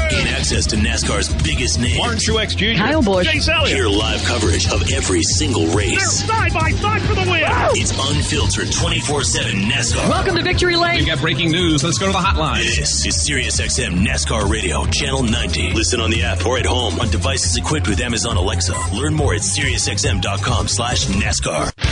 Gain 0.49 0.59
access 0.59 0.71
to 0.73 0.77
NASCAR's 0.77 1.43
biggest 1.43 1.79
names. 1.79 1.99
Martin 1.99 2.19
Truex 2.19 2.57
Jr. 2.57 2.79
Kyle 2.79 3.03
Busch. 3.03 3.27
Chase 3.27 3.49
Elliott. 3.49 3.77
Hear 3.77 3.87
live 3.89 4.23
coverage 4.25 4.67
of 4.73 4.83
every 4.93 5.23
single 5.23 5.67
race. 5.77 5.91
They're 5.91 6.27
side 6.29 6.55
by 6.55 6.71
side 6.71 7.03
for 7.03 7.15
the 7.15 7.21
win. 7.31 7.43
It's 7.77 7.91
unfiltered 7.91 8.69
24-7 8.69 9.69
NASCAR. 9.69 10.09
Welcome 10.09 10.37
to 10.37 10.43
Victory 10.43 10.77
Lane. 10.77 11.01
We 11.01 11.07
got 11.07 11.21
breaking 11.21 11.51
news. 11.51 11.85
Let's 11.85 11.99
go 11.99 12.07
to 12.07 12.13
the 12.13 12.19
hotline. 12.19 12.63
This 12.63 13.05
is 13.05 13.15
SiriusXM 13.29 14.07
NASCAR 14.07 14.51
Radio, 14.51 14.87
Channel 14.87 15.25
90. 15.25 15.73
Listen 15.75 16.01
on 16.01 16.11
the 16.11 16.23
app 16.23 16.45
or 16.47 16.57
at 16.57 16.65
home 16.65 16.99
on 16.99 17.11
devices 17.11 17.57
equipped 17.57 17.89
with 17.89 18.01
Amazon 18.01 18.37
Alexa. 18.39 18.75
Learn 18.95 19.13
more 19.15 19.35
at 19.35 19.43
SiriusXM.com 19.43 20.69
slash 20.69 21.07
NASCAR. 21.09 21.88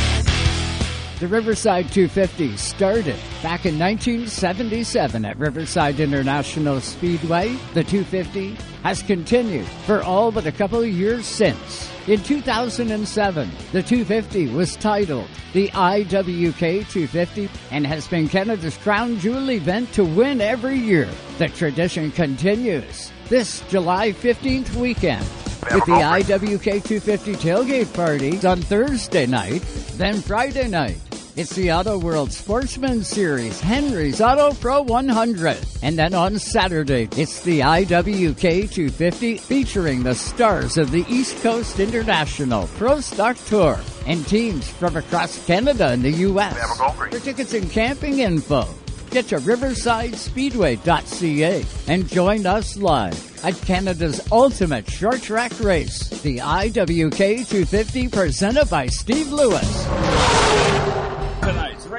The 1.18 1.28
Riverside 1.28 1.90
250 1.92 2.58
started 2.58 3.16
back 3.42 3.64
in 3.64 3.78
1977 3.78 5.24
at 5.24 5.38
Riverside 5.38 5.98
International 5.98 6.78
Speedway. 6.82 7.56
The 7.72 7.84
250 7.84 8.54
has 8.82 9.00
continued 9.00 9.66
for 9.86 10.02
all 10.02 10.30
but 10.30 10.44
a 10.44 10.52
couple 10.52 10.80
of 10.80 10.88
years 10.88 11.24
since. 11.24 11.90
In 12.06 12.22
2007, 12.22 13.50
the 13.72 13.82
250 13.82 14.48
was 14.48 14.76
titled 14.76 15.26
the 15.54 15.68
IWK 15.68 16.86
250 16.90 17.48
and 17.70 17.86
has 17.86 18.06
been 18.06 18.28
Canada's 18.28 18.76
crown 18.76 19.18
jewel 19.18 19.50
event 19.50 19.90
to 19.94 20.04
win 20.04 20.42
every 20.42 20.76
year. 20.76 21.08
The 21.38 21.48
tradition 21.48 22.12
continues 22.12 23.10
this 23.30 23.62
July 23.70 24.12
15th 24.12 24.74
weekend 24.74 25.26
with 25.72 25.86
the 25.86 25.92
IWK 25.92 26.84
250 26.84 27.36
tailgate 27.36 27.94
party 27.94 28.46
on 28.46 28.60
Thursday 28.60 29.24
night, 29.24 29.62
then 29.96 30.20
Friday 30.20 30.68
night. 30.68 31.05
It's 31.36 31.54
the 31.54 31.70
Auto 31.70 31.98
World 31.98 32.32
Sportsman 32.32 33.04
Series, 33.04 33.60
Henry's 33.60 34.22
Auto 34.22 34.54
Pro 34.54 34.80
100. 34.80 35.58
And 35.82 35.98
then 35.98 36.14
on 36.14 36.38
Saturday, 36.38 37.10
it's 37.14 37.42
the 37.42 37.60
IWK 37.60 38.72
250 38.72 39.36
featuring 39.36 40.02
the 40.02 40.14
stars 40.14 40.78
of 40.78 40.90
the 40.90 41.04
East 41.10 41.42
Coast 41.42 41.78
International 41.78 42.66
Pro 42.78 43.00
Stock 43.00 43.36
Tour 43.48 43.78
and 44.06 44.26
teams 44.26 44.66
from 44.66 44.96
across 44.96 45.44
Canada 45.44 45.88
and 45.88 46.02
the 46.02 46.10
U.S. 46.10 46.56
For 46.96 47.10
tickets 47.10 47.52
and 47.52 47.70
camping 47.70 48.20
info, 48.20 48.66
get 49.10 49.28
to 49.28 49.36
riversidespeedway.ca 49.36 51.66
and 51.92 52.08
join 52.08 52.46
us 52.46 52.78
live 52.78 53.44
at 53.44 53.60
Canada's 53.60 54.26
ultimate 54.32 54.90
short 54.90 55.20
track 55.20 55.52
race, 55.60 56.08
the 56.22 56.38
IWK 56.38 57.46
250 57.46 58.08
presented 58.08 58.70
by 58.70 58.86
Steve 58.86 59.30
Lewis. 59.30 59.86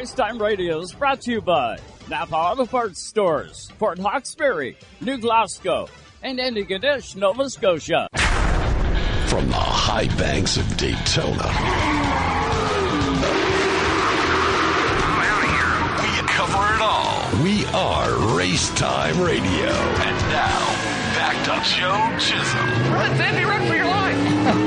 Tonight's 0.08 0.38
Racetime 0.38 0.42
Radio 0.42 0.80
is 0.80 0.94
brought 0.94 1.22
to 1.22 1.32
you 1.32 1.42
by 1.42 1.78
Napa 2.10 2.36
Auto 2.36 2.66
Parts 2.66 3.02
Stores, 3.02 3.70
Port 3.78 4.00
Hawkesbury, 4.00 4.78
New 5.02 5.18
Glasgow, 5.18 5.90
and 6.22 6.40
Antigonish, 6.40 7.16
Nova 7.16 7.50
Scotia. 7.50 8.08
From 9.28 9.48
the 9.48 9.56
high 9.56 10.08
banks 10.18 10.58
of 10.58 10.78
Daytona. 10.78 11.48
We 16.02 16.28
cover 16.28 16.76
it 16.76 16.82
all. 16.82 17.44
We 17.44 17.66
are 17.68 18.38
Race 18.38 18.70
Time 18.76 19.22
Radio. 19.22 19.70
And 19.70 20.18
now, 20.30 20.68
back 21.16 21.36
to 21.46 21.56
Joe 21.70 22.18
Chisholm. 22.20 22.94
Run, 22.94 23.22
Andy, 23.22 23.44
run 23.44 23.68
for 23.68 23.76
your 23.76 23.86
life. 23.86 24.64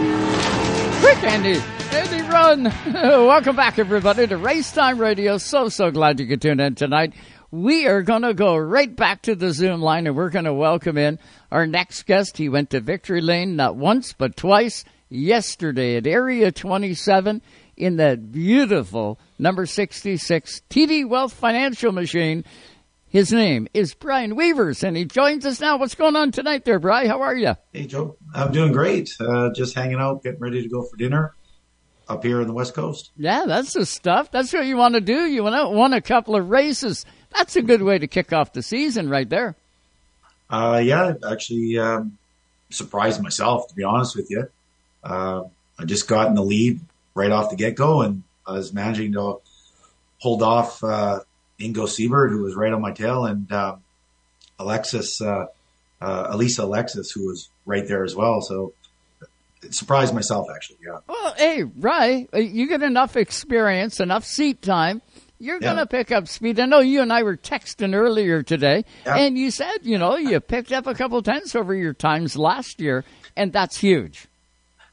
Quick, 1.00 1.24
Andy. 1.24 1.58
Andy, 1.92 2.28
run. 2.28 2.64
Welcome 2.92 3.56
back, 3.56 3.78
everybody, 3.78 4.26
to 4.26 4.36
Race 4.36 4.70
Time 4.70 4.98
Radio. 4.98 5.38
So, 5.38 5.70
so 5.70 5.90
glad 5.90 6.20
you 6.20 6.26
could 6.26 6.42
tune 6.42 6.60
in 6.60 6.74
tonight. 6.74 7.14
We 7.50 7.86
are 7.86 8.02
going 8.02 8.20
to 8.20 8.34
go 8.34 8.54
right 8.54 8.94
back 8.94 9.22
to 9.22 9.34
the 9.34 9.50
Zoom 9.50 9.80
line 9.80 10.06
and 10.06 10.14
we're 10.14 10.28
going 10.28 10.44
to 10.44 10.52
welcome 10.52 10.98
in 10.98 11.18
our 11.50 11.66
next 11.66 12.02
guest. 12.04 12.36
He 12.36 12.50
went 12.50 12.68
to 12.70 12.80
Victory 12.80 13.22
Lane 13.22 13.56
not 13.56 13.76
once, 13.76 14.12
but 14.12 14.36
twice 14.36 14.84
yesterday 15.08 15.96
at 15.96 16.06
Area 16.06 16.52
27 16.52 17.40
in 17.78 17.96
that 17.96 18.30
beautiful 18.30 19.18
number 19.38 19.64
66 19.64 20.62
TD 20.68 21.08
Wealth 21.08 21.32
Financial 21.32 21.92
Machine. 21.92 22.44
His 23.10 23.32
name 23.32 23.66
is 23.74 23.92
Bryan 23.92 24.36
Wevers, 24.36 24.84
and 24.84 24.96
he 24.96 25.04
joins 25.04 25.44
us 25.44 25.60
now. 25.60 25.78
What's 25.78 25.96
going 25.96 26.14
on 26.14 26.30
tonight 26.30 26.64
there, 26.64 26.78
Bryan? 26.78 27.10
How 27.10 27.22
are 27.22 27.36
you? 27.36 27.56
Hey, 27.72 27.86
Joe. 27.86 28.16
I'm 28.32 28.52
doing 28.52 28.70
great. 28.70 29.10
Uh, 29.18 29.50
just 29.52 29.74
hanging 29.74 29.98
out, 29.98 30.22
getting 30.22 30.38
ready 30.38 30.62
to 30.62 30.68
go 30.68 30.84
for 30.84 30.96
dinner 30.96 31.34
up 32.08 32.22
here 32.22 32.40
on 32.40 32.46
the 32.46 32.52
West 32.52 32.72
Coast. 32.72 33.10
Yeah, 33.16 33.46
that's 33.46 33.72
the 33.72 33.84
stuff. 33.84 34.30
That's 34.30 34.52
what 34.52 34.64
you 34.64 34.76
want 34.76 34.94
to 34.94 35.00
do. 35.00 35.26
You 35.26 35.42
want 35.42 35.56
to 35.56 35.76
win 35.76 35.92
a 35.92 36.00
couple 36.00 36.36
of 36.36 36.50
races. 36.50 37.04
That's 37.36 37.56
a 37.56 37.62
good 37.62 37.82
way 37.82 37.98
to 37.98 38.06
kick 38.06 38.32
off 38.32 38.52
the 38.52 38.62
season 38.62 39.08
right 39.08 39.28
there. 39.28 39.56
Uh, 40.48 40.80
yeah, 40.80 41.14
actually 41.28 41.78
um, 41.78 42.16
surprised 42.70 43.20
myself, 43.20 43.66
to 43.70 43.74
be 43.74 43.82
honest 43.82 44.14
with 44.14 44.30
you. 44.30 44.48
Uh, 45.02 45.44
I 45.80 45.84
just 45.84 46.06
got 46.06 46.28
in 46.28 46.36
the 46.36 46.44
lead 46.44 46.78
right 47.16 47.32
off 47.32 47.50
the 47.50 47.56
get 47.56 47.74
go, 47.74 48.02
and 48.02 48.22
I 48.46 48.52
was 48.52 48.72
managing 48.72 49.14
to 49.14 49.38
hold 50.18 50.44
off 50.44 50.84
uh, 50.84 51.20
Ingo 51.60 51.88
Siebert, 51.88 52.30
who 52.30 52.42
was 52.42 52.54
right 52.54 52.72
on 52.72 52.80
my 52.80 52.92
tail, 52.92 53.26
and 53.26 53.50
uh, 53.52 53.76
Alexis, 54.58 55.20
uh, 55.20 55.46
uh, 56.00 56.26
Elisa 56.30 56.64
Alexis, 56.64 57.10
who 57.10 57.26
was 57.26 57.50
right 57.66 57.86
there 57.86 58.04
as 58.04 58.16
well. 58.16 58.40
So 58.40 58.72
it 59.62 59.74
surprised 59.74 60.14
myself, 60.14 60.48
actually. 60.54 60.78
Yeah. 60.84 60.98
Well, 61.06 61.34
hey, 61.36 61.62
Rye, 61.62 62.26
you 62.34 62.66
get 62.66 62.82
enough 62.82 63.16
experience, 63.16 64.00
enough 64.00 64.24
seat 64.24 64.62
time. 64.62 65.02
You're 65.38 65.56
Yeah. 65.56 65.74
going 65.74 65.76
to 65.76 65.86
pick 65.86 66.12
up 66.12 66.28
speed. 66.28 66.60
I 66.60 66.66
know 66.66 66.80
you 66.80 67.00
and 67.00 67.12
I 67.12 67.22
were 67.22 67.36
texting 67.36 67.94
earlier 67.94 68.42
today, 68.42 68.84
Yeah. 69.06 69.16
and 69.16 69.38
you 69.38 69.50
said, 69.50 69.78
you 69.82 69.98
know, 69.98 70.16
you 70.16 70.38
picked 70.40 70.72
up 70.72 70.86
a 70.86 70.94
couple 70.94 71.22
tenths 71.22 71.54
over 71.54 71.74
your 71.74 71.94
times 71.94 72.36
last 72.36 72.80
year, 72.80 73.04
and 73.36 73.52
that's 73.52 73.78
huge. 73.78 74.26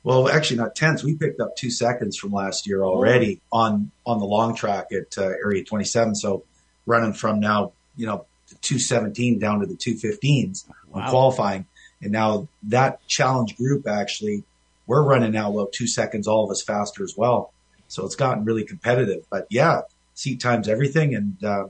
Well, 0.04 0.30
actually, 0.30 0.58
not 0.58 0.74
tenths. 0.74 1.04
We 1.04 1.16
picked 1.16 1.42
up 1.42 1.58
two 1.58 1.70
seconds 1.70 2.16
from 2.18 2.32
last 2.32 2.66
year 2.66 2.82
already 2.82 3.42
oh. 3.52 3.58
on 3.58 3.92
on 4.06 4.20
the 4.20 4.26
long 4.26 4.56
track 4.56 4.88
at 4.94 5.18
uh, 5.18 5.24
Area 5.44 5.66
27. 5.66 6.16
So 6.16 6.46
running 6.88 7.14
from 7.14 7.40
now, 7.40 7.74
you 7.96 8.08
know, 8.08 8.26
the 8.50 8.56
217 8.56 9.38
down 9.38 9.60
to 9.60 9.68
the 9.68 9.76
215s 9.76 10.66
wow. 10.90 11.10
qualifying, 11.10 11.68
and 12.02 12.12
now 12.12 12.48
that 12.64 13.06
challenge 13.08 13.56
group 13.58 13.88
actually, 13.88 14.44
we're 14.88 15.04
running 15.04 15.34
now 15.34 15.52
about 15.52 15.74
two 15.74 15.86
seconds, 15.86 16.28
all 16.28 16.46
of 16.46 16.52
us 16.52 16.64
faster 16.64 17.04
as 17.04 17.16
well. 17.16 17.54
So 17.88 18.06
it's 18.06 18.16
gotten 18.16 18.46
really 18.46 18.64
competitive. 18.64 19.26
But 19.30 19.48
yeah, 19.50 19.82
seat 20.14 20.40
times 20.40 20.68
everything, 20.68 21.14
and 21.14 21.44
uh, 21.44 21.68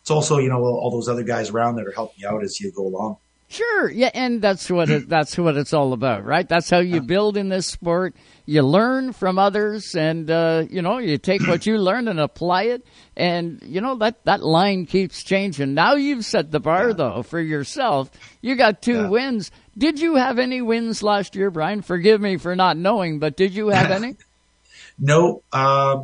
it's 0.00 0.10
also 0.10 0.38
you 0.38 0.48
know 0.48 0.64
all 0.64 0.90
those 0.90 1.08
other 1.08 1.22
guys 1.22 1.50
around 1.50 1.76
that 1.76 1.86
are 1.86 1.92
helping 1.92 2.20
you 2.20 2.28
out 2.28 2.42
as 2.42 2.60
you 2.60 2.72
go 2.72 2.86
along. 2.86 3.18
Sure, 3.48 3.88
yeah, 3.88 4.10
and 4.12 4.42
that's 4.42 4.68
what 4.68 4.90
it, 4.90 5.08
that's 5.08 5.38
what 5.38 5.56
it's 5.56 5.72
all 5.72 5.92
about, 5.92 6.24
right? 6.24 6.48
That's 6.48 6.68
how 6.68 6.80
you 6.80 7.00
build 7.00 7.36
in 7.36 7.48
this 7.48 7.68
sport. 7.68 8.16
You 8.44 8.62
learn 8.62 9.12
from 9.12 9.38
others, 9.38 9.94
and 9.94 10.28
uh, 10.28 10.64
you 10.68 10.82
know 10.82 10.98
you 10.98 11.16
take 11.16 11.46
what 11.46 11.64
you 11.64 11.78
learn 11.78 12.08
and 12.08 12.18
apply 12.18 12.64
it, 12.64 12.84
and 13.16 13.62
you 13.64 13.80
know 13.80 13.94
that 13.98 14.24
that 14.24 14.42
line 14.42 14.84
keeps 14.84 15.22
changing. 15.22 15.74
Now 15.74 15.94
you've 15.94 16.24
set 16.24 16.50
the 16.50 16.58
bar 16.58 16.88
yeah. 16.88 16.94
though 16.94 17.22
for 17.22 17.38
yourself. 17.38 18.10
You 18.40 18.56
got 18.56 18.82
two 18.82 19.02
yeah. 19.02 19.08
wins. 19.08 19.52
Did 19.78 20.00
you 20.00 20.16
have 20.16 20.40
any 20.40 20.60
wins 20.60 21.04
last 21.04 21.36
year, 21.36 21.52
Bryan? 21.52 21.82
Forgive 21.82 22.20
me 22.20 22.38
for 22.38 22.56
not 22.56 22.76
knowing, 22.76 23.20
but 23.20 23.36
did 23.36 23.54
you 23.54 23.68
have 23.68 23.92
any? 23.92 24.16
no, 24.98 25.42
uh, 25.52 26.02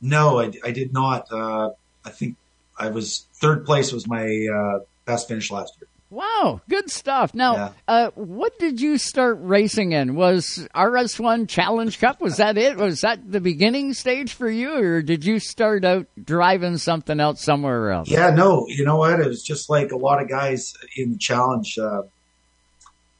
no, 0.00 0.38
I, 0.38 0.52
I, 0.62 0.70
did 0.70 0.92
not. 0.92 1.32
Uh, 1.32 1.70
I 2.04 2.10
think 2.10 2.36
I 2.78 2.90
was 2.90 3.26
third 3.34 3.66
place 3.66 3.92
was 3.92 4.06
my 4.06 4.46
uh, 4.46 4.84
best 5.04 5.26
finish 5.26 5.50
last 5.50 5.74
year. 5.80 5.88
Wow, 6.10 6.60
good 6.68 6.90
stuff. 6.90 7.34
Now, 7.34 7.54
yeah. 7.54 7.72
uh, 7.86 8.10
what 8.16 8.58
did 8.58 8.80
you 8.80 8.98
start 8.98 9.38
racing 9.40 9.92
in? 9.92 10.16
Was 10.16 10.66
RS1 10.74 11.48
Challenge 11.48 11.96
Cup? 12.00 12.20
Was 12.20 12.38
that 12.38 12.58
it? 12.58 12.76
Was 12.76 13.02
that 13.02 13.30
the 13.30 13.40
beginning 13.40 13.94
stage 13.94 14.32
for 14.32 14.50
you, 14.50 14.74
or 14.74 15.02
did 15.02 15.24
you 15.24 15.38
start 15.38 15.84
out 15.84 16.08
driving 16.20 16.78
something 16.78 17.20
else 17.20 17.40
somewhere 17.40 17.92
else? 17.92 18.10
Yeah, 18.10 18.30
no. 18.30 18.66
You 18.66 18.84
know 18.84 18.96
what? 18.96 19.20
It 19.20 19.28
was 19.28 19.44
just 19.44 19.70
like 19.70 19.92
a 19.92 19.96
lot 19.96 20.20
of 20.20 20.28
guys 20.28 20.74
in 20.96 21.12
the 21.12 21.18
Challenge. 21.18 21.78
Uh, 21.78 22.02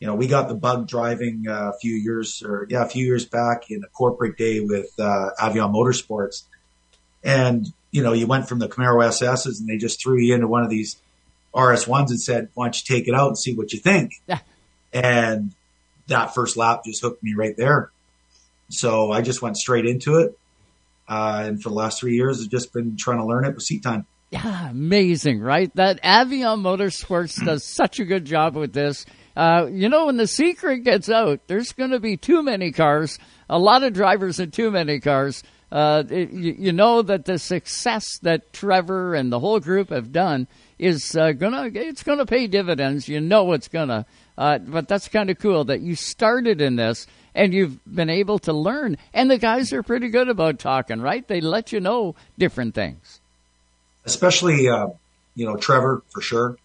you 0.01 0.09
know, 0.09 0.17
we 0.17 0.27
got 0.27 0.49
the 0.49 0.57
bug 0.57 0.89
driving 0.89 1.45
uh, 1.49 1.71
a 1.73 1.79
few 1.79 1.95
years, 1.95 2.43
or 2.45 2.67
yeah, 2.71 2.83
a 2.85 2.89
few 2.89 3.07
years 3.07 3.25
back 3.25 3.71
in 3.71 3.85
a 3.85 3.89
corporate 3.89 4.37
day 4.37 4.59
with 4.59 4.91
uh, 4.99 5.31
Avion 5.39 5.73
Motorsports, 5.73 6.43
and 7.23 7.73
you 7.93 8.03
know, 8.03 8.15
you 8.15 8.27
went 8.27 8.49
from 8.49 8.59
the 8.59 8.69
Camaro 8.69 9.07
SSs, 9.07 9.61
and 9.61 9.69
they 9.69 9.77
just 9.77 10.03
threw 10.03 10.19
you 10.19 10.35
into 10.35 10.49
one 10.49 10.65
of 10.65 10.71
these 10.71 10.97
RS1s 11.55 12.10
and 12.10 12.20
said, 12.20 12.48
why 12.55 12.66
don't 12.66 12.77
you 12.77 12.97
take 12.97 13.09
it 13.09 13.14
out 13.14 13.28
and 13.28 13.39
see 13.39 13.55
what 13.55 13.72
you 13.72 13.78
think? 13.78 14.12
And 14.93 15.52
that 16.09 16.35
first 16.35 16.56
lap 16.56 16.82
just 16.85 17.02
hooked 17.02 17.22
me 17.22 17.35
right 17.35 17.56
there. 17.56 17.90
So 18.68 19.10
I 19.12 19.22
just 19.22 19.43
went 19.43 19.56
straight 19.56 19.86
into 19.86 20.18
it. 20.18 20.39
Uh, 21.09 21.43
and 21.47 21.62
for 21.62 21.70
the 21.70 21.74
last 21.74 22.01
three 22.01 22.14
years, 22.14 22.40
I've 22.40 22.51
just 22.51 22.72
been 22.72 22.97
trying 22.97 23.18
to 23.18 23.24
learn 23.24 23.44
it 23.44 23.55
with 23.55 23.64
seat 23.64 23.82
time. 23.82 24.06
Yeah, 24.31 24.70
amazing, 24.70 25.40
right? 25.40 25.74
That 25.74 26.02
Avion 26.05 26.60
Motorsports 26.60 27.44
does 27.44 27.64
such 27.64 27.98
a 27.98 28.05
good 28.05 28.24
job 28.24 28.55
with 28.55 28.72
this. 28.72 29.06
Uh, 29.36 29.66
you 29.70 29.89
know, 29.89 30.06
when 30.06 30.16
the 30.16 30.27
secret 30.27 30.85
gets 30.85 31.10
out, 31.10 31.40
there's 31.48 31.72
going 31.72 31.90
to 31.90 32.01
be 32.01 32.16
too 32.16 32.43
many 32.43 32.70
cars, 32.70 33.18
a 33.48 33.59
lot 33.59 33.82
of 33.82 33.93
drivers 33.93 34.39
and 34.39 34.52
too 34.52 34.70
many 34.70 35.01
cars. 35.01 35.43
Uh, 35.70 36.02
you, 36.10 36.56
you, 36.59 36.72
know 36.72 37.01
that 37.01 37.24
the 37.26 37.38
success 37.38 38.18
that 38.22 38.52
Trevor 38.52 39.14
and 39.14 39.32
the 39.32 39.38
whole 39.38 39.60
group 39.60 39.90
have 39.90 40.10
done 40.10 40.48
is 40.80 41.14
uh, 41.14 41.30
gonna 41.30 41.70
it's 41.72 42.02
gonna 42.02 42.26
pay 42.26 42.48
dividends. 42.48 43.09
You 43.09 43.20
know 43.20 43.52
it's 43.52 43.68
gonna. 43.68 44.05
Uh, 44.36 44.59
but 44.59 44.88
that's 44.88 45.06
kind 45.06 45.30
of 45.30 45.38
cool 45.38 45.64
that 45.64 45.80
you 45.80 45.94
started 45.94 46.60
in 46.60 46.76
this 46.76 47.06
and 47.34 47.55
you've 47.55 47.78
been 47.84 48.10
able 48.10 48.38
to 48.40 48.52
learn. 48.52 48.97
And 49.12 49.30
the 49.30 49.38
guys 49.38 49.72
are 49.72 49.82
pretty 49.82 50.09
good 50.09 50.28
about 50.28 50.59
talking, 50.59 51.01
right? 51.01 51.26
They 51.26 51.40
let 51.40 51.72
you 51.72 51.80
know 51.80 52.14
different 52.38 52.74
things. 52.74 53.20
Especially, 54.05 54.68
uh, 54.68 54.88
you 55.34 55.47
know, 55.47 55.56
Trevor 55.56 56.02
for 56.10 56.20
sure. 56.20 56.56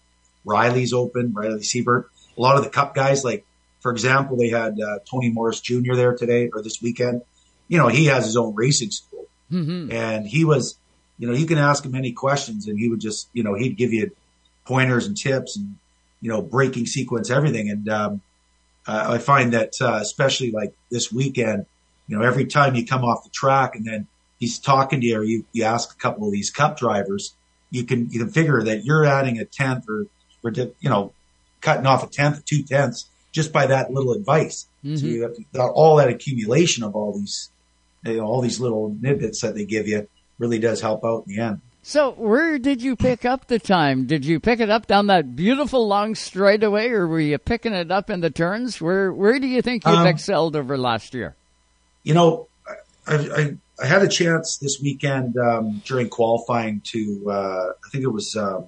Riley's 0.46 0.94
open. 0.94 1.34
Riley 1.34 1.64
Siebert. 1.64 2.10
A 2.38 2.42
lot 2.42 2.58
of 2.58 2.64
the 2.64 2.70
Cup 2.70 2.96
guys, 2.96 3.24
like 3.24 3.46
for 3.82 3.92
example, 3.92 4.38
they 4.38 4.50
had 4.50 4.80
uh, 4.80 5.00
Tony 5.10 5.30
Morris 5.30 5.62
Jr. 5.62 5.96
there 5.96 6.16
today 6.16 6.50
or 6.52 6.62
this 6.62 6.82
weekend. 6.82 7.22
You 7.68 7.78
know, 7.78 7.88
he 7.88 8.06
has 8.06 8.26
his 8.26 8.38
own 8.38 8.54
racing 8.56 8.92
school, 8.92 9.26
mm-hmm. 9.52 9.92
and 9.92 10.28
he 10.28 10.46
was 10.46 10.78
you 11.18 11.28
know, 11.28 11.34
you 11.34 11.46
can 11.46 11.58
ask 11.58 11.86
him 11.86 11.96
any 11.96 12.12
questions 12.12 12.68
and 12.68 12.78
he 12.78 12.90
would 12.90 13.00
just, 13.00 13.30
you 13.34 13.44
know, 13.44 13.54
he'd 13.54 13.78
give 13.78 13.94
you 13.94 14.12
pointers 14.66 15.06
and 15.08 15.16
tips 15.16 15.56
and, 15.56 15.76
you 16.22 16.30
know, 16.30 16.42
braking 16.42 16.86
sequence, 16.86 17.30
everything. 17.30 17.70
And, 17.70 17.90
um, 17.90 18.22
uh, 18.88 19.14
I 19.14 19.18
find 19.18 19.54
that, 19.54 19.74
uh, 19.82 20.00
especially 20.02 20.52
like 20.52 20.74
this 20.92 21.12
weekend, 21.12 21.66
you 22.08 22.18
know, 22.18 22.24
every 22.24 22.46
time 22.46 22.76
you 22.76 22.86
come 22.86 23.04
off 23.04 23.24
the 23.24 23.30
track 23.30 23.76
and 23.76 23.86
then 23.86 24.08
he's 24.40 24.60
talking 24.60 25.02
to 25.02 25.08
you 25.08 25.18
or 25.18 25.24
you, 25.24 25.46
you 25.54 25.64
ask 25.64 25.92
a 25.92 25.96
couple 25.96 26.28
of 26.28 26.34
these 26.34 26.52
cup 26.52 26.78
drivers, 26.78 27.34
you 27.72 27.84
can, 27.84 28.10
you 28.12 28.20
can 28.20 28.30
figure 28.30 28.62
that 28.62 28.84
you're 28.84 29.06
adding 29.06 29.40
a 29.40 29.46
tenth 29.46 29.86
or, 29.90 30.06
or, 30.44 30.52
you 30.52 30.90
know, 30.90 31.14
cutting 31.62 31.86
off 31.86 32.04
a 32.04 32.08
tenth 32.08 32.40
or 32.40 32.42
two 32.42 32.62
tenths 32.62 33.08
just 33.32 33.52
by 33.52 33.66
that 33.68 33.92
little 33.92 34.14
advice. 34.14 34.68
Mm-hmm. 34.84 34.98
So 34.98 35.06
you 35.06 35.22
have 35.24 35.36
to, 35.36 35.64
all 35.64 35.96
that 35.96 36.10
accumulation 36.10 36.84
of 36.84 36.96
all 36.96 37.18
these, 37.18 37.50
you 38.06 38.18
know, 38.18 38.26
all 38.26 38.42
these 38.42 38.60
little 38.60 38.92
nidbits 38.92 39.42
that 39.42 39.56
they 39.56 39.66
give 39.66 39.88
you 39.88 40.08
really 40.40 40.60
does 40.60 40.82
help 40.82 41.04
out 41.04 41.26
in 41.28 41.36
the 41.36 41.42
end. 41.42 41.62
So, 41.88 42.14
where 42.14 42.58
did 42.58 42.82
you 42.82 42.96
pick 42.96 43.26
up 43.26 43.48
the 43.48 43.60
time? 43.60 44.08
Did 44.08 44.26
you 44.26 44.40
pick 44.40 44.60
it 44.60 44.72
up 44.72 44.88
down 44.88 45.08
that 45.08 45.36
beautiful 45.36 45.88
long 45.88 46.16
straightaway, 46.16 46.90
or 46.90 47.08
were 47.08 47.20
you 47.20 47.38
picking 47.38 47.74
it 47.74 47.92
up 47.92 48.10
in 48.10 48.22
the 48.22 48.32
turns? 48.32 48.82
Where 48.82 49.14
Where 49.14 49.38
do 49.38 49.46
you 49.46 49.62
think 49.62 49.86
you've 49.86 49.94
um, 49.94 50.08
excelled 50.08 50.56
over 50.56 50.80
last 50.80 51.14
year? 51.14 51.36
You 52.02 52.16
know, 52.16 52.48
I, 53.08 53.16
I, 53.16 53.58
I 53.80 53.86
had 53.86 54.02
a 54.02 54.08
chance 54.08 54.58
this 54.58 54.80
weekend 54.82 55.38
um, 55.38 55.84
during 55.86 56.10
qualifying 56.10 56.82
to 56.86 57.30
uh, 57.30 57.70
I 57.86 57.90
think 57.92 58.04
it 58.04 58.12
was 58.12 58.36
um, 58.36 58.66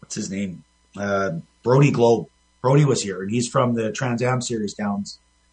what's 0.00 0.14
his 0.14 0.30
name 0.30 0.62
uh, 0.98 1.38
Brody 1.62 1.90
Goble. 1.90 2.28
Brody 2.60 2.84
was 2.84 3.02
here, 3.02 3.22
and 3.22 3.30
he's 3.30 3.48
from 3.48 3.74
the 3.74 3.90
Trans 3.92 4.20
Am 4.20 4.42
series 4.42 4.74
down 4.74 5.04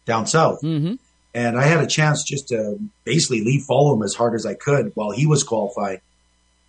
down 0.04 0.26
south. 0.26 0.60
Mm-hmm. 0.60 0.96
And 1.38 1.56
I 1.56 1.66
had 1.66 1.80
a 1.80 1.86
chance 1.86 2.24
just 2.24 2.48
to 2.48 2.80
basically 3.04 3.44
lead 3.44 3.62
follow 3.62 3.94
him 3.94 4.02
as 4.02 4.12
hard 4.12 4.34
as 4.34 4.44
I 4.44 4.54
could 4.54 4.90
while 4.96 5.12
he 5.12 5.24
was 5.24 5.44
qualified 5.44 6.00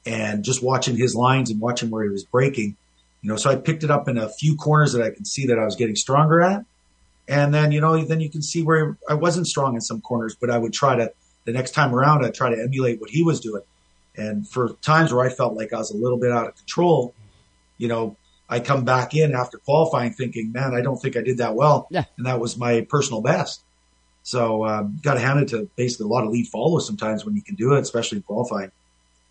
and 0.05 0.43
just 0.43 0.61
watching 0.61 0.95
his 0.95 1.15
lines 1.15 1.49
and 1.49 1.59
watching 1.59 1.89
where 1.89 2.03
he 2.03 2.09
was 2.11 2.23
breaking. 2.23 2.77
You 3.23 3.29
know, 3.29 3.35
so 3.35 3.49
I 3.49 3.55
picked 3.55 3.83
it 3.83 3.89
up 3.89 4.07
in 4.07 4.19
a 4.19 4.29
few 4.29 4.55
corners 4.55 4.93
that 4.93 5.01
I 5.01 5.09
can 5.09 5.25
see 5.25 5.47
that 5.47 5.57
I 5.57 5.65
was 5.65 5.75
getting 5.75 5.95
stronger 5.95 6.39
at. 6.39 6.65
And 7.27 7.51
then, 7.51 7.71
you 7.71 7.81
know, 7.81 7.99
then 8.05 8.19
you 8.19 8.29
can 8.29 8.43
see 8.43 8.61
where 8.61 8.95
I 9.09 9.15
wasn't 9.15 9.47
strong 9.47 9.73
in 9.73 9.81
some 9.81 10.01
corners, 10.01 10.35
but 10.39 10.51
I 10.51 10.59
would 10.59 10.71
try 10.71 10.95
to, 10.97 11.11
the 11.45 11.51
next 11.51 11.71
time 11.71 11.95
around, 11.95 12.23
I'd 12.23 12.35
try 12.35 12.53
to 12.53 12.61
emulate 12.61 13.01
what 13.01 13.09
he 13.09 13.23
was 13.23 13.39
doing. 13.39 13.63
And 14.15 14.47
for 14.47 14.73
times 14.83 15.11
where 15.11 15.25
I 15.25 15.29
felt 15.29 15.55
like 15.55 15.73
I 15.73 15.77
was 15.77 15.89
a 15.89 15.97
little 15.97 16.19
bit 16.19 16.31
out 16.31 16.47
of 16.47 16.55
control, 16.55 17.15
you 17.79 17.87
know, 17.87 18.17
I 18.47 18.59
come 18.59 18.85
back 18.85 19.15
in 19.15 19.33
after 19.33 19.57
qualifying 19.57 20.13
thinking, 20.13 20.51
man, 20.51 20.75
I 20.75 20.81
don't 20.81 20.97
think 20.97 21.17
I 21.17 21.21
did 21.21 21.39
that 21.39 21.55
well. 21.55 21.87
Yeah. 21.89 22.03
And 22.17 22.27
that 22.27 22.39
was 22.39 22.55
my 22.55 22.81
personal 22.87 23.21
best. 23.21 23.63
So 24.23 24.65
um, 24.65 24.99
got 25.01 25.15
to 25.15 25.19
hand 25.19 25.39
it 25.39 25.47
to 25.49 25.69
basically 25.75 26.05
a 26.05 26.09
lot 26.09 26.23
of 26.23 26.29
lead 26.29 26.47
follows 26.47 26.85
sometimes 26.85 27.25
when 27.25 27.35
you 27.35 27.41
can 27.41 27.55
do 27.55 27.73
it, 27.73 27.79
especially 27.79 28.17
in 28.17 28.23
qualifying. 28.23 28.71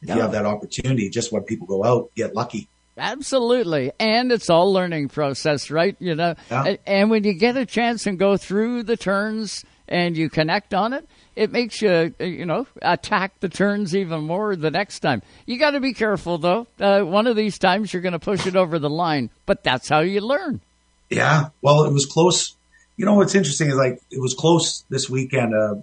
If 0.03 0.11
you 0.11 0.21
have 0.21 0.33
that 0.33 0.47
opportunity, 0.47 1.11
just 1.11 1.33
when 1.33 1.43
people 1.43 1.67
go 1.67 1.85
out, 1.85 2.11
get 2.15 2.35
lucky. 2.35 2.69
Absolutely. 2.97 3.93
And 3.99 4.33
it's 4.33 4.51
all 4.51 4.73
learning 4.73 5.09
process, 5.09 5.71
right? 5.71 5.97
You 5.99 6.15
know, 6.15 6.35
yeah. 6.51 6.77
and 6.87 7.11
when 7.11 7.25
you 7.25 7.35
get 7.35 7.57
a 7.57 7.65
chance 7.65 8.07
and 8.07 8.19
go 8.19 8.37
through 8.37 8.85
the 8.85 8.97
turns 8.97 9.65
and 9.89 10.17
you 10.17 10.29
connect 10.29 10.75
on 10.75 10.93
it, 10.93 11.09
it 11.37 11.53
makes 11.53 11.81
you, 11.81 12.13
you 12.19 12.45
know, 12.45 12.67
attack 12.83 13.39
the 13.41 13.49
turns 13.49 13.95
even 13.95 14.25
more 14.25 14.57
the 14.57 14.71
next 14.71 15.01
time. 15.01 15.23
You 15.47 15.59
got 15.59 15.71
to 15.71 15.81
be 15.81 15.95
careful 15.95 16.39
though. 16.39 16.67
Uh, 16.81 17.03
one 17.03 17.27
of 17.27 17.37
these 17.37 17.59
times 17.59 17.93
you're 17.93 18.03
going 18.03 18.13
to 18.13 18.19
push 18.19 18.47
it 18.47 18.57
over 18.57 18.79
the 18.79 18.91
line, 18.91 19.31
but 19.47 19.63
that's 19.63 19.89
how 19.89 20.01
you 20.01 20.21
learn. 20.21 20.61
Yeah. 21.09 21.51
Well, 21.63 21.85
it 21.85 21.93
was 21.93 22.07
close 22.07 22.57
you 22.99 23.07
know 23.07 23.15
what's 23.15 23.35
interesting 23.35 23.69
is 23.69 23.77
like 23.77 24.03
it 24.11 24.21
was 24.21 24.35
close 24.35 24.85
this 24.91 25.09
weekend. 25.09 25.55
Uh, 25.55 25.77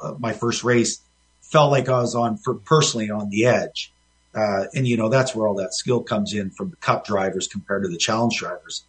uh, 0.00 0.14
my 0.18 0.32
first 0.32 0.64
race 0.64 1.02
felt 1.42 1.70
like 1.70 1.88
I 1.88 2.00
was 2.00 2.14
on 2.14 2.38
for 2.38 2.54
personally 2.54 3.10
on 3.10 3.28
the 3.28 3.44
edge, 3.44 3.92
uh, 4.34 4.66
and 4.72 4.86
you 4.86 4.96
know 4.96 5.08
that's 5.08 5.34
where 5.34 5.46
all 5.46 5.56
that 5.56 5.74
skill 5.74 6.00
comes 6.00 6.32
in 6.32 6.50
from 6.50 6.70
the 6.70 6.76
Cup 6.76 7.04
drivers 7.04 7.48
compared 7.48 7.82
to 7.82 7.88
the 7.88 7.98
Challenge 7.98 8.38
drivers. 8.38 8.84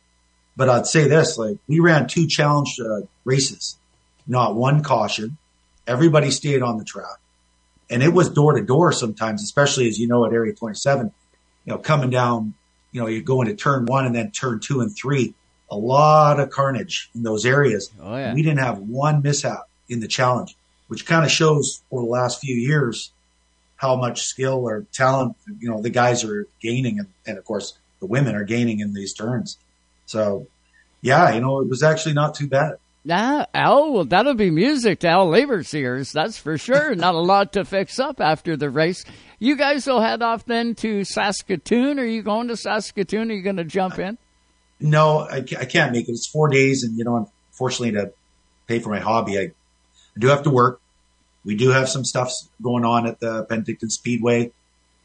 But 0.55 0.69
I'd 0.69 0.85
say 0.85 1.07
this: 1.07 1.39
like 1.39 1.57
we 1.67 1.79
ran 1.79 2.07
two 2.07 2.27
Challenge 2.27 2.79
uh, 2.79 3.01
races, 3.25 3.77
not 4.27 4.55
one 4.55 4.83
caution. 4.83 5.37
Everybody 5.87 6.29
stayed 6.29 6.61
on 6.61 6.77
the 6.77 6.85
track, 6.85 7.17
and 7.89 8.03
it 8.03 8.13
was 8.13 8.29
door 8.29 8.53
to 8.53 8.63
door 8.63 8.91
sometimes, 8.91 9.41
especially 9.41 9.87
as 9.87 9.97
you 9.97 10.07
know 10.07 10.23
at 10.27 10.33
Area 10.33 10.53
27. 10.53 11.11
You 11.65 11.73
know, 11.73 11.79
coming 11.79 12.11
down, 12.11 12.53
you 12.91 13.01
know, 13.01 13.07
you 13.07 13.23
go 13.23 13.41
into 13.41 13.55
turn 13.55 13.87
one 13.87 14.05
and 14.05 14.13
then 14.13 14.29
turn 14.29 14.59
two 14.59 14.81
and 14.81 14.95
three 14.95 15.33
a 15.71 15.77
lot 15.77 16.39
of 16.39 16.49
carnage 16.49 17.09
in 17.15 17.23
those 17.23 17.45
areas. 17.45 17.89
Oh, 17.99 18.15
yeah. 18.15 18.33
We 18.33 18.43
didn't 18.43 18.59
have 18.59 18.77
one 18.77 19.21
mishap 19.23 19.69
in 19.87 20.01
the 20.01 20.07
challenge, 20.07 20.55
which 20.87 21.05
kind 21.05 21.25
of 21.25 21.31
shows 21.31 21.81
over 21.89 22.03
the 22.03 22.11
last 22.11 22.41
few 22.41 22.55
years 22.55 23.11
how 23.77 23.95
much 23.95 24.23
skill 24.23 24.67
or 24.67 24.85
talent, 24.91 25.35
you 25.59 25.69
know, 25.69 25.81
the 25.81 25.89
guys 25.89 26.23
are 26.25 26.45
gaining. 26.61 26.99
And, 26.99 27.07
and 27.25 27.37
of 27.37 27.45
course, 27.45 27.73
the 28.01 28.05
women 28.05 28.35
are 28.35 28.43
gaining 28.43 28.81
in 28.81 28.93
these 28.93 29.13
turns. 29.13 29.57
So, 30.05 30.45
yeah, 31.01 31.33
you 31.33 31.39
know, 31.39 31.61
it 31.61 31.69
was 31.69 31.81
actually 31.81 32.13
not 32.13 32.35
too 32.35 32.47
bad. 32.47 32.75
Nah, 33.03 33.45
Al, 33.55 33.93
well, 33.93 34.05
that'll 34.05 34.35
be 34.35 34.51
music 34.51 34.99
to 34.99 35.07
Al 35.07 35.27
Labor's 35.27 35.73
ears, 35.73 36.11
that's 36.11 36.37
for 36.37 36.59
sure. 36.59 36.93
Not 36.95 37.15
a 37.15 37.19
lot 37.19 37.53
to 37.53 37.65
fix 37.65 37.97
up 37.97 38.21
after 38.21 38.55
the 38.55 38.69
race. 38.69 39.03
You 39.39 39.55
guys 39.55 39.87
will 39.87 40.01
head 40.01 40.21
off 40.21 40.45
then 40.45 40.75
to 40.75 41.03
Saskatoon. 41.03 41.97
Are 41.97 42.05
you 42.05 42.21
going 42.21 42.49
to 42.49 42.55
Saskatoon? 42.55 43.31
Are 43.31 43.33
you 43.33 43.41
going 43.41 43.55
to 43.55 43.63
jump 43.63 43.97
in? 43.97 44.19
No, 44.81 45.19
I, 45.19 45.37
I 45.37 45.65
can't 45.65 45.91
make 45.91 46.09
it. 46.09 46.13
It's 46.13 46.27
four 46.27 46.47
days, 46.49 46.83
and 46.83 46.97
you 46.97 47.03
know, 47.03 47.29
unfortunately, 47.51 47.91
to 47.93 48.13
pay 48.67 48.79
for 48.79 48.89
my 48.89 48.99
hobby, 48.99 49.37
I, 49.37 49.41
I 49.41 50.19
do 50.19 50.27
have 50.27 50.43
to 50.43 50.49
work. 50.49 50.81
We 51.43 51.55
do 51.55 51.69
have 51.69 51.89
some 51.89 52.05
stuff 52.05 52.33
going 52.61 52.85
on 52.85 53.07
at 53.07 53.19
the 53.19 53.45
Penticton 53.45 53.91
Speedway, 53.91 54.51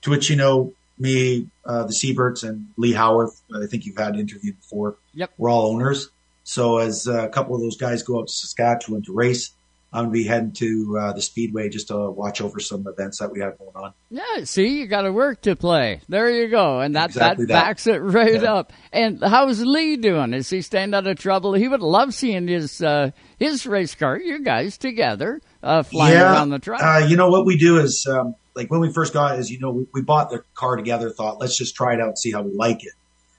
to 0.03 0.11
which 0.11 0.29
you 0.31 0.37
know 0.37 0.73
me, 0.99 1.49
uh, 1.65 1.85
the 1.85 1.93
Seaberts, 1.93 2.47
and 2.47 2.69
Lee 2.77 2.93
Howarth. 2.93 3.41
I 3.55 3.67
think 3.67 3.87
you've 3.87 3.99
had 3.99 4.17
interviewed 4.17 4.59
before. 4.61 4.97
Yep, 5.15 5.33
we're 5.39 5.51
all 5.51 5.73
owners. 5.73 6.11
So 6.45 6.79
as 6.79 7.07
a 7.07 7.29
couple 7.29 7.55
of 7.57 7.61
those 7.61 7.77
guys 7.77 8.03
go 8.03 8.21
out 8.21 8.29
to 8.29 8.33
Saskatchewan 8.33 9.03
to 9.03 9.13
race, 9.13 9.53
I'm 9.97 10.05
going 10.05 10.13
to 10.13 10.13
be 10.13 10.25
heading 10.25 10.53
to 10.53 10.99
uh, 11.01 11.13
the 11.15 11.23
Speedway 11.23 11.71
just 11.71 11.89
to 11.89 12.11
watch 12.11 12.43
over 12.43 12.61
some 12.61 12.87
events 12.87 13.19
that 13.21 13.33
we 13.33 13.41
have 13.41 13.57
going 13.57 13.71
on. 13.75 13.95
Yeah, 14.11 14.45
see, 14.45 14.79
you 14.79 14.87
got 14.87 15.03
to 15.03 15.13
work 15.13 15.41
to 15.43 15.57
play. 15.57 16.03
There 16.07 16.31
you 16.31 16.49
go, 16.49 16.81
and 16.81 16.95
that 16.97 17.07
exactly 17.07 17.47
that, 17.47 17.55
that, 17.55 17.65
backs 17.65 17.87
it 17.87 17.97
right 18.03 18.43
yeah. 18.43 18.53
up. 18.53 18.75
And 18.93 19.23
how's 19.23 19.65
Lee 19.65 19.97
doing? 19.97 20.35
Is 20.35 20.51
he 20.51 20.61
staying 20.61 20.93
out 20.93 21.07
of 21.07 21.19
trouble? 21.19 21.55
He 21.55 21.67
would 21.67 21.81
love 21.81 22.13
seeing 22.13 22.47
his 22.47 22.83
uh, 22.83 23.13
his 23.39 23.67
race 23.67 23.95
car, 23.95 24.19
you 24.19 24.45
guys 24.45 24.77
together, 24.77 25.41
uh, 25.63 25.83
flying 25.83 26.19
yeah, 26.19 26.35
around 26.35 26.51
the 26.51 26.59
track. 26.59 26.83
Uh, 26.83 27.07
you 27.07 27.17
know 27.17 27.31
what 27.31 27.47
we 27.47 27.57
do 27.57 27.79
is 27.79 28.07
um, 28.07 28.35
like 28.55 28.71
when 28.71 28.81
we 28.81 28.93
first 28.93 29.15
got, 29.15 29.39
is 29.39 29.51
you 29.51 29.61
know 29.61 29.71
we, 29.71 29.87
we 29.95 30.03
bought 30.03 30.29
the 30.29 30.43
car 30.53 30.77
together. 30.77 31.09
Thought 31.09 31.41
let's 31.41 31.57
just 31.57 31.75
try 31.75 31.95
it 31.95 32.03
out 32.03 32.09
and 32.09 32.19
see 32.19 32.33
how 32.33 32.43
we 32.43 32.53
like 32.53 32.85
it. 32.85 32.93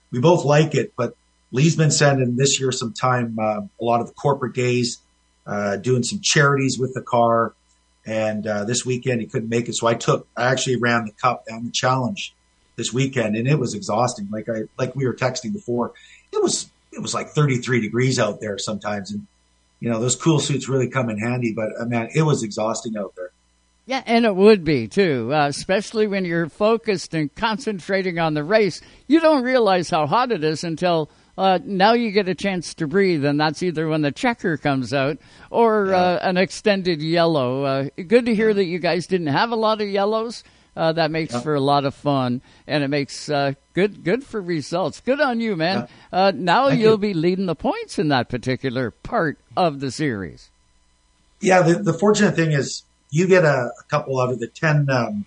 We 0.09 0.21
both 0.21 0.43
like 0.43 0.73
it, 0.73 0.93
but 0.97 1.15
Lee's 1.51 1.75
been 1.75 1.91
spending 1.91 2.35
this 2.35 2.59
year 2.59 2.71
some 2.71 2.93
time, 2.93 3.37
uh, 3.39 3.61
a 3.61 3.83
lot 3.83 4.01
of 4.01 4.07
the 4.07 4.13
corporate 4.13 4.55
days, 4.55 5.03
uh, 5.47 5.77
doing 5.77 6.03
some 6.03 6.19
charities 6.21 6.77
with 6.77 6.93
the 6.93 7.01
car. 7.01 7.53
And, 8.05 8.45
uh, 8.45 8.65
this 8.65 8.85
weekend 8.85 9.21
he 9.21 9.27
couldn't 9.27 9.49
make 9.49 9.67
it. 9.67 9.75
So 9.75 9.87
I 9.87 9.93
took, 9.93 10.27
I 10.35 10.51
actually 10.51 10.77
ran 10.77 11.05
the 11.05 11.11
cup 11.11 11.45
and 11.47 11.67
the 11.67 11.71
challenge 11.71 12.33
this 12.75 12.93
weekend 12.93 13.35
and 13.35 13.47
it 13.47 13.57
was 13.57 13.73
exhausting. 13.73 14.29
Like 14.31 14.47
I, 14.49 14.63
like 14.77 14.95
we 14.95 15.05
were 15.05 15.13
texting 15.13 15.53
before, 15.53 15.93
it 16.31 16.41
was, 16.41 16.69
it 16.91 17.01
was 17.01 17.13
like 17.13 17.29
33 17.29 17.81
degrees 17.81 18.19
out 18.19 18.39
there 18.39 18.57
sometimes. 18.57 19.11
And, 19.11 19.25
you 19.79 19.89
know, 19.89 19.99
those 19.99 20.15
cool 20.15 20.39
suits 20.39 20.69
really 20.69 20.89
come 20.89 21.09
in 21.09 21.17
handy, 21.17 21.53
but 21.53 21.69
uh, 21.79 21.85
man, 21.85 22.09
it 22.15 22.21
was 22.21 22.43
exhausting 22.43 22.97
out 22.97 23.13
there. 23.15 23.31
Yeah, 23.87 24.03
and 24.05 24.25
it 24.25 24.35
would 24.35 24.65
be 24.65 24.87
too, 24.89 25.33
uh, 25.33 25.47
especially 25.47 26.07
when 26.07 26.25
you're 26.25 26.49
focused 26.49 27.13
and 27.13 27.33
concentrating 27.35 28.19
on 28.19 28.33
the 28.33 28.43
race. 28.43 28.81
You 29.07 29.21
don't 29.21 29.43
realize 29.43 29.89
how 29.89 30.07
hot 30.07 30.33
it 30.33 30.43
is 30.43 30.65
until 30.65 31.09
uh, 31.37 31.59
now 31.63 31.93
you 31.93 32.11
get 32.11 32.27
a 32.27 32.35
chance 32.35 32.73
to 32.75 32.87
breathe, 32.87 33.23
and 33.23 33.39
that's 33.39 33.61
either 33.61 33.87
when 33.87 34.01
the 34.01 34.11
checker 34.11 34.57
comes 34.57 34.93
out 34.93 35.17
or 35.51 35.87
yeah. 35.87 35.95
uh, 35.95 36.19
an 36.23 36.37
extended 36.37 37.01
yellow. 37.01 37.63
Uh, 37.63 37.89
good 38.07 38.25
to 38.25 38.33
hear 38.33 38.53
that 38.53 38.65
you 38.65 38.79
guys 38.79 39.05
didn't 39.05 39.27
have 39.27 39.51
a 39.51 39.55
lot 39.55 39.81
of 39.81 39.87
yellows. 39.87 40.43
Uh, 40.75 40.91
that 40.93 41.09
makes 41.09 41.33
yeah. 41.33 41.41
for 41.41 41.55
a 41.55 41.59
lot 41.59 41.85
of 41.85 41.95
fun, 41.95 42.39
and 42.67 42.83
it 42.83 42.87
makes 42.87 43.29
uh, 43.29 43.53
good 43.73 44.03
good 44.03 44.23
for 44.23 44.39
results. 44.39 45.01
Good 45.01 45.19
on 45.19 45.39
you, 45.39 45.55
man. 45.55 45.87
Yeah. 46.11 46.19
Uh, 46.19 46.31
now 46.35 46.67
Thank 46.67 46.81
you'll 46.81 46.91
you. 46.91 46.97
be 46.99 47.13
leading 47.15 47.47
the 47.47 47.55
points 47.55 47.97
in 47.97 48.09
that 48.09 48.29
particular 48.29 48.91
part 48.91 49.39
of 49.55 49.79
the 49.79 49.89
series. 49.89 50.51
Yeah, 51.41 51.63
the, 51.63 51.75
the 51.75 51.93
fortunate 51.93 52.35
thing 52.35 52.51
is 52.51 52.83
you 53.09 53.27
get 53.27 53.43
a, 53.43 53.71
a 53.79 53.83
couple 53.89 54.19
out 54.19 54.31
of 54.31 54.39
the 54.39 54.47
ten 54.47 54.87
um, 54.91 55.25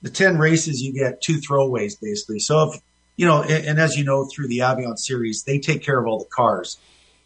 the 0.00 0.10
ten 0.10 0.38
races. 0.38 0.80
You 0.80 0.92
get 0.92 1.20
two 1.20 1.38
throwaways 1.38 2.00
basically. 2.00 2.38
So 2.38 2.70
if 2.70 2.80
you 3.16 3.26
know, 3.26 3.42
and, 3.42 3.66
and, 3.66 3.78
as 3.78 3.96
you 3.96 4.04
know, 4.04 4.26
through 4.26 4.48
the 4.48 4.58
Avion 4.58 4.96
series, 4.96 5.42
they 5.44 5.58
take 5.58 5.82
care 5.82 5.98
of 5.98 6.06
all 6.06 6.18
the 6.18 6.30
cars. 6.34 6.78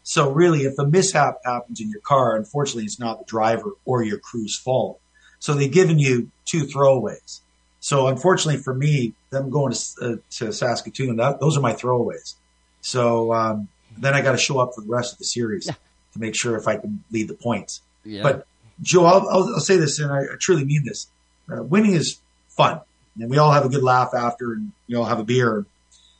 So 0.03 0.31
really, 0.31 0.61
if 0.61 0.77
a 0.79 0.85
mishap 0.85 1.37
happens 1.43 1.81
in 1.81 1.89
your 1.89 2.01
car, 2.01 2.35
unfortunately, 2.35 2.85
it's 2.85 2.99
not 2.99 3.19
the 3.19 3.25
driver 3.25 3.71
or 3.85 4.03
your 4.03 4.19
crew's 4.19 4.57
fault. 4.57 4.99
So 5.39 5.53
they've 5.53 5.71
given 5.71 5.99
you 5.99 6.31
two 6.45 6.63
throwaways. 6.65 7.41
So 7.79 8.07
unfortunately 8.07 8.61
for 8.61 8.73
me, 8.73 9.13
them 9.29 9.49
going 9.49 9.73
to, 9.73 9.79
uh, 10.01 10.15
to 10.37 10.53
Saskatoon, 10.53 11.17
that, 11.17 11.39
those 11.39 11.57
are 11.57 11.61
my 11.61 11.73
throwaways. 11.73 12.35
So 12.81 13.33
um, 13.33 13.67
then 13.97 14.13
I 14.13 14.21
got 14.21 14.31
to 14.31 14.37
show 14.37 14.59
up 14.59 14.71
for 14.75 14.81
the 14.81 14.87
rest 14.87 15.13
of 15.13 15.19
the 15.19 15.25
series 15.25 15.67
yeah. 15.67 15.73
to 16.13 16.19
make 16.19 16.35
sure 16.35 16.57
if 16.57 16.67
I 16.67 16.77
can 16.77 17.03
lead 17.11 17.27
the 17.27 17.33
points. 17.33 17.81
Yeah. 18.03 18.23
But 18.23 18.47
Joe, 18.81 19.05
I'll, 19.05 19.27
I'll, 19.29 19.53
I'll, 19.55 19.59
say 19.59 19.77
this, 19.77 19.99
and 19.99 20.11
I, 20.11 20.19
I 20.19 20.35
truly 20.39 20.63
mean 20.63 20.85
this: 20.85 21.07
uh, 21.51 21.63
winning 21.63 21.93
is 21.93 22.19
fun, 22.55 22.81
and 23.19 23.29
we 23.29 23.37
all 23.37 23.51
have 23.51 23.65
a 23.65 23.69
good 23.69 23.83
laugh 23.83 24.13
after, 24.13 24.53
and 24.53 24.71
you 24.85 24.95
know, 24.95 25.03
have 25.03 25.19
a 25.19 25.23
beer. 25.23 25.65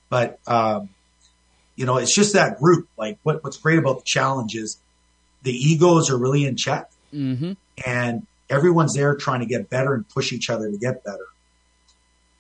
But, 0.10 0.40
um, 0.48 0.90
you 1.76 1.86
know, 1.86 1.98
it's 1.98 2.16
just 2.16 2.34
that 2.34 2.60
group. 2.60 2.88
Like 2.98 3.18
what, 3.24 3.44
what's 3.44 3.58
great 3.58 3.78
about 3.78 4.00
the 4.00 4.06
challenge 4.06 4.56
is 4.56 4.78
the 5.44 5.52
egos 5.52 6.10
are 6.10 6.18
really 6.18 6.46
in 6.46 6.56
check 6.56 6.90
mm-hmm. 7.14 7.54
and 7.86 8.26
everyone's 8.50 8.94
there 8.94 9.16
trying 9.16 9.42
to 9.42 9.46
get 9.46 9.70
better 9.70 9.94
and 9.94 10.08
push 10.10 10.32
each 10.32 10.50
other 10.50 10.72
to 10.72 10.78
get 10.78 11.04
better. 11.04 11.28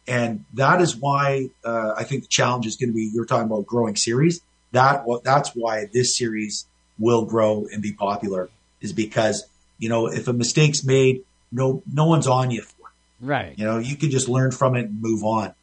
And 0.07 0.45
that 0.53 0.79
is 0.81 0.95
why, 0.95 1.49
uh, 1.65 1.93
I 1.97 2.03
think 2.05 2.23
the 2.23 2.29
challenge 2.29 2.65
is 2.65 2.77
going 2.77 2.89
to 2.89 2.95
be, 2.95 3.11
you're 3.13 3.25
talking 3.25 3.45
about 3.45 3.65
growing 3.65 3.97
series. 3.97 4.41
That, 4.71 5.05
what, 5.05 5.23
that's 5.23 5.49
why 5.49 5.87
this 5.91 6.17
series 6.17 6.65
will 6.97 7.25
grow 7.25 7.67
and 7.71 7.81
be 7.81 7.91
popular 7.91 8.49
is 8.81 8.93
because, 8.93 9.45
you 9.77 9.89
know, 9.89 10.07
if 10.07 10.27
a 10.27 10.33
mistake's 10.33 10.83
made, 10.83 11.23
no, 11.51 11.83
no 11.91 12.05
one's 12.05 12.27
on 12.27 12.51
you 12.51 12.61
for 12.61 12.87
it. 12.87 13.25
Right. 13.25 13.59
You 13.59 13.65
know, 13.65 13.77
you 13.79 13.95
can 13.97 14.09
just 14.09 14.29
learn 14.29 14.51
from 14.51 14.75
it 14.75 14.85
and 14.85 15.01
move 15.01 15.23
on. 15.23 15.53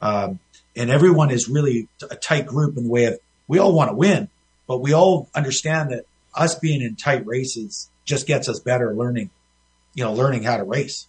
Um, 0.00 0.40
and 0.76 0.90
everyone 0.90 1.30
is 1.30 1.48
really 1.48 1.88
a 2.10 2.16
tight 2.16 2.46
group 2.46 2.76
in 2.76 2.84
the 2.84 2.90
way 2.90 3.04
of 3.06 3.18
we 3.48 3.58
all 3.58 3.74
want 3.74 3.90
to 3.90 3.96
win, 3.96 4.28
but 4.66 4.78
we 4.78 4.92
all 4.92 5.28
understand 5.34 5.90
that 5.90 6.06
us 6.34 6.58
being 6.58 6.80
in 6.80 6.96
tight 6.96 7.26
races 7.26 7.90
just 8.04 8.26
gets 8.26 8.48
us 8.48 8.58
better 8.60 8.94
learning, 8.94 9.30
you 9.94 10.04
know, 10.04 10.12
learning 10.12 10.42
how 10.42 10.56
to 10.56 10.64
race. 10.64 11.06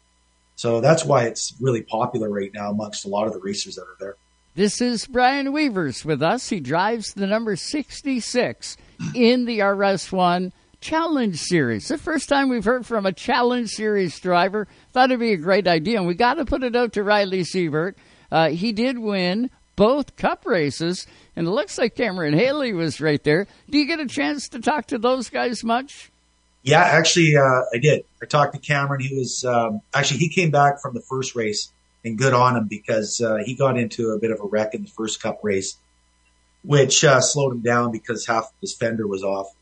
So 0.55 0.81
that's 0.81 1.05
why 1.05 1.25
it's 1.25 1.53
really 1.59 1.81
popular 1.81 2.29
right 2.29 2.53
now 2.53 2.69
amongst 2.69 3.05
a 3.05 3.09
lot 3.09 3.27
of 3.27 3.33
the 3.33 3.39
racers 3.39 3.75
that 3.75 3.83
are 3.83 3.95
there. 3.99 4.15
This 4.55 4.81
is 4.81 5.07
Bryan 5.07 5.51
Wevers 5.51 6.05
with 6.05 6.21
us. 6.21 6.49
He 6.49 6.59
drives 6.59 7.13
the 7.13 7.25
number 7.25 7.55
66 7.55 8.77
in 9.15 9.45
the 9.45 9.59
RS1 9.59 10.51
Challenge 10.79 11.35
Series. 11.35 11.87
The 11.87 11.97
first 11.97 12.29
time 12.29 12.49
we've 12.49 12.63
heard 12.63 12.85
from 12.85 13.05
a 13.05 13.13
Challenge 13.13 13.67
Series 13.69 14.19
driver. 14.19 14.67
Thought 14.91 15.09
it'd 15.09 15.19
be 15.19 15.31
a 15.31 15.37
great 15.37 15.67
idea, 15.67 15.97
and 15.97 16.05
we 16.05 16.13
got 16.13 16.35
to 16.35 16.45
put 16.45 16.61
it 16.61 16.75
out 16.75 16.93
to 16.93 17.03
Riley 17.03 17.43
Siebert. 17.45 17.97
Uh, 18.33 18.49
he 18.49 18.71
did 18.71 18.97
win 18.97 19.51
both 19.75 20.15
cup 20.15 20.43
races, 20.47 21.05
and 21.35 21.47
it 21.47 21.51
looks 21.51 21.77
like 21.77 21.95
Cameron 21.95 22.33
Haley 22.33 22.73
was 22.73 22.99
right 22.99 23.23
there. 23.23 23.45
Do 23.69 23.77
you 23.77 23.85
get 23.85 23.99
a 23.99 24.07
chance 24.07 24.49
to 24.49 24.59
talk 24.59 24.87
to 24.87 24.97
those 24.97 25.29
guys 25.29 25.63
much? 25.63 26.11
Yeah, 26.63 26.81
actually, 26.81 27.35
uh, 27.37 27.61
I 27.71 27.77
did. 27.79 28.05
I 28.23 28.25
talked 28.25 28.55
to 28.55 28.59
Cameron. 28.59 29.01
He 29.01 29.15
was 29.15 29.45
um, 29.45 29.81
actually 29.93 30.17
he 30.17 30.29
came 30.29 30.49
back 30.49 30.81
from 30.81 30.95
the 30.95 31.01
first 31.01 31.35
race, 31.35 31.71
and 32.03 32.17
good 32.17 32.33
on 32.33 32.57
him 32.57 32.67
because 32.67 33.21
uh, 33.21 33.37
he 33.45 33.53
got 33.53 33.77
into 33.77 34.09
a 34.09 34.19
bit 34.19 34.31
of 34.31 34.39
a 34.39 34.47
wreck 34.47 34.73
in 34.73 34.81
the 34.81 34.89
first 34.89 35.21
cup 35.21 35.41
race, 35.43 35.77
which 36.63 37.03
uh, 37.03 37.21
slowed 37.21 37.53
him 37.53 37.61
down 37.61 37.91
because 37.91 38.25
half 38.25 38.51
his 38.61 38.73
fender 38.73 39.05
was 39.05 39.23
off. 39.23 39.53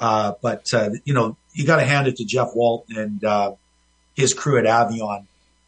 Uh, 0.00 0.32
but 0.42 0.74
uh, 0.74 0.90
you 1.04 1.14
know, 1.14 1.36
you 1.52 1.64
got 1.64 1.76
to 1.76 1.84
hand 1.84 2.08
it 2.08 2.16
to 2.16 2.24
Jeff 2.24 2.56
Walton 2.56 2.96
and 2.96 3.24
uh, 3.24 3.52
his 4.16 4.34
crew 4.34 4.58
at 4.58 4.64
Avion. 4.64 5.26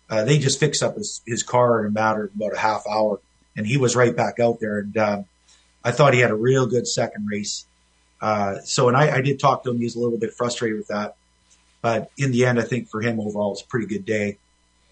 They 0.09 0.39
just 0.39 0.59
fixed 0.59 0.83
up 0.83 0.97
his, 0.97 1.23
his 1.27 1.43
car 1.43 1.81
in 1.81 1.87
a 1.87 1.91
matter 1.91 2.25
of 2.25 2.35
about 2.35 2.55
a 2.55 2.59
half 2.59 2.85
hour, 2.89 3.21
and 3.57 3.67
he 3.67 3.77
was 3.77 3.95
right 3.95 4.17
back 4.17 4.41
out 4.41 4.59
there. 4.61 4.79
And 4.79 4.97
um, 4.97 5.25
I 5.85 5.91
thought 5.91 6.15
he 6.15 6.21
had 6.21 6.31
a 6.31 6.37
real 6.37 6.67
good 6.67 6.87
second 6.87 7.27
race. 7.31 7.67
Uh, 8.21 8.61
so, 8.61 8.89
and 8.89 8.97
I, 8.97 9.17
I, 9.17 9.21
did 9.21 9.39
talk 9.39 9.63
to 9.63 9.71
him. 9.71 9.79
He 9.79 9.85
was 9.85 9.95
a 9.95 10.01
little 10.01 10.19
bit 10.19 10.35
frustrated 10.35 10.77
with 10.77 10.89
that, 10.89 11.15
but 11.83 12.11
in 12.19 12.33
the 12.33 12.47
end, 12.47 12.59
I 12.59 12.65
think 12.65 12.89
for 12.89 13.01
him 13.01 13.21
overall, 13.21 13.53
it's 13.53 13.63
a 13.63 13.67
pretty 13.67 13.87
good 13.87 14.05
day. 14.05 14.39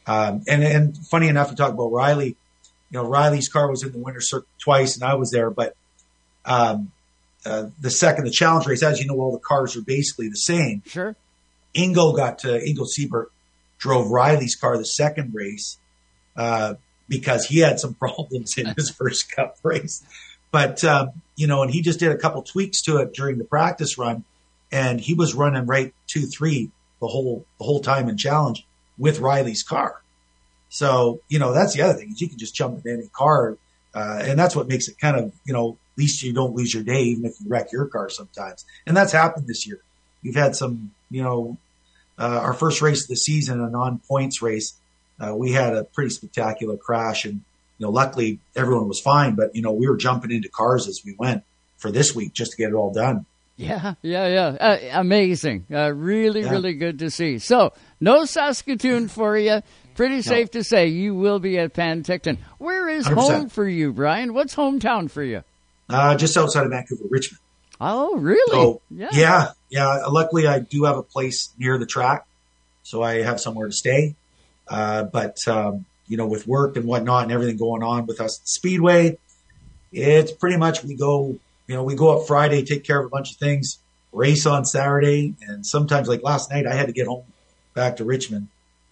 Um, 0.07 0.45
and, 0.47 0.63
and 0.63 0.97
funny 0.97 1.27
enough 1.27 1.51
to 1.51 1.57
talk 1.57 1.73
about 1.73 1.91
Riley, 1.91 2.37
you 2.91 2.93
know, 2.93 3.05
Riley's 3.05 3.49
car 3.49 3.69
was 3.69 3.83
in 3.83 3.91
the 3.91 3.99
winter 3.99 4.21
circuit 4.21 4.49
twice 4.63 4.95
and 4.95 5.03
I 5.03 5.15
was 5.15 5.33
there, 5.33 5.51
but, 5.51 5.75
um, 6.45 6.93
uh, 7.45 7.69
the 7.81 7.91
second, 7.91 8.25
the 8.25 8.31
challenge 8.31 8.67
race, 8.67 8.83
as 8.83 9.01
you 9.01 9.07
know, 9.07 9.21
all 9.21 9.33
the 9.33 9.41
cars 9.41 9.77
are 9.77 9.83
basically 9.83 10.29
the 10.29 10.37
same. 10.37 10.83
Sure. 10.87 11.17
Ingo 11.75 12.17
got 12.17 12.41
to, 12.41 12.49
Ingo 12.49 12.87
Siebert 12.87 13.31
drove 13.78 14.11
Riley's 14.11 14.57
car 14.57 14.77
the 14.78 14.85
second 14.85 15.35
race, 15.35 15.78
uh, 16.36 16.74
because 17.09 17.47
he 17.47 17.61
had 17.61 17.81
some 17.81 17.94
problems 18.07 18.57
in 18.59 18.66
his 18.77 18.90
first 18.90 19.31
cup 19.31 19.59
race. 19.62 20.05
But, 20.51 20.85
um, 20.85 21.11
you 21.35 21.47
know, 21.47 21.62
and 21.62 21.70
he 21.70 21.82
just 21.82 22.01
did 22.01 22.12
a 22.12 22.16
couple 22.16 22.43
tweaks 22.43 22.82
to 22.82 22.98
it 22.98 23.12
during 23.12 23.39
the 23.39 23.44
practice 23.44 23.98
run 23.98 24.24
and 24.73 25.01
he 25.01 25.15
was 25.15 25.35
running 25.35 25.66
right 25.66 25.94
two, 26.07 26.23
three 26.23 26.70
the 27.01 27.07
whole, 27.07 27.44
the 27.59 27.65
whole 27.65 27.81
time 27.81 28.09
in 28.09 28.16
challenge 28.16 28.66
with 28.98 29.20
Riley's 29.20 29.62
car. 29.62 30.01
So, 30.69 31.20
you 31.28 31.39
know, 31.39 31.53
that's 31.53 31.74
the 31.74 31.82
other 31.82 31.94
thing 31.94 32.11
is 32.11 32.20
you 32.20 32.28
can 32.28 32.39
just 32.39 32.55
jump 32.55 32.85
in 32.85 32.93
any 32.93 33.09
car. 33.09 33.57
Uh, 33.94 34.20
and 34.23 34.39
that's 34.39 34.57
what 34.57 34.69
makes 34.69 34.89
it 34.89 34.98
kind 34.98 35.16
of, 35.16 35.32
you 35.44 35.53
know, 35.53 35.78
at 35.94 35.98
least 35.98 36.23
you 36.23 36.32
don't 36.32 36.55
lose 36.55 36.74
your 36.74 36.82
day, 36.82 37.03
even 37.03 37.24
if 37.24 37.40
you 37.40 37.48
wreck 37.48 37.73
your 37.73 37.86
car 37.86 38.09
sometimes. 38.11 38.65
And 38.86 38.97
that's 38.97 39.12
happened 39.12 39.47
this 39.47 39.66
year. 39.66 39.81
We've 40.23 40.35
had 40.35 40.57
some, 40.57 40.93
you 41.11 41.23
know, 41.23 41.57
uh, 42.19 42.41
our 42.43 42.53
first 42.55 42.81
race 42.83 43.03
of 43.03 43.09
the 43.09 43.17
season, 43.17 43.61
a 43.61 43.69
non 43.71 44.01
points 44.09 44.43
race. 44.43 44.75
Uh, 45.21 45.35
we 45.35 45.53
had 45.53 45.75
a 45.75 45.85
pretty 45.85 46.11
spectacular 46.11 46.77
crash 46.77 47.25
and, 47.25 47.35
you 47.79 47.87
know, 47.87 47.91
luckily 47.91 48.39
everyone 48.55 48.87
was 48.89 49.01
fine, 49.01 49.35
but 49.35 49.55
you 49.57 49.63
know, 49.63 49.73
we 49.73 49.89
were 49.89 49.97
jumping 49.97 50.31
into 50.31 50.49
cars 50.49 50.89
as 50.89 51.03
we 51.05 51.15
went 51.19 51.43
for 51.79 51.91
this 51.91 52.15
week 52.15 52.33
just 52.33 52.53
to 52.53 52.57
get 52.57 52.71
it 52.71 52.75
all 52.75 52.93
done. 52.93 53.25
Yeah, 53.57 53.95
yeah, 54.03 54.27
yeah. 54.29 54.47
Uh, 54.61 54.79
amazing. 55.01 55.65
Uh, 55.73 55.91
really, 55.93 56.43
Yeah. 56.43 56.51
really 56.51 56.75
good 56.75 56.99
to 56.99 57.11
see. 57.11 57.39
So, 57.39 57.73
no 58.01 58.27
Saskatoon 58.27 59.09
for 59.09 59.37
you. 59.39 59.63
Pretty 59.95 60.21
safe 60.21 60.51
to 60.51 60.63
say 60.63 60.89
you 60.89 61.15
will 61.15 61.39
be 61.39 61.59
at 61.59 61.73
Penticton. 61.73 62.37
Where 62.59 62.87
is 62.87 63.07
100%. 63.07 63.15
home 63.15 63.49
for 63.49 63.67
you, 63.67 63.95
Bryan? 63.95 64.35
What's 64.35 64.55
hometown 64.55 65.11
for 65.11 65.23
you? 65.23 65.43
Uh, 65.89 66.17
just 66.17 66.37
outside 66.37 66.65
of 66.65 66.71
Vancouver, 66.71 67.05
Richmond. 67.09 67.41
Oh, 67.81 68.17
really? 68.17 68.51
So 68.51 68.83
yeah. 68.91 69.09
yeah, 69.13 69.49
yeah. 69.69 70.05
Luckily, 70.09 70.47
I 70.47 70.61
do 70.61 70.85
have 70.85 70.97
a 70.97 71.03
place 71.03 71.53
near 71.59 71.79
the 71.79 71.87
track, 71.87 72.27
so 72.83 73.03
I 73.03 73.23
have 73.23 73.41
somewhere 73.41 73.67
to 73.67 73.73
stay. 73.73 74.15
Uh, 74.69 75.05
but 75.05 75.39
um, 75.49 75.85
you 76.09 76.17
know, 76.17 76.27
with 76.27 76.47
work 76.47 76.77
and 76.77 76.87
whatnot 76.87 77.25
and 77.25 77.33
everything 77.33 77.57
going 77.57 77.83
on 77.83 78.07
with 78.07 78.21
us 78.21 78.41
at 78.41 78.49
Speedway, 78.49 79.19
it's 79.93 80.33
pretty 80.33 80.57
much 80.57 80.85
we 80.85 80.95
go. 80.95 81.39
You 81.67 81.75
know, 81.75 81.83
we 81.83 81.97
go 81.97 82.17
up 82.17 82.29
Friday, 82.29 82.63
take 82.63 82.85
care 82.85 83.01
of 83.01 83.07
a 83.07 83.09
bunch 83.09 83.33
of 83.33 83.39
things, 83.39 83.79
race 84.13 84.47
on 84.47 84.65
Saturday, 84.65 85.35
and 85.41 85.67
sometimes 85.67 86.09
like 86.09 86.23
last 86.23 86.51
night, 86.51 86.67
I 86.67 86.75
had 86.75 86.87
to 86.87 86.93
get 86.93 87.09
home 87.09 87.25
back 87.75 87.97
to 87.97 88.05
Richmond 88.05 88.49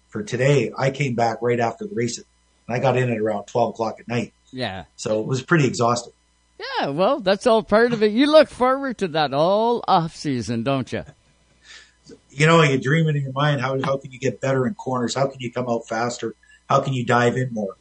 for 0.08 0.22
today. 0.24 0.72
I 0.76 0.90
came 0.90 1.14
back 1.14 1.38
right 1.40 1.60
after 1.60 1.86
the 1.86 1.94
race, 1.94 2.18
and 2.18 2.26
I 2.68 2.80
got 2.80 2.96
in 2.96 3.10
at 3.10 3.18
around 3.18 3.46
twelve 3.46 3.70
o'clock 3.70 4.00
at 4.00 4.08
night. 4.08 4.32
Yeah. 4.50 4.84
So 4.96 5.20
it 5.20 5.26
was 5.26 5.42
pretty 5.42 5.66
exhausting. 5.66 6.13
Yeah, 6.58 6.88
well, 6.88 7.20
that's 7.20 7.46
all 7.46 7.62
part 7.62 7.92
of 7.92 8.02
it. 8.02 8.12
You 8.12 8.26
look 8.26 8.48
forward 8.48 8.98
to 8.98 9.08
that 9.08 9.34
all 9.34 9.84
off 9.88 10.14
season, 10.14 10.62
don't 10.62 10.92
you? 10.92 11.04
you 12.30 12.46
know, 12.46 12.62
you're 12.62 12.78
dreaming 12.78 13.16
in 13.16 13.22
your 13.22 13.32
mind. 13.32 13.60
How, 13.60 13.80
how 13.82 13.96
can 13.96 14.10
you 14.12 14.18
get 14.18 14.40
better 14.40 14.66
in 14.66 14.74
corners? 14.74 15.14
How 15.14 15.26
can 15.26 15.40
you 15.40 15.52
come 15.52 15.68
out 15.68 15.86
faster? 15.86 16.34
How 16.68 16.80
can 16.80 16.92
you 16.92 17.04
dive 17.04 17.36
in 17.36 17.52
more? 17.52 17.76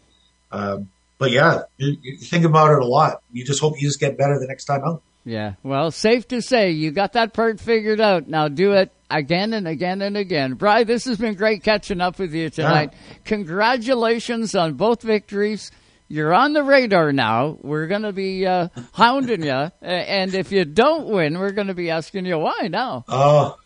Um, 0.51 0.89
but 1.17 1.31
yeah, 1.31 1.63
you, 1.77 1.97
you 2.01 2.17
think 2.17 2.45
about 2.45 2.71
it 2.71 2.79
a 2.79 2.85
lot. 2.85 3.21
You 3.31 3.45
just 3.45 3.59
hope 3.59 3.81
you 3.81 3.87
just 3.87 3.99
get 3.99 4.17
better 4.17 4.39
the 4.39 4.47
next 4.47 4.65
time 4.65 4.83
out. 4.83 5.01
Yeah. 5.25 5.53
Well, 5.63 5.89
safe 5.91 6.27
to 6.29 6.41
say 6.41 6.71
you 6.71 6.91
got 6.91 7.13
that 7.13 7.33
part 7.33 7.59
figured 7.59 8.01
out. 8.01 8.27
Now 8.27 8.49
do 8.49 8.73
it 8.73 8.91
again 9.09 9.53
and 9.53 9.67
again 9.67 10.01
and 10.01 10.17
again. 10.17 10.55
Bry, 10.55 10.83
this 10.83 11.05
has 11.05 11.17
been 11.17 11.35
great 11.35 11.63
catching 11.63 12.01
up 12.01 12.19
with 12.19 12.33
you 12.33 12.49
tonight. 12.49 12.93
Congratulations 13.23 14.53
on 14.53 14.73
both 14.73 15.01
victories. 15.01 15.71
You're 16.14 16.31
on 16.31 16.53
the 16.53 16.61
radar 16.61 17.11
now. 17.11 17.57
We're 17.64 17.88
going 17.88 18.03
to 18.03 18.14
be 18.14 18.45
uh, 18.45 18.68
hounding 18.91 19.41
you. 19.41 19.72
And 19.81 20.35
if 20.35 20.52
you 20.52 20.64
don't 20.64 21.07
win, 21.07 21.40
we're 21.40 21.53
going 21.53 21.69
to 21.69 21.73
be 21.73 21.90
asking 21.90 22.27
you 22.27 22.38
why 22.38 22.68
now. 22.69 23.03
Oh, 23.07 23.57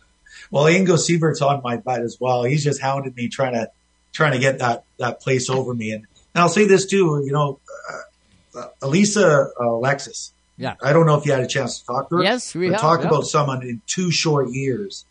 well, 0.49 0.63
Ingo 0.63 0.97
Siebert's 0.97 1.41
on 1.41 1.61
my 1.61 1.75
butt 1.75 1.99
as 1.99 2.15
well. 2.21 2.43
He's 2.43 2.63
just 2.63 2.81
hounded 2.81 3.17
me 3.17 3.27
trying 3.27 3.51
to, 3.55 3.69
trying 4.13 4.31
to 4.31 4.39
get 4.39 4.59
that, 4.59 4.85
that 4.97 5.19
place 5.19 5.49
over 5.49 5.73
me. 5.73 5.91
And, 5.91 6.05
and 6.33 6.41
I'll 6.41 6.47
say 6.47 6.65
this 6.65 6.85
too, 6.85 7.21
you 7.25 7.33
know, 7.33 7.59
uh, 7.91 8.59
uh, 8.59 8.67
Elisa 8.81 9.49
uh, 9.59 9.65
Alexis. 9.65 10.31
Yeah. 10.55 10.75
I 10.81 10.93
don't 10.93 11.05
know 11.05 11.15
if 11.15 11.25
you 11.25 11.33
had 11.33 11.43
a 11.43 11.47
chance 11.47 11.81
to 11.81 11.85
talk 11.85 12.07
to 12.09 12.15
her. 12.15 12.23
Yes, 12.23 12.55
we 12.55 12.69
have, 12.69 12.79
Talk 12.79 13.01
yeah. 13.01 13.07
about 13.07 13.25
someone 13.25 13.61
in 13.61 13.81
two 13.87 14.09
short 14.09 14.51
years 14.51 15.03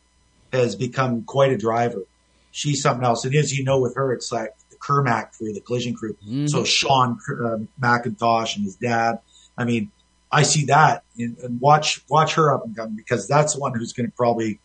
has 0.55 0.75
become 0.75 1.25
quite 1.25 1.53
a 1.53 1.59
driver. 1.59 2.03
She's 2.51 2.81
something 2.81 3.05
else. 3.05 3.27
And 3.27 3.35
as 3.35 3.53
you 3.53 3.63
know, 3.63 3.79
with 3.79 3.95
her, 3.97 4.15
it's 4.15 4.33
like 4.33 4.55
the 4.77 4.87
Kermack 4.87 5.37
crew, 5.37 5.53
the 5.53 5.61
collision 5.61 5.95
crew. 5.95 6.17
Mhm. 6.27 6.49
So 6.49 6.65
Sean 6.65 7.19
uh, 7.29 7.59
McIntosh 7.81 8.57
and 8.57 8.65
his 8.65 8.77
dad. 8.77 9.21
I 9.57 9.65
mean, 9.65 9.91
I 10.31 10.43
see 10.43 10.67
that 10.67 11.03
and, 11.19 11.37
and 11.39 11.61
watch 11.61 12.03
watch 12.09 12.35
her 12.35 12.53
up 12.53 12.65
and 12.65 12.77
come 12.77 12.97
because 12.97 13.27
that's 13.27 13.55
the 13.55 13.61
one 13.61 13.75
who's 13.75 13.93
going 13.93 14.09
to 14.11 14.17
probably 14.17 14.59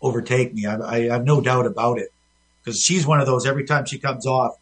overtake 0.00 0.54
me. 0.54 0.66
I, 0.66 0.76
I 0.76 1.00
have 1.10 1.24
no 1.24 1.40
doubt 1.40 1.66
about 1.66 1.98
it 1.98 2.12
because 2.62 2.82
she's 2.82 3.06
one 3.06 3.20
of 3.20 3.26
those. 3.26 3.46
Every 3.46 3.64
time 3.64 3.84
she 3.86 3.98
comes 3.98 4.26
off, 4.26 4.56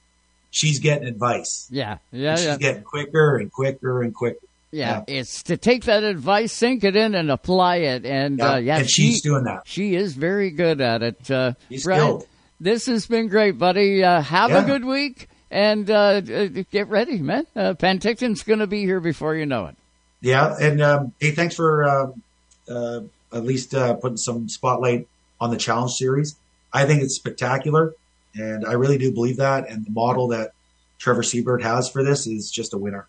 she's 0.51 0.78
getting 0.78 1.06
advice. 1.06 1.68
Yeah. 1.70 1.98
Yeah. 2.10 2.31
And 2.31 2.39
she's 2.39 2.47
yeah. 2.47 2.56
getting 2.59 2.82
quicker 2.82 3.36
and 3.36 3.52
quicker 3.52 4.02
and 4.02 4.14
quicker. 4.14 4.39
Yeah, 4.73 5.05
it's 5.06 5.44
to 5.44 5.56
take 5.56 5.85
that 5.85 6.02
advice, 6.02 6.52
sink 6.52 6.85
it 6.85 6.97
in, 6.97 7.14
and 7.14 7.31
apply 7.31 7.77
it. 7.77 8.05
And 8.05 8.39
Yeah, 8.39 8.52
uh, 8.52 8.56
yeah, 8.56 8.78
and 8.78 8.90
she, 8.90 9.12
she's 9.12 9.23
doing 9.23 9.44
that. 9.44 9.62
She 9.64 9.94
is 9.94 10.14
very 10.14 10.51
good 10.51 10.81
at 10.81 11.02
it. 11.02 11.31
Uh, 11.31 11.52
She's 11.70 11.85
Bryan, 11.85 12.01
skilled. 12.02 12.27
This 12.59 12.87
has 12.87 13.07
been 13.07 13.28
great, 13.28 13.59
buddy. 13.59 14.03
Uh, 14.03 14.20
have 14.23 14.51
a 14.51 14.62
good 14.62 14.85
week, 14.85 15.28
and 15.51 15.91
uh, 15.91 16.20
get 16.20 16.89
ready, 16.89 17.19
man. 17.19 17.47
Uh, 17.55 17.74
Penticton's 17.74 18.43
going 18.43 18.61
to 18.61 18.66
be 18.66 18.83
here 18.83 19.01
before 19.01 19.35
you 19.35 19.45
know 19.45 19.66
it. 19.66 19.77
Yeah, 20.23 20.57
and 20.59 20.81
um, 20.81 21.12
hey, 21.20 21.33
thanks 21.33 21.55
for 21.55 21.85
um, 21.85 22.23
uh, 22.69 23.01
at 23.33 23.45
least 23.45 23.74
uh, 23.74 23.95
putting 23.95 24.16
some 24.16 24.49
spotlight 24.49 25.07
on 25.41 25.51
the 25.51 25.59
challenge 25.59 25.93
series. 25.93 26.37
I 26.73 26.87
think 26.87 27.03
it's 27.03 27.15
spectacular, 27.15 27.95
and 28.35 28.65
I 28.65 28.73
really 28.73 28.99
do 28.99 29.12
believe 29.12 29.37
that. 29.37 29.69
And 29.69 29.85
the 29.85 29.91
model 29.91 30.28
that 30.28 30.53
Trevor 30.99 31.23
Siebert 31.23 31.62
has 31.62 31.91
for 31.91 32.03
this 32.03 32.27
is 32.27 32.51
just 32.51 32.73
a 32.73 32.78
winner. 32.78 33.07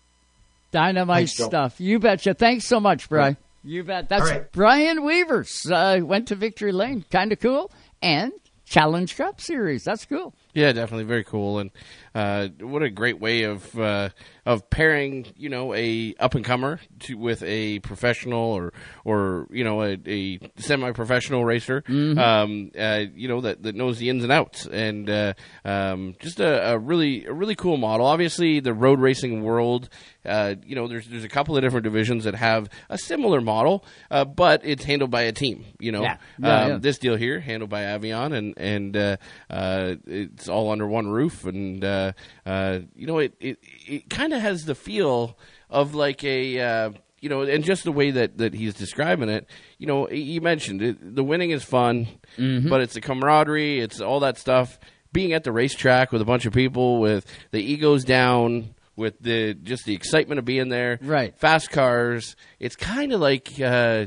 Dynamite 0.70 1.30
Thanks, 1.30 1.44
stuff. 1.44 1.80
You 1.80 1.98
betcha. 1.98 2.34
Thanks 2.34 2.66
so 2.66 2.78
much, 2.80 3.08
Bryan. 3.08 3.38
You 3.64 3.82
bet. 3.84 4.08
That's 4.08 4.30
right. 4.30 4.52
Bryan 4.52 5.02
Wevers. 5.02 5.66
Uh, 5.70 6.00
went 6.02 6.28
to 6.28 6.34
Victory 6.34 6.72
Lane. 6.72 7.04
Kind 7.10 7.32
of 7.32 7.40
cool. 7.40 7.70
And 8.02 8.32
Challenge 8.68 9.16
Cup 9.16 9.40
Series. 9.40 9.84
That's 9.84 10.04
cool. 10.04 10.34
Yeah, 10.54 10.72
definitely 10.72 11.04
very 11.04 11.24
cool, 11.24 11.58
and 11.58 11.70
uh, 12.14 12.48
what 12.60 12.82
a 12.82 12.90
great 12.90 13.20
way 13.20 13.42
of 13.44 13.78
uh, 13.78 14.08
of 14.46 14.68
pairing, 14.70 15.26
you 15.36 15.48
know, 15.50 15.74
a 15.74 16.14
up 16.18 16.34
and 16.34 16.44
comer 16.44 16.80
with 17.14 17.42
a 17.44 17.78
professional 17.80 18.40
or 18.40 18.72
or 19.04 19.46
you 19.50 19.62
know 19.62 19.82
a, 19.82 19.98
a 20.06 20.40
semi 20.56 20.90
professional 20.92 21.44
racer, 21.44 21.82
Mhm. 21.82 22.18
um, 22.18 22.70
uh, 22.78 23.04
you 23.14 23.28
know 23.28 23.42
that, 23.42 23.62
that 23.62 23.74
knows 23.76 23.98
the 23.98 24.08
ins 24.08 24.22
and 24.24 24.32
outs, 24.32 24.66
and 24.66 25.08
uh, 25.10 25.34
um, 25.64 26.14
just 26.18 26.40
a, 26.40 26.72
a 26.72 26.78
really 26.78 27.26
a 27.26 27.32
really 27.32 27.54
cool 27.54 27.76
model. 27.76 28.06
Obviously, 28.06 28.58
the 28.60 28.72
road 28.72 29.00
racing 29.00 29.42
world, 29.44 29.88
uh, 30.24 30.54
you 30.64 30.74
know, 30.74 30.88
there's 30.88 31.06
there's 31.08 31.24
a 31.24 31.28
couple 31.28 31.56
of 31.56 31.62
different 31.62 31.84
divisions 31.84 32.24
that 32.24 32.34
have 32.34 32.68
a 32.88 32.96
similar 32.98 33.40
model, 33.42 33.84
uh, 34.10 34.24
but 34.24 34.62
it's 34.64 34.84
handled 34.84 35.10
by 35.10 35.22
a 35.22 35.32
team. 35.32 35.66
You 35.78 35.92
know, 35.92 36.02
Yeah. 36.02 36.16
Yeah, 36.40 36.60
um, 36.62 36.68
yeah. 36.70 36.78
this 36.78 36.98
deal 36.98 37.16
here 37.16 37.38
handled 37.38 37.70
by 37.70 37.82
Avion, 37.82 38.32
and 38.34 38.54
and 38.56 38.96
uh, 38.96 39.16
uh, 39.50 39.94
it's 40.38 40.48
all 40.48 40.70
under 40.70 40.86
one 40.86 41.08
roof, 41.08 41.44
and 41.44 41.84
uh, 41.84 42.12
uh, 42.46 42.80
you 42.94 43.06
know 43.06 43.18
it 43.18 43.34
it, 43.40 43.58
it 43.86 44.10
kind 44.10 44.32
of 44.32 44.40
has 44.40 44.64
the 44.64 44.74
feel 44.74 45.36
of 45.70 45.94
like 45.94 46.22
a. 46.24 46.60
Uh, 46.60 46.90
you 47.20 47.28
know, 47.28 47.42
and 47.42 47.64
just 47.64 47.82
the 47.82 47.90
way 47.90 48.12
that, 48.12 48.38
that 48.38 48.54
he's 48.54 48.74
describing 48.74 49.28
it, 49.28 49.44
you 49.78 49.88
know, 49.88 50.08
you 50.08 50.40
mentioned 50.40 50.80
it, 50.80 51.16
the 51.16 51.24
winning 51.24 51.50
is 51.50 51.64
fun, 51.64 52.06
Mhm. 52.38 52.70
but 52.70 52.80
it's 52.80 52.94
the 52.94 53.00
camaraderie, 53.00 53.80
it's 53.80 54.00
all 54.00 54.20
that 54.20 54.38
stuff. 54.38 54.78
Being 55.12 55.32
at 55.32 55.42
the 55.42 55.50
racetrack 55.50 56.12
with 56.12 56.22
a 56.22 56.24
bunch 56.24 56.46
of 56.46 56.52
people, 56.52 57.00
with 57.00 57.26
the 57.50 57.60
egos 57.60 58.04
down, 58.04 58.72
with 58.94 59.18
the 59.20 59.54
just 59.54 59.84
the 59.84 59.94
excitement 59.96 60.38
of 60.38 60.44
being 60.44 60.68
there, 60.68 61.00
right? 61.02 61.36
Fast 61.36 61.70
cars. 61.72 62.36
It's 62.60 62.76
kind 62.76 63.12
of 63.12 63.20
like, 63.20 63.50
uh, 63.60 64.06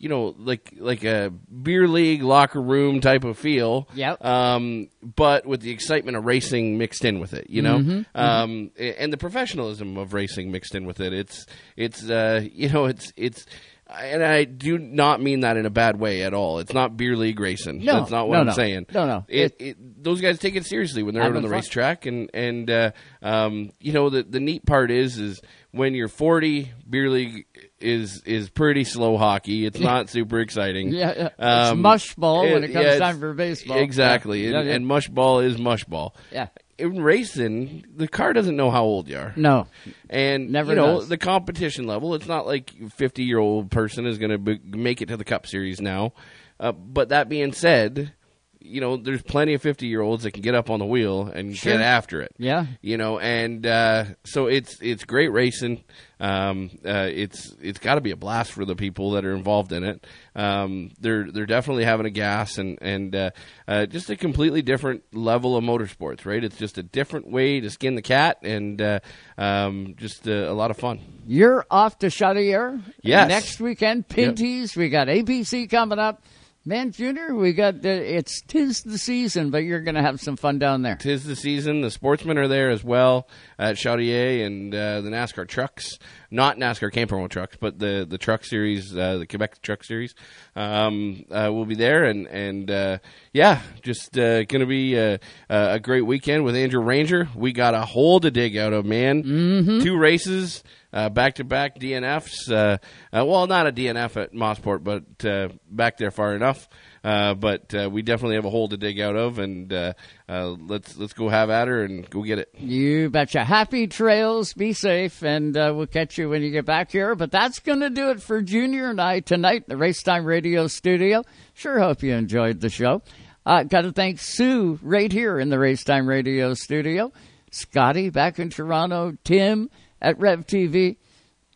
you 0.00 0.08
know, 0.08 0.34
like 0.38 0.72
like 0.78 1.04
a 1.04 1.30
beer 1.30 1.86
league 1.86 2.22
locker 2.22 2.60
room 2.60 3.00
type 3.00 3.22
of 3.22 3.38
feel. 3.38 3.86
Yep. 3.94 4.24
Um, 4.24 4.88
but 5.02 5.44
with 5.46 5.60
the 5.60 5.70
excitement 5.70 6.16
of 6.16 6.24
racing 6.24 6.78
mixed 6.78 7.04
in 7.04 7.20
with 7.20 7.34
it, 7.34 7.50
you 7.50 7.60
know, 7.60 7.78
Mhm, 7.78 8.06
um, 8.14 8.70
a- 8.78 8.98
and 9.00 9.12
the 9.12 9.18
professionalism 9.18 9.98
of 9.98 10.14
racing 10.14 10.50
mixed 10.50 10.74
in 10.74 10.86
with 10.86 11.00
it. 11.00 11.12
It's 11.12 11.44
it's 11.76 12.08
uh, 12.08 12.40
you 12.50 12.70
know 12.70 12.86
it's 12.86 13.12
it's. 13.16 13.44
And 13.92 14.22
I 14.22 14.44
do 14.44 14.78
not 14.78 15.20
mean 15.20 15.40
that 15.40 15.56
in 15.56 15.66
a 15.66 15.70
bad 15.70 15.98
way 15.98 16.22
at 16.22 16.32
all. 16.32 16.60
It's 16.60 16.72
not 16.72 16.96
beer 16.96 17.16
league 17.16 17.40
racing. 17.40 17.84
No, 17.84 17.98
That's 17.98 18.12
not 18.12 18.28
what 18.28 18.34
no, 18.36 18.40
I'm 18.42 18.46
no. 18.46 18.52
saying. 18.52 18.86
No, 18.94 19.04
no. 19.04 19.24
It, 19.26 19.56
it, 19.58 20.04
those 20.04 20.20
guys 20.20 20.38
take 20.38 20.54
it 20.54 20.64
seriously 20.64 21.02
when 21.02 21.12
they're 21.12 21.24
out 21.24 21.34
on 21.34 21.42
the 21.42 21.48
fun. 21.48 21.56
racetrack, 21.56 22.06
and 22.06 22.30
and 22.32 22.70
uh, 22.70 22.92
um, 23.20 23.72
you 23.80 23.92
know 23.92 24.08
the 24.08 24.22
the 24.22 24.38
neat 24.38 24.64
part 24.64 24.92
is 24.92 25.18
is 25.18 25.40
when 25.72 25.94
you're 25.94 26.06
40, 26.06 26.70
beer 26.88 27.10
league 27.10 27.46
is 27.80 28.22
is 28.24 28.50
pretty 28.50 28.84
slow 28.84 29.16
hockey. 29.16 29.64
It's 29.66 29.80
not 29.80 30.08
super 30.08 30.40
exciting. 30.40 30.92
Yeah, 31.00 31.30
yeah. 31.38 31.70
It's 31.70 31.78
mush 31.78 32.14
ball 32.14 32.42
when 32.42 32.64
it 32.64 32.72
comes 32.72 32.84
it's- 32.86 32.98
time 32.98 33.18
for 33.20 33.32
baseball. 33.34 33.78
Exactly, 33.78 34.40
Yeah. 34.42 34.46
and, 34.46 34.54
Yeah, 34.54 34.62
yeah. 34.70 34.76
and 34.76 34.86
mush 34.86 35.08
ball 35.08 35.40
is 35.40 35.58
mush 35.58 35.84
ball. 35.84 36.14
Yeah. 36.32 36.48
In 36.78 37.02
racing, 37.02 37.84
the 37.94 38.08
car 38.08 38.32
doesn't 38.32 38.56
know 38.56 38.70
how 38.70 38.84
old 38.84 39.06
you 39.08 39.18
are. 39.18 39.34
No. 39.36 39.66
And 40.08 40.50
Never 40.50 40.70
you 40.72 40.76
know 40.76 41.00
does. 41.00 41.08
the 41.08 41.18
competition 41.18 41.86
level. 41.86 42.14
It's 42.14 42.26
not 42.26 42.46
like 42.46 42.72
fifty 42.92 43.24
year 43.24 43.38
old 43.38 43.70
person 43.70 44.06
is 44.06 44.16
going 44.18 44.44
to 44.44 44.58
make 44.64 45.02
it 45.02 45.06
to 45.08 45.16
the 45.18 45.24
Cup 45.24 45.46
Series 45.46 45.80
now. 45.80 46.12
Uh, 46.58 46.72
but 46.72 47.10
that 47.10 47.28
being 47.28 47.52
said, 47.52 48.12
you 48.60 48.80
know 48.80 48.96
there's 48.96 49.22
plenty 49.22 49.54
of 49.54 49.62
fifty 49.62 49.86
year 49.86 50.00
olds 50.00 50.22
that 50.24 50.32
can 50.32 50.42
get 50.42 50.54
up 50.54 50.70
on 50.70 50.78
the 50.78 50.86
wheel 50.86 51.22
and 51.26 51.56
Sure. 51.56 51.72
get 51.72 51.80
after 51.82 52.20
it. 52.20 52.32
Yeah. 52.38 52.66
you 52.82 52.96
know, 52.96 53.18
and 53.18 53.66
uh, 53.66 54.04
so 54.24 54.46
it's 54.46 54.78
it's 54.80 55.04
great 55.04 55.32
racing. 55.32 55.82
Um, 56.20 56.70
uh, 56.84 57.08
it's 57.10 57.54
it's 57.62 57.78
got 57.78 57.94
to 57.94 58.02
be 58.02 58.10
a 58.10 58.16
blast 58.16 58.52
for 58.52 58.66
the 58.66 58.76
people 58.76 59.12
that 59.12 59.24
are 59.24 59.34
involved 59.34 59.72
in 59.72 59.84
it. 59.84 60.06
Um, 60.36 60.90
they're 61.00 61.30
they're 61.30 61.46
definitely 61.46 61.84
having 61.84 62.04
a 62.04 62.10
gas 62.10 62.58
and 62.58 62.78
and 62.82 63.16
uh, 63.16 63.30
uh, 63.66 63.86
just 63.86 64.10
a 64.10 64.16
completely 64.16 64.60
different 64.60 65.02
level 65.14 65.56
of 65.56 65.64
motorsports. 65.64 66.26
Right, 66.26 66.44
it's 66.44 66.58
just 66.58 66.76
a 66.76 66.82
different 66.82 67.30
way 67.30 67.60
to 67.60 67.70
skin 67.70 67.94
the 67.94 68.02
cat 68.02 68.38
and 68.42 68.80
uh, 68.82 69.00
um, 69.38 69.94
just 69.96 70.28
uh, 70.28 70.32
a 70.32 70.52
lot 70.52 70.70
of 70.70 70.76
fun. 70.76 71.00
You're 71.26 71.64
off 71.70 71.98
to 72.00 72.08
Chaudière 72.08 72.82
Yes. 73.02 73.28
next 73.28 73.60
weekend. 73.60 74.04
Yep. 74.14 74.34
Pinties. 74.36 74.76
We 74.76 74.90
got 74.90 75.08
APC 75.08 75.70
coming 75.70 75.98
up. 75.98 76.22
Man, 76.64 76.92
Junior, 76.92 77.34
we 77.34 77.54
got 77.54 77.80
the, 77.80 77.88
it's 77.88 78.42
tis 78.42 78.82
the 78.82 78.98
season, 78.98 79.50
but 79.50 79.64
you're 79.64 79.80
going 79.80 79.94
to 79.94 80.02
have 80.02 80.20
some 80.20 80.36
fun 80.36 80.58
down 80.58 80.82
there. 80.82 80.96
Tis 80.96 81.24
the 81.24 81.34
season. 81.34 81.80
The 81.80 81.90
sportsmen 81.90 82.36
are 82.36 82.48
there 82.48 82.68
as 82.68 82.84
well 82.84 83.28
at 83.58 83.76
Chaudière 83.76 84.44
and 84.44 84.74
uh, 84.74 85.00
the 85.00 85.08
NASCAR 85.08 85.48
trucks 85.48 85.98
not 86.30 86.56
NASCAR 86.56 86.92
Camp 86.92 87.10
Promo 87.10 87.28
trucks, 87.28 87.56
but 87.60 87.78
the 87.78 88.06
the 88.08 88.18
truck 88.18 88.44
series, 88.44 88.96
uh, 88.96 89.18
the 89.18 89.26
Quebec 89.26 89.60
Truck 89.62 89.82
Series, 89.82 90.14
um, 90.54 91.24
uh, 91.30 91.50
will 91.52 91.66
be 91.66 91.74
there, 91.74 92.04
and 92.04 92.26
and 92.28 92.70
uh, 92.70 92.98
yeah, 93.32 93.60
just 93.82 94.16
uh, 94.16 94.44
going 94.44 94.60
to 94.60 94.66
be 94.66 94.96
a, 94.96 95.18
a 95.48 95.80
great 95.80 96.02
weekend 96.02 96.44
with 96.44 96.54
Andrew 96.54 96.80
Ranger. 96.80 97.28
We 97.34 97.52
got 97.52 97.74
a 97.74 97.82
hole 97.82 98.20
to 98.20 98.30
dig 98.30 98.56
out 98.56 98.72
of, 98.72 98.84
man. 98.84 99.24
Mm-hmm. 99.24 99.80
Two 99.80 99.96
races. 99.98 100.62
Back 100.92 101.36
to 101.36 101.44
back 101.44 101.78
DNFs. 101.78 102.50
Uh, 102.50 102.78
uh, 103.16 103.24
well, 103.24 103.46
not 103.46 103.66
a 103.66 103.72
DNF 103.72 104.20
at 104.20 104.32
Mosport, 104.32 104.82
but 104.82 105.24
uh, 105.24 105.48
back 105.70 105.96
there 105.98 106.10
far 106.10 106.34
enough. 106.34 106.68
Uh, 107.02 107.32
but 107.34 107.74
uh, 107.74 107.88
we 107.90 108.02
definitely 108.02 108.36
have 108.36 108.44
a 108.44 108.50
hole 108.50 108.68
to 108.68 108.76
dig 108.76 109.00
out 109.00 109.16
of, 109.16 109.38
and 109.38 109.72
uh, 109.72 109.94
uh, 110.28 110.48
let's 110.48 110.98
let's 110.98 111.14
go 111.14 111.28
have 111.30 111.48
at 111.48 111.66
her 111.66 111.82
and 111.82 112.08
go 112.10 112.22
get 112.22 112.38
it. 112.38 112.50
You 112.58 113.08
betcha. 113.08 113.42
Happy 113.42 113.86
trails. 113.86 114.52
Be 114.52 114.74
safe, 114.74 115.22
and 115.22 115.56
uh, 115.56 115.72
we'll 115.74 115.86
catch 115.86 116.18
you 116.18 116.28
when 116.28 116.42
you 116.42 116.50
get 116.50 116.66
back 116.66 116.90
here. 116.92 117.14
But 117.14 117.30
that's 117.30 117.60
going 117.60 117.80
to 117.80 117.88
do 117.88 118.10
it 118.10 118.20
for 118.20 118.42
Junior 118.42 118.90
and 118.90 119.00
I 119.00 119.20
tonight, 119.20 119.66
the 119.66 119.76
Racetime 119.76 120.26
Radio 120.26 120.66
studio. 120.66 121.22
Sure 121.54 121.78
hope 121.78 122.02
you 122.02 122.12
enjoyed 122.12 122.60
the 122.60 122.68
show. 122.68 123.02
Uh, 123.46 123.62
Got 123.62 123.82
to 123.82 123.92
thank 123.92 124.18
Sue 124.20 124.78
right 124.82 125.10
here 125.10 125.38
in 125.38 125.48
the 125.48 125.56
Racetime 125.56 126.06
Radio 126.06 126.52
studio. 126.52 127.12
Scotty 127.50 128.10
back 128.10 128.38
in 128.38 128.50
Toronto. 128.50 129.16
Tim 129.24 129.70
at 130.00 130.18
Rev 130.18 130.46
TV 130.46 130.96